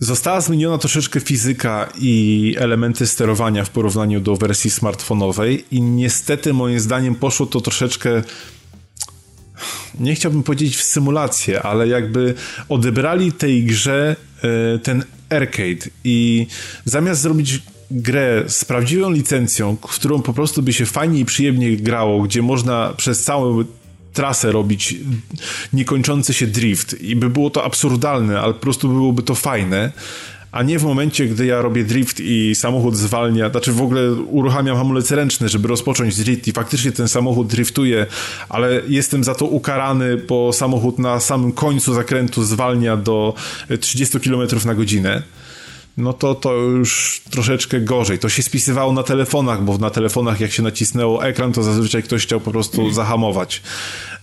Została 0.00 0.40
zmieniona 0.40 0.78
troszeczkę 0.78 1.20
fizyka 1.20 1.88
i 2.00 2.54
elementy 2.58 3.06
sterowania 3.06 3.64
w 3.64 3.70
porównaniu 3.70 4.20
do 4.20 4.36
wersji 4.36 4.70
smartfonowej 4.70 5.64
i 5.70 5.80
niestety 5.82 6.52
moim 6.52 6.80
zdaniem 6.80 7.14
poszło 7.14 7.46
to 7.46 7.60
troszeczkę 7.60 8.22
nie 10.00 10.14
chciałbym 10.14 10.42
powiedzieć 10.42 10.76
w 10.76 10.82
symulację, 10.82 11.62
ale 11.62 11.88
jakby 11.88 12.34
odebrali 12.68 13.32
tej 13.32 13.64
grze 13.64 14.16
e, 14.42 14.78
ten 14.78 15.04
arcade 15.30 15.90
i 16.04 16.46
zamiast 16.84 17.20
zrobić 17.20 17.62
grę 17.90 18.44
z 18.46 18.64
prawdziwą 18.64 19.10
licencją, 19.10 19.76
w 19.88 19.94
którą 19.94 20.22
po 20.22 20.32
prostu 20.32 20.62
by 20.62 20.72
się 20.72 20.86
fajnie 20.86 21.20
i 21.20 21.24
przyjemnie 21.24 21.76
grało, 21.76 22.22
gdzie 22.22 22.42
można 22.42 22.94
przez 22.96 23.24
cały 23.24 23.64
trasę 24.18 24.52
robić 24.52 24.94
niekończący 25.72 26.34
się 26.34 26.46
drift 26.46 27.00
i 27.00 27.16
by 27.16 27.30
było 27.30 27.50
to 27.50 27.64
absurdalne, 27.64 28.40
ale 28.40 28.54
po 28.54 28.60
prostu 28.60 28.88
byłoby 28.88 29.22
to 29.22 29.34
fajne, 29.34 29.92
a 30.52 30.62
nie 30.62 30.78
w 30.78 30.82
momencie, 30.82 31.26
gdy 31.26 31.46
ja 31.46 31.62
robię 31.62 31.84
drift 31.84 32.20
i 32.20 32.54
samochód 32.54 32.96
zwalnia, 32.96 33.50
znaczy 33.50 33.72
w 33.72 33.82
ogóle 33.82 34.12
uruchamiam 34.12 34.76
hamulec 34.76 35.10
ręczny, 35.10 35.48
żeby 35.48 35.68
rozpocząć 35.68 36.16
drift 36.16 36.48
i 36.48 36.52
faktycznie 36.52 36.92
ten 36.92 37.08
samochód 37.08 37.46
driftuje, 37.46 38.06
ale 38.48 38.82
jestem 38.88 39.24
za 39.24 39.34
to 39.34 39.46
ukarany, 39.46 40.16
bo 40.16 40.52
samochód 40.52 40.98
na 40.98 41.20
samym 41.20 41.52
końcu 41.52 41.94
zakrętu 41.94 42.44
zwalnia 42.44 42.96
do 42.96 43.34
30 43.80 44.20
km 44.20 44.48
na 44.64 44.74
godzinę 44.74 45.22
no 45.98 46.12
to 46.12 46.34
to 46.34 46.54
już 46.54 47.20
troszeczkę 47.30 47.80
gorzej. 47.80 48.18
To 48.18 48.28
się 48.28 48.42
spisywało 48.42 48.92
na 48.92 49.02
telefonach, 49.02 49.64
bo 49.64 49.78
na 49.78 49.90
telefonach 49.90 50.40
jak 50.40 50.52
się 50.52 50.62
nacisnęło 50.62 51.24
ekran, 51.26 51.52
to 51.52 51.62
zazwyczaj 51.62 52.02
ktoś 52.02 52.22
chciał 52.22 52.40
po 52.40 52.50
prostu 52.50 52.92
zahamować. 52.92 53.62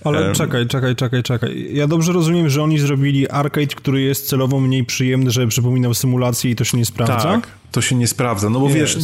Ale 0.03 0.21
um, 0.21 0.35
czekaj, 0.35 0.67
czekaj, 0.67 0.95
czekaj, 0.95 1.23
czekaj. 1.23 1.67
Ja 1.73 1.87
dobrze 1.87 2.13
rozumiem, 2.13 2.49
że 2.49 2.63
oni 2.63 2.79
zrobili 2.79 3.29
arcade, 3.29 3.75
który 3.75 4.01
jest 4.01 4.27
celowo 4.27 4.59
mniej 4.59 4.83
przyjemny, 4.85 5.31
żeby 5.31 5.47
przypominał 5.47 5.93
symulację 5.93 6.51
i 6.51 6.55
to 6.55 6.63
się 6.63 6.77
nie 6.77 6.85
sprawdza? 6.85 7.15
Tak, 7.15 7.47
to 7.71 7.81
się 7.81 7.95
nie 7.95 8.07
sprawdza, 8.07 8.49
no 8.49 8.59
bo 8.59 8.69
wiesz, 8.69 8.97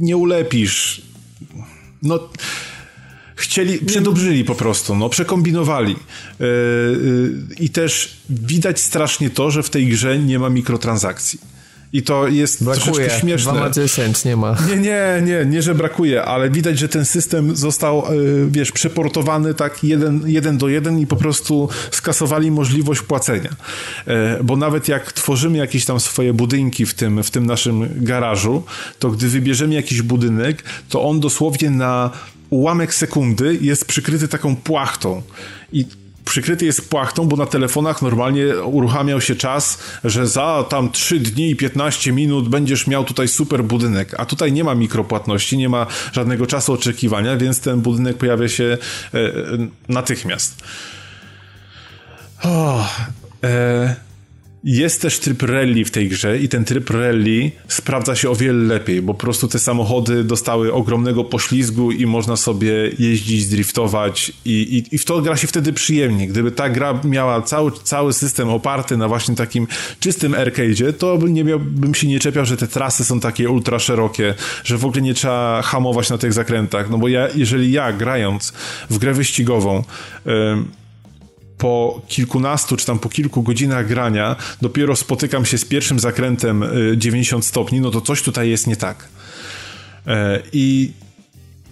nie 0.00 0.16
ulepisz. 0.16 1.02
No 2.02 2.18
chcieli, 3.36 3.78
przedobrzyli 3.78 4.44
po 4.44 4.54
prostu, 4.54 4.96
no, 4.96 5.08
przekombinowali. 5.08 5.96
Yy, 6.40 6.46
yy, 6.46 7.54
I 7.60 7.70
też 7.70 8.16
widać 8.30 8.80
strasznie 8.80 9.30
to, 9.30 9.50
że 9.50 9.62
w 9.62 9.70
tej 9.70 9.86
grze 9.86 10.18
nie 10.18 10.38
ma 10.38 10.48
mikrotransakcji. 10.48 11.51
I 11.92 12.02
to 12.02 12.28
jest 12.28 12.64
brakuje. 12.64 12.84
troszeczkę 12.84 13.20
śmieszne. 13.20 13.52
2 13.52 13.60
na 13.60 13.70
10 13.70 14.24
nie 14.24 14.36
ma. 14.36 14.56
Nie, 14.68 14.76
nie, 14.76 15.22
nie, 15.22 15.46
nie, 15.46 15.62
że 15.62 15.74
brakuje, 15.74 16.24
ale 16.24 16.50
widać, 16.50 16.78
że 16.78 16.88
ten 16.88 17.04
system 17.04 17.56
został, 17.56 18.14
yy, 18.14 18.46
wiesz, 18.50 18.72
przeportowany 18.72 19.54
tak 19.54 19.84
jeden, 19.84 20.22
jeden 20.26 20.58
do 20.58 20.68
jeden 20.68 20.98
i 20.98 21.06
po 21.06 21.16
prostu 21.16 21.68
skasowali 21.90 22.50
możliwość 22.50 23.00
płacenia. 23.02 23.50
Bo 24.44 24.56
nawet 24.56 24.88
jak 24.88 25.12
tworzymy 25.12 25.58
jakieś 25.58 25.84
tam 25.84 26.00
swoje 26.00 26.32
budynki 26.32 26.86
w 26.86 26.94
tym, 26.94 27.22
w 27.22 27.30
tym 27.30 27.46
naszym 27.46 27.88
garażu, 27.96 28.62
to 28.98 29.10
gdy 29.10 29.28
wybierzemy 29.28 29.74
jakiś 29.74 30.02
budynek, 30.02 30.62
to 30.88 31.02
on 31.02 31.20
dosłownie 31.20 31.70
na 31.70 32.10
ułamek 32.50 32.94
sekundy 32.94 33.58
jest 33.60 33.84
przykryty 33.84 34.28
taką 34.28 34.56
płachtą. 34.56 35.22
I 35.72 35.86
przykryty 36.24 36.64
jest 36.64 36.90
płachtą, 36.90 37.28
bo 37.28 37.36
na 37.36 37.46
telefonach 37.46 38.02
normalnie 38.02 38.56
uruchamiał 38.64 39.20
się 39.20 39.36
czas, 39.36 39.78
że 40.04 40.26
za 40.26 40.64
tam 40.68 40.90
3 40.90 41.20
dni 41.20 41.50
i 41.50 41.56
15 41.56 42.12
minut 42.12 42.48
będziesz 42.48 42.86
miał 42.86 43.04
tutaj 43.04 43.28
super 43.28 43.64
budynek, 43.64 44.14
a 44.18 44.24
tutaj 44.24 44.52
nie 44.52 44.64
ma 44.64 44.74
mikropłatności, 44.74 45.58
nie 45.58 45.68
ma 45.68 45.86
żadnego 46.12 46.46
czasu 46.46 46.72
oczekiwania, 46.72 47.36
więc 47.36 47.60
ten 47.60 47.80
budynek 47.80 48.16
pojawia 48.16 48.48
się 48.48 48.78
e, 49.14 49.18
e 49.18 49.32
natychmiast. 49.88 50.62
Oh, 52.42 52.88
e, 53.44 53.96
jest 54.64 55.02
też 55.02 55.18
tryb 55.18 55.42
rally 55.42 55.84
w 55.84 55.90
tej 55.90 56.08
grze 56.08 56.38
i 56.38 56.48
ten 56.48 56.64
tryb 56.64 56.90
rally 56.90 57.50
sprawdza 57.68 58.16
się 58.16 58.30
o 58.30 58.34
wiele 58.34 58.64
lepiej, 58.64 59.02
bo 59.02 59.14
po 59.14 59.20
prostu 59.20 59.48
te 59.48 59.58
samochody 59.58 60.24
dostały 60.24 60.72
ogromnego 60.72 61.24
poślizgu 61.24 61.92
i 61.92 62.06
można 62.06 62.36
sobie 62.36 62.72
jeździć, 62.98 63.46
driftować 63.46 64.32
i, 64.44 64.50
i, 64.50 64.94
i 64.94 64.98
w 64.98 65.04
to 65.04 65.22
gra 65.22 65.36
się 65.36 65.46
wtedy 65.46 65.72
przyjemnie. 65.72 66.28
Gdyby 66.28 66.50
ta 66.50 66.68
gra 66.70 67.00
miała 67.04 67.42
cały, 67.42 67.72
cały 67.82 68.12
system 68.12 68.48
oparty 68.48 68.96
na 68.96 69.08
właśnie 69.08 69.34
takim 69.34 69.66
czystym 70.00 70.32
arcade'zie, 70.32 70.92
to 70.92 71.18
nie 71.28 71.44
miał, 71.44 71.60
bym 71.60 71.94
się 71.94 72.06
nie 72.06 72.20
czepiał, 72.20 72.44
że 72.44 72.56
te 72.56 72.68
trasy 72.68 73.04
są 73.04 73.20
takie 73.20 73.50
ultra 73.50 73.78
szerokie, 73.78 74.34
że 74.64 74.78
w 74.78 74.84
ogóle 74.84 75.02
nie 75.02 75.14
trzeba 75.14 75.62
hamować 75.62 76.10
na 76.10 76.18
tych 76.18 76.32
zakrętach, 76.32 76.90
no 76.90 76.98
bo 76.98 77.08
ja, 77.08 77.28
jeżeli 77.34 77.72
ja 77.72 77.92
grając 77.92 78.52
w 78.90 78.98
grę 78.98 79.14
wyścigową 79.14 79.84
yy, 80.26 80.32
po 81.62 82.00
kilkunastu 82.08 82.76
czy 82.76 82.86
tam 82.86 82.98
po 82.98 83.08
kilku 83.08 83.42
godzinach 83.42 83.88
grania 83.88 84.36
dopiero 84.62 84.96
spotykam 84.96 85.44
się 85.44 85.58
z 85.58 85.64
pierwszym 85.64 86.00
zakrętem 86.00 86.64
90 86.96 87.44
y, 87.44 87.48
stopni, 87.48 87.80
no 87.80 87.90
to 87.90 88.00
coś 88.00 88.22
tutaj 88.22 88.50
jest 88.50 88.66
nie 88.66 88.76
tak. 88.76 89.08
E, 90.06 90.42
I 90.52 90.92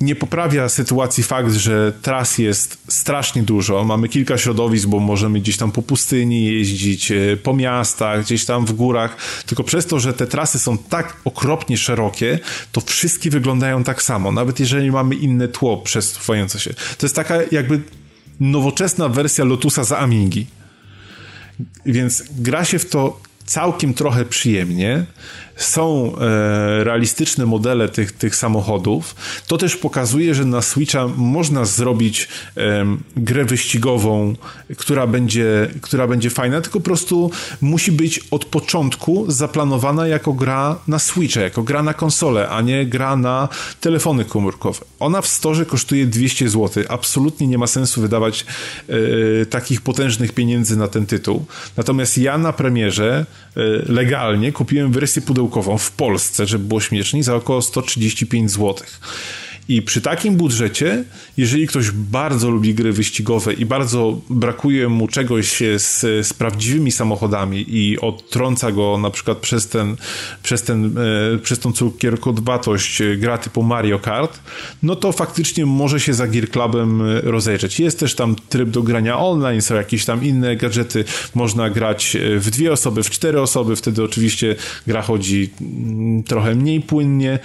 nie 0.01 0.17
poprawia 0.17 0.69
sytuacji 0.69 1.23
fakt, 1.23 1.53
że 1.53 1.93
tras 2.03 2.39
jest 2.39 2.79
strasznie 2.89 3.43
dużo. 3.43 3.85
Mamy 3.85 4.09
kilka 4.09 4.39
środowisk, 4.39 4.89
bo 4.89 5.01
możemy 5.01 5.41
gdzieś 5.41 5.57
tam 5.57 5.73
po 5.73 5.83
pustyni 5.83 6.45
jeździć, 6.45 7.13
e, 7.13 7.37
po 7.43 7.55
miastach, 7.55 8.25
gdzieś 8.25 8.45
tam 8.45 8.67
w 8.67 8.73
górach. 8.73 9.17
Tylko 9.47 9.65
przez 9.65 9.87
to, 9.87 10.01
że 10.01 10.13
te 10.13 10.27
trasy 10.27 10.59
są 10.59 10.79
tak 10.79 11.17
okropnie 11.25 11.77
szerokie, 11.77 12.39
to 12.73 12.81
wszystkie 12.81 13.31
wyglądają 13.31 13.85
tak 13.85 14.03
samo. 14.03 14.33
Nawet 14.33 14.61
jeżeli 14.61 14.91
mamy 14.91 15.15
inne 15.15 15.49
tło 15.49 15.77
przesuwające 15.77 16.61
się. 16.61 16.75
To 16.75 17.07
jest 17.07 17.17
taka 17.17 17.35
jakby 17.53 17.81
nowoczesna 18.41 19.09
wersja 19.09 19.45
Lotusa 19.45 19.85
za 19.85 19.99
Amigi. 19.99 20.47
Więc 21.87 22.25
gra 22.39 22.65
się 22.65 22.79
w 22.79 22.91
to 22.91 23.21
całkiem 23.45 23.95
trochę 23.95 24.25
przyjemnie. 24.25 25.05
Są 25.61 26.13
e, 26.17 26.85
realistyczne 26.85 27.47
modele 27.47 27.89
tych, 27.89 28.13
tych 28.13 28.37
samochodów. 28.37 29.15
To 29.47 29.59
też 29.59 29.77
pokazuje, 29.77 30.35
że 30.35 30.45
na 30.45 30.63
Switcha 30.63 31.09
można 31.17 31.65
zrobić 31.65 32.29
grę 33.17 33.45
wyścigową, 33.45 34.35
która 34.77 35.07
będzie, 35.07 35.69
która 35.81 36.07
będzie 36.07 36.31
fajna, 36.31 36.61
tylko 36.61 36.81
po 36.81 36.85
prostu 36.85 37.31
musi 37.61 37.93
być 37.93 38.21
od 38.31 38.45
początku 38.45 39.25
zaplanowana 39.29 40.07
jako 40.07 40.33
gra 40.33 40.79
na 40.89 40.99
Switcha, 40.99 41.41
jako 41.41 41.63
gra 41.63 41.83
na 41.83 41.95
konsolę, 41.95 42.49
a 42.49 42.61
nie 42.61 42.87
gra 42.87 43.17
na 43.17 43.49
telefony 43.81 44.25
komórkowe. 44.25 44.81
Ona 45.01 45.21
w 45.21 45.27
storze 45.27 45.67
kosztuje 45.67 46.07
200 46.07 46.49
zł. 46.49 46.85
Absolutnie 46.89 47.47
nie 47.47 47.59
ma 47.59 47.67
sensu 47.67 48.01
wydawać 48.01 48.47
e, 48.89 49.47
takich 49.47 49.81
potężnych 49.81 50.33
pieniędzy 50.33 50.77
na 50.77 50.89
ten 50.89 51.07
tytuł. 51.07 51.45
Natomiast 51.77 52.19
ja 52.19 52.39
na 52.39 52.53
premierze 52.53 53.27
e, 53.57 53.61
legalnie 53.93 54.53
kupiłem 54.53 54.93
wersję 54.93 55.23
pudełkową 55.23 55.50
w 55.79 55.91
Polsce, 55.91 56.47
żeby 56.47 56.65
było 56.65 56.81
śmieszniej, 56.81 57.23
za 57.23 57.35
około 57.35 57.63
135 57.63 58.51
złotych. 58.51 59.01
I 59.69 59.83
przy 59.83 60.01
takim 60.01 60.37
budżecie, 60.37 61.05
jeżeli 61.37 61.67
ktoś 61.67 61.91
bardzo 61.91 62.51
lubi 62.51 62.75
gry 62.75 62.93
wyścigowe 62.93 63.53
i 63.53 63.67
bardzo 63.67 64.21
brakuje 64.31 64.89
mu 64.89 65.09
czegoś 65.09 65.63
z, 65.77 66.01
z 66.27 66.33
prawdziwymi 66.33 66.93
samochodami 66.93 67.65
i 67.69 68.01
odtrąca 68.01 68.73
go 68.73 68.99
na 68.99 69.11
przykład 69.11 69.39
przez 69.39 69.69
ten, 69.69 69.97
przez 70.43 70.63
ten, 70.63 70.99
e, 70.99 71.39
przez 71.39 71.59
tą 71.59 71.73
cukierkodbatość 71.73 73.03
gra 73.17 73.39
typu 73.39 73.63
Mario 73.63 73.99
Kart, 73.99 74.41
no 74.83 74.97
to 74.97 75.13
faktycznie 75.13 75.67
może 75.67 76.01
się 76.01 76.15
za 76.15 76.27
Gear 76.27 76.49
Clubem 76.49 77.03
e, 77.03 77.21
rozejrzeć. 77.21 77.81
Jest 77.81 78.01
też 78.01 78.15
tam 78.15 78.37
tryb 78.49 78.69
do 78.69 78.83
grania 78.83 79.19
online, 79.19 79.63
są 79.63 79.75
jakieś 79.75 80.05
tam 80.05 80.25
inne 80.25 80.57
gadżety, 80.57 81.05
można 81.35 81.71
grać 81.71 82.17
e, 82.17 82.39
w 82.39 82.51
dwie 82.51 82.73
osoby, 82.73 83.03
w 83.03 83.11
cztery 83.11 83.41
osoby, 83.41 83.77
wtedy 83.77 84.03
oczywiście 84.03 84.57
gra 84.87 85.03
chodzi 85.03 85.51
mm, 85.61 86.23
trochę 86.23 86.55
mniej 86.55 86.81
płynnie 86.81 87.39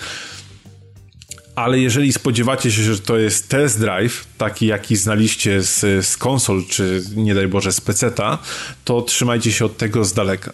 ale 1.55 1.79
jeżeli 1.79 2.13
spodziewacie 2.13 2.71
się, 2.71 2.81
że 2.81 2.99
to 2.99 3.17
jest 3.17 3.49
test 3.49 3.79
drive, 3.79 4.27
taki 4.37 4.67
jaki 4.67 4.95
znaliście 4.95 5.63
z, 5.63 6.05
z 6.05 6.17
konsol, 6.17 6.63
czy 6.69 7.03
nie 7.15 7.35
daj 7.35 7.47
Boże 7.47 7.71
z 7.71 7.81
peceta, 7.81 8.37
to 8.85 9.01
trzymajcie 9.01 9.51
się 9.51 9.65
od 9.65 9.77
tego 9.77 10.05
z 10.05 10.13
daleka. 10.13 10.51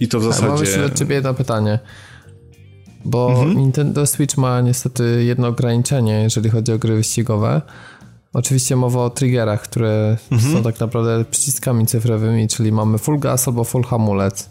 I 0.00 0.08
to 0.08 0.20
w 0.20 0.24
zasadzie... 0.24 0.48
Mam 0.48 0.60
jeszcze 0.60 0.88
do 0.88 0.98
ciebie 0.98 1.14
jedno 1.14 1.34
pytanie. 1.34 1.78
Bo 3.04 3.30
mhm. 3.30 3.58
Nintendo 3.58 4.06
Switch 4.06 4.36
ma 4.36 4.60
niestety 4.60 5.24
jedno 5.24 5.48
ograniczenie, 5.48 6.22
jeżeli 6.22 6.50
chodzi 6.50 6.72
o 6.72 6.78
gry 6.78 6.96
wyścigowe. 6.96 7.62
Oczywiście 8.32 8.76
mowa 8.76 9.00
o 9.00 9.10
triggerach, 9.10 9.62
które 9.62 10.16
mhm. 10.30 10.52
są 10.52 10.62
tak 10.62 10.80
naprawdę 10.80 11.24
przyciskami 11.24 11.86
cyfrowymi, 11.86 12.48
czyli 12.48 12.72
mamy 12.72 12.98
full 12.98 13.18
gas 13.18 13.48
albo 13.48 13.64
full 13.64 13.82
hamulec. 13.82 14.50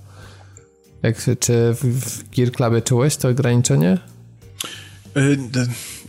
Jak, 1.03 1.15
czy 1.39 1.73
w, 1.73 1.83
w 1.83 2.29
Gear 2.29 2.51
Clubie 2.51 2.81
czułeś 2.81 3.17
to 3.17 3.29
ograniczenie? 3.29 3.97
E, 5.15 5.21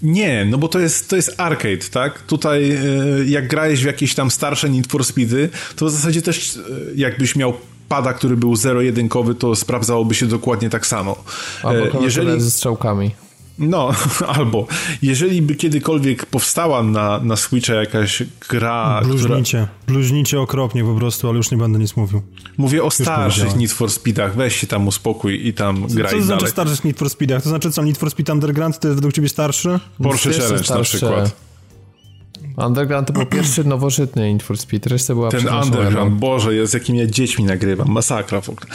nie, 0.03 0.45
no 0.45 0.59
bo 0.59 0.69
to 0.69 0.79
jest, 0.79 1.09
to 1.09 1.17
jest 1.17 1.35
arcade, 1.41 1.89
tak? 1.91 2.23
Tutaj 2.23 2.71
e, 2.71 2.79
jak 3.27 3.49
grałeś 3.49 3.83
w 3.83 3.87
jakieś 3.87 4.15
tam 4.15 4.31
starsze 4.31 4.71
Need 4.71 4.87
for 4.87 5.05
Speedy, 5.05 5.49
to 5.77 5.87
w 5.87 5.91
zasadzie 5.91 6.23
też 6.23 6.57
e, 6.57 6.61
jakbyś 6.95 7.37
miał 7.37 7.55
pada, 7.89 8.13
który 8.13 8.37
był 8.37 8.57
zero-jedynkowy, 8.57 9.35
to 9.35 9.57
sprawdzałoby 9.57 10.15
się 10.15 10.27
dokładnie 10.27 10.71
tak 10.71 10.87
samo. 10.87 11.25
Albo 11.63 12.03
jeżeli 12.03 12.41
ze 12.41 12.51
strzałkami. 12.51 13.11
No, 13.59 13.91
albo 14.37 14.67
jeżeli 15.03 15.43
by 15.43 15.55
kiedykolwiek 15.55 16.27
powstała 16.27 16.83
na, 16.83 17.21
na 17.21 17.37
Switcha 17.37 17.75
jakaś 17.75 18.23
gra, 18.49 19.01
Bluźnicie, 19.05 19.69
która... 19.73 19.95
bluźnicie 19.95 20.41
okropnie 20.41 20.85
po 20.85 20.95
prostu, 20.95 21.29
ale 21.29 21.37
już 21.37 21.51
nie 21.51 21.59
będę 21.59 21.79
nic 21.79 21.97
mówił. 21.97 22.23
Mówię 22.57 22.83
o 22.83 22.85
już 22.85 22.95
starszych 22.95 23.57
Need 23.57 23.73
for 23.73 23.91
Speedach, 23.91 24.37
weź 24.37 24.57
się 24.57 24.67
tam 24.67 24.89
uspokój 24.89 25.47
i 25.47 25.55
tam 25.55 25.87
graj 25.87 26.13
Co 26.13 26.19
to 26.19 26.25
znaczy 26.25 26.47
starszych 26.47 26.85
Need 26.85 26.99
for 26.99 27.11
Speedach? 27.11 27.43
To 27.43 27.49
znaczy 27.49 27.71
co, 27.71 27.83
Need 27.83 27.99
for 27.99 28.11
Speed 28.11 28.33
Underground 28.33 28.79
to 28.79 28.89
jest 28.89 28.97
według 28.97 29.15
ciebie 29.15 29.29
starszy? 29.29 29.81
Porsche 30.03 30.33
Challenge 30.33 30.75
na 30.75 30.81
przykład. 30.81 31.46
Underground 32.57 33.07
to 33.07 33.13
był 33.13 33.27
pierwszy 33.27 33.65
nowożytny 33.65 34.33
Need 34.33 34.43
for 34.43 34.59
Speed, 34.59 34.91
reszta 34.91 35.15
była 35.15 35.31
Ten 35.31 35.49
Underground, 35.49 36.15
Boże, 36.15 36.55
jest 36.55 36.75
jakim 36.75 36.97
ja 36.97 37.07
dziećmi 37.07 37.45
nagrywam, 37.45 37.89
masakra 37.89 38.41
w 38.41 38.49
ogóle. 38.49 38.67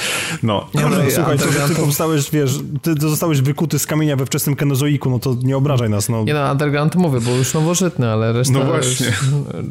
No. 0.43 0.67
Nie, 0.75 0.81
no, 0.81 0.89
no 0.89 0.95
słuchaj, 1.11 1.37
ty, 1.37 1.45
ty 1.67 1.75
powstałeś, 1.75 2.31
wiesz, 2.31 2.59
ty 2.81 2.93
zostałeś 2.99 3.41
wykuty 3.41 3.79
z 3.79 3.85
kamienia 3.87 4.15
we 4.15 4.25
wczesnym 4.25 4.55
kenozoiku, 4.55 5.09
no 5.09 5.19
to 5.19 5.35
nie 5.43 5.57
obrażaj 5.57 5.89
nas, 5.89 6.09
no. 6.09 6.23
Nie 6.23 6.33
no, 6.33 6.51
Underground 6.51 6.93
to 6.93 6.99
mówię, 6.99 7.21
był 7.21 7.35
już 7.35 7.53
nowożytny, 7.53 8.09
ale 8.09 8.33
reszta... 8.33 8.53
No 8.53 8.65
właśnie. 8.65 9.13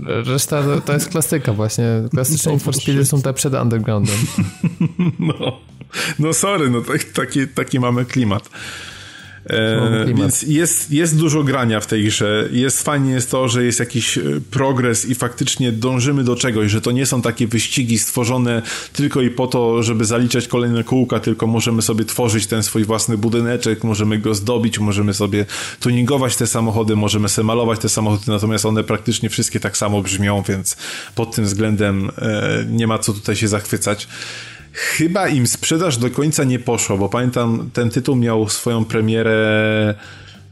Reszta 0.06 0.62
to, 0.62 0.80
to 0.80 0.92
jest 0.92 1.08
klasyka 1.08 1.52
właśnie. 1.52 1.84
Klasyczne 2.10 2.52
Need 2.52 2.62
for 2.62 2.74
Speedy 2.74 3.04
są 3.04 3.22
te 3.22 3.32
przed 3.34 3.54
Undergroundem. 3.54 4.16
No, 5.18 5.58
no 6.18 6.32
sorry, 6.32 6.70
no 6.70 6.80
tak, 6.80 7.04
taki, 7.04 7.48
taki 7.48 7.80
mamy 7.80 8.04
klimat. 8.04 8.50
E, 9.50 10.14
więc 10.14 10.42
jest, 10.42 10.90
jest 10.90 11.18
dużo 11.18 11.42
grania 11.42 11.80
w 11.80 11.86
tej 11.86 12.04
grze. 12.04 12.48
Jest 12.52 12.82
fajnie 12.82 13.12
jest 13.12 13.30
to, 13.30 13.48
że 13.48 13.64
jest 13.64 13.80
jakiś 13.80 14.18
e, 14.18 14.22
progres 14.50 15.06
i 15.06 15.14
faktycznie 15.14 15.72
dążymy 15.72 16.24
do 16.24 16.36
czegoś, 16.36 16.70
że 16.70 16.80
to 16.80 16.90
nie 16.90 17.06
są 17.06 17.22
takie 17.22 17.46
wyścigi 17.46 17.98
stworzone 17.98 18.62
tylko 18.92 19.22
i 19.22 19.30
po 19.30 19.46
to, 19.46 19.82
żeby 19.82 20.04
zaliczać 20.04 20.48
kolejne 20.48 20.84
kółka, 20.84 21.20
tylko 21.20 21.46
możemy 21.46 21.82
sobie 21.82 22.04
tworzyć 22.04 22.46
ten 22.46 22.62
swój 22.62 22.84
własny 22.84 23.18
budyneczek, 23.18 23.84
możemy 23.84 24.18
go 24.18 24.34
zdobić, 24.34 24.78
możemy 24.78 25.14
sobie 25.14 25.46
tuningować 25.80 26.36
te 26.36 26.46
samochody, 26.46 26.96
możemy 26.96 27.28
sobie 27.28 27.46
malować 27.46 27.80
te 27.80 27.88
samochody, 27.88 28.22
natomiast 28.26 28.66
one 28.66 28.84
praktycznie 28.84 29.28
wszystkie 29.28 29.60
tak 29.60 29.76
samo 29.76 30.02
brzmią, 30.02 30.42
więc 30.48 30.76
pod 31.14 31.34
tym 31.34 31.44
względem 31.44 32.10
e, 32.18 32.64
nie 32.70 32.86
ma 32.86 32.98
co 32.98 33.12
tutaj 33.12 33.36
się 33.36 33.48
zachwycać. 33.48 34.08
Chyba 34.72 35.28
im 35.28 35.46
sprzedaż 35.46 35.96
do 35.96 36.10
końca 36.10 36.44
nie 36.44 36.58
poszła, 36.58 36.96
bo 36.96 37.08
pamiętam, 37.08 37.70
ten 37.72 37.90
tytuł 37.90 38.16
miał 38.16 38.48
swoją 38.48 38.84
premierę 38.84 39.94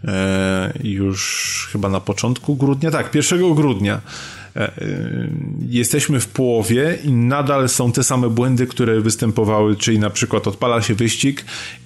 e, 0.04 0.72
już 0.84 1.68
chyba 1.72 1.88
na 1.88 2.00
początku 2.00 2.56
grudnia, 2.56 2.90
tak, 2.90 3.14
1 3.14 3.54
grudnia. 3.54 4.00
E, 4.56 4.60
e, 4.60 4.70
jesteśmy 5.68 6.20
w 6.20 6.28
połowie 6.28 6.98
i 7.04 7.12
nadal 7.12 7.68
są 7.68 7.92
te 7.92 8.04
same 8.04 8.30
błędy, 8.30 8.66
które 8.66 9.00
występowały, 9.00 9.76
czyli 9.76 9.98
na 9.98 10.10
przykład 10.10 10.46
odpala 10.46 10.82
się 10.82 10.94
wyścig 10.94 11.44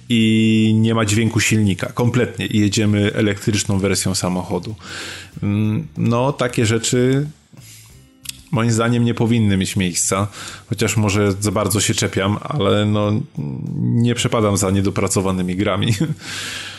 i 0.09 0.73
nie 0.75 0.95
ma 0.95 1.05
dźwięku 1.05 1.39
silnika 1.39 1.91
kompletnie 1.91 2.45
i 2.45 2.59
jedziemy 2.59 3.13
elektryczną 3.13 3.79
wersją 3.79 4.15
samochodu. 4.15 4.75
Mm, 5.43 5.87
no, 5.97 6.33
takie 6.33 6.65
rzeczy 6.65 7.27
moim 8.53 8.71
zdaniem 8.71 9.05
nie 9.05 9.13
powinny 9.13 9.57
mieć 9.57 9.75
miejsca, 9.75 10.27
chociaż 10.69 10.97
może 10.97 11.31
za 11.31 11.51
bardzo 11.51 11.81
się 11.81 11.93
czepiam, 11.93 12.37
ale 12.41 12.85
no 12.85 13.11
nie 13.77 14.15
przepadam 14.15 14.57
za 14.57 14.71
niedopracowanymi 14.71 15.55
grami. 15.55 15.93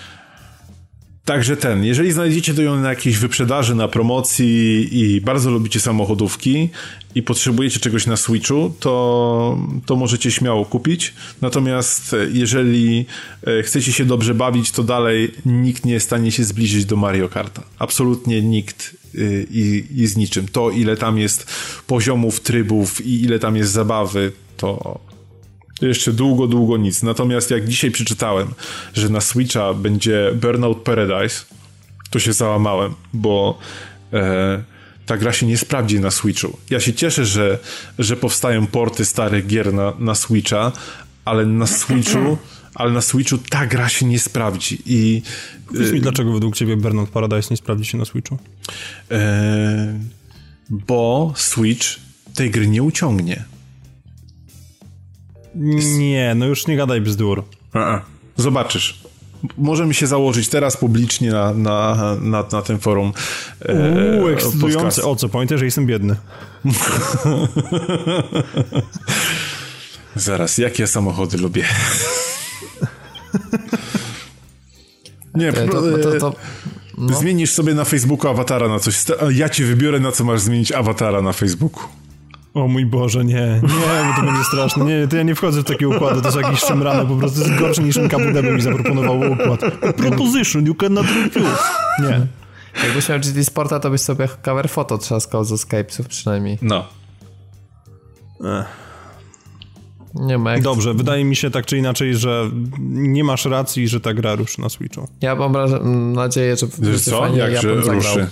Także 1.25 1.57
ten, 1.57 1.85
jeżeli 1.85 2.13
znajdziecie 2.13 2.55
to 2.55 2.63
ją 2.63 2.81
na 2.81 2.89
jakiejś 2.89 3.19
wyprzedaży, 3.19 3.75
na 3.75 3.89
promocji 3.89 4.89
i 4.93 5.21
bardzo 5.21 5.51
lubicie 5.51 5.81
samochodówki 5.81 6.69
i 7.15 7.23
potrzebujecie 7.23 7.81
czegoś 7.81 8.07
na 8.07 8.17
Switchu, 8.17 8.75
to, 8.81 9.59
to 9.87 9.97
możecie 9.97 10.31
śmiało 10.31 10.65
kupić. 10.65 11.15
Natomiast 11.43 12.17
jeżeli 12.33 13.07
e, 13.47 13.63
chcecie 13.63 13.93
się 13.93 14.05
dobrze 14.05 14.35
bawić, 14.35 14.71
to 14.71 14.83
dalej 14.83 15.35
nikt 15.47 15.85
nie 15.85 15.93
jest 15.93 16.07
w 16.07 16.09
stanie 16.09 16.33
się 16.33 16.45
zbliżyć 16.45 16.85
do 16.85 16.97
Mario 16.97 17.29
Karta. 17.29 17.63
Absolutnie 17.79 18.43
nikt 18.43 18.97
y, 19.15 19.47
i, 19.51 19.87
i 19.97 20.07
z 20.07 20.17
niczym. 20.17 20.49
To, 20.49 20.71
ile 20.71 20.97
tam 20.97 21.19
jest 21.19 21.47
poziomów, 21.87 22.41
trybów 22.41 23.07
i 23.07 23.23
ile 23.23 23.39
tam 23.39 23.57
jest 23.57 23.73
zabawy, 23.73 24.33
to 24.57 25.01
jeszcze 25.89 26.13
długo, 26.13 26.47
długo 26.47 26.77
nic. 26.77 27.03
Natomiast 27.03 27.51
jak 27.51 27.69
dzisiaj 27.69 27.91
przeczytałem, 27.91 28.49
że 28.95 29.09
na 29.09 29.21
Switcha 29.21 29.75
będzie 29.75 30.31
Burnout 30.35 30.83
Paradise, 30.83 31.45
to 32.11 32.19
się 32.19 32.33
załamałem, 32.33 32.95
bo 33.13 33.59
e, 34.13 34.63
ta 35.07 35.17
gra 35.17 35.33
się 35.33 35.47
nie 35.47 35.59
sprawdzi 35.59 36.01
na 36.01 36.11
Switchu. 36.11 36.59
Ja 36.71 36.81
się 36.81 36.93
cieszę, 36.93 37.27
że, 37.27 37.59
że 37.99 38.17
powstają 38.17 38.67
porty 38.67 39.05
starych 39.05 39.47
gier 39.47 39.75
na, 39.75 39.93
na 39.99 40.15
Switcha, 40.15 40.73
ale 41.25 41.47
na 41.47 41.67
Switchu 41.67 42.39
ale 42.75 42.93
na 42.93 43.01
Switchu 43.01 43.39
ta 43.39 43.67
gra 43.67 43.89
się 43.89 44.07
nie 44.07 44.19
sprawdzi 44.19 44.83
i... 44.87 45.23
Powiedz 45.67 45.93
mi, 45.93 45.99
e, 45.99 46.03
dlaczego 46.03 46.33
według 46.33 46.57
ciebie 46.57 46.77
Burnout 46.77 47.11
Paradise 47.11 47.49
nie 47.51 47.57
sprawdzi 47.57 47.85
się 47.85 47.99
na 47.99 48.05
Switchu? 48.05 48.39
E, 49.11 49.99
bo 50.71 51.33
Switch 51.37 51.87
tej 52.35 52.51
gry 52.51 52.67
nie 52.67 52.83
uciągnie. 52.83 53.45
Nie, 55.55 56.35
no 56.35 56.47
już 56.47 56.67
nie 56.67 56.77
gadaj 56.77 57.01
bzdur. 57.01 57.45
A, 57.73 58.01
zobaczysz. 58.37 59.05
Możemy 59.59 59.95
się 59.95 60.07
założyć 60.07 60.49
teraz 60.49 60.77
publicznie 60.77 61.31
na, 61.31 61.55
na, 61.55 61.97
na, 62.21 62.45
na 62.53 62.63
tym 62.63 62.79
forum. 62.79 63.13
E, 63.61 64.19
Uuu, 64.19 64.29
ekscytujące. 64.29 65.03
O 65.03 65.17
co, 65.17 65.29
pamiętaj, 65.29 65.59
że 65.59 65.65
jestem 65.65 65.87
biedny. 65.87 66.17
Zaraz, 70.17 70.59
jakie 70.59 70.83
ja 70.83 70.87
samochody 70.87 71.39
lubię? 71.39 71.65
nie, 75.35 75.53
to, 75.53 75.67
to, 76.03 76.19
to, 76.21 76.35
no. 76.99 77.17
Zmienisz 77.17 77.53
sobie 77.53 77.75
na 77.75 77.85
Facebooku 77.85 78.29
awatara 78.29 78.69
na 78.69 78.79
coś. 78.79 79.05
Ja 79.31 79.49
ci 79.49 79.65
wybiorę, 79.65 80.01
na 80.01 80.13
co 80.13 80.25
masz 80.25 80.41
zmienić 80.41 80.73
awatara 80.73 81.23
na 81.23 81.33
Facebooku. 81.33 81.83
O 82.55 82.69
mój 82.69 82.87
Boże, 82.87 83.25
nie, 83.25 83.61
nie, 83.63 84.09
bo 84.09 84.21
to 84.21 84.27
będzie 84.27 84.45
straszne. 84.45 84.85
Nie, 84.85 85.09
to 85.09 85.17
ja 85.17 85.23
nie 85.23 85.35
wchodzę 85.35 85.61
w 85.61 85.65
takie 85.65 85.89
układy, 85.89 86.21
to 86.21 86.29
jest 86.29 86.41
jakieś 86.41 86.61
szemrane, 86.61 87.07
po 87.07 87.17
prostu 87.17 87.41
jest 87.41 87.55
gorsze 87.55 87.83
niż 87.83 87.97
NKWD 87.97 88.43
by 88.43 88.53
mi 88.53 88.61
zaproponował 88.63 89.33
układ. 89.33 89.61
Proposition, 89.97 90.67
you 90.67 90.75
cannot 90.75 91.07
refuse. 91.07 91.63
Nie. 92.03 92.27
Jakbyś 92.85 93.09
miał 93.09 93.19
GT 93.19 93.45
Sporta, 93.45 93.81
to 93.81 93.91
byś 93.91 94.01
sobie 94.01 94.29
cover 94.43 94.69
foto 94.69 94.99
trzaskał 94.99 95.45
ze 95.45 95.59
Skypesów 95.59 96.09
przynajmniej. 96.09 96.59
No. 96.63 96.85
Ech. 98.41 98.85
Nie 100.15 100.39
ma 100.39 100.53
jak... 100.53 100.63
Dobrze, 100.63 100.95
wydaje 100.95 101.25
mi 101.25 101.37
się 101.37 101.51
tak 101.51 101.67
czy 101.67 101.79
inaczej, 101.79 102.17
że 102.17 102.51
nie 102.89 103.25
masz 103.25 103.45
racji, 103.45 103.89
że 103.89 104.01
ta 104.01 104.15
gra 104.15 104.35
ruszy 104.35 104.61
na 104.61 104.69
Switchu. 104.69 105.09
Ja 105.21 105.35
mam 105.35 105.53
nadzieję, 106.13 106.57
że, 106.57 106.99
co? 106.99 107.21
fajnie 107.21 107.39
Jak, 107.39 107.53
ja 107.53 107.61
że 107.61 107.75
ruszy? 107.75 108.27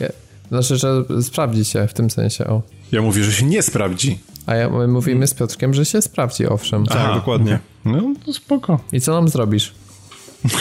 Znaczy, 0.49 0.77
że 0.77 1.05
sprawdzi 1.23 1.65
się 1.65 1.87
w 1.87 1.95
tym 1.95 2.11
sensie, 2.11 2.47
o. 2.47 2.63
Ja 2.93 3.03
mówię, 3.03 3.25
że 3.25 3.33
się 3.33 3.47
nie 3.47 3.63
sprawdzi. 3.63 4.19
A 4.47 4.55
ja, 4.55 4.71
my 4.71 4.89
mówimy 4.89 5.27
z 5.27 5.35
Piotrkiem, 5.35 5.75
że 5.75 5.85
się 5.85 6.03
sprawdzi, 6.03 6.47
owszem. 6.47 6.87
Tak, 6.87 6.97
Aha. 7.01 7.15
dokładnie. 7.15 7.59
No, 7.85 8.15
to 8.27 8.33
spoko. 8.33 8.81
I 8.93 9.01
co 9.01 9.13
nam 9.13 9.29
zrobisz? 9.29 9.75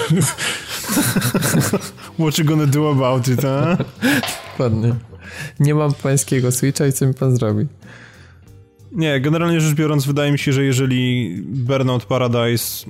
What 2.20 2.38
you 2.38 2.46
gonna 2.46 2.68
do 2.68 2.92
about 2.92 3.28
it, 3.28 3.46
a? 3.46 3.78
Dokładnie. 4.52 4.96
Nie 5.60 5.76
mam 5.76 5.94
pańskiego 5.94 6.52
Switcha 6.52 6.88
i 6.88 6.94
co 6.94 7.08
mi 7.08 7.14
pan 7.14 7.36
zrobi? 7.36 7.66
Nie, 8.92 9.22
generalnie 9.22 9.62
rzecz 9.62 9.76
biorąc, 9.76 10.06
wydaje 10.06 10.32
mi 10.32 10.40
się, 10.40 10.54
że 10.54 10.64
jeżeli 10.64 11.36
Burnout 11.46 12.06
Paradise 12.06 12.86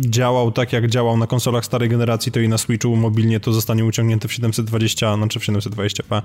działał 0.00 0.52
tak, 0.52 0.72
jak 0.72 0.88
działał 0.88 1.16
na 1.16 1.26
konsolach 1.26 1.64
starej 1.64 1.88
generacji, 1.88 2.32
to 2.32 2.40
i 2.40 2.48
na 2.48 2.58
Switchu 2.58 2.96
mobilnie 2.96 3.40
to 3.40 3.52
zostanie 3.52 3.84
uciągnięte 3.84 4.28
w 4.28 4.32
720, 4.32 5.16
znaczy 5.16 5.40
w 5.40 5.42
720p. 5.42 6.22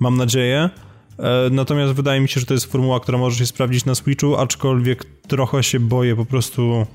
Mam 0.00 0.16
nadzieję. 0.16 0.70
E, 1.18 1.50
natomiast 1.50 1.92
wydaje 1.92 2.20
mi 2.20 2.28
się, 2.28 2.40
że 2.40 2.46
to 2.46 2.54
jest 2.54 2.72
formuła, 2.72 3.00
która 3.00 3.18
może 3.18 3.38
się 3.38 3.46
sprawdzić 3.46 3.84
na 3.84 3.94
Switchu, 3.94 4.36
aczkolwiek 4.36 5.04
trochę 5.04 5.62
się 5.62 5.80
boję 5.80 6.16
po 6.16 6.24
prostu 6.24 6.86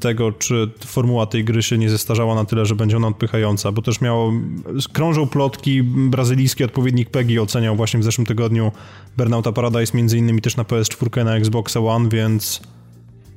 tego, 0.00 0.32
czy 0.32 0.70
formuła 0.86 1.26
tej 1.26 1.44
gry 1.44 1.62
się 1.62 1.78
nie 1.78 1.90
zestarzała 1.90 2.34
na 2.34 2.44
tyle, 2.44 2.66
że 2.66 2.74
będzie 2.74 2.96
ona 2.96 3.08
odpychająca, 3.08 3.72
bo 3.72 3.82
też 3.82 4.00
miało, 4.00 4.32
krążą 4.92 5.26
plotki, 5.26 5.82
brazylijski 5.82 6.64
odpowiednik 6.64 7.10
PEGI 7.10 7.38
oceniał 7.38 7.76
właśnie 7.76 8.00
w 8.00 8.04
zeszłym 8.04 8.26
tygodniu 8.26 8.72
Burnouta 9.16 9.52
Paradise 9.52 9.96
między 9.96 10.18
innymi 10.18 10.40
też 10.40 10.56
na 10.56 10.62
PS4 10.62 11.24
na 11.24 11.36
Xbox 11.36 11.76
One, 11.76 12.08
więc 12.08 12.62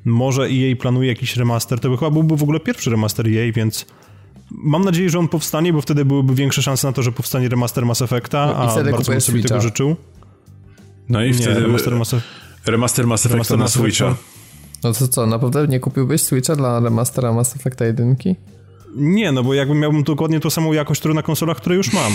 może 0.05 0.43
EA 0.43 0.75
planuje 0.75 1.09
jakiś 1.09 1.35
remaster, 1.35 1.79
to 1.79 1.89
by 1.89 1.97
chyba 1.97 2.11
byłby 2.11 2.37
w 2.37 2.43
ogóle 2.43 2.59
pierwszy 2.59 2.89
remaster 2.89 3.27
EA, 3.27 3.51
więc 3.53 3.85
mam 4.51 4.85
nadzieję, 4.85 5.09
że 5.09 5.19
on 5.19 5.27
powstanie, 5.27 5.73
bo 5.73 5.81
wtedy 5.81 6.05
byłyby 6.05 6.35
większe 6.35 6.61
szanse 6.61 6.87
na 6.87 6.93
to, 6.93 7.03
że 7.03 7.11
powstanie 7.11 7.49
remaster 7.49 7.85
Mass 7.85 8.01
Effecta, 8.01 8.45
no, 8.45 8.55
a 8.55 8.83
bardzo 8.91 9.11
bym 9.11 9.21
sobie 9.21 9.43
tego 9.43 9.61
życzył. 9.61 9.95
No 11.09 11.23
i 11.23 11.33
wtedy 11.33 11.53
nie, 11.53 11.59
remaster 11.59 11.95
Mass, 11.95 12.15
remaster 12.65 13.07
Mass 13.07 13.25
Effecta 13.25 13.53
remaster 13.55 13.57
na 13.57 13.67
Switcha. 13.67 14.15
No 14.83 14.93
to 14.93 15.07
co, 15.07 15.25
naprawdę 15.25 15.67
nie 15.67 15.79
kupiłbyś 15.79 16.21
Switcha 16.21 16.55
dla 16.55 16.79
remastera 16.79 17.33
Mass 17.33 17.55
Effecta 17.55 17.85
1? 17.85 18.15
Nie, 18.95 19.31
no 19.31 19.43
bo 19.43 19.53
jakbym 19.53 19.79
miałbym 19.79 20.03
dokładnie 20.03 20.39
tą 20.39 20.49
samą 20.49 20.73
jakość, 20.73 20.99
którą 20.99 21.13
na 21.13 21.23
konsolach, 21.23 21.57
które 21.57 21.75
już 21.75 21.93
mam. 21.93 22.13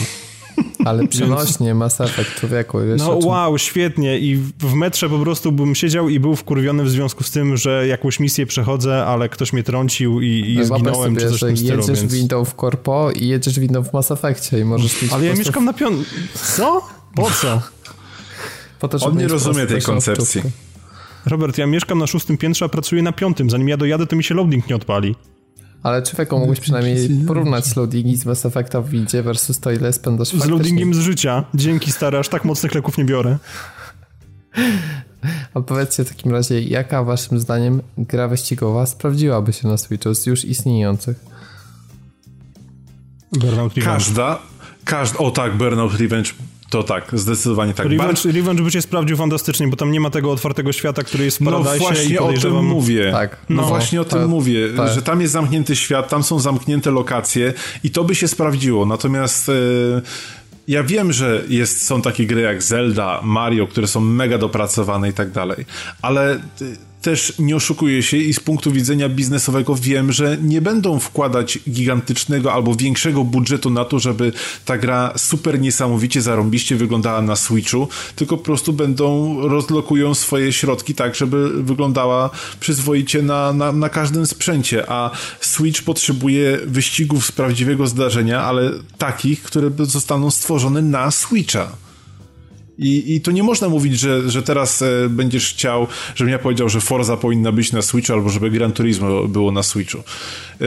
Ale 0.85 1.09
przenośnie. 1.09 1.74
Mass 1.74 2.01
Effect 2.01 2.35
człowieku. 2.35 2.79
Wiesz, 2.89 2.99
no 2.99 3.19
wow, 3.23 3.59
świetnie 3.59 4.19
i 4.19 4.37
w 4.59 4.74
metrze 4.74 5.09
po 5.09 5.19
prostu 5.19 5.53
bym 5.53 5.74
siedział 5.74 6.09
i 6.09 6.20
był 6.20 6.37
wkurwiony 6.37 6.85
w 6.85 6.91
związku 6.91 7.24
z 7.24 7.31
tym, 7.31 7.57
że 7.57 7.87
jakąś 7.87 8.20
misję 8.20 8.47
przechodzę, 8.47 9.05
ale 9.05 9.29
ktoś 9.29 9.53
mnie 9.53 9.62
trącił 9.62 10.20
i, 10.20 10.27
i 10.27 10.59
no, 10.59 10.65
zginąłem 10.65 11.15
sobie, 11.15 11.31
czy 11.31 11.39
coś 11.39 11.59
że 11.59 11.74
jedziesz 11.74 12.01
więc... 12.01 12.15
windą 12.15 12.45
w 12.45 12.55
Corpo 12.55 13.11
i 13.11 13.29
jedziesz 13.29 13.61
windą 13.61 13.83
w 13.85 13.93
Mass 13.93 14.11
Effectie 14.11 14.59
i 14.61 14.65
możesz 14.65 15.12
Ale 15.12 15.27
ja 15.27 15.35
mieszkam 15.35 15.65
na 15.65 15.73
piątym... 15.73 16.05
Co? 16.35 16.83
Po 17.15 17.31
co? 17.31 17.62
Po 18.79 18.89
to, 18.89 19.07
On 19.07 19.19
nie 19.19 19.29
rozumie 19.29 19.66
tej 19.66 19.83
koncepcji. 19.83 20.43
Robert, 21.27 21.59
ja 21.59 21.66
mieszkam 21.66 21.99
na 21.99 22.07
szóstym 22.07 22.37
piętrze, 22.37 22.65
a 22.65 22.69
pracuję 22.69 23.03
na 23.03 23.12
piątym. 23.12 23.51
Zanim 23.51 23.69
ja 23.69 23.77
dojadę, 23.77 24.07
to 24.07 24.16
mi 24.16 24.24
się 24.24 24.35
loading 24.35 24.69
nie 24.69 24.77
odpali. 24.77 25.15
Ale 25.82 26.02
człowieku, 26.02 26.38
mógłbyś 26.38 26.60
przynajmniej 26.60 27.09
porównać 27.26 27.66
z 27.66 27.76
loadingi 27.76 28.16
z 28.16 28.26
Mass 28.26 28.46
Effecta 28.46 28.80
w 28.80 28.88
widzie 28.88 29.22
versus 29.22 29.60
to, 29.60 29.72
ile 29.72 29.92
spędzasz 29.92 30.28
Z 30.28 30.46
loadingiem 30.46 30.94
z 30.94 30.98
życia. 30.98 31.44
Dzięki, 31.54 31.92
stary, 31.92 32.18
aż 32.18 32.28
tak 32.28 32.44
mocnych 32.44 32.74
leków 32.74 32.98
nie 32.98 33.04
biorę. 33.04 33.38
A 35.54 35.60
powiedzcie 35.60 36.04
w 36.04 36.09
takim 36.09 36.32
razie, 36.32 36.60
jaka 36.60 37.04
waszym 37.04 37.38
zdaniem 37.38 37.82
gra 37.98 38.28
wyścigowa 38.28 38.86
sprawdziłaby 38.86 39.52
się 39.52 39.68
na 39.68 39.76
Switchu 39.76 40.14
z 40.14 40.26
już 40.26 40.44
istniejących? 40.44 41.24
Burnout 43.32 43.74
Revenge. 43.74 43.96
Każda, 43.96 44.38
każda, 44.84 45.18
o 45.18 45.30
tak, 45.30 45.56
Burnout 45.56 46.00
Revenge 46.00 46.32
To 46.73 46.82
tak, 46.82 47.11
zdecydowanie 47.12 47.74
tak. 47.74 47.86
Revenge, 47.86 48.23
Bar... 48.24 48.35
Revenge 48.35 48.62
by 48.62 48.70
się 48.70 48.82
sprawdził 48.82 49.16
fantastycznie, 49.16 49.69
bo 49.69 49.77
tam 49.77 49.93
nie 49.93 50.01
ma 50.01 50.11
tego 50.11 50.32
otwartego 50.32 50.73
świata, 50.73 51.03
który 51.03 51.24
jest 51.24 51.39
w 51.39 51.44
Paradise. 51.44 51.73
No 51.73 51.78
właśnie 51.78 52.20
o 52.20 52.32
tym 52.32 52.65
mówię. 52.65 53.12
Tak. 53.12 53.36
No, 53.49 53.62
no 53.62 53.69
właśnie 53.69 54.01
o 54.01 54.05
tym 54.05 54.28
mówię, 54.28 54.69
tak. 54.77 54.93
że 54.93 55.03
tam 55.03 55.20
jest 55.20 55.32
zamknięty 55.32 55.77
świat, 55.77 56.09
tam 56.09 56.23
są 56.23 56.39
zamknięte 56.39 56.90
lokacje 56.90 57.53
i 57.85 57.90
to 57.90 58.05
by 58.05 58.15
się 58.15 58.28
sprawdziło. 58.28 58.86
Natomiast... 58.86 59.49
Yy 59.49 60.03
ja 60.69 60.82
wiem, 60.82 61.12
że 61.12 61.43
jest, 61.49 61.86
są 61.86 62.03
takie 62.03 62.27
gry 62.27 62.40
jak 62.40 62.62
Zelda, 62.62 63.20
Mario, 63.23 63.66
które 63.66 63.86
są 63.86 64.01
mega 64.01 64.39
dopracowane 64.39 65.09
i 65.09 65.12
tak 65.12 65.31
dalej, 65.31 65.65
ale 66.03 66.40
też 67.03 67.33
nie 67.39 67.57
oszukuję 67.57 68.03
się 68.03 68.16
i 68.16 68.35
z 68.35 68.41
punktu 68.41 68.73
widzenia 68.73 69.09
biznesowego 69.09 69.74
wiem, 69.74 70.12
że 70.12 70.39
nie 70.43 70.61
będą 70.61 70.99
wkładać 70.99 71.59
gigantycznego 71.70 72.53
albo 72.53 72.74
większego 72.74 73.24
budżetu 73.24 73.70
na 73.70 73.85
to, 73.85 73.99
żeby 73.99 74.33
ta 74.65 74.79
gra 74.79 75.12
super 75.16 75.61
niesamowicie 75.61 76.23
zarąbiście 76.23 76.77
wyglądała 76.77 77.23
na 77.23 77.37
Switchu, 77.37 77.89
tylko 78.16 78.37
po 78.37 78.45
prostu 78.45 78.73
będą 78.73 79.37
rozlokują 79.49 80.15
swoje 80.15 80.53
środki 80.53 80.95
tak, 80.95 81.15
żeby 81.15 81.62
wyglądała 81.62 82.31
przyzwoicie 82.61 83.23
na, 83.23 83.53
na, 83.53 83.73
na 83.73 83.89
każdym 83.89 84.27
sprzęcie, 84.27 84.91
a 84.91 85.11
Switch 85.41 85.83
potrzebuje 85.83 86.59
wyścigów 86.66 87.27
z 87.27 87.33
prawdziwego 87.33 87.87
zdarzenia, 87.87 88.43
ale 88.43 88.70
takich, 88.99 89.43
które 89.43 89.70
zostaną 89.79 90.31
stworzone 90.31 90.83
na 90.83 91.11
Switcha. 91.11 91.81
I, 92.78 93.15
I 93.15 93.20
to 93.20 93.31
nie 93.31 93.43
można 93.43 93.69
mówić, 93.69 94.01
że, 94.01 94.31
że 94.31 94.43
teraz 94.43 94.82
e, 94.82 95.09
będziesz 95.09 95.55
chciał, 95.55 95.86
żebym 96.15 96.32
ja 96.32 96.39
powiedział, 96.39 96.69
że 96.69 96.81
Forza 96.81 97.16
powinna 97.16 97.53
być 97.53 97.73
na 97.73 97.82
Switchu, 97.82 98.12
albo 98.12 98.28
żeby 98.28 98.51
Gran 98.51 98.73
Turismo 98.73 99.28
było 99.28 99.53
na 99.53 99.62
Switchu. 99.62 99.99
E, 99.99 100.65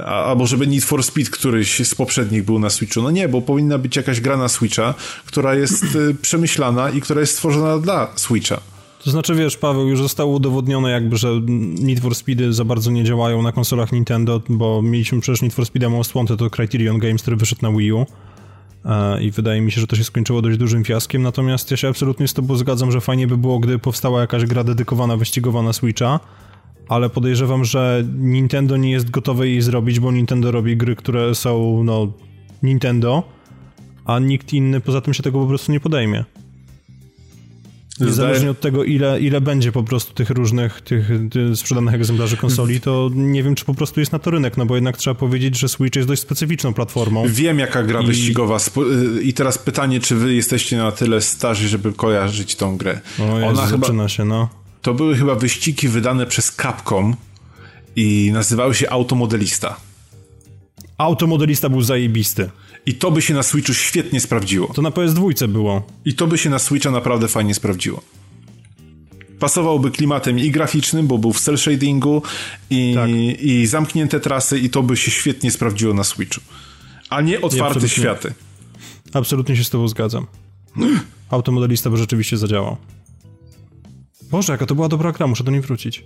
e, 0.00 0.04
albo 0.04 0.46
żeby 0.46 0.66
Need 0.66 0.84
for 0.84 1.04
Speed 1.04 1.30
któryś 1.30 1.88
z 1.88 1.94
poprzednich 1.94 2.44
był 2.44 2.58
na 2.58 2.70
Switchu. 2.70 3.02
No 3.02 3.10
nie, 3.10 3.28
bo 3.28 3.40
powinna 3.40 3.78
być 3.78 3.96
jakaś 3.96 4.20
gra 4.20 4.36
na 4.36 4.48
Switcha, 4.48 4.94
która 5.26 5.54
jest 5.54 5.84
e, 5.84 6.14
przemyślana 6.22 6.90
i 6.90 7.00
która 7.00 7.20
jest 7.20 7.32
stworzona 7.32 7.78
dla 7.78 8.08
Switcha. 8.16 8.60
To 9.04 9.10
znaczy, 9.10 9.34
wiesz, 9.34 9.56
Paweł, 9.56 9.88
już 9.88 10.00
zostało 10.00 10.32
udowodnione 10.32 10.90
jakby, 10.90 11.16
że 11.16 11.28
Need 11.80 12.00
for 12.00 12.14
Speedy 12.14 12.52
za 12.52 12.64
bardzo 12.64 12.90
nie 12.90 13.04
działają 13.04 13.42
na 13.42 13.52
konsolach 13.52 13.92
Nintendo, 13.92 14.42
bo 14.48 14.82
mieliśmy 14.82 15.20
przecież 15.20 15.42
Need 15.42 15.54
for 15.54 15.66
Speed 15.66 15.88
Most 15.88 16.12
Wanted, 16.12 16.38
to 16.38 16.50
Criterion 16.50 16.98
Games, 16.98 17.22
który 17.22 17.36
wyszedł 17.36 17.62
na 17.62 17.78
Wii 17.78 17.92
U. 17.92 18.06
I 19.20 19.30
wydaje 19.30 19.60
mi 19.60 19.72
się, 19.72 19.80
że 19.80 19.86
to 19.86 19.96
się 19.96 20.04
skończyło 20.04 20.42
dość 20.42 20.58
dużym 20.58 20.84
fiaskiem, 20.84 21.22
natomiast 21.22 21.70
ja 21.70 21.76
się 21.76 21.88
absolutnie 21.88 22.28
z 22.28 22.34
tobą 22.34 22.56
zgadzam, 22.56 22.92
że 22.92 23.00
fajnie 23.00 23.26
by 23.26 23.36
było, 23.36 23.58
gdy 23.58 23.78
powstała 23.78 24.20
jakaś 24.20 24.44
gra 24.46 24.64
dedykowana, 24.64 25.16
wyścigowa 25.16 25.62
na 25.62 25.72
Switcha, 25.72 26.20
ale 26.88 27.10
podejrzewam, 27.10 27.64
że 27.64 28.04
Nintendo 28.18 28.76
nie 28.76 28.90
jest 28.90 29.10
gotowe 29.10 29.48
jej 29.48 29.62
zrobić, 29.62 30.00
bo 30.00 30.12
Nintendo 30.12 30.50
robi 30.50 30.76
gry, 30.76 30.96
które 30.96 31.34
są, 31.34 31.84
no, 31.84 32.12
Nintendo, 32.62 33.22
a 34.04 34.18
nikt 34.18 34.52
inny 34.52 34.80
poza 34.80 35.00
tym 35.00 35.14
się 35.14 35.22
tego 35.22 35.40
po 35.40 35.46
prostu 35.46 35.72
nie 35.72 35.80
podejmie. 35.80 36.24
Niezależnie 38.06 38.50
od 38.50 38.60
tego, 38.60 38.84
ile, 38.84 39.20
ile 39.20 39.40
będzie 39.40 39.72
po 39.72 39.82
prostu 39.82 40.14
tych 40.14 40.30
różnych 40.30 40.80
tych, 40.80 41.10
sprzedanych 41.54 41.94
egzemplarzy 41.94 42.36
konsoli, 42.36 42.80
to 42.80 43.10
nie 43.14 43.42
wiem, 43.42 43.54
czy 43.54 43.64
po 43.64 43.74
prostu 43.74 44.00
jest 44.00 44.12
na 44.12 44.18
to 44.18 44.30
rynek, 44.30 44.56
no 44.56 44.66
bo 44.66 44.74
jednak 44.74 44.96
trzeba 44.96 45.14
powiedzieć, 45.14 45.58
że 45.58 45.68
Switch 45.68 45.96
jest 45.96 46.08
dość 46.08 46.22
specyficzną 46.22 46.74
platformą. 46.74 47.24
Wiem, 47.28 47.58
jaka 47.58 47.82
gra 47.82 48.00
I... 48.00 48.06
wyścigowa. 48.06 48.56
Y, 48.56 49.22
I 49.22 49.32
teraz 49.32 49.58
pytanie, 49.58 50.00
czy 50.00 50.16
wy 50.16 50.34
jesteście 50.34 50.76
na 50.76 50.92
tyle 50.92 51.20
starzy, 51.20 51.68
żeby 51.68 51.92
kojarzyć 51.92 52.56
tą 52.56 52.76
grę? 52.76 53.00
O 53.18 53.22
Jezu, 53.22 53.46
Ona 53.46 53.66
zaczyna 53.66 53.86
chyba... 53.86 54.08
się, 54.08 54.24
no. 54.24 54.48
To 54.82 54.94
były 54.94 55.16
chyba 55.16 55.34
wyścigi 55.34 55.88
wydane 55.88 56.26
przez 56.26 56.56
Capcom 56.56 57.16
i 57.96 58.30
nazywały 58.32 58.74
się 58.74 58.90
Automodelista. 58.90 59.76
Automodelista 60.98 61.68
był 61.68 61.82
zajebisty. 61.82 62.50
I 62.86 62.94
to 62.94 63.10
by 63.10 63.22
się 63.22 63.34
na 63.34 63.42
Switchu 63.42 63.74
świetnie 63.74 64.20
sprawdziło. 64.20 64.74
To 64.74 64.82
na 64.82 64.90
PS2 64.90 65.48
było. 65.48 65.86
I 66.04 66.14
to 66.14 66.26
by 66.26 66.38
się 66.38 66.50
na 66.50 66.58
Switcha 66.58 66.90
naprawdę 66.90 67.28
fajnie 67.28 67.54
sprawdziło. 67.54 68.02
Pasowałby 69.38 69.90
klimatem 69.90 70.38
i 70.38 70.50
graficznym, 70.50 71.06
bo 71.06 71.18
był 71.18 71.32
w 71.32 71.40
cel 71.40 71.58
shadingu 71.58 72.22
i, 72.70 72.92
tak. 72.94 73.10
i 73.40 73.66
zamknięte 73.66 74.20
trasy 74.20 74.58
i 74.58 74.70
to 74.70 74.82
by 74.82 74.96
się 74.96 75.10
świetnie 75.10 75.50
sprawdziło 75.50 75.94
na 75.94 76.04
Switchu. 76.04 76.40
A 77.10 77.20
nie 77.20 77.40
otwarte 77.40 77.88
światy. 77.88 78.34
Absolutnie 79.12 79.56
się 79.56 79.64
z 79.64 79.70
tobą 79.70 79.88
zgadzam. 79.88 80.26
Automodelista 81.30 81.90
by 81.90 81.96
rzeczywiście 81.96 82.36
zadziałał. 82.36 82.76
Boże, 84.30 84.52
jaka 84.52 84.66
to 84.66 84.74
była 84.74 84.88
dobra 84.88 85.12
gra, 85.12 85.26
muszę 85.26 85.44
do 85.44 85.50
niej 85.50 85.60
wrócić. 85.60 86.04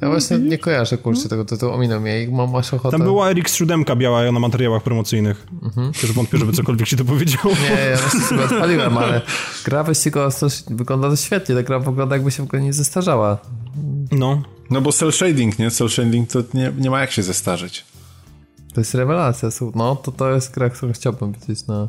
Ja 0.00 0.08
właśnie 0.08 0.38
nie 0.38 0.58
kojarzę 0.58 0.98
kurczę 0.98 1.28
tego 1.28 1.44
tytułu, 1.44 1.72
ominął 1.72 2.00
mnie 2.00 2.22
i 2.22 2.28
mam 2.28 2.50
masz 2.50 2.74
ochotę. 2.74 2.98
Tam 2.98 3.06
była 3.06 3.32
RX 3.32 3.54
7 3.54 3.84
biała 3.96 4.32
na 4.32 4.40
materiałach 4.40 4.82
promocyjnych. 4.82 5.46
Mhm. 5.62 5.92
Też 5.92 6.12
wątpię, 6.12 6.38
żeby 6.38 6.52
cokolwiek 6.52 6.88
się 6.88 6.96
to 6.96 7.04
powiedziało. 7.04 7.54
Nie, 7.62 7.90
ja 7.90 7.96
właśnie 7.96 8.20
sobie 8.20 8.44
odpaliłem, 8.44 8.98
ale 8.98 9.20
gra 9.64 9.84
wyścigowa 9.84 10.30
wygląda 10.70 11.10
to 11.10 11.16
świetnie, 11.16 11.54
ta 11.54 11.62
gra 11.62 11.78
wygląda 11.78 12.16
jakby 12.16 12.30
się 12.30 12.42
w 12.42 12.46
ogóle 12.46 12.62
nie 12.62 12.72
zestarzała. 12.72 13.38
No. 14.12 14.42
No 14.70 14.80
bo 14.80 14.92
cel 14.92 15.12
shading, 15.12 15.58
nie? 15.58 15.70
Cel 15.70 15.88
shading 15.88 16.30
to 16.30 16.42
nie, 16.54 16.72
nie 16.78 16.90
ma 16.90 17.00
jak 17.00 17.10
się 17.10 17.22
zestarzeć. 17.22 17.84
To 18.74 18.80
jest 18.80 18.94
rewelacja, 18.94 19.48
no 19.74 19.96
to 19.96 20.12
to 20.12 20.30
jest 20.30 20.54
gra, 20.54 20.70
którą 20.70 20.92
chciałbym 20.92 21.32
widzieć 21.32 21.66
na... 21.66 21.74
No 21.74 21.88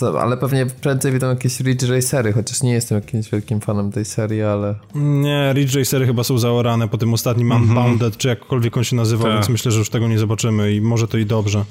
co, 0.00 0.22
ale 0.22 0.36
pewnie 0.36 0.66
prędzej 0.66 1.12
widzą 1.12 1.28
jakieś 1.28 1.60
Ridge 1.60 1.82
Racery, 1.82 2.32
chociaż 2.32 2.62
nie 2.62 2.72
jestem 2.72 2.98
jakimś 2.98 3.30
wielkim 3.30 3.60
fanem 3.60 3.92
tej 3.92 4.04
serii, 4.04 4.42
ale... 4.42 4.74
Nie, 4.94 5.52
Ridge 5.54 5.74
Racery 5.74 6.06
chyba 6.06 6.24
są 6.24 6.38
zaorane 6.38 6.88
po 6.88 6.98
tym 6.98 7.14
ostatnim 7.14 7.52
mm 7.52 7.62
-hmm. 7.62 7.68
Unbounded, 7.68 8.16
czy 8.16 8.28
jakkolwiek 8.28 8.76
on 8.76 8.84
się 8.84 8.96
nazywał, 8.96 9.26
tak. 9.26 9.34
więc 9.34 9.48
myślę, 9.48 9.72
że 9.72 9.78
już 9.78 9.90
tego 9.90 10.08
nie 10.08 10.18
zobaczymy 10.18 10.72
i 10.72 10.80
może 10.80 11.08
to 11.08 11.18
i 11.18 11.26
dobrze. 11.26 11.64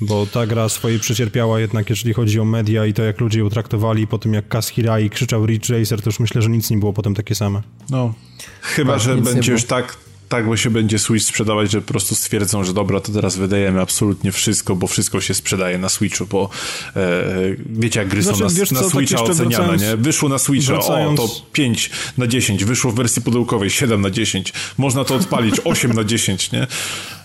Bo 0.00 0.26
ta 0.26 0.46
gra 0.46 0.68
swojej 0.68 0.98
przecierpiała 0.98 1.60
jednak, 1.60 1.90
jeżeli 1.90 2.14
chodzi 2.14 2.40
o 2.40 2.44
media 2.44 2.86
i 2.86 2.92
to, 2.92 3.02
jak 3.02 3.20
ludzie 3.20 3.38
ją 3.38 3.50
traktowali 3.50 4.06
po 4.06 4.18
tym, 4.18 4.34
jak 4.34 4.48
Kaz 4.48 4.68
Hirai 4.68 5.10
krzyczał 5.10 5.46
Ridge 5.46 5.70
Racer, 5.70 6.02
to 6.02 6.08
już 6.08 6.20
myślę, 6.20 6.42
że 6.42 6.50
nic 6.50 6.70
nie 6.70 6.76
było 6.76 6.92
potem 6.92 7.14
takie 7.14 7.34
same. 7.34 7.62
No, 7.90 8.14
chyba, 8.60 8.92
tak, 8.92 9.02
że 9.02 9.16
będzie 9.16 9.52
już 9.52 9.64
tak 9.64 9.96
tak 10.34 10.46
bo 10.46 10.56
się 10.56 10.70
będzie 10.70 10.98
Switch 10.98 11.26
sprzedawać, 11.26 11.70
że 11.70 11.80
po 11.80 11.88
prostu 11.88 12.14
stwierdzą, 12.14 12.64
że 12.64 12.72
dobra, 12.72 13.00
to 13.00 13.12
teraz 13.12 13.36
wydajemy 13.36 13.80
absolutnie 13.80 14.32
wszystko, 14.32 14.76
bo 14.76 14.86
wszystko 14.86 15.20
się 15.20 15.34
sprzedaje 15.34 15.78
na 15.78 15.88
Switchu, 15.88 16.26
bo 16.26 16.50
e, 16.96 17.22
wiecie 17.66 18.00
jak 18.00 18.08
gry 18.08 18.22
znaczy, 18.22 18.38
są 18.38 18.44
na, 18.44 18.50
wiesz, 18.50 18.70
na 18.70 18.80
co, 18.80 18.90
Switcha 18.90 19.18
tak 19.18 19.28
oceniane, 19.28 19.56
wracając, 19.56 19.82
nie? 19.82 19.96
Wyszło 19.96 20.28
na 20.28 20.38
Switcha, 20.38 20.72
wracając... 20.72 21.20
o, 21.20 21.28
to 21.28 21.34
5 21.52 21.90
na 22.18 22.26
10, 22.26 22.64
wyszło 22.64 22.90
w 22.90 22.94
wersji 22.94 23.22
pudełkowej 23.22 23.70
7 23.70 24.00
na 24.00 24.10
10, 24.10 24.52
można 24.78 25.04
to 25.04 25.14
odpalić 25.14 25.60
8 25.64 25.92
na 25.92 26.04
10, 26.04 26.52
nie? 26.52 26.66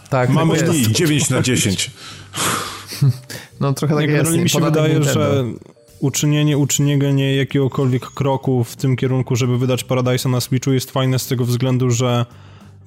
Tak, 0.09 0.29
Mamy 0.29 0.57
tak 0.57 0.69
dni 0.69 0.93
9 0.93 1.29
na 1.29 1.41
10. 1.41 1.91
No 3.59 3.73
trochę 3.73 3.95
tak 3.95 4.09
jest. 4.09 4.31
Mi 4.31 4.49
się 4.49 4.59
wydaje, 4.59 4.93
Nintendo. 4.93 5.13
że 5.13 5.43
uczynienie, 5.99 6.57
uczynienie 6.57 7.35
jakiegokolwiek 7.35 8.05
kroku 8.05 8.63
w 8.63 8.75
tym 8.75 8.95
kierunku, 8.95 9.35
żeby 9.35 9.57
wydać 9.57 9.85
Paradise'a 9.85 10.29
na 10.29 10.41
Switchu 10.41 10.73
jest 10.73 10.91
fajne 10.91 11.19
z 11.19 11.27
tego 11.27 11.45
względu, 11.45 11.91
że 11.91 12.25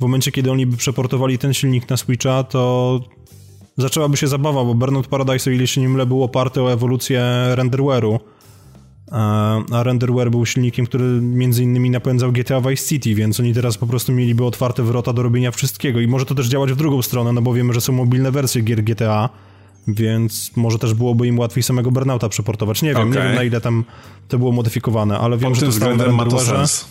w 0.03 0.05
momencie, 0.05 0.33
kiedy 0.33 0.51
oni 0.51 0.67
by 0.67 0.77
przeportowali 0.77 1.39
ten 1.39 1.55
silnik 1.55 1.89
na 1.91 1.97
Switcha, 1.97 2.45
to 2.45 3.01
zaczęłaby 3.77 4.17
się 4.17 4.27
zabawa, 4.27 4.65
bo 4.65 4.75
Burnout 4.75 5.07
Paradise, 5.07 5.51
o 5.51 5.53
ile 5.53 5.67
się 5.67 5.81
nie 5.81 5.89
mylę, 5.89 6.07
był 6.07 6.23
oparty 6.23 6.63
o 6.63 6.73
ewolucję 6.73 7.23
renderware'u, 7.55 8.19
a 9.73 9.83
renderware 9.83 10.31
był 10.31 10.47
silnikiem, 10.47 10.87
który 10.87 11.05
między 11.21 11.63
innymi 11.63 11.91
napędzał 11.91 12.33
GTA 12.33 12.61
Vice 12.61 12.87
City, 12.87 13.15
więc 13.15 13.41
oni 13.41 13.55
teraz 13.55 13.79
po 13.79 13.87
prostu 13.87 14.13
mieliby 14.13 14.45
otwarte 14.45 14.83
wrota 14.83 15.13
do 15.13 15.23
robienia 15.23 15.51
wszystkiego 15.51 16.01
i 16.01 16.07
może 16.07 16.27
to 16.27 16.35
też 16.35 16.49
działać 16.49 16.73
w 16.73 16.77
drugą 16.77 17.03
stronę, 17.03 17.33
no 17.33 17.43
bo 17.43 17.55
wiemy, 17.55 17.73
że 17.73 17.81
są 17.81 17.93
mobilne 17.93 18.31
wersje 18.31 18.63
gier 18.63 18.85
GTA, 18.85 19.29
więc 19.89 20.51
może 20.57 20.79
też 20.79 20.95
byłoby 20.95 21.27
im 21.27 21.39
łatwiej 21.39 21.63
samego 21.63 21.91
Burnouta 21.91 22.29
przeportować. 22.29 22.83
Nie 22.83 22.95
wiem, 22.95 23.09
okay. 23.09 23.23
nie 23.23 23.29
wiem 23.29 23.35
na 23.35 23.43
ile 23.43 23.61
tam 23.61 23.85
to 24.29 24.39
było 24.39 24.53
modyfikowane, 24.53 25.19
ale 25.19 25.39
wiem, 25.39 25.51
Pod 25.51 25.61
że 25.61 25.67
to 25.67 25.73
stało 25.73 25.97
na 25.97 26.05
renderware'ze. 26.05 26.85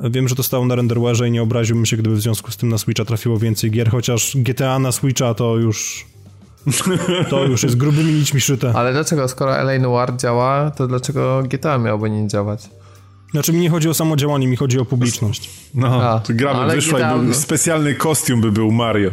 Wiem, 0.00 0.28
że 0.28 0.34
to 0.34 0.42
stało 0.42 0.64
na 0.66 0.74
renderwareze 0.74 1.28
i 1.28 1.30
nie 1.30 1.42
obraziłbym 1.42 1.86
się, 1.86 1.96
gdyby 1.96 2.16
w 2.16 2.20
związku 2.20 2.50
z 2.50 2.56
tym 2.56 2.68
na 2.68 2.78
Switcha 2.78 3.04
trafiło 3.04 3.38
więcej 3.38 3.70
gier, 3.70 3.90
chociaż 3.90 4.36
GTA 4.36 4.78
na 4.78 4.92
Switcha 4.92 5.34
to 5.34 5.56
już... 5.56 6.06
To 7.30 7.44
już 7.44 7.62
jest 7.62 7.76
grubymi 7.76 8.12
nićmi 8.12 8.40
szyte. 8.40 8.72
Ale 8.74 8.92
dlaczego, 8.92 9.28
skoro 9.28 9.56
LA 9.56 9.78
Noir 9.78 10.16
działa, 10.16 10.70
to 10.70 10.86
dlaczego 10.86 11.42
GTA 11.42 11.78
miałoby 11.78 12.10
nie 12.10 12.28
działać? 12.28 12.68
Znaczy 13.30 13.52
mi 13.52 13.60
nie 13.60 13.70
chodzi 13.70 13.88
o 13.88 13.94
samo 13.94 14.16
działanie, 14.16 14.46
mi 14.46 14.56
chodzi 14.56 14.78
o 14.78 14.84
publiczność. 14.84 15.50
No, 15.74 16.02
A, 16.02 16.22
gramy, 16.28 16.74
wyszła 16.74 17.00
i 17.00 17.20
był, 17.20 17.34
specjalny 17.34 17.94
kostium 17.94 18.40
by 18.40 18.52
był 18.52 18.70
Mario. 18.70 19.10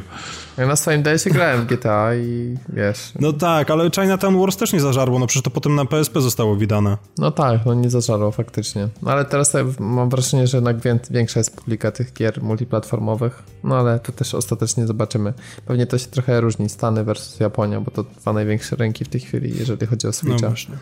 Ja 0.58 0.68
na 0.68 0.76
swoim 0.76 1.04
DS 1.04 1.28
grałem 1.28 1.62
w 1.62 1.66
GTA 1.66 2.16
i 2.16 2.58
wiesz. 2.70 3.12
No 3.20 3.34
tak, 3.34 3.72
ale 3.72 3.90
Chinatown 3.92 4.40
Wars 4.40 4.58
też 4.58 4.74
nie 4.74 4.80
zażarło, 4.80 5.20
no 5.20 5.28
przecież 5.28 5.44
to 5.44 5.50
potem 5.50 5.76
na 5.76 5.86
PSP 5.86 6.22
zostało 6.22 6.56
wydane. 6.56 6.98
No 7.18 7.32
tak, 7.32 7.66
no 7.66 7.74
nie 7.74 7.90
zażarło 7.90 8.32
faktycznie. 8.32 8.88
No 9.02 9.12
ale 9.12 9.26
teraz 9.26 9.54
mam 9.80 10.10
wrażenie, 10.10 10.48
że 10.48 10.58
jednak 10.58 10.78
większa 11.12 11.40
jest 11.40 11.56
publika 11.56 11.92
tych 11.92 12.14
gier 12.14 12.44
multiplatformowych. 12.44 13.44
No 13.64 13.78
ale 13.78 14.00
to 14.00 14.12
też 14.12 14.36
ostatecznie 14.36 14.88
zobaczymy. 14.88 15.34
Pewnie 15.66 15.86
to 15.86 15.98
się 15.98 16.08
trochę 16.08 16.42
różni 16.42 16.70
Stany 16.70 17.04
versus 17.04 17.40
Japonia, 17.40 17.82
bo 17.82 17.92
to 17.92 18.04
dwa 18.04 18.34
największe 18.34 18.76
rynki 18.76 19.06
w 19.06 19.10
tej 19.10 19.22
chwili, 19.22 19.58
jeżeli 19.60 19.88
chodzi 19.88 20.08
o 20.08 20.14
Switcha. 20.14 20.38
No 20.42 20.48
właśnie. 20.48 20.76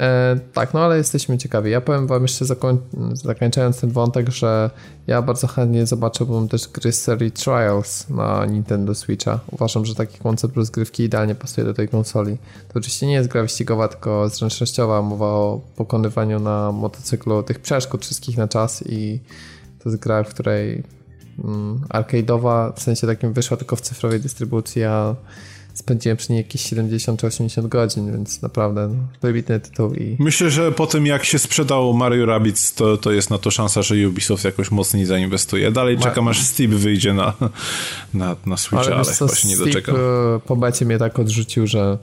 E, 0.00 0.36
tak, 0.52 0.74
no 0.74 0.80
ale 0.80 0.96
jesteśmy 0.96 1.38
ciekawi. 1.38 1.70
Ja 1.70 1.80
powiem 1.80 2.06
wam 2.06 2.22
jeszcze 2.22 2.44
zakoń 2.44 2.78
zakończając 3.12 3.80
ten 3.80 3.90
wątek, 3.90 4.30
że 4.30 4.70
ja 5.06 5.22
bardzo 5.22 5.46
chętnie 5.46 5.86
zobaczyłbym 5.86 6.48
też 6.48 6.68
gry 6.68 6.92
z 6.92 7.02
serii 7.02 7.32
Trials 7.32 8.10
na 8.10 8.46
Nintendo 8.46 8.94
Switcha. 8.94 9.40
Uważam, 9.50 9.84
że 9.86 9.94
taki 9.94 10.18
koncept 10.18 10.56
rozgrywki 10.56 11.02
idealnie 11.02 11.34
pasuje 11.34 11.64
do 11.64 11.74
tej 11.74 11.88
konsoli. 11.88 12.36
To 12.68 12.78
oczywiście 12.78 13.06
nie 13.06 13.14
jest 13.14 13.28
gra 13.28 13.42
wyścigowa, 13.42 13.88
tylko 13.88 14.28
zręcznościowa. 14.28 15.02
Mowa 15.02 15.26
o 15.26 15.60
pokonywaniu 15.76 16.40
na 16.40 16.72
motocyklu 16.72 17.42
tych 17.42 17.58
przeszkód 17.58 18.04
wszystkich 18.04 18.36
na 18.36 18.48
czas 18.48 18.84
i 18.86 19.20
to 19.82 19.88
jest 19.88 20.02
gra, 20.02 20.24
w 20.24 20.28
której 20.28 20.82
mm, 21.44 21.80
arcade'owa, 21.88 22.72
w 22.76 22.82
sensie 22.82 23.06
takim 23.06 23.32
wyszła 23.32 23.56
tylko 23.56 23.76
w 23.76 23.80
cyfrowej 23.80 24.20
dystrybucji, 24.20 24.84
a 24.84 25.14
spędziłem 25.74 26.16
przy 26.16 26.32
niej 26.32 26.38
jakieś 26.38 26.60
70 26.60 27.20
czy 27.20 27.26
80 27.26 27.68
godzin, 27.68 28.12
więc 28.12 28.42
naprawdę 28.42 28.88
no, 28.88 28.94
wybitny 29.22 29.60
tytuł. 29.60 29.94
I... 29.94 30.16
Myślę, 30.18 30.50
że 30.50 30.72
po 30.72 30.86
tym 30.86 31.06
jak 31.06 31.24
się 31.24 31.38
sprzedał 31.38 31.94
Mario 31.94 32.26
Rabbids, 32.26 32.74
to, 32.74 32.96
to 32.96 33.12
jest 33.12 33.30
na 33.30 33.38
to 33.38 33.50
szansa, 33.50 33.82
że 33.82 34.08
Ubisoft 34.08 34.44
jakoś 34.44 34.70
mocniej 34.70 35.06
zainwestuje. 35.06 35.70
Dalej 35.70 35.96
Ma... 35.96 36.02
czekam 36.02 36.28
aż 36.28 36.42
Steep 36.42 36.70
wyjdzie 36.70 37.14
na, 37.14 37.34
na, 38.14 38.36
na 38.46 38.56
Switcha, 38.56 38.86
ale, 38.86 38.94
ale 38.94 39.04
co, 39.04 39.26
chyba 39.26 39.38
się 39.38 39.48
nie 39.48 39.56
doczekam. 39.56 39.94
E, 39.96 39.98
po 40.46 40.56
becie 40.56 40.84
mnie 40.84 40.98
tak 40.98 41.18
odrzucił, 41.18 41.66
że 41.66 41.98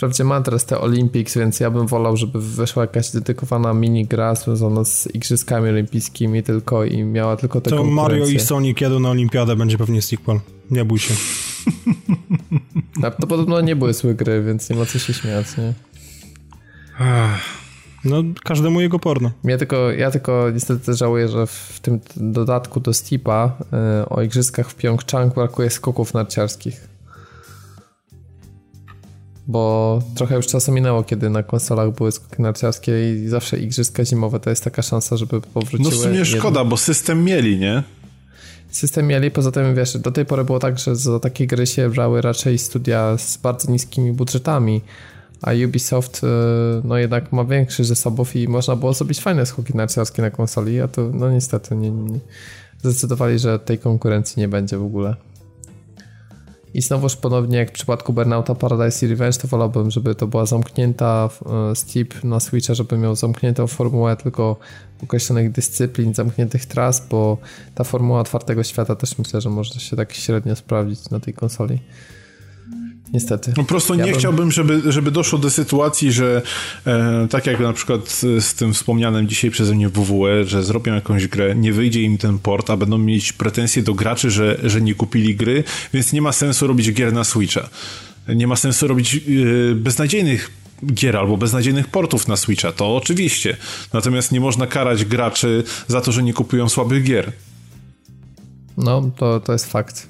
Wprawdzie 0.00 0.24
ma 0.24 0.40
teraz 0.40 0.64
te 0.66 0.80
Olympics, 0.80 1.36
więc 1.36 1.60
ja 1.60 1.70
bym 1.70 1.86
wolał, 1.86 2.16
żeby 2.16 2.40
wyszła 2.40 2.82
jakaś 2.82 3.10
dedykowana 3.10 3.74
mini 3.74 4.06
gra 4.06 4.34
związana 4.34 4.84
z 4.84 5.08
Igrzyskami 5.14 5.68
Olimpijskimi 5.68 6.42
tylko 6.42 6.84
i 6.84 7.02
miała 7.02 7.36
tylko 7.36 7.60
te 7.60 7.70
To 7.70 7.84
Mario 7.84 8.26
i 8.26 8.40
Sonic 8.40 8.80
jadą 8.80 9.00
na 9.00 9.10
Olimpiadę, 9.10 9.56
będzie 9.56 9.78
pewnie 9.78 10.02
sequel. 10.02 10.40
Nie 10.70 10.84
bój 10.84 10.98
się. 10.98 11.14
Tak, 13.02 13.16
to 13.16 13.26
podobno 13.26 13.60
nie 13.60 13.76
były 13.76 13.94
złe 13.94 14.14
gry, 14.14 14.42
więc 14.42 14.70
nie 14.70 14.76
ma 14.76 14.86
co 14.86 14.98
się 14.98 15.12
śmiać, 15.12 15.46
nie? 15.56 15.74
No, 18.04 18.22
każdemu 18.44 18.80
jego 18.80 18.98
porno. 18.98 19.30
Ja 19.44 19.58
tylko, 19.58 19.90
ja 19.90 20.10
tylko 20.10 20.50
niestety 20.50 20.94
żałuję, 20.94 21.28
że 21.28 21.46
w 21.46 21.80
tym 21.82 22.00
dodatku 22.16 22.80
do 22.80 22.94
Steepa 22.94 23.56
yy, 23.72 24.08
o 24.08 24.22
igrzyskach 24.22 24.70
w 24.70 24.74
Pyeongchang 24.74 25.34
brakuje 25.34 25.70
skoków 25.70 26.14
narciarskich. 26.14 26.89
Bo 29.46 30.02
trochę 30.14 30.36
już 30.36 30.46
czasu 30.46 30.72
minęło, 30.72 31.02
kiedy 31.02 31.30
na 31.30 31.42
konsolach 31.42 31.94
były 31.94 32.12
skoki 32.12 32.42
narciarskie 32.42 33.14
i 33.14 33.28
zawsze 33.28 33.58
igrzyska 33.58 34.04
zimowe 34.04 34.40
to 34.40 34.50
jest 34.50 34.64
taka 34.64 34.82
szansa, 34.82 35.16
żeby 35.16 35.40
powróciły. 35.40 35.90
No 35.90 35.90
w 35.90 36.02
sumie 36.02 36.24
szkoda, 36.24 36.64
bo 36.64 36.76
system 36.76 37.24
mieli, 37.24 37.58
nie? 37.58 37.82
system 38.70 39.06
mieli. 39.06 39.30
Poza 39.30 39.52
tym, 39.52 39.74
wiesz, 39.74 39.98
do 39.98 40.12
tej 40.12 40.26
pory 40.26 40.44
było 40.44 40.58
tak, 40.58 40.78
że 40.78 40.96
za 40.96 41.20
takie 41.20 41.46
gry 41.46 41.66
się 41.66 41.90
brały 41.90 42.20
raczej 42.20 42.58
studia 42.58 43.18
z 43.18 43.36
bardzo 43.36 43.72
niskimi 43.72 44.12
budżetami, 44.12 44.80
a 45.42 45.50
Ubisoft 45.66 46.24
y, 46.24 46.26
no 46.84 46.98
jednak 46.98 47.32
ma 47.32 47.44
większych 47.44 47.86
zasobów 47.86 48.36
i 48.36 48.48
można 48.48 48.76
było 48.76 48.94
zrobić 48.94 49.20
fajne 49.20 49.46
skoki 49.46 49.76
narciarskie 49.76 50.22
na 50.22 50.30
konsoli, 50.30 50.80
a 50.80 50.88
to 50.88 51.10
no 51.14 51.30
niestety 51.30 51.76
nie, 51.76 51.90
nie, 51.90 52.18
zdecydowali, 52.82 53.38
że 53.38 53.58
tej 53.58 53.78
konkurencji 53.78 54.40
nie 54.40 54.48
będzie 54.48 54.78
w 54.78 54.84
ogóle. 54.84 55.16
I 56.74 56.82
znowuż 56.82 57.16
ponownie 57.16 57.58
jak 57.58 57.68
w 57.68 57.72
przypadku 57.72 58.12
Burnouta 58.12 58.54
Paradise 58.54 59.06
i 59.06 59.08
Revenge, 59.08 59.38
to 59.38 59.48
wolałbym, 59.48 59.90
żeby 59.90 60.14
to 60.14 60.26
była 60.26 60.46
zamknięta 60.46 61.28
e, 61.70 61.76
Steep 61.76 62.24
na 62.24 62.40
Switcha, 62.40 62.74
żeby 62.74 62.98
miał 62.98 63.16
zamkniętą 63.16 63.66
formułę 63.66 64.16
tylko 64.16 64.56
określonych 65.02 65.52
dyscyplin, 65.52 66.14
zamkniętych 66.14 66.66
tras, 66.66 67.08
bo 67.08 67.38
ta 67.74 67.84
formuła 67.84 68.20
otwartego 68.20 68.62
świata 68.62 68.96
też 68.96 69.18
myślę, 69.18 69.40
że 69.40 69.50
może 69.50 69.80
się 69.80 69.96
tak 69.96 70.12
średnio 70.12 70.56
sprawdzić 70.56 71.10
na 71.10 71.20
tej 71.20 71.34
konsoli. 71.34 71.78
Niestety. 73.12 73.52
Po 73.52 73.64
prostu 73.64 73.94
ja 73.94 74.04
nie 74.04 74.10
bym... 74.10 74.20
chciałbym, 74.20 74.52
żeby, 74.52 74.92
żeby 74.92 75.10
doszło 75.10 75.38
do 75.38 75.50
sytuacji, 75.50 76.12
że 76.12 76.42
e, 76.86 77.26
tak 77.30 77.46
jak 77.46 77.60
na 77.60 77.72
przykład 77.72 78.08
z 78.40 78.54
tym 78.54 78.74
wspomnianym 78.74 79.28
dzisiaj 79.28 79.50
przeze 79.50 79.74
mnie 79.74 79.88
WWE, 79.88 80.44
że 80.44 80.64
zrobią 80.64 80.94
jakąś 80.94 81.26
grę, 81.26 81.54
nie 81.56 81.72
wyjdzie 81.72 82.02
im 82.02 82.18
ten 82.18 82.38
port, 82.38 82.70
a 82.70 82.76
będą 82.76 82.98
mieć 82.98 83.32
pretensje 83.32 83.82
do 83.82 83.94
graczy, 83.94 84.30
że, 84.30 84.60
że 84.62 84.80
nie 84.80 84.94
kupili 84.94 85.36
gry, 85.36 85.64
więc 85.92 86.12
nie 86.12 86.22
ma 86.22 86.32
sensu 86.32 86.66
robić 86.66 86.92
gier 86.92 87.12
na 87.12 87.24
Switcha. 87.24 87.68
Nie 88.28 88.46
ma 88.46 88.56
sensu 88.56 88.88
robić 88.88 89.14
e, 89.14 89.20
beznadziejnych 89.74 90.50
gier 90.86 91.16
albo 91.16 91.36
beznadziejnych 91.36 91.88
portów 91.88 92.28
na 92.28 92.36
Switcha, 92.36 92.72
to 92.72 92.96
oczywiście. 92.96 93.56
Natomiast 93.92 94.32
nie 94.32 94.40
można 94.40 94.66
karać 94.66 95.04
graczy 95.04 95.64
za 95.88 96.00
to, 96.00 96.12
że 96.12 96.22
nie 96.22 96.32
kupują 96.32 96.68
słabych 96.68 97.04
gier. 97.04 97.32
No, 98.76 99.10
to, 99.16 99.40
to 99.40 99.52
jest 99.52 99.72
fakt. 99.72 100.06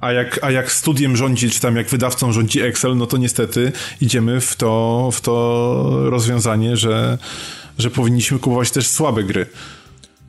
A 0.00 0.12
jak, 0.12 0.38
a 0.42 0.50
jak 0.50 0.72
studiem 0.72 1.16
rządzi, 1.16 1.50
czy 1.50 1.60
tam 1.60 1.76
jak 1.76 1.86
wydawcą 1.86 2.32
rządzi 2.32 2.60
Excel, 2.60 2.96
no 2.96 3.06
to 3.06 3.16
niestety 3.16 3.72
idziemy 4.00 4.40
w 4.40 4.56
to, 4.56 5.10
w 5.12 5.20
to 5.20 6.10
rozwiązanie, 6.10 6.76
że, 6.76 7.18
że 7.78 7.90
powinniśmy 7.90 8.38
kupować 8.38 8.70
też 8.70 8.86
słabe 8.86 9.24
gry. 9.24 9.46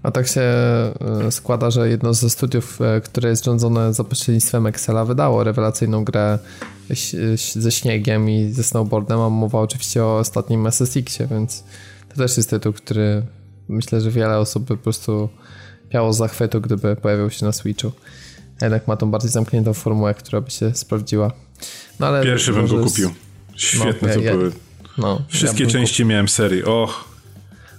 A 0.04 0.12
tak 0.12 0.28
się 0.28 0.42
e, 0.42 1.32
składa, 1.32 1.72
że 1.72 1.90
jedno 1.90 2.14
ze 2.14 2.30
studiów, 2.30 2.82
e, 2.82 3.02
które 3.02 3.30
jest 3.30 3.46
rządzone 3.46 3.94
za 3.94 4.04
pośrednictwem 4.04 4.68
Excela, 4.68 5.06
wydało 5.06 5.44
rewelacyjną 5.44 6.04
grę 6.04 6.40
ze 7.56 7.72
śniegiem 7.72 8.30
i 8.30 8.52
ze 8.52 8.64
snowboardem. 8.64 9.18
Mam 9.18 9.34
mowa 9.34 9.60
oczywiście 9.60 10.04
o 10.04 10.18
ostatnim 10.18 10.68
SSX-ie, 10.68 11.30
więc 11.32 11.64
to 12.10 12.16
też 12.16 12.38
jest 12.38 12.50
tytuł, 12.50 12.74
który 12.74 13.24
myślę, 13.70 14.02
że 14.02 14.12
wiele 14.12 14.38
osób 14.38 14.64
by 14.64 14.78
po 14.78 14.84
prostu 14.84 15.30
miało 15.94 16.14
zachwytu, 16.14 16.62
gdyby 16.62 16.96
pojawił 16.96 17.30
się 17.30 17.46
na 17.46 17.52
Switchu 17.52 17.92
jednak 18.66 18.88
ma 18.88 18.98
tą 18.98 19.12
bardziej 19.12 19.32
zamkniętą 19.32 19.74
formułę, 19.74 20.14
która 20.14 20.42
by 20.42 20.52
się 20.52 20.76
sprawdziła. 20.76 21.32
No, 22.00 22.08
ale 22.08 22.24
Pierwszy 22.24 22.54
bym 22.54 22.68
go 22.68 22.84
kupił. 22.84 23.10
Świetne 23.56 24.08
no, 24.08 24.14
to 24.14 24.20
ja, 24.20 24.32
były. 24.32 24.52
No, 24.98 25.22
Wszystkie 25.28 25.64
ja 25.64 25.70
części 25.70 26.06
miałem 26.06 26.28
serii. 26.28 26.64
Och. 26.64 27.04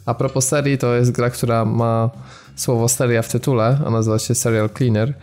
A 0.06 0.14
propos 0.14 0.48
serii, 0.48 0.78
to 0.78 0.94
jest 0.94 1.10
gra, 1.10 1.30
która 1.30 1.64
ma 1.64 2.10
słowo 2.56 2.88
seria 2.88 3.22
w 3.22 3.28
tytule, 3.28 3.78
a 3.86 3.90
nazywa 3.90 4.18
się 4.18 4.34
Serial 4.34 4.70
Cleaner. 4.70 5.14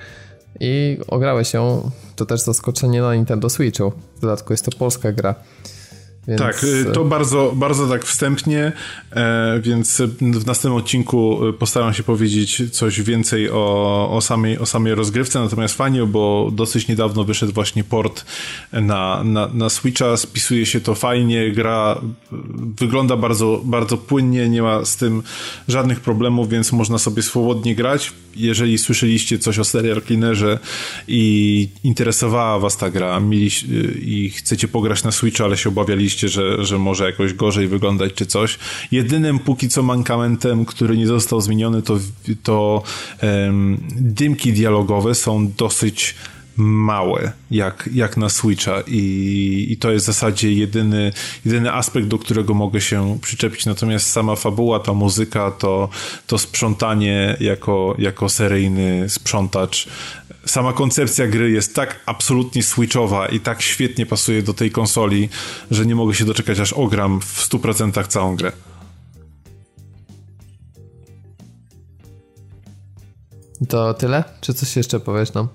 I 0.59 0.97
ograłeś 1.07 1.53
ją, 1.53 1.91
to 2.15 2.25
też 2.25 2.41
zaskoczenie 2.41 3.01
na 3.01 3.15
Nintendo 3.15 3.49
Switchu. 3.49 3.91
W 4.17 4.19
dodatku 4.19 4.53
jest 4.53 4.65
to 4.65 4.71
polska 4.71 5.11
gra. 5.11 5.35
Więc... 6.27 6.41
Tak, 6.41 6.63
y, 6.63 6.85
to 6.93 7.05
bardzo, 7.05 7.53
bardzo 7.55 7.87
tak 7.87 8.05
wstępnie, 8.05 8.71
e, 9.11 9.59
więc 9.63 10.01
w 10.21 10.45
następnym 10.45 10.73
odcinku 10.73 11.47
y, 11.47 11.53
postaram 11.53 11.93
się 11.93 12.03
powiedzieć 12.03 12.63
coś 12.71 13.01
więcej 13.01 13.49
o, 13.49 14.09
o, 14.11 14.21
samej, 14.21 14.59
o 14.59 14.65
samej 14.65 14.95
rozgrywce, 14.95 15.39
natomiast 15.39 15.75
fajnie, 15.75 16.05
bo 16.05 16.51
dosyć 16.53 16.87
niedawno 16.87 17.23
wyszedł 17.23 17.53
właśnie 17.53 17.83
port 17.83 18.25
na, 18.71 19.23
na, 19.23 19.47
na 19.53 19.69
Switcha, 19.69 20.17
spisuje 20.17 20.65
się 20.65 20.81
to 20.81 20.95
fajnie, 20.95 21.51
gra 21.51 22.01
wygląda 22.79 23.17
bardzo, 23.17 23.61
bardzo 23.63 23.97
płynnie, 23.97 24.49
nie 24.49 24.61
ma 24.61 24.85
z 24.85 24.97
tym 24.97 25.23
żadnych 25.67 25.99
problemów, 25.99 26.49
więc 26.49 26.71
można 26.71 26.97
sobie 26.97 27.23
swobodnie 27.23 27.75
grać. 27.75 28.11
Jeżeli 28.35 28.77
słyszeliście 28.77 29.39
coś 29.39 29.59
o 29.59 29.63
Serial 29.63 30.01
Cleanerze 30.01 30.59
i 31.07 31.69
interesowała 31.83 32.59
was 32.59 32.77
ta 32.77 32.89
gra 32.89 33.19
mieli, 33.19 33.47
y, 33.47 33.99
i 34.01 34.29
chcecie 34.29 34.67
pograć 34.67 35.03
na 35.03 35.11
Switcha, 35.11 35.43
ale 35.43 35.57
się 35.57 35.69
obawialiście 35.69 36.16
że, 36.19 36.65
że 36.65 36.77
może 36.77 37.05
jakoś 37.05 37.33
gorzej 37.33 37.67
wyglądać 37.67 38.13
czy 38.13 38.25
coś. 38.25 38.59
Jedynym 38.91 39.39
póki 39.39 39.69
co 39.69 39.83
mankamentem, 39.83 40.65
który 40.65 40.97
nie 40.97 41.07
został 41.07 41.41
zmieniony, 41.41 41.81
to, 41.81 41.97
to 42.43 42.83
um, 43.23 43.77
dymki 43.95 44.53
dialogowe 44.53 45.15
są 45.15 45.51
dosyć 45.57 46.15
małe, 46.57 47.31
jak, 47.51 47.89
jak 47.93 48.17
na 48.17 48.29
Switcha 48.29 48.81
i, 48.87 49.67
i 49.69 49.77
to 49.77 49.91
jest 49.91 50.05
w 50.05 50.07
zasadzie 50.07 50.53
jedyny, 50.53 51.11
jedyny 51.45 51.73
aspekt, 51.73 52.07
do 52.07 52.17
którego 52.17 52.53
mogę 52.53 52.81
się 52.81 53.19
przyczepić, 53.21 53.65
natomiast 53.65 54.09
sama 54.09 54.35
fabuła, 54.35 54.79
ta 54.79 54.93
muzyka, 54.93 55.51
to, 55.51 55.89
to 56.27 56.37
sprzątanie 56.37 57.37
jako, 57.39 57.95
jako 57.99 58.29
seryjny 58.29 59.09
sprzątacz 59.09 59.87
sama 60.45 60.73
koncepcja 60.73 61.27
gry 61.27 61.51
jest 61.51 61.75
tak 61.75 61.99
absolutnie 62.05 62.63
switchowa 62.63 63.27
i 63.27 63.39
tak 63.39 63.61
świetnie 63.61 64.05
pasuje 64.05 64.43
do 64.43 64.53
tej 64.53 64.71
konsoli, 64.71 65.29
że 65.71 65.85
nie 65.85 65.95
mogę 65.95 66.13
się 66.13 66.25
doczekać, 66.25 66.59
aż 66.59 66.73
ogram 66.73 67.21
w 67.21 67.49
100% 67.49 68.07
całą 68.07 68.35
grę. 68.35 68.51
To 73.69 73.93
tyle? 73.93 74.23
Czy 74.41 74.53
coś 74.53 74.75
jeszcze 74.75 74.99
powiesz 74.99 75.33
nam? 75.33 75.47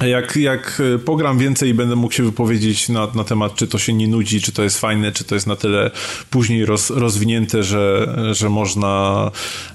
Jak, 0.00 0.36
jak 0.36 0.82
e, 0.94 0.98
pogram 0.98 1.38
więcej 1.38 1.68
i 1.68 1.74
będę 1.74 1.96
mógł 1.96 2.14
się 2.14 2.22
wypowiedzieć 2.22 2.88
na, 2.88 3.08
na 3.14 3.24
temat, 3.24 3.54
czy 3.54 3.66
to 3.66 3.78
się 3.78 3.92
nie 3.92 4.08
nudzi, 4.08 4.40
czy 4.40 4.52
to 4.52 4.62
jest 4.62 4.78
fajne, 4.78 5.12
czy 5.12 5.24
to 5.24 5.34
jest 5.34 5.46
na 5.46 5.56
tyle 5.56 5.90
później 6.30 6.66
roz, 6.66 6.90
rozwinięte, 6.90 7.62
że, 7.62 8.16
że 8.32 8.50
można 8.50 9.30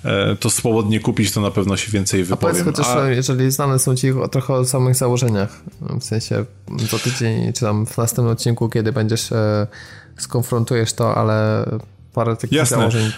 e, 0.05 0.35
to 0.35 0.49
swobodnie 0.49 0.99
kupić, 0.99 1.31
to 1.31 1.41
na 1.41 1.51
pewno 1.51 1.77
się 1.77 1.91
więcej 1.91 2.23
wypowiem. 2.23 2.55
A 2.55 2.59
powiedz 2.59 2.77
chociaż, 2.77 2.95
A... 2.95 3.09
jeżeli 3.09 3.51
znane 3.51 3.79
są 3.79 3.95
ci 3.95 4.07
trochę 4.31 4.53
o 4.53 4.65
samych 4.65 4.95
założeniach, 4.95 5.61
w 5.99 6.03
sensie 6.03 6.45
za 6.91 6.99
tydzień, 6.99 7.53
czy 7.53 7.61
tam 7.61 7.85
w 7.85 7.97
następnym 7.97 8.33
odcinku, 8.33 8.69
kiedy 8.69 8.91
będziesz 8.91 9.31
e, 9.31 9.67
skonfrontujesz 10.17 10.93
to, 10.93 11.15
ale 11.15 11.65
parę 12.13 12.35
takich 12.35 12.57
Jasne. 12.57 12.77
założeń 12.77 13.11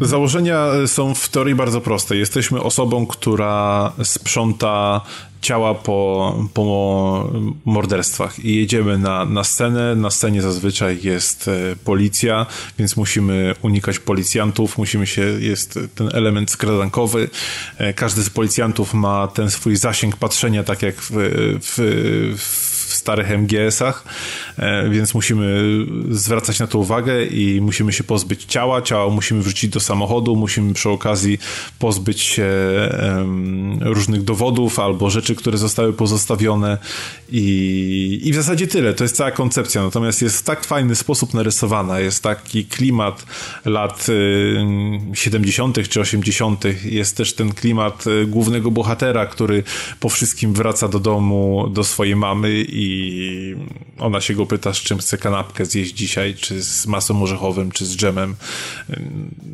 Założenia 0.00 0.66
są 0.86 1.14
w 1.14 1.28
teorii 1.28 1.54
bardzo 1.54 1.80
proste. 1.80 2.16
Jesteśmy 2.16 2.62
osobą, 2.62 3.06
która 3.06 3.92
sprząta 4.02 5.00
ciała 5.40 5.74
po, 5.74 6.38
po 6.54 7.30
morderstwach 7.64 8.44
i 8.44 8.56
jedziemy 8.56 8.98
na, 8.98 9.24
na 9.24 9.44
scenę. 9.44 9.96
Na 9.96 10.10
scenie 10.10 10.42
zazwyczaj 10.42 10.98
jest 11.02 11.48
e, 11.48 11.76
policja, 11.84 12.46
więc 12.78 12.96
musimy 12.96 13.54
unikać 13.62 13.98
policjantów, 13.98 14.78
musimy 14.78 15.06
się, 15.06 15.22
jest 15.22 15.78
ten 15.94 16.10
element 16.12 16.50
skradankowy. 16.50 17.30
E, 17.78 17.94
każdy 17.94 18.22
z 18.22 18.30
policjantów 18.30 18.94
ma 18.94 19.28
ten 19.28 19.50
swój 19.50 19.76
zasięg 19.76 20.16
patrzenia, 20.16 20.64
tak 20.64 20.82
jak 20.82 20.94
w, 21.00 21.12
w 21.60 22.34
w 22.38 22.73
starych 23.04 23.30
MGS-ach, 23.30 24.04
e, 24.58 24.88
więc 24.88 25.14
musimy 25.14 25.64
zwracać 26.10 26.58
na 26.58 26.66
to 26.66 26.78
uwagę 26.78 27.24
i 27.24 27.60
musimy 27.60 27.92
się 27.92 28.04
pozbyć 28.04 28.44
ciała, 28.44 28.82
ciało 28.82 29.10
musimy 29.10 29.42
wrzucić 29.42 29.70
do 29.70 29.80
samochodu, 29.80 30.36
musimy 30.36 30.74
przy 30.74 30.90
okazji 30.90 31.38
pozbyć 31.78 32.20
się 32.20 32.48
różnych 33.80 34.22
dowodów 34.22 34.78
albo 34.78 35.10
rzeczy, 35.10 35.34
które 35.34 35.58
zostały 35.58 35.92
pozostawione 35.92 36.78
i, 37.28 38.20
i 38.24 38.32
w 38.32 38.34
zasadzie 38.34 38.66
tyle. 38.66 38.94
To 38.94 39.04
jest 39.04 39.16
cała 39.16 39.30
koncepcja, 39.30 39.82
natomiast 39.82 40.22
jest 40.22 40.38
w 40.38 40.42
tak 40.42 40.64
fajny 40.64 40.94
sposób 40.94 41.34
narysowana, 41.34 42.00
jest 42.00 42.22
taki 42.22 42.64
klimat 42.64 43.26
lat 43.64 44.06
70. 45.14 45.88
czy 45.88 46.00
80. 46.00 46.64
Jest 46.84 47.16
też 47.16 47.34
ten 47.34 47.52
klimat 47.52 48.04
e, 48.06 48.26
głównego 48.26 48.70
bohatera, 48.70 49.26
który 49.26 49.62
po 50.00 50.08
wszystkim 50.08 50.52
wraca 50.52 50.88
do 50.88 51.00
domu, 51.00 51.68
do 51.72 51.84
swojej 51.84 52.16
mamy 52.16 52.50
i 52.60 52.93
ona 53.98 54.20
się 54.20 54.34
go 54.34 54.46
pyta, 54.46 54.74
z 54.74 54.76
czym 54.76 54.98
chce 54.98 55.18
kanapkę 55.18 55.66
zjeść 55.66 55.94
dzisiaj, 55.94 56.34
czy 56.34 56.62
z 56.62 56.86
masą 56.86 57.22
orzechowym, 57.22 57.72
czy 57.72 57.86
z 57.86 57.96
dżemem. 57.96 58.34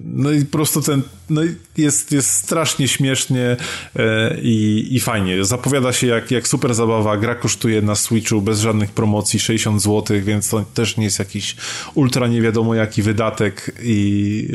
No 0.05 0.33
i 0.33 0.45
po 0.45 0.53
prostu 0.53 0.83
ten, 0.83 1.03
no 1.31 1.43
jest, 1.77 2.12
jest 2.12 2.31
strasznie 2.31 2.89
śmiesznie 2.89 3.57
e, 3.97 4.37
i, 4.43 4.89
i 4.91 5.01
fajnie. 5.01 5.45
Zapowiada 5.45 5.93
się 5.93 6.07
jak, 6.07 6.31
jak 6.31 6.49
super 6.49 6.75
zabawa. 6.75 7.17
Gra 7.17 7.35
kosztuje 7.35 7.83
na 7.83 7.95
Switchu 7.95 8.43
bez 8.43 8.61
żadnych 8.61 8.91
promocji 8.91 9.41
60 9.41 9.83
zł, 9.83 10.17
więc 10.23 10.49
to 10.49 10.65
też 10.75 10.97
nie 10.97 11.05
jest 11.05 11.19
jakiś 11.19 11.57
ultra 11.95 12.29
nie 12.29 12.43
wiadomo 12.43 12.75
jaki 12.75 13.03
wydatek 13.03 13.77
i 13.83 14.49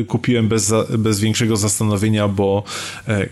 e, 0.00 0.04
kupiłem 0.04 0.48
bez, 0.48 0.74
bez 0.98 1.20
większego 1.20 1.56
zastanowienia, 1.56 2.28
bo 2.28 2.62
e, 3.08 3.28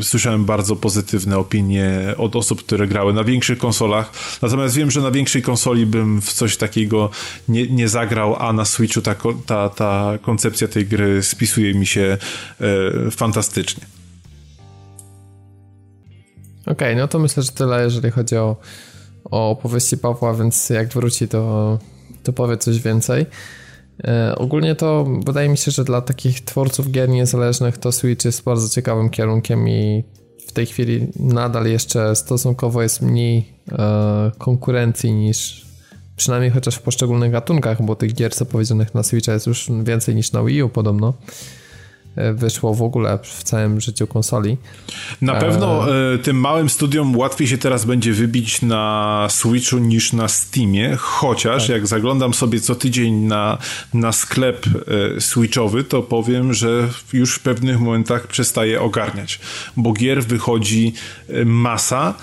słyszałem 0.00 0.44
bardzo 0.44 0.76
pozytywne 0.76 1.38
opinie 1.38 2.14
od 2.16 2.36
osób, 2.36 2.62
które 2.62 2.86
grały 2.86 3.12
na 3.12 3.24
większych 3.24 3.58
konsolach. 3.58 3.95
Natomiast 4.42 4.76
wiem, 4.76 4.90
że 4.90 5.00
na 5.00 5.10
większej 5.10 5.42
konsoli 5.42 5.86
bym 5.86 6.20
w 6.20 6.32
coś 6.32 6.56
takiego 6.56 7.10
nie, 7.48 7.66
nie 7.66 7.88
zagrał, 7.88 8.36
a 8.38 8.52
na 8.52 8.64
Switchu 8.64 9.02
ta, 9.02 9.14
ta, 9.46 9.68
ta 9.68 10.18
koncepcja 10.22 10.68
tej 10.68 10.86
gry 10.86 11.22
spisuje 11.22 11.74
mi 11.74 11.86
się 11.86 12.18
e, 12.60 13.10
fantastycznie. 13.10 13.84
Okej, 16.62 16.72
okay, 16.72 16.96
no 16.96 17.08
to 17.08 17.18
myślę, 17.18 17.42
że 17.42 17.52
tyle, 17.52 17.82
jeżeli 17.82 18.10
chodzi 18.10 18.36
o, 18.36 18.56
o 19.24 19.50
opowieści 19.50 19.98
Pawła, 19.98 20.34
więc 20.34 20.70
jak 20.70 20.88
wróci, 20.88 21.28
to, 21.28 21.78
to 22.22 22.32
powie 22.32 22.56
coś 22.56 22.78
więcej. 22.78 23.26
E, 24.04 24.34
ogólnie 24.36 24.74
to 24.74 25.06
wydaje 25.26 25.48
mi 25.48 25.56
się, 25.58 25.70
że 25.70 25.84
dla 25.84 26.00
takich 26.00 26.44
twórców 26.44 26.90
gier 26.90 27.08
niezależnych 27.08 27.78
to 27.78 27.92
Switch 27.92 28.24
jest 28.24 28.44
bardzo 28.44 28.68
ciekawym 28.68 29.10
kierunkiem 29.10 29.68
i 29.68 30.04
w 30.46 30.52
tej 30.52 30.66
chwili 30.66 31.06
nadal 31.20 31.66
jeszcze 31.66 32.16
stosunkowo 32.16 32.82
jest 32.82 33.02
mniej 33.02 33.48
e, 33.72 34.30
konkurencji 34.38 35.12
niż 35.12 35.66
przynajmniej 36.16 36.50
chociaż 36.50 36.74
w 36.74 36.82
poszczególnych 36.82 37.32
gatunkach, 37.32 37.82
bo 37.82 37.96
tych 37.96 38.14
gier 38.14 38.34
zapowiedzianych 38.34 38.94
na 38.94 39.02
Switcha 39.02 39.32
jest 39.32 39.46
już 39.46 39.70
więcej 39.84 40.14
niż 40.14 40.32
na 40.32 40.44
Wii 40.44 40.62
U 40.62 40.68
podobno. 40.68 41.14
E, 42.16 42.32
wyszło 42.32 42.74
w 42.74 42.82
ogóle 42.82 43.18
w 43.22 43.42
całym 43.42 43.80
życiu 43.80 44.06
konsoli. 44.06 44.56
Na 45.20 45.34
pewno 45.34 45.96
e... 46.14 46.18
tym 46.18 46.40
małym 46.40 46.68
studiom 46.68 47.16
łatwiej 47.16 47.48
się 47.48 47.58
teraz 47.58 47.84
będzie 47.84 48.12
wybić 48.12 48.62
na 48.62 49.26
Switchu 49.30 49.78
niż 49.78 50.12
na 50.12 50.28
Steamie, 50.28 50.96
chociaż 50.96 51.62
tak. 51.62 51.76
jak 51.76 51.86
zaglądam 51.86 52.34
sobie 52.34 52.60
co 52.60 52.74
tydzień 52.74 53.14
na, 53.14 53.58
na 53.94 54.12
sklep 54.12 54.66
e, 55.16 55.20
Switchowy, 55.20 55.84
to 55.84 56.02
powiem, 56.02 56.54
że 56.54 56.88
już 57.12 57.34
w 57.34 57.40
pewnych 57.40 57.80
momentach 57.80 58.26
przestaje 58.26 58.80
ogarniać, 58.80 59.40
bo 59.76 59.92
gier 59.92 60.24
wychodzi 60.24 60.92
e, 61.28 61.44
masa 61.44 62.14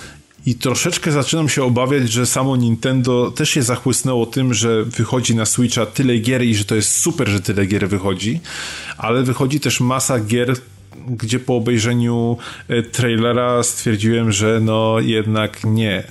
i 0.45 0.55
troszeczkę 0.55 1.11
zaczynam 1.11 1.49
się 1.49 1.63
obawiać, 1.63 2.11
że 2.11 2.25
samo 2.25 2.55
Nintendo 2.55 3.31
też 3.31 3.49
się 3.49 3.63
zachłysnęło 3.63 4.25
tym, 4.25 4.53
że 4.53 4.83
wychodzi 4.83 5.35
na 5.35 5.45
Switcha 5.45 5.85
tyle 5.85 6.17
gier 6.17 6.43
i 6.43 6.55
że 6.55 6.65
to 6.65 6.75
jest 6.75 6.99
super, 6.99 7.27
że 7.27 7.41
tyle 7.41 7.65
gier 7.65 7.89
wychodzi, 7.89 8.39
ale 8.97 9.23
wychodzi 9.23 9.59
też 9.59 9.79
masa 9.79 10.19
gier, 10.19 10.55
gdzie 11.07 11.39
po 11.39 11.55
obejrzeniu 11.55 12.37
e, 12.67 12.83
trailera 12.83 13.63
stwierdziłem, 13.63 14.31
że 14.31 14.59
no 14.61 14.99
jednak 14.99 15.63
nie. 15.63 16.03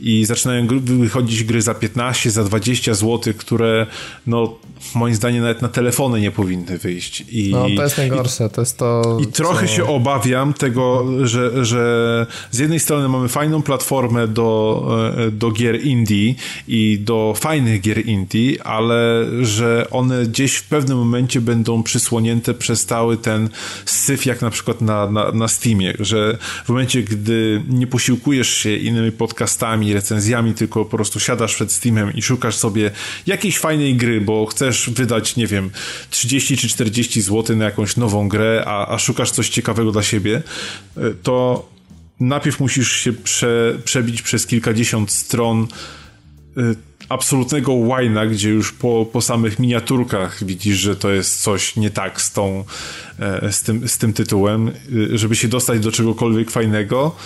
I 0.00 0.24
zaczynają 0.24 0.66
wychodzić 0.80 1.44
gry 1.44 1.62
za 1.62 1.74
15, 1.74 2.30
za 2.30 2.44
20 2.44 2.94
zł, 2.94 3.34
które 3.38 3.86
no 4.26 4.58
moim 4.94 5.14
zdaniem 5.14 5.42
nawet 5.42 5.62
na 5.62 5.68
telefony 5.68 6.20
nie 6.20 6.30
powinny 6.30 6.78
wyjść. 6.78 7.24
I, 7.28 7.50
no 7.52 7.66
to 7.76 7.82
jest 7.82 7.98
najgorsze, 7.98 8.50
to 8.50 8.62
jest 8.62 8.78
to... 8.78 9.18
I 9.20 9.26
trochę 9.26 9.66
co... 9.66 9.72
się 9.72 9.86
obawiam 9.86 10.54
tego, 10.54 11.06
że, 11.22 11.64
że 11.64 12.26
z 12.50 12.58
jednej 12.58 12.80
strony 12.80 13.08
mamy 13.08 13.28
fajną 13.28 13.62
platformę 13.62 14.28
do, 14.28 14.82
e, 15.16 15.30
do 15.30 15.50
gier 15.50 15.80
indie 15.84 16.34
i 16.68 16.98
do 16.98 17.34
fajnych 17.36 17.80
gier 17.80 18.06
indie, 18.06 18.66
ale 18.66 19.26
że 19.42 19.86
one 19.90 20.26
gdzieś 20.26 20.54
w 20.54 20.68
pewnym 20.68 20.98
momencie 20.98 21.40
będą 21.40 21.82
przysłonięte 21.82 22.54
przez 22.54 22.86
cały 22.86 23.16
ten 23.16 23.48
syf, 23.84 24.26
jak 24.26 24.42
na 24.42 24.50
przykład 24.50 24.80
na, 24.80 25.10
na, 25.10 25.32
na 25.32 25.48
Steamie, 25.48 25.94
że 25.98 26.38
w 26.64 26.68
momencie, 26.68 27.02
gdy 27.02 27.62
nie 27.68 27.86
posiłkujesz 27.86 28.48
się 28.48 28.76
innymi 28.76 29.12
podcastami, 29.12 29.85
recenzjami, 29.94 30.54
tylko 30.54 30.84
po 30.84 30.96
prostu 30.96 31.20
siadasz 31.20 31.54
przed 31.54 31.72
Steamem 31.72 32.12
i 32.14 32.22
szukasz 32.22 32.56
sobie 32.56 32.90
jakiejś 33.26 33.58
fajnej 33.58 33.96
gry, 33.96 34.20
bo 34.20 34.46
chcesz 34.46 34.90
wydać, 34.90 35.36
nie 35.36 35.46
wiem, 35.46 35.70
30 36.10 36.56
czy 36.56 36.68
40 36.68 37.22
zł 37.22 37.56
na 37.56 37.64
jakąś 37.64 37.96
nową 37.96 38.28
grę, 38.28 38.62
a, 38.66 38.88
a 38.88 38.98
szukasz 38.98 39.30
coś 39.30 39.48
ciekawego 39.48 39.92
dla 39.92 40.02
siebie, 40.02 40.42
e, 40.96 41.00
to 41.22 41.68
najpierw 42.20 42.60
musisz 42.60 42.92
się 42.92 43.12
prze, 43.12 43.78
przebić 43.84 44.22
przez 44.22 44.46
kilkadziesiąt 44.46 45.10
stron 45.10 45.66
e, 46.56 46.60
absolutnego 47.08 47.72
łajna, 47.72 48.26
gdzie 48.26 48.50
już 48.50 48.72
po, 48.72 49.06
po 49.12 49.20
samych 49.20 49.58
miniaturkach 49.58 50.44
widzisz, 50.44 50.76
że 50.76 50.96
to 50.96 51.10
jest 51.10 51.42
coś 51.42 51.76
nie 51.76 51.90
tak 51.90 52.20
z 52.20 52.32
tą, 52.32 52.64
e, 53.18 53.52
z 53.52 53.62
tym, 53.62 53.88
z 53.88 53.98
tym 53.98 54.12
tytułem, 54.12 54.70
żeby 55.12 55.36
się 55.36 55.48
dostać 55.48 55.80
do 55.80 55.92
czegokolwiek 55.92 56.50
fajnego, 56.50 57.16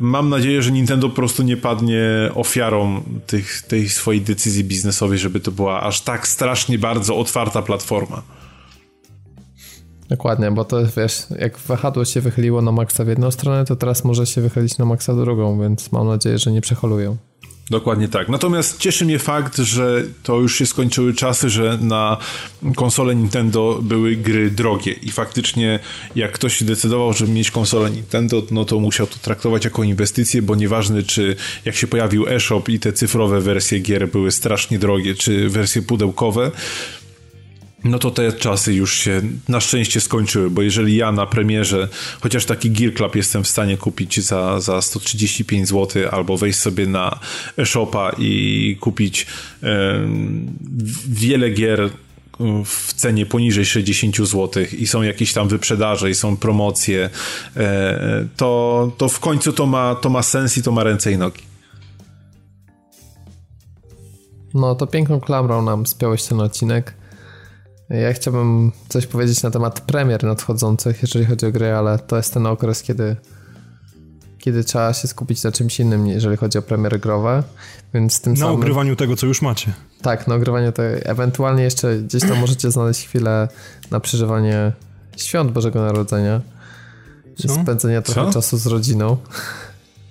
mam 0.00 0.28
nadzieję, 0.28 0.62
że 0.62 0.72
Nintendo 0.72 1.08
po 1.08 1.14
prostu 1.14 1.42
nie 1.42 1.56
padnie 1.56 2.02
ofiarą 2.34 3.02
tych, 3.26 3.62
tej 3.62 3.88
swojej 3.88 4.20
decyzji 4.20 4.64
biznesowej, 4.64 5.18
żeby 5.18 5.40
to 5.40 5.50
była 5.50 5.80
aż 5.82 6.00
tak 6.00 6.28
strasznie 6.28 6.78
bardzo 6.78 7.16
otwarta 7.16 7.62
platforma. 7.62 8.22
Dokładnie, 10.08 10.50
bo 10.50 10.64
to 10.64 10.76
wiesz, 10.96 11.26
jak 11.38 11.58
wahadło 11.58 12.04
się 12.04 12.20
wychyliło 12.20 12.62
na 12.62 12.72
maksa 12.72 13.04
w 13.04 13.08
jedną 13.08 13.30
stronę, 13.30 13.64
to 13.64 13.76
teraz 13.76 14.04
może 14.04 14.26
się 14.26 14.40
wychylić 14.40 14.78
na 14.78 14.84
maksa 14.84 15.14
drugą, 15.14 15.60
więc 15.60 15.92
mam 15.92 16.06
nadzieję, 16.06 16.38
że 16.38 16.52
nie 16.52 16.60
przeholują. 16.60 17.16
Dokładnie 17.70 18.08
tak. 18.08 18.28
Natomiast 18.28 18.78
cieszy 18.78 19.04
mnie 19.04 19.18
fakt, 19.18 19.58
że 19.58 20.04
to 20.22 20.40
już 20.40 20.58
się 20.58 20.66
skończyły 20.66 21.14
czasy, 21.14 21.50
że 21.50 21.78
na 21.80 22.16
konsole 22.76 23.14
Nintendo 23.14 23.78
były 23.82 24.16
gry 24.16 24.50
drogie 24.50 24.92
i 24.92 25.10
faktycznie 25.10 25.78
jak 26.16 26.32
ktoś 26.32 26.62
decydował, 26.62 27.12
żeby 27.12 27.32
mieć 27.32 27.50
konsolę 27.50 27.90
Nintendo, 27.90 28.42
no 28.50 28.64
to 28.64 28.80
musiał 28.80 29.06
to 29.06 29.16
traktować 29.22 29.64
jako 29.64 29.82
inwestycję, 29.82 30.42
bo 30.42 30.54
nieważne 30.54 31.02
czy 31.02 31.36
jak 31.64 31.74
się 31.74 31.86
pojawił 31.86 32.28
eShop 32.28 32.68
i 32.68 32.80
te 32.80 32.92
cyfrowe 32.92 33.40
wersje 33.40 33.78
gier 33.78 34.08
były 34.08 34.30
strasznie 34.30 34.78
drogie, 34.78 35.14
czy 35.14 35.48
wersje 35.48 35.82
pudełkowe, 35.82 36.50
no 37.84 37.98
to 37.98 38.10
te 38.10 38.32
czasy 38.32 38.74
już 38.74 38.94
się 38.94 39.22
na 39.48 39.60
szczęście 39.60 40.00
skończyły, 40.00 40.50
bo 40.50 40.62
jeżeli 40.62 40.96
ja 40.96 41.12
na 41.12 41.26
premierze, 41.26 41.88
chociaż 42.20 42.44
taki 42.44 42.70
Gear 42.70 42.94
Club 42.94 43.16
jestem 43.16 43.44
w 43.44 43.48
stanie 43.48 43.76
kupić 43.76 44.20
za, 44.20 44.60
za 44.60 44.82
135 44.82 45.68
zł, 45.68 46.02
albo 46.10 46.36
wejść 46.36 46.58
sobie 46.58 46.86
na 46.86 47.18
e-shopa 47.58 48.12
i 48.18 48.76
kupić 48.80 49.26
wiele 51.08 51.50
gier 51.50 51.90
w 52.64 52.94
cenie 52.94 53.26
poniżej 53.26 53.64
60 53.64 54.16
zł 54.16 54.64
i 54.78 54.86
są 54.86 55.02
jakieś 55.02 55.32
tam 55.32 55.48
wyprzedaże 55.48 56.10
i 56.10 56.14
są 56.14 56.36
promocje, 56.36 57.10
e, 57.56 58.28
to, 58.36 58.92
to 58.96 59.08
w 59.08 59.20
końcu 59.20 59.52
to 59.52 59.66
ma, 59.66 59.94
to 59.94 60.10
ma 60.10 60.22
sens 60.22 60.58
i 60.58 60.62
to 60.62 60.72
ma 60.72 60.84
ręce 60.84 61.12
i 61.12 61.18
nogi. 61.18 61.42
No 64.54 64.74
to 64.74 64.86
piękną 64.86 65.20
klamrą 65.20 65.62
nam 65.62 65.86
spiąłeś 65.86 66.22
ten 66.22 66.40
odcinek. 66.40 66.99
Ja 67.90 68.12
chciałbym 68.12 68.72
coś 68.88 69.06
powiedzieć 69.06 69.42
na 69.42 69.50
temat 69.50 69.80
premier 69.80 70.24
nadchodzących, 70.24 71.02
jeżeli 71.02 71.24
chodzi 71.24 71.46
o 71.46 71.52
gry, 71.52 71.72
ale 71.72 71.98
to 71.98 72.16
jest 72.16 72.34
ten 72.34 72.46
okres, 72.46 72.82
kiedy 72.82 73.16
kiedy 74.40 74.64
trzeba 74.64 74.92
się 74.92 75.08
skupić 75.08 75.42
na 75.42 75.52
czymś 75.52 75.80
innym, 75.80 76.06
jeżeli 76.06 76.36
chodzi 76.36 76.58
o 76.58 76.62
premiery 76.62 76.98
growe, 76.98 77.42
więc 77.94 78.20
tym 78.20 78.32
na 78.32 78.38
samym... 78.38 78.52
Na 78.52 78.58
ugrywaniu 78.58 78.96
tego, 78.96 79.16
co 79.16 79.26
już 79.26 79.42
macie. 79.42 79.72
Tak, 80.02 80.26
na 80.26 80.36
ugrywaniu 80.36 80.72
tego. 80.72 80.96
Ewentualnie 81.04 81.62
jeszcze 81.62 81.98
gdzieś 81.98 82.22
tam 82.22 82.38
możecie 82.38 82.70
znaleźć 82.70 83.06
chwilę 83.06 83.48
na 83.90 84.00
przeżywanie 84.00 84.72
świąt 85.16 85.52
Bożego 85.52 85.80
Narodzenia 85.80 86.40
co? 87.36 87.46
i 87.46 87.62
spędzenia 87.62 88.02
trochę 88.02 88.26
co? 88.26 88.32
czasu 88.32 88.56
z 88.56 88.66
rodziną. 88.66 89.16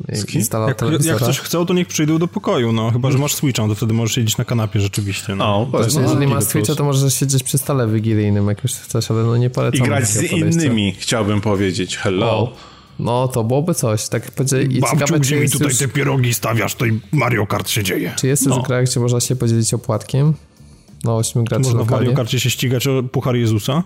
Jak, 0.08 1.06
jak 1.06 1.20
coś 1.20 1.40
chcą, 1.40 1.66
to 1.66 1.74
niech 1.74 1.88
przyjdą 1.88 2.18
do 2.18 2.28
pokoju, 2.28 2.72
no. 2.72 2.92
Chyba, 2.92 3.12
że 3.12 3.18
masz 3.18 3.34
Switcha, 3.34 3.68
to 3.68 3.76
wtedy 3.76 3.94
możesz 3.94 4.16
siedzieć 4.16 4.38
na 4.38 4.46
kanapie 4.46 4.80
rzeczywiście. 4.80 5.36
No. 5.36 5.62
O, 5.62 5.66
właśnie, 5.66 6.02
no, 6.02 6.10
jeżeli 6.10 6.28
masz 6.28 6.44
Switcha, 6.44 6.76
to 6.76 6.84
możesz 6.84 7.14
siedzieć 7.14 7.44
przy 7.44 7.58
stole 7.58 7.88
wigilijnym, 7.88 8.48
jak 8.48 8.64
już 8.64 8.74
chcesz, 8.74 9.12
ale 9.12 9.24
no 9.24 9.38
nie 9.38 9.50
polecam. 9.50 9.86
I 9.86 9.90
grać 9.90 10.08
z 10.08 10.32
innymi, 10.32 10.96
chciałbym 11.00 11.42
powiedzieć. 11.42 11.98
Hello. 11.98 12.26
O. 12.26 12.56
No, 13.00 13.28
to 13.28 13.44
byłoby 13.44 13.74
coś. 13.74 14.08
Tak 14.08 14.32
powiedzieli. 14.32 14.80
Babciu, 14.80 14.98
ciekawe, 14.98 15.20
gdzie 15.20 15.40
mi 15.40 15.50
tutaj 15.50 15.68
już... 15.68 15.78
te 15.78 15.88
pierogi 15.88 16.34
stawiasz, 16.34 16.76
to 16.76 16.86
i 16.86 17.00
Mario 17.12 17.48
Kart 17.48 17.70
się 17.70 17.84
dzieje. 17.84 18.14
Czy 18.18 18.28
jest 18.28 18.46
no. 18.46 18.56
już 18.56 18.66
gra, 18.66 18.84
gdzie 18.84 19.00
można 19.00 19.20
się 19.20 19.36
podzielić 19.36 19.74
opłatkiem? 19.74 20.34
No, 21.04 21.18
8 21.18 21.44
graczy 21.44 21.64
Można 21.64 21.84
w 21.84 21.90
Mario 21.90 22.14
Karcie 22.14 22.40
się 22.40 22.50
ścigać 22.50 22.88
o 22.88 23.04
Puchar 23.04 23.36
Jezusa? 23.36 23.84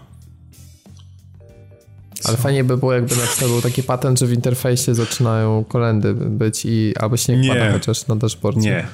Ale 2.23 2.37
fajnie 2.37 2.63
by 2.63 2.77
było, 2.77 2.93
jakby 2.93 3.15
na 3.15 3.21
przykład 3.21 3.51
był 3.51 3.61
taki 3.61 3.83
patent, 3.83 4.19
że 4.19 4.27
w 4.27 4.33
interfejsie 4.33 4.95
zaczynają 4.95 5.63
kolendy 5.63 6.13
być 6.13 6.65
i 6.65 6.93
albo 6.99 7.17
śnieg 7.17 7.39
nie 7.39 7.49
pada 7.49 7.71
chociaż 7.71 8.07
na 8.07 8.15
dashboardzie. 8.15 8.69
Nie. 8.69 8.87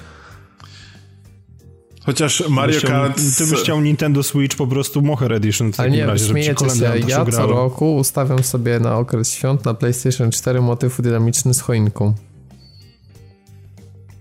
Chociaż 2.05 2.43
Mario 2.49 2.81
Kart... 2.81 3.21
Ty 3.37 3.47
byś 3.47 3.59
chciał 3.59 3.81
Nintendo 3.81 4.23
Switch 4.23 4.57
po 4.57 4.67
prostu 4.67 5.01
Moher 5.01 5.33
Edition 5.33 5.73
w 5.73 5.75
takim 5.75 5.93
nie, 5.93 6.05
razie, 6.05 6.27
śmiejecie 6.27 6.69
się. 6.69 6.91
Ja 7.07 7.25
co 7.25 7.47
roku 7.47 7.95
ustawiam 7.95 8.43
sobie 8.43 8.79
na 8.79 8.97
okres 8.97 9.33
świąt 9.33 9.65
na 9.65 9.73
PlayStation 9.73 10.31
4 10.31 10.61
motyw 10.61 11.01
dynamiczny 11.01 11.53
z 11.53 11.61
choinką. 11.61 12.13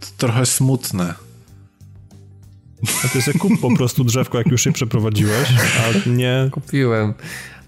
To 0.01 0.07
trochę 0.17 0.47
smutne. 0.47 1.15
A 3.05 3.09
ty 3.09 3.23
sobie 3.23 3.39
kup 3.39 3.61
po 3.61 3.77
prostu 3.77 4.05
drzewko, 4.05 4.39
jak 4.39 4.47
już 4.47 4.67
je 4.67 4.73
przeprowadziłeś, 4.73 5.49
a 5.51 6.09
nie... 6.09 6.49
Kupiłem. 6.53 7.15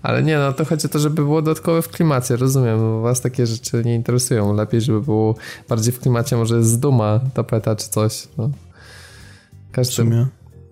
Ale 0.03 0.23
nie, 0.23 0.39
no 0.39 0.53
to 0.53 0.65
chodzi 0.65 0.87
o 0.87 0.91
to, 0.91 0.99
żeby 0.99 1.15
było 1.15 1.43
dodatkowe 1.43 1.83
w 1.83 1.89
klimacie, 1.89 2.37
rozumiem, 2.37 2.79
bo 2.79 3.01
was 3.01 3.21
takie 3.21 3.47
rzeczy 3.47 3.83
nie 3.85 3.95
interesują. 3.95 4.55
Lepiej, 4.55 4.81
żeby 4.81 5.01
było 5.01 5.35
bardziej 5.69 5.93
w 5.93 6.01
klimacie, 6.01 6.37
może 6.37 6.65
z 6.65 6.79
duma 6.79 7.21
tapeta 7.35 7.77
czy 7.77 7.89
coś. 7.89 8.29
No. 8.39 8.51
Każdy, 9.73 10.05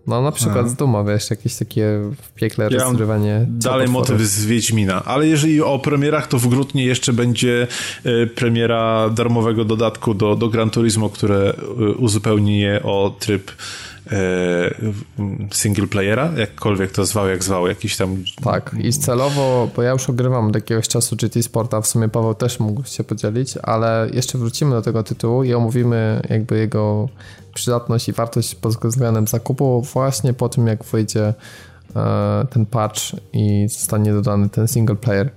no 0.09 0.22
na 0.22 0.32
przykład 0.32 0.66
A. 0.66 0.68
z 0.68 0.74
Duma, 0.74 1.05
wiesz, 1.05 1.30
jakieś 1.30 1.56
takie 1.56 1.84
w 2.22 2.32
piekle 2.32 2.68
ja 2.70 2.84
rozrywanie. 2.84 3.46
Dalej 3.48 3.88
motyw 3.88 4.20
z 4.20 4.46
Wiedźmina, 4.46 5.05
ale 5.05 5.26
jeżeli 5.26 5.62
o 5.62 5.78
premierach, 5.78 6.26
to 6.26 6.38
w 6.38 6.48
grudniu 6.48 6.84
jeszcze 6.84 7.12
będzie 7.12 7.66
e, 8.05 8.26
premiera 8.26 9.10
darmowego 9.10 9.64
dodatku 9.64 10.14
do, 10.14 10.36
do 10.36 10.48
Gran 10.48 10.70
Turismo, 10.70 11.09
które 11.09 11.36
e, 11.38 11.72
uzupełni 11.92 12.60
je 12.60 12.82
o 12.82 13.16
tryb 13.18 13.50
single 15.52 15.86
playera, 15.86 16.32
jakkolwiek 16.36 16.93
to 16.93 17.06
zwał, 17.06 17.28
jak 17.28 17.44
zwał, 17.44 17.66
jakiś 17.66 17.97
tam... 17.97 18.24
Tak, 18.44 18.74
i 18.80 18.93
celowo, 18.93 19.70
bo 19.76 19.82
ja 19.82 19.90
już 19.90 20.10
ogrywam 20.10 20.47
od 20.47 20.55
jakiegoś 20.55 20.89
czasu 20.89 21.16
GT 21.16 21.43
Sporta, 21.43 21.80
w 21.80 21.86
sumie 21.86 22.09
Paweł 22.09 22.35
też 22.35 22.60
mógł 22.60 22.85
się 22.85 23.05
podzielić, 23.05 23.56
ale 23.62 24.09
jeszcze 24.12 24.39
wrócimy 24.39 24.70
do 24.70 24.82
tego 24.82 25.02
tytułu 25.02 25.44
i 25.44 25.55
omówimy 25.55 26.22
jakby 26.30 26.59
jego 26.59 27.09
przydatność 27.55 28.09
i 28.09 28.12
wartość 28.12 28.55
pod 28.55 28.76
względem 28.76 29.26
zakupu 29.26 29.82
właśnie 29.82 30.32
po 30.32 30.48
tym, 30.48 30.66
jak 30.66 30.85
wyjdzie 30.85 31.35
e, 31.97 32.47
ten 32.51 32.66
patch 32.66 33.01
i 33.32 33.66
zostanie 33.68 34.12
dodany 34.12 34.48
ten 34.48 34.68
single 34.68 34.97
player. 34.97 35.30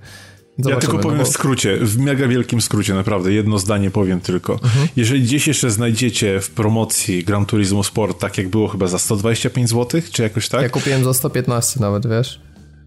Zobaczymy, 0.62 0.74
ja 0.74 0.80
tylko 0.80 0.98
powiem 0.98 1.18
no 1.18 1.24
bo... 1.24 1.30
w 1.30 1.34
skrócie, 1.34 1.76
w 1.76 1.98
mega 1.98 2.28
wielkim 2.28 2.60
skrócie, 2.60 2.94
naprawdę, 2.94 3.32
jedno 3.32 3.58
zdanie 3.58 3.90
powiem 3.90 4.20
tylko. 4.20 4.52
Mhm. 4.52 4.88
Jeżeli 4.96 5.22
gdzieś 5.22 5.46
jeszcze 5.48 5.70
znajdziecie 5.70 6.40
w 6.40 6.50
promocji 6.50 7.24
Gran 7.24 7.46
Turismo 7.46 7.84
Sport, 7.84 8.18
tak 8.18 8.38
jak 8.38 8.48
było 8.48 8.68
chyba 8.68 8.86
za 8.86 8.98
125 8.98 9.68
zł, 9.68 10.00
czy 10.12 10.22
jakoś 10.22 10.48
tak? 10.48 10.62
Ja 10.62 10.68
kupiłem 10.68 11.04
za 11.04 11.14
115 11.14 11.80
nawet, 11.80 12.06
wiesz? 12.06 12.40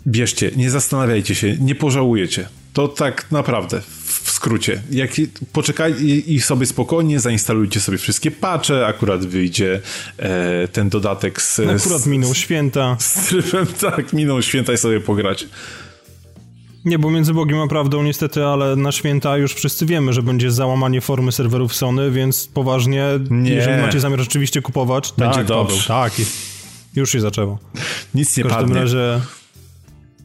Bierzcie, 0.07 0.51
nie 0.55 0.71
zastanawiajcie 0.71 1.35
się, 1.35 1.57
nie 1.57 1.75
pożałujecie. 1.75 2.47
To 2.73 2.87
tak 2.87 3.31
naprawdę, 3.31 3.81
w 4.05 4.31
skrócie. 4.31 4.81
Jak 4.91 5.11
poczekaj 5.53 5.95
i 6.27 6.41
sobie 6.41 6.65
spokojnie 6.65 7.19
zainstalujcie 7.19 7.79
sobie 7.79 7.97
wszystkie 7.97 8.31
patche, 8.31 8.85
akurat 8.85 9.25
wyjdzie 9.25 9.81
e, 10.17 10.67
ten 10.67 10.89
dodatek 10.89 11.41
z... 11.41 11.59
Akurat 11.59 12.01
z, 12.01 12.07
minął 12.07 12.35
święta. 12.35 12.97
Z 12.99 13.13
trybem, 13.13 13.65
tak, 13.91 14.13
minął 14.13 14.41
święta 14.41 14.73
i 14.73 14.77
sobie 14.77 14.99
pograć. 14.99 15.47
Nie, 16.85 16.99
bo 16.99 17.11
między 17.11 17.33
Bogiem 17.33 17.59
a 17.59 17.67
prawdą 17.67 18.03
niestety, 18.03 18.45
ale 18.45 18.75
na 18.75 18.91
święta 18.91 19.37
już 19.37 19.53
wszyscy 19.53 19.85
wiemy, 19.85 20.13
że 20.13 20.23
będzie 20.23 20.51
załamanie 20.51 21.01
formy 21.01 21.31
serwerów 21.31 21.75
Sony, 21.75 22.11
więc 22.11 22.47
poważnie, 22.47 23.05
nie. 23.29 23.51
jeżeli 23.51 23.81
macie 23.81 23.99
zamiar 23.99 24.19
rzeczywiście 24.19 24.61
kupować, 24.61 25.13
będzie 25.17 25.35
tak, 25.35 25.47
dobrze. 25.47 25.87
tak, 25.87 26.13
już 26.95 27.11
się 27.11 27.21
zaczęło. 27.21 27.59
Nic 28.15 28.37
nie 28.37 28.43
padnie. 28.43 28.57
W 28.57 28.59
każdym 28.59 28.75
padnie. 28.75 28.81
razie, 28.81 29.21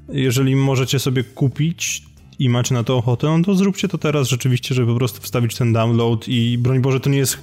jeżeli 0.09 0.57
możecie 0.57 0.99
sobie 0.99 1.25
kupić 1.25 2.03
i 2.39 2.49
macie 2.49 2.75
na 2.75 2.85
to 2.85 2.97
ochotę, 2.97 3.39
no 3.39 3.45
to 3.45 3.55
zróbcie 3.55 3.89
to 3.89 3.99
teraz 3.99 4.29
rzeczywiście, 4.29 4.75
żeby 4.75 4.93
po 4.93 4.99
prostu 4.99 5.21
wstawić 5.23 5.55
ten 5.55 5.73
download 5.73 6.29
i 6.29 6.59
broń 6.59 6.81
Boże, 6.81 7.01
to 7.01 7.11
nie 7.11 7.19
jest 7.19 7.39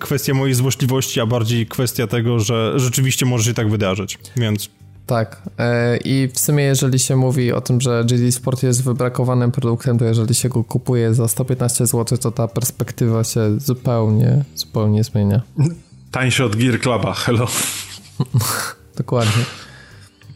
kwestia 0.00 0.34
mojej 0.34 0.54
złośliwości, 0.54 1.20
a 1.20 1.26
bardziej 1.26 1.66
kwestia 1.66 2.06
tego, 2.06 2.40
że 2.40 2.72
rzeczywiście 2.76 3.26
może 3.26 3.44
się 3.44 3.54
tak 3.54 3.70
wydarzyć, 3.70 4.18
więc 4.36 4.70
tak. 5.06 5.42
E, 5.58 5.96
I 5.96 6.28
w 6.34 6.38
sumie, 6.38 6.64
jeżeli 6.64 6.98
się 6.98 7.16
mówi 7.16 7.52
o 7.52 7.60
tym, 7.60 7.80
że 7.80 8.04
GD 8.04 8.32
Sport 8.32 8.62
jest 8.62 8.84
wybrakowanym 8.84 9.52
produktem, 9.52 9.98
to 9.98 10.04
jeżeli 10.04 10.34
się 10.34 10.48
go 10.48 10.64
kupuje 10.64 11.14
za 11.14 11.28
115 11.28 11.86
zł, 11.86 12.18
to 12.18 12.30
ta 12.30 12.48
perspektywa 12.48 13.24
się 13.24 13.60
zupełnie, 13.60 14.44
zupełnie 14.54 15.04
zmienia. 15.04 15.40
Tańsze 16.10 16.44
od 16.44 16.56
Gear 16.56 16.80
Cluba, 16.80 17.12
hello. 17.12 17.46
Dokładnie. 18.96 19.44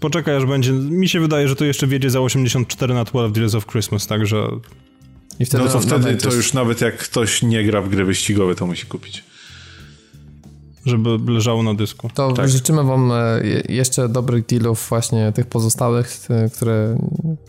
Poczekaj, 0.00 0.36
aż 0.36 0.46
będzie. 0.46 0.72
Mi 0.72 1.08
się 1.08 1.20
wydaje, 1.20 1.48
że 1.48 1.56
to 1.56 1.64
jeszcze 1.64 1.86
wiedzie 1.86 2.10
za 2.10 2.20
84 2.20 2.94
na 2.94 3.04
12 3.04 3.40
Days 3.40 3.54
of 3.54 3.66
Christmas, 3.66 4.06
także. 4.06 4.48
I 5.40 5.44
wtedy 5.44 5.64
no 5.64 5.70
to 5.70 5.80
wtedy 5.80 6.16
to 6.16 6.34
już 6.34 6.52
nawet 6.52 6.80
jak 6.80 6.98
ktoś 6.98 7.42
nie 7.42 7.64
gra 7.64 7.82
w 7.82 7.88
gry 7.88 8.04
wyścigowe, 8.04 8.54
to 8.54 8.66
musi 8.66 8.86
kupić 8.86 9.24
żeby 10.86 11.32
leżało 11.32 11.62
na 11.62 11.74
dysku. 11.74 12.08
To 12.14 12.32
tak. 12.32 12.48
życzymy 12.48 12.84
wam 12.84 13.12
e, 13.12 13.40
jeszcze 13.68 14.08
dobrych 14.08 14.46
dealów 14.46 14.86
właśnie 14.88 15.32
tych 15.32 15.46
pozostałych, 15.46 16.18
e, 16.30 16.50
które 16.50 16.98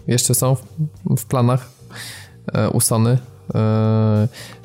jeszcze 0.07 0.35
są 0.35 0.55
w 1.17 1.25
planach 1.25 1.69
e, 2.53 2.69
u 2.69 2.81
Sony. 2.81 3.17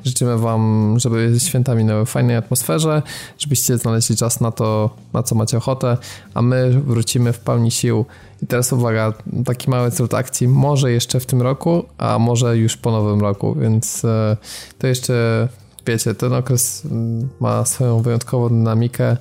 Życzymy 0.03 0.37
wam, 0.37 0.93
żeby 0.99 1.33
święta 1.39 1.75
minęły 1.75 2.05
w 2.05 2.09
fajnej 2.09 2.35
atmosferze, 2.35 3.01
żebyście 3.37 3.77
znaleźli 3.77 4.15
czas 4.15 4.41
na 4.41 4.51
to, 4.51 4.89
na 5.13 5.23
co 5.23 5.35
macie 5.35 5.57
ochotę, 5.57 5.97
a 6.33 6.41
my 6.41 6.81
wrócimy 6.81 7.33
w 7.33 7.39
pełni 7.39 7.71
sił. 7.71 8.05
I 8.43 8.47
teraz 8.47 8.73
uwaga, 8.73 9.13
taki 9.45 9.69
mały 9.69 9.91
zwrot 9.91 10.13
akcji, 10.13 10.47
może 10.47 10.91
jeszcze 10.91 11.19
w 11.19 11.25
tym 11.25 11.41
roku, 11.41 11.83
a 11.97 12.19
może 12.19 12.57
już 12.57 12.77
po 12.77 12.91
nowym 12.91 13.21
roku, 13.21 13.55
więc 13.59 14.01
to 14.79 14.87
jeszcze 14.87 15.47
wiecie, 15.87 16.15
ten 16.15 16.33
okres 16.33 16.85
mm, 16.85 17.29
ma 17.39 17.65
swoją 17.65 18.01
wyjątkową 18.01 18.49
dynamikę 18.49 19.17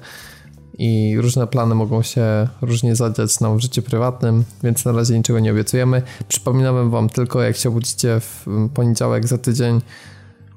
i 0.78 1.16
różne 1.18 1.46
plany 1.46 1.74
mogą 1.74 2.02
się 2.02 2.48
różnie 2.62 2.96
zadziać 2.96 3.40
nam 3.40 3.56
w 3.56 3.60
życiu 3.60 3.82
prywatnym, 3.82 4.44
więc 4.62 4.84
na 4.84 4.92
razie 4.92 5.18
niczego 5.18 5.40
nie 5.40 5.52
obiecujemy. 5.52 6.02
Przypominamy 6.28 6.90
wam 6.90 7.08
tylko, 7.08 7.42
jak 7.42 7.56
się 7.56 7.68
obudzicie 7.68 8.20
w 8.20 8.48
mm, 8.48 8.68
poniedziałek 8.68 9.26
za 9.26 9.38
tydzień, 9.38 9.80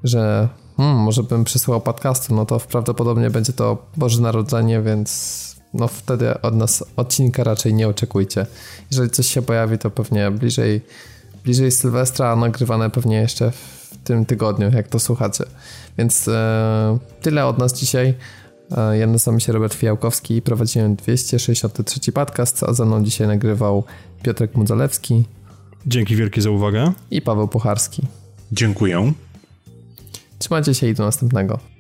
że 0.04 0.50
hmm, 0.78 0.98
może 0.98 1.24
bym 1.24 1.44
przysłał 1.44 1.82
podcastu, 1.82 2.36
no 2.36 2.46
to 2.46 2.60
prawdopodobnie 2.60 3.30
będzie 3.30 3.54
to 3.54 3.86
Boże 3.98 4.22
Narodzenie, 4.22 4.82
więc 4.82 5.58
no 5.74 5.88
wtedy 5.88 6.42
od 6.42 6.56
nas 6.56 6.84
odcinka 6.96 7.44
raczej 7.44 7.74
nie 7.74 7.88
oczekujcie. 7.88 8.46
Jeżeli 8.92 9.10
coś 9.10 9.28
się 9.28 9.42
pojawi, 9.42 9.78
to 9.78 9.90
pewnie 9.90 10.32
bliżej, 10.32 10.82
bliżej 11.44 11.72
Sylwestra, 11.72 12.32
a 12.32 12.36
nagrywane 12.36 12.90
pewnie 12.90 13.18
jeszcze 13.18 13.52
w 13.52 13.77
tym 14.08 14.26
tygodniu, 14.26 14.72
jak 14.72 14.88
to 14.88 15.00
słuchacie. 15.00 15.44
Więc 15.98 16.28
e, 16.28 16.98
tyle 17.22 17.46
od 17.46 17.58
nas 17.58 17.80
dzisiaj. 17.80 18.14
E, 18.72 18.98
ja 18.98 19.08
nazywam 19.08 19.40
się 19.40 19.54
Robert 19.54 19.74
Fijałkowski 19.74 20.36
i 20.36 20.42
prowadziłem 20.42 20.96
263 20.96 22.12
podcast, 22.12 22.64
a 22.64 22.74
ze 22.74 22.86
mną 22.86 23.04
dzisiaj 23.04 23.28
nagrywał 23.28 23.84
Piotrek 24.24 24.56
Mudzalewski. 24.56 25.24
Dzięki 25.86 26.16
wielkie 26.16 26.42
za 26.42 26.50
uwagę. 26.50 26.92
I 27.12 27.22
Paweł 27.22 27.48
Pucharski. 27.48 28.02
Dziękuję. 28.52 29.14
Trzymajcie 30.40 30.74
się 30.74 30.88
i 30.88 30.94
do 30.94 31.04
następnego. 31.04 31.77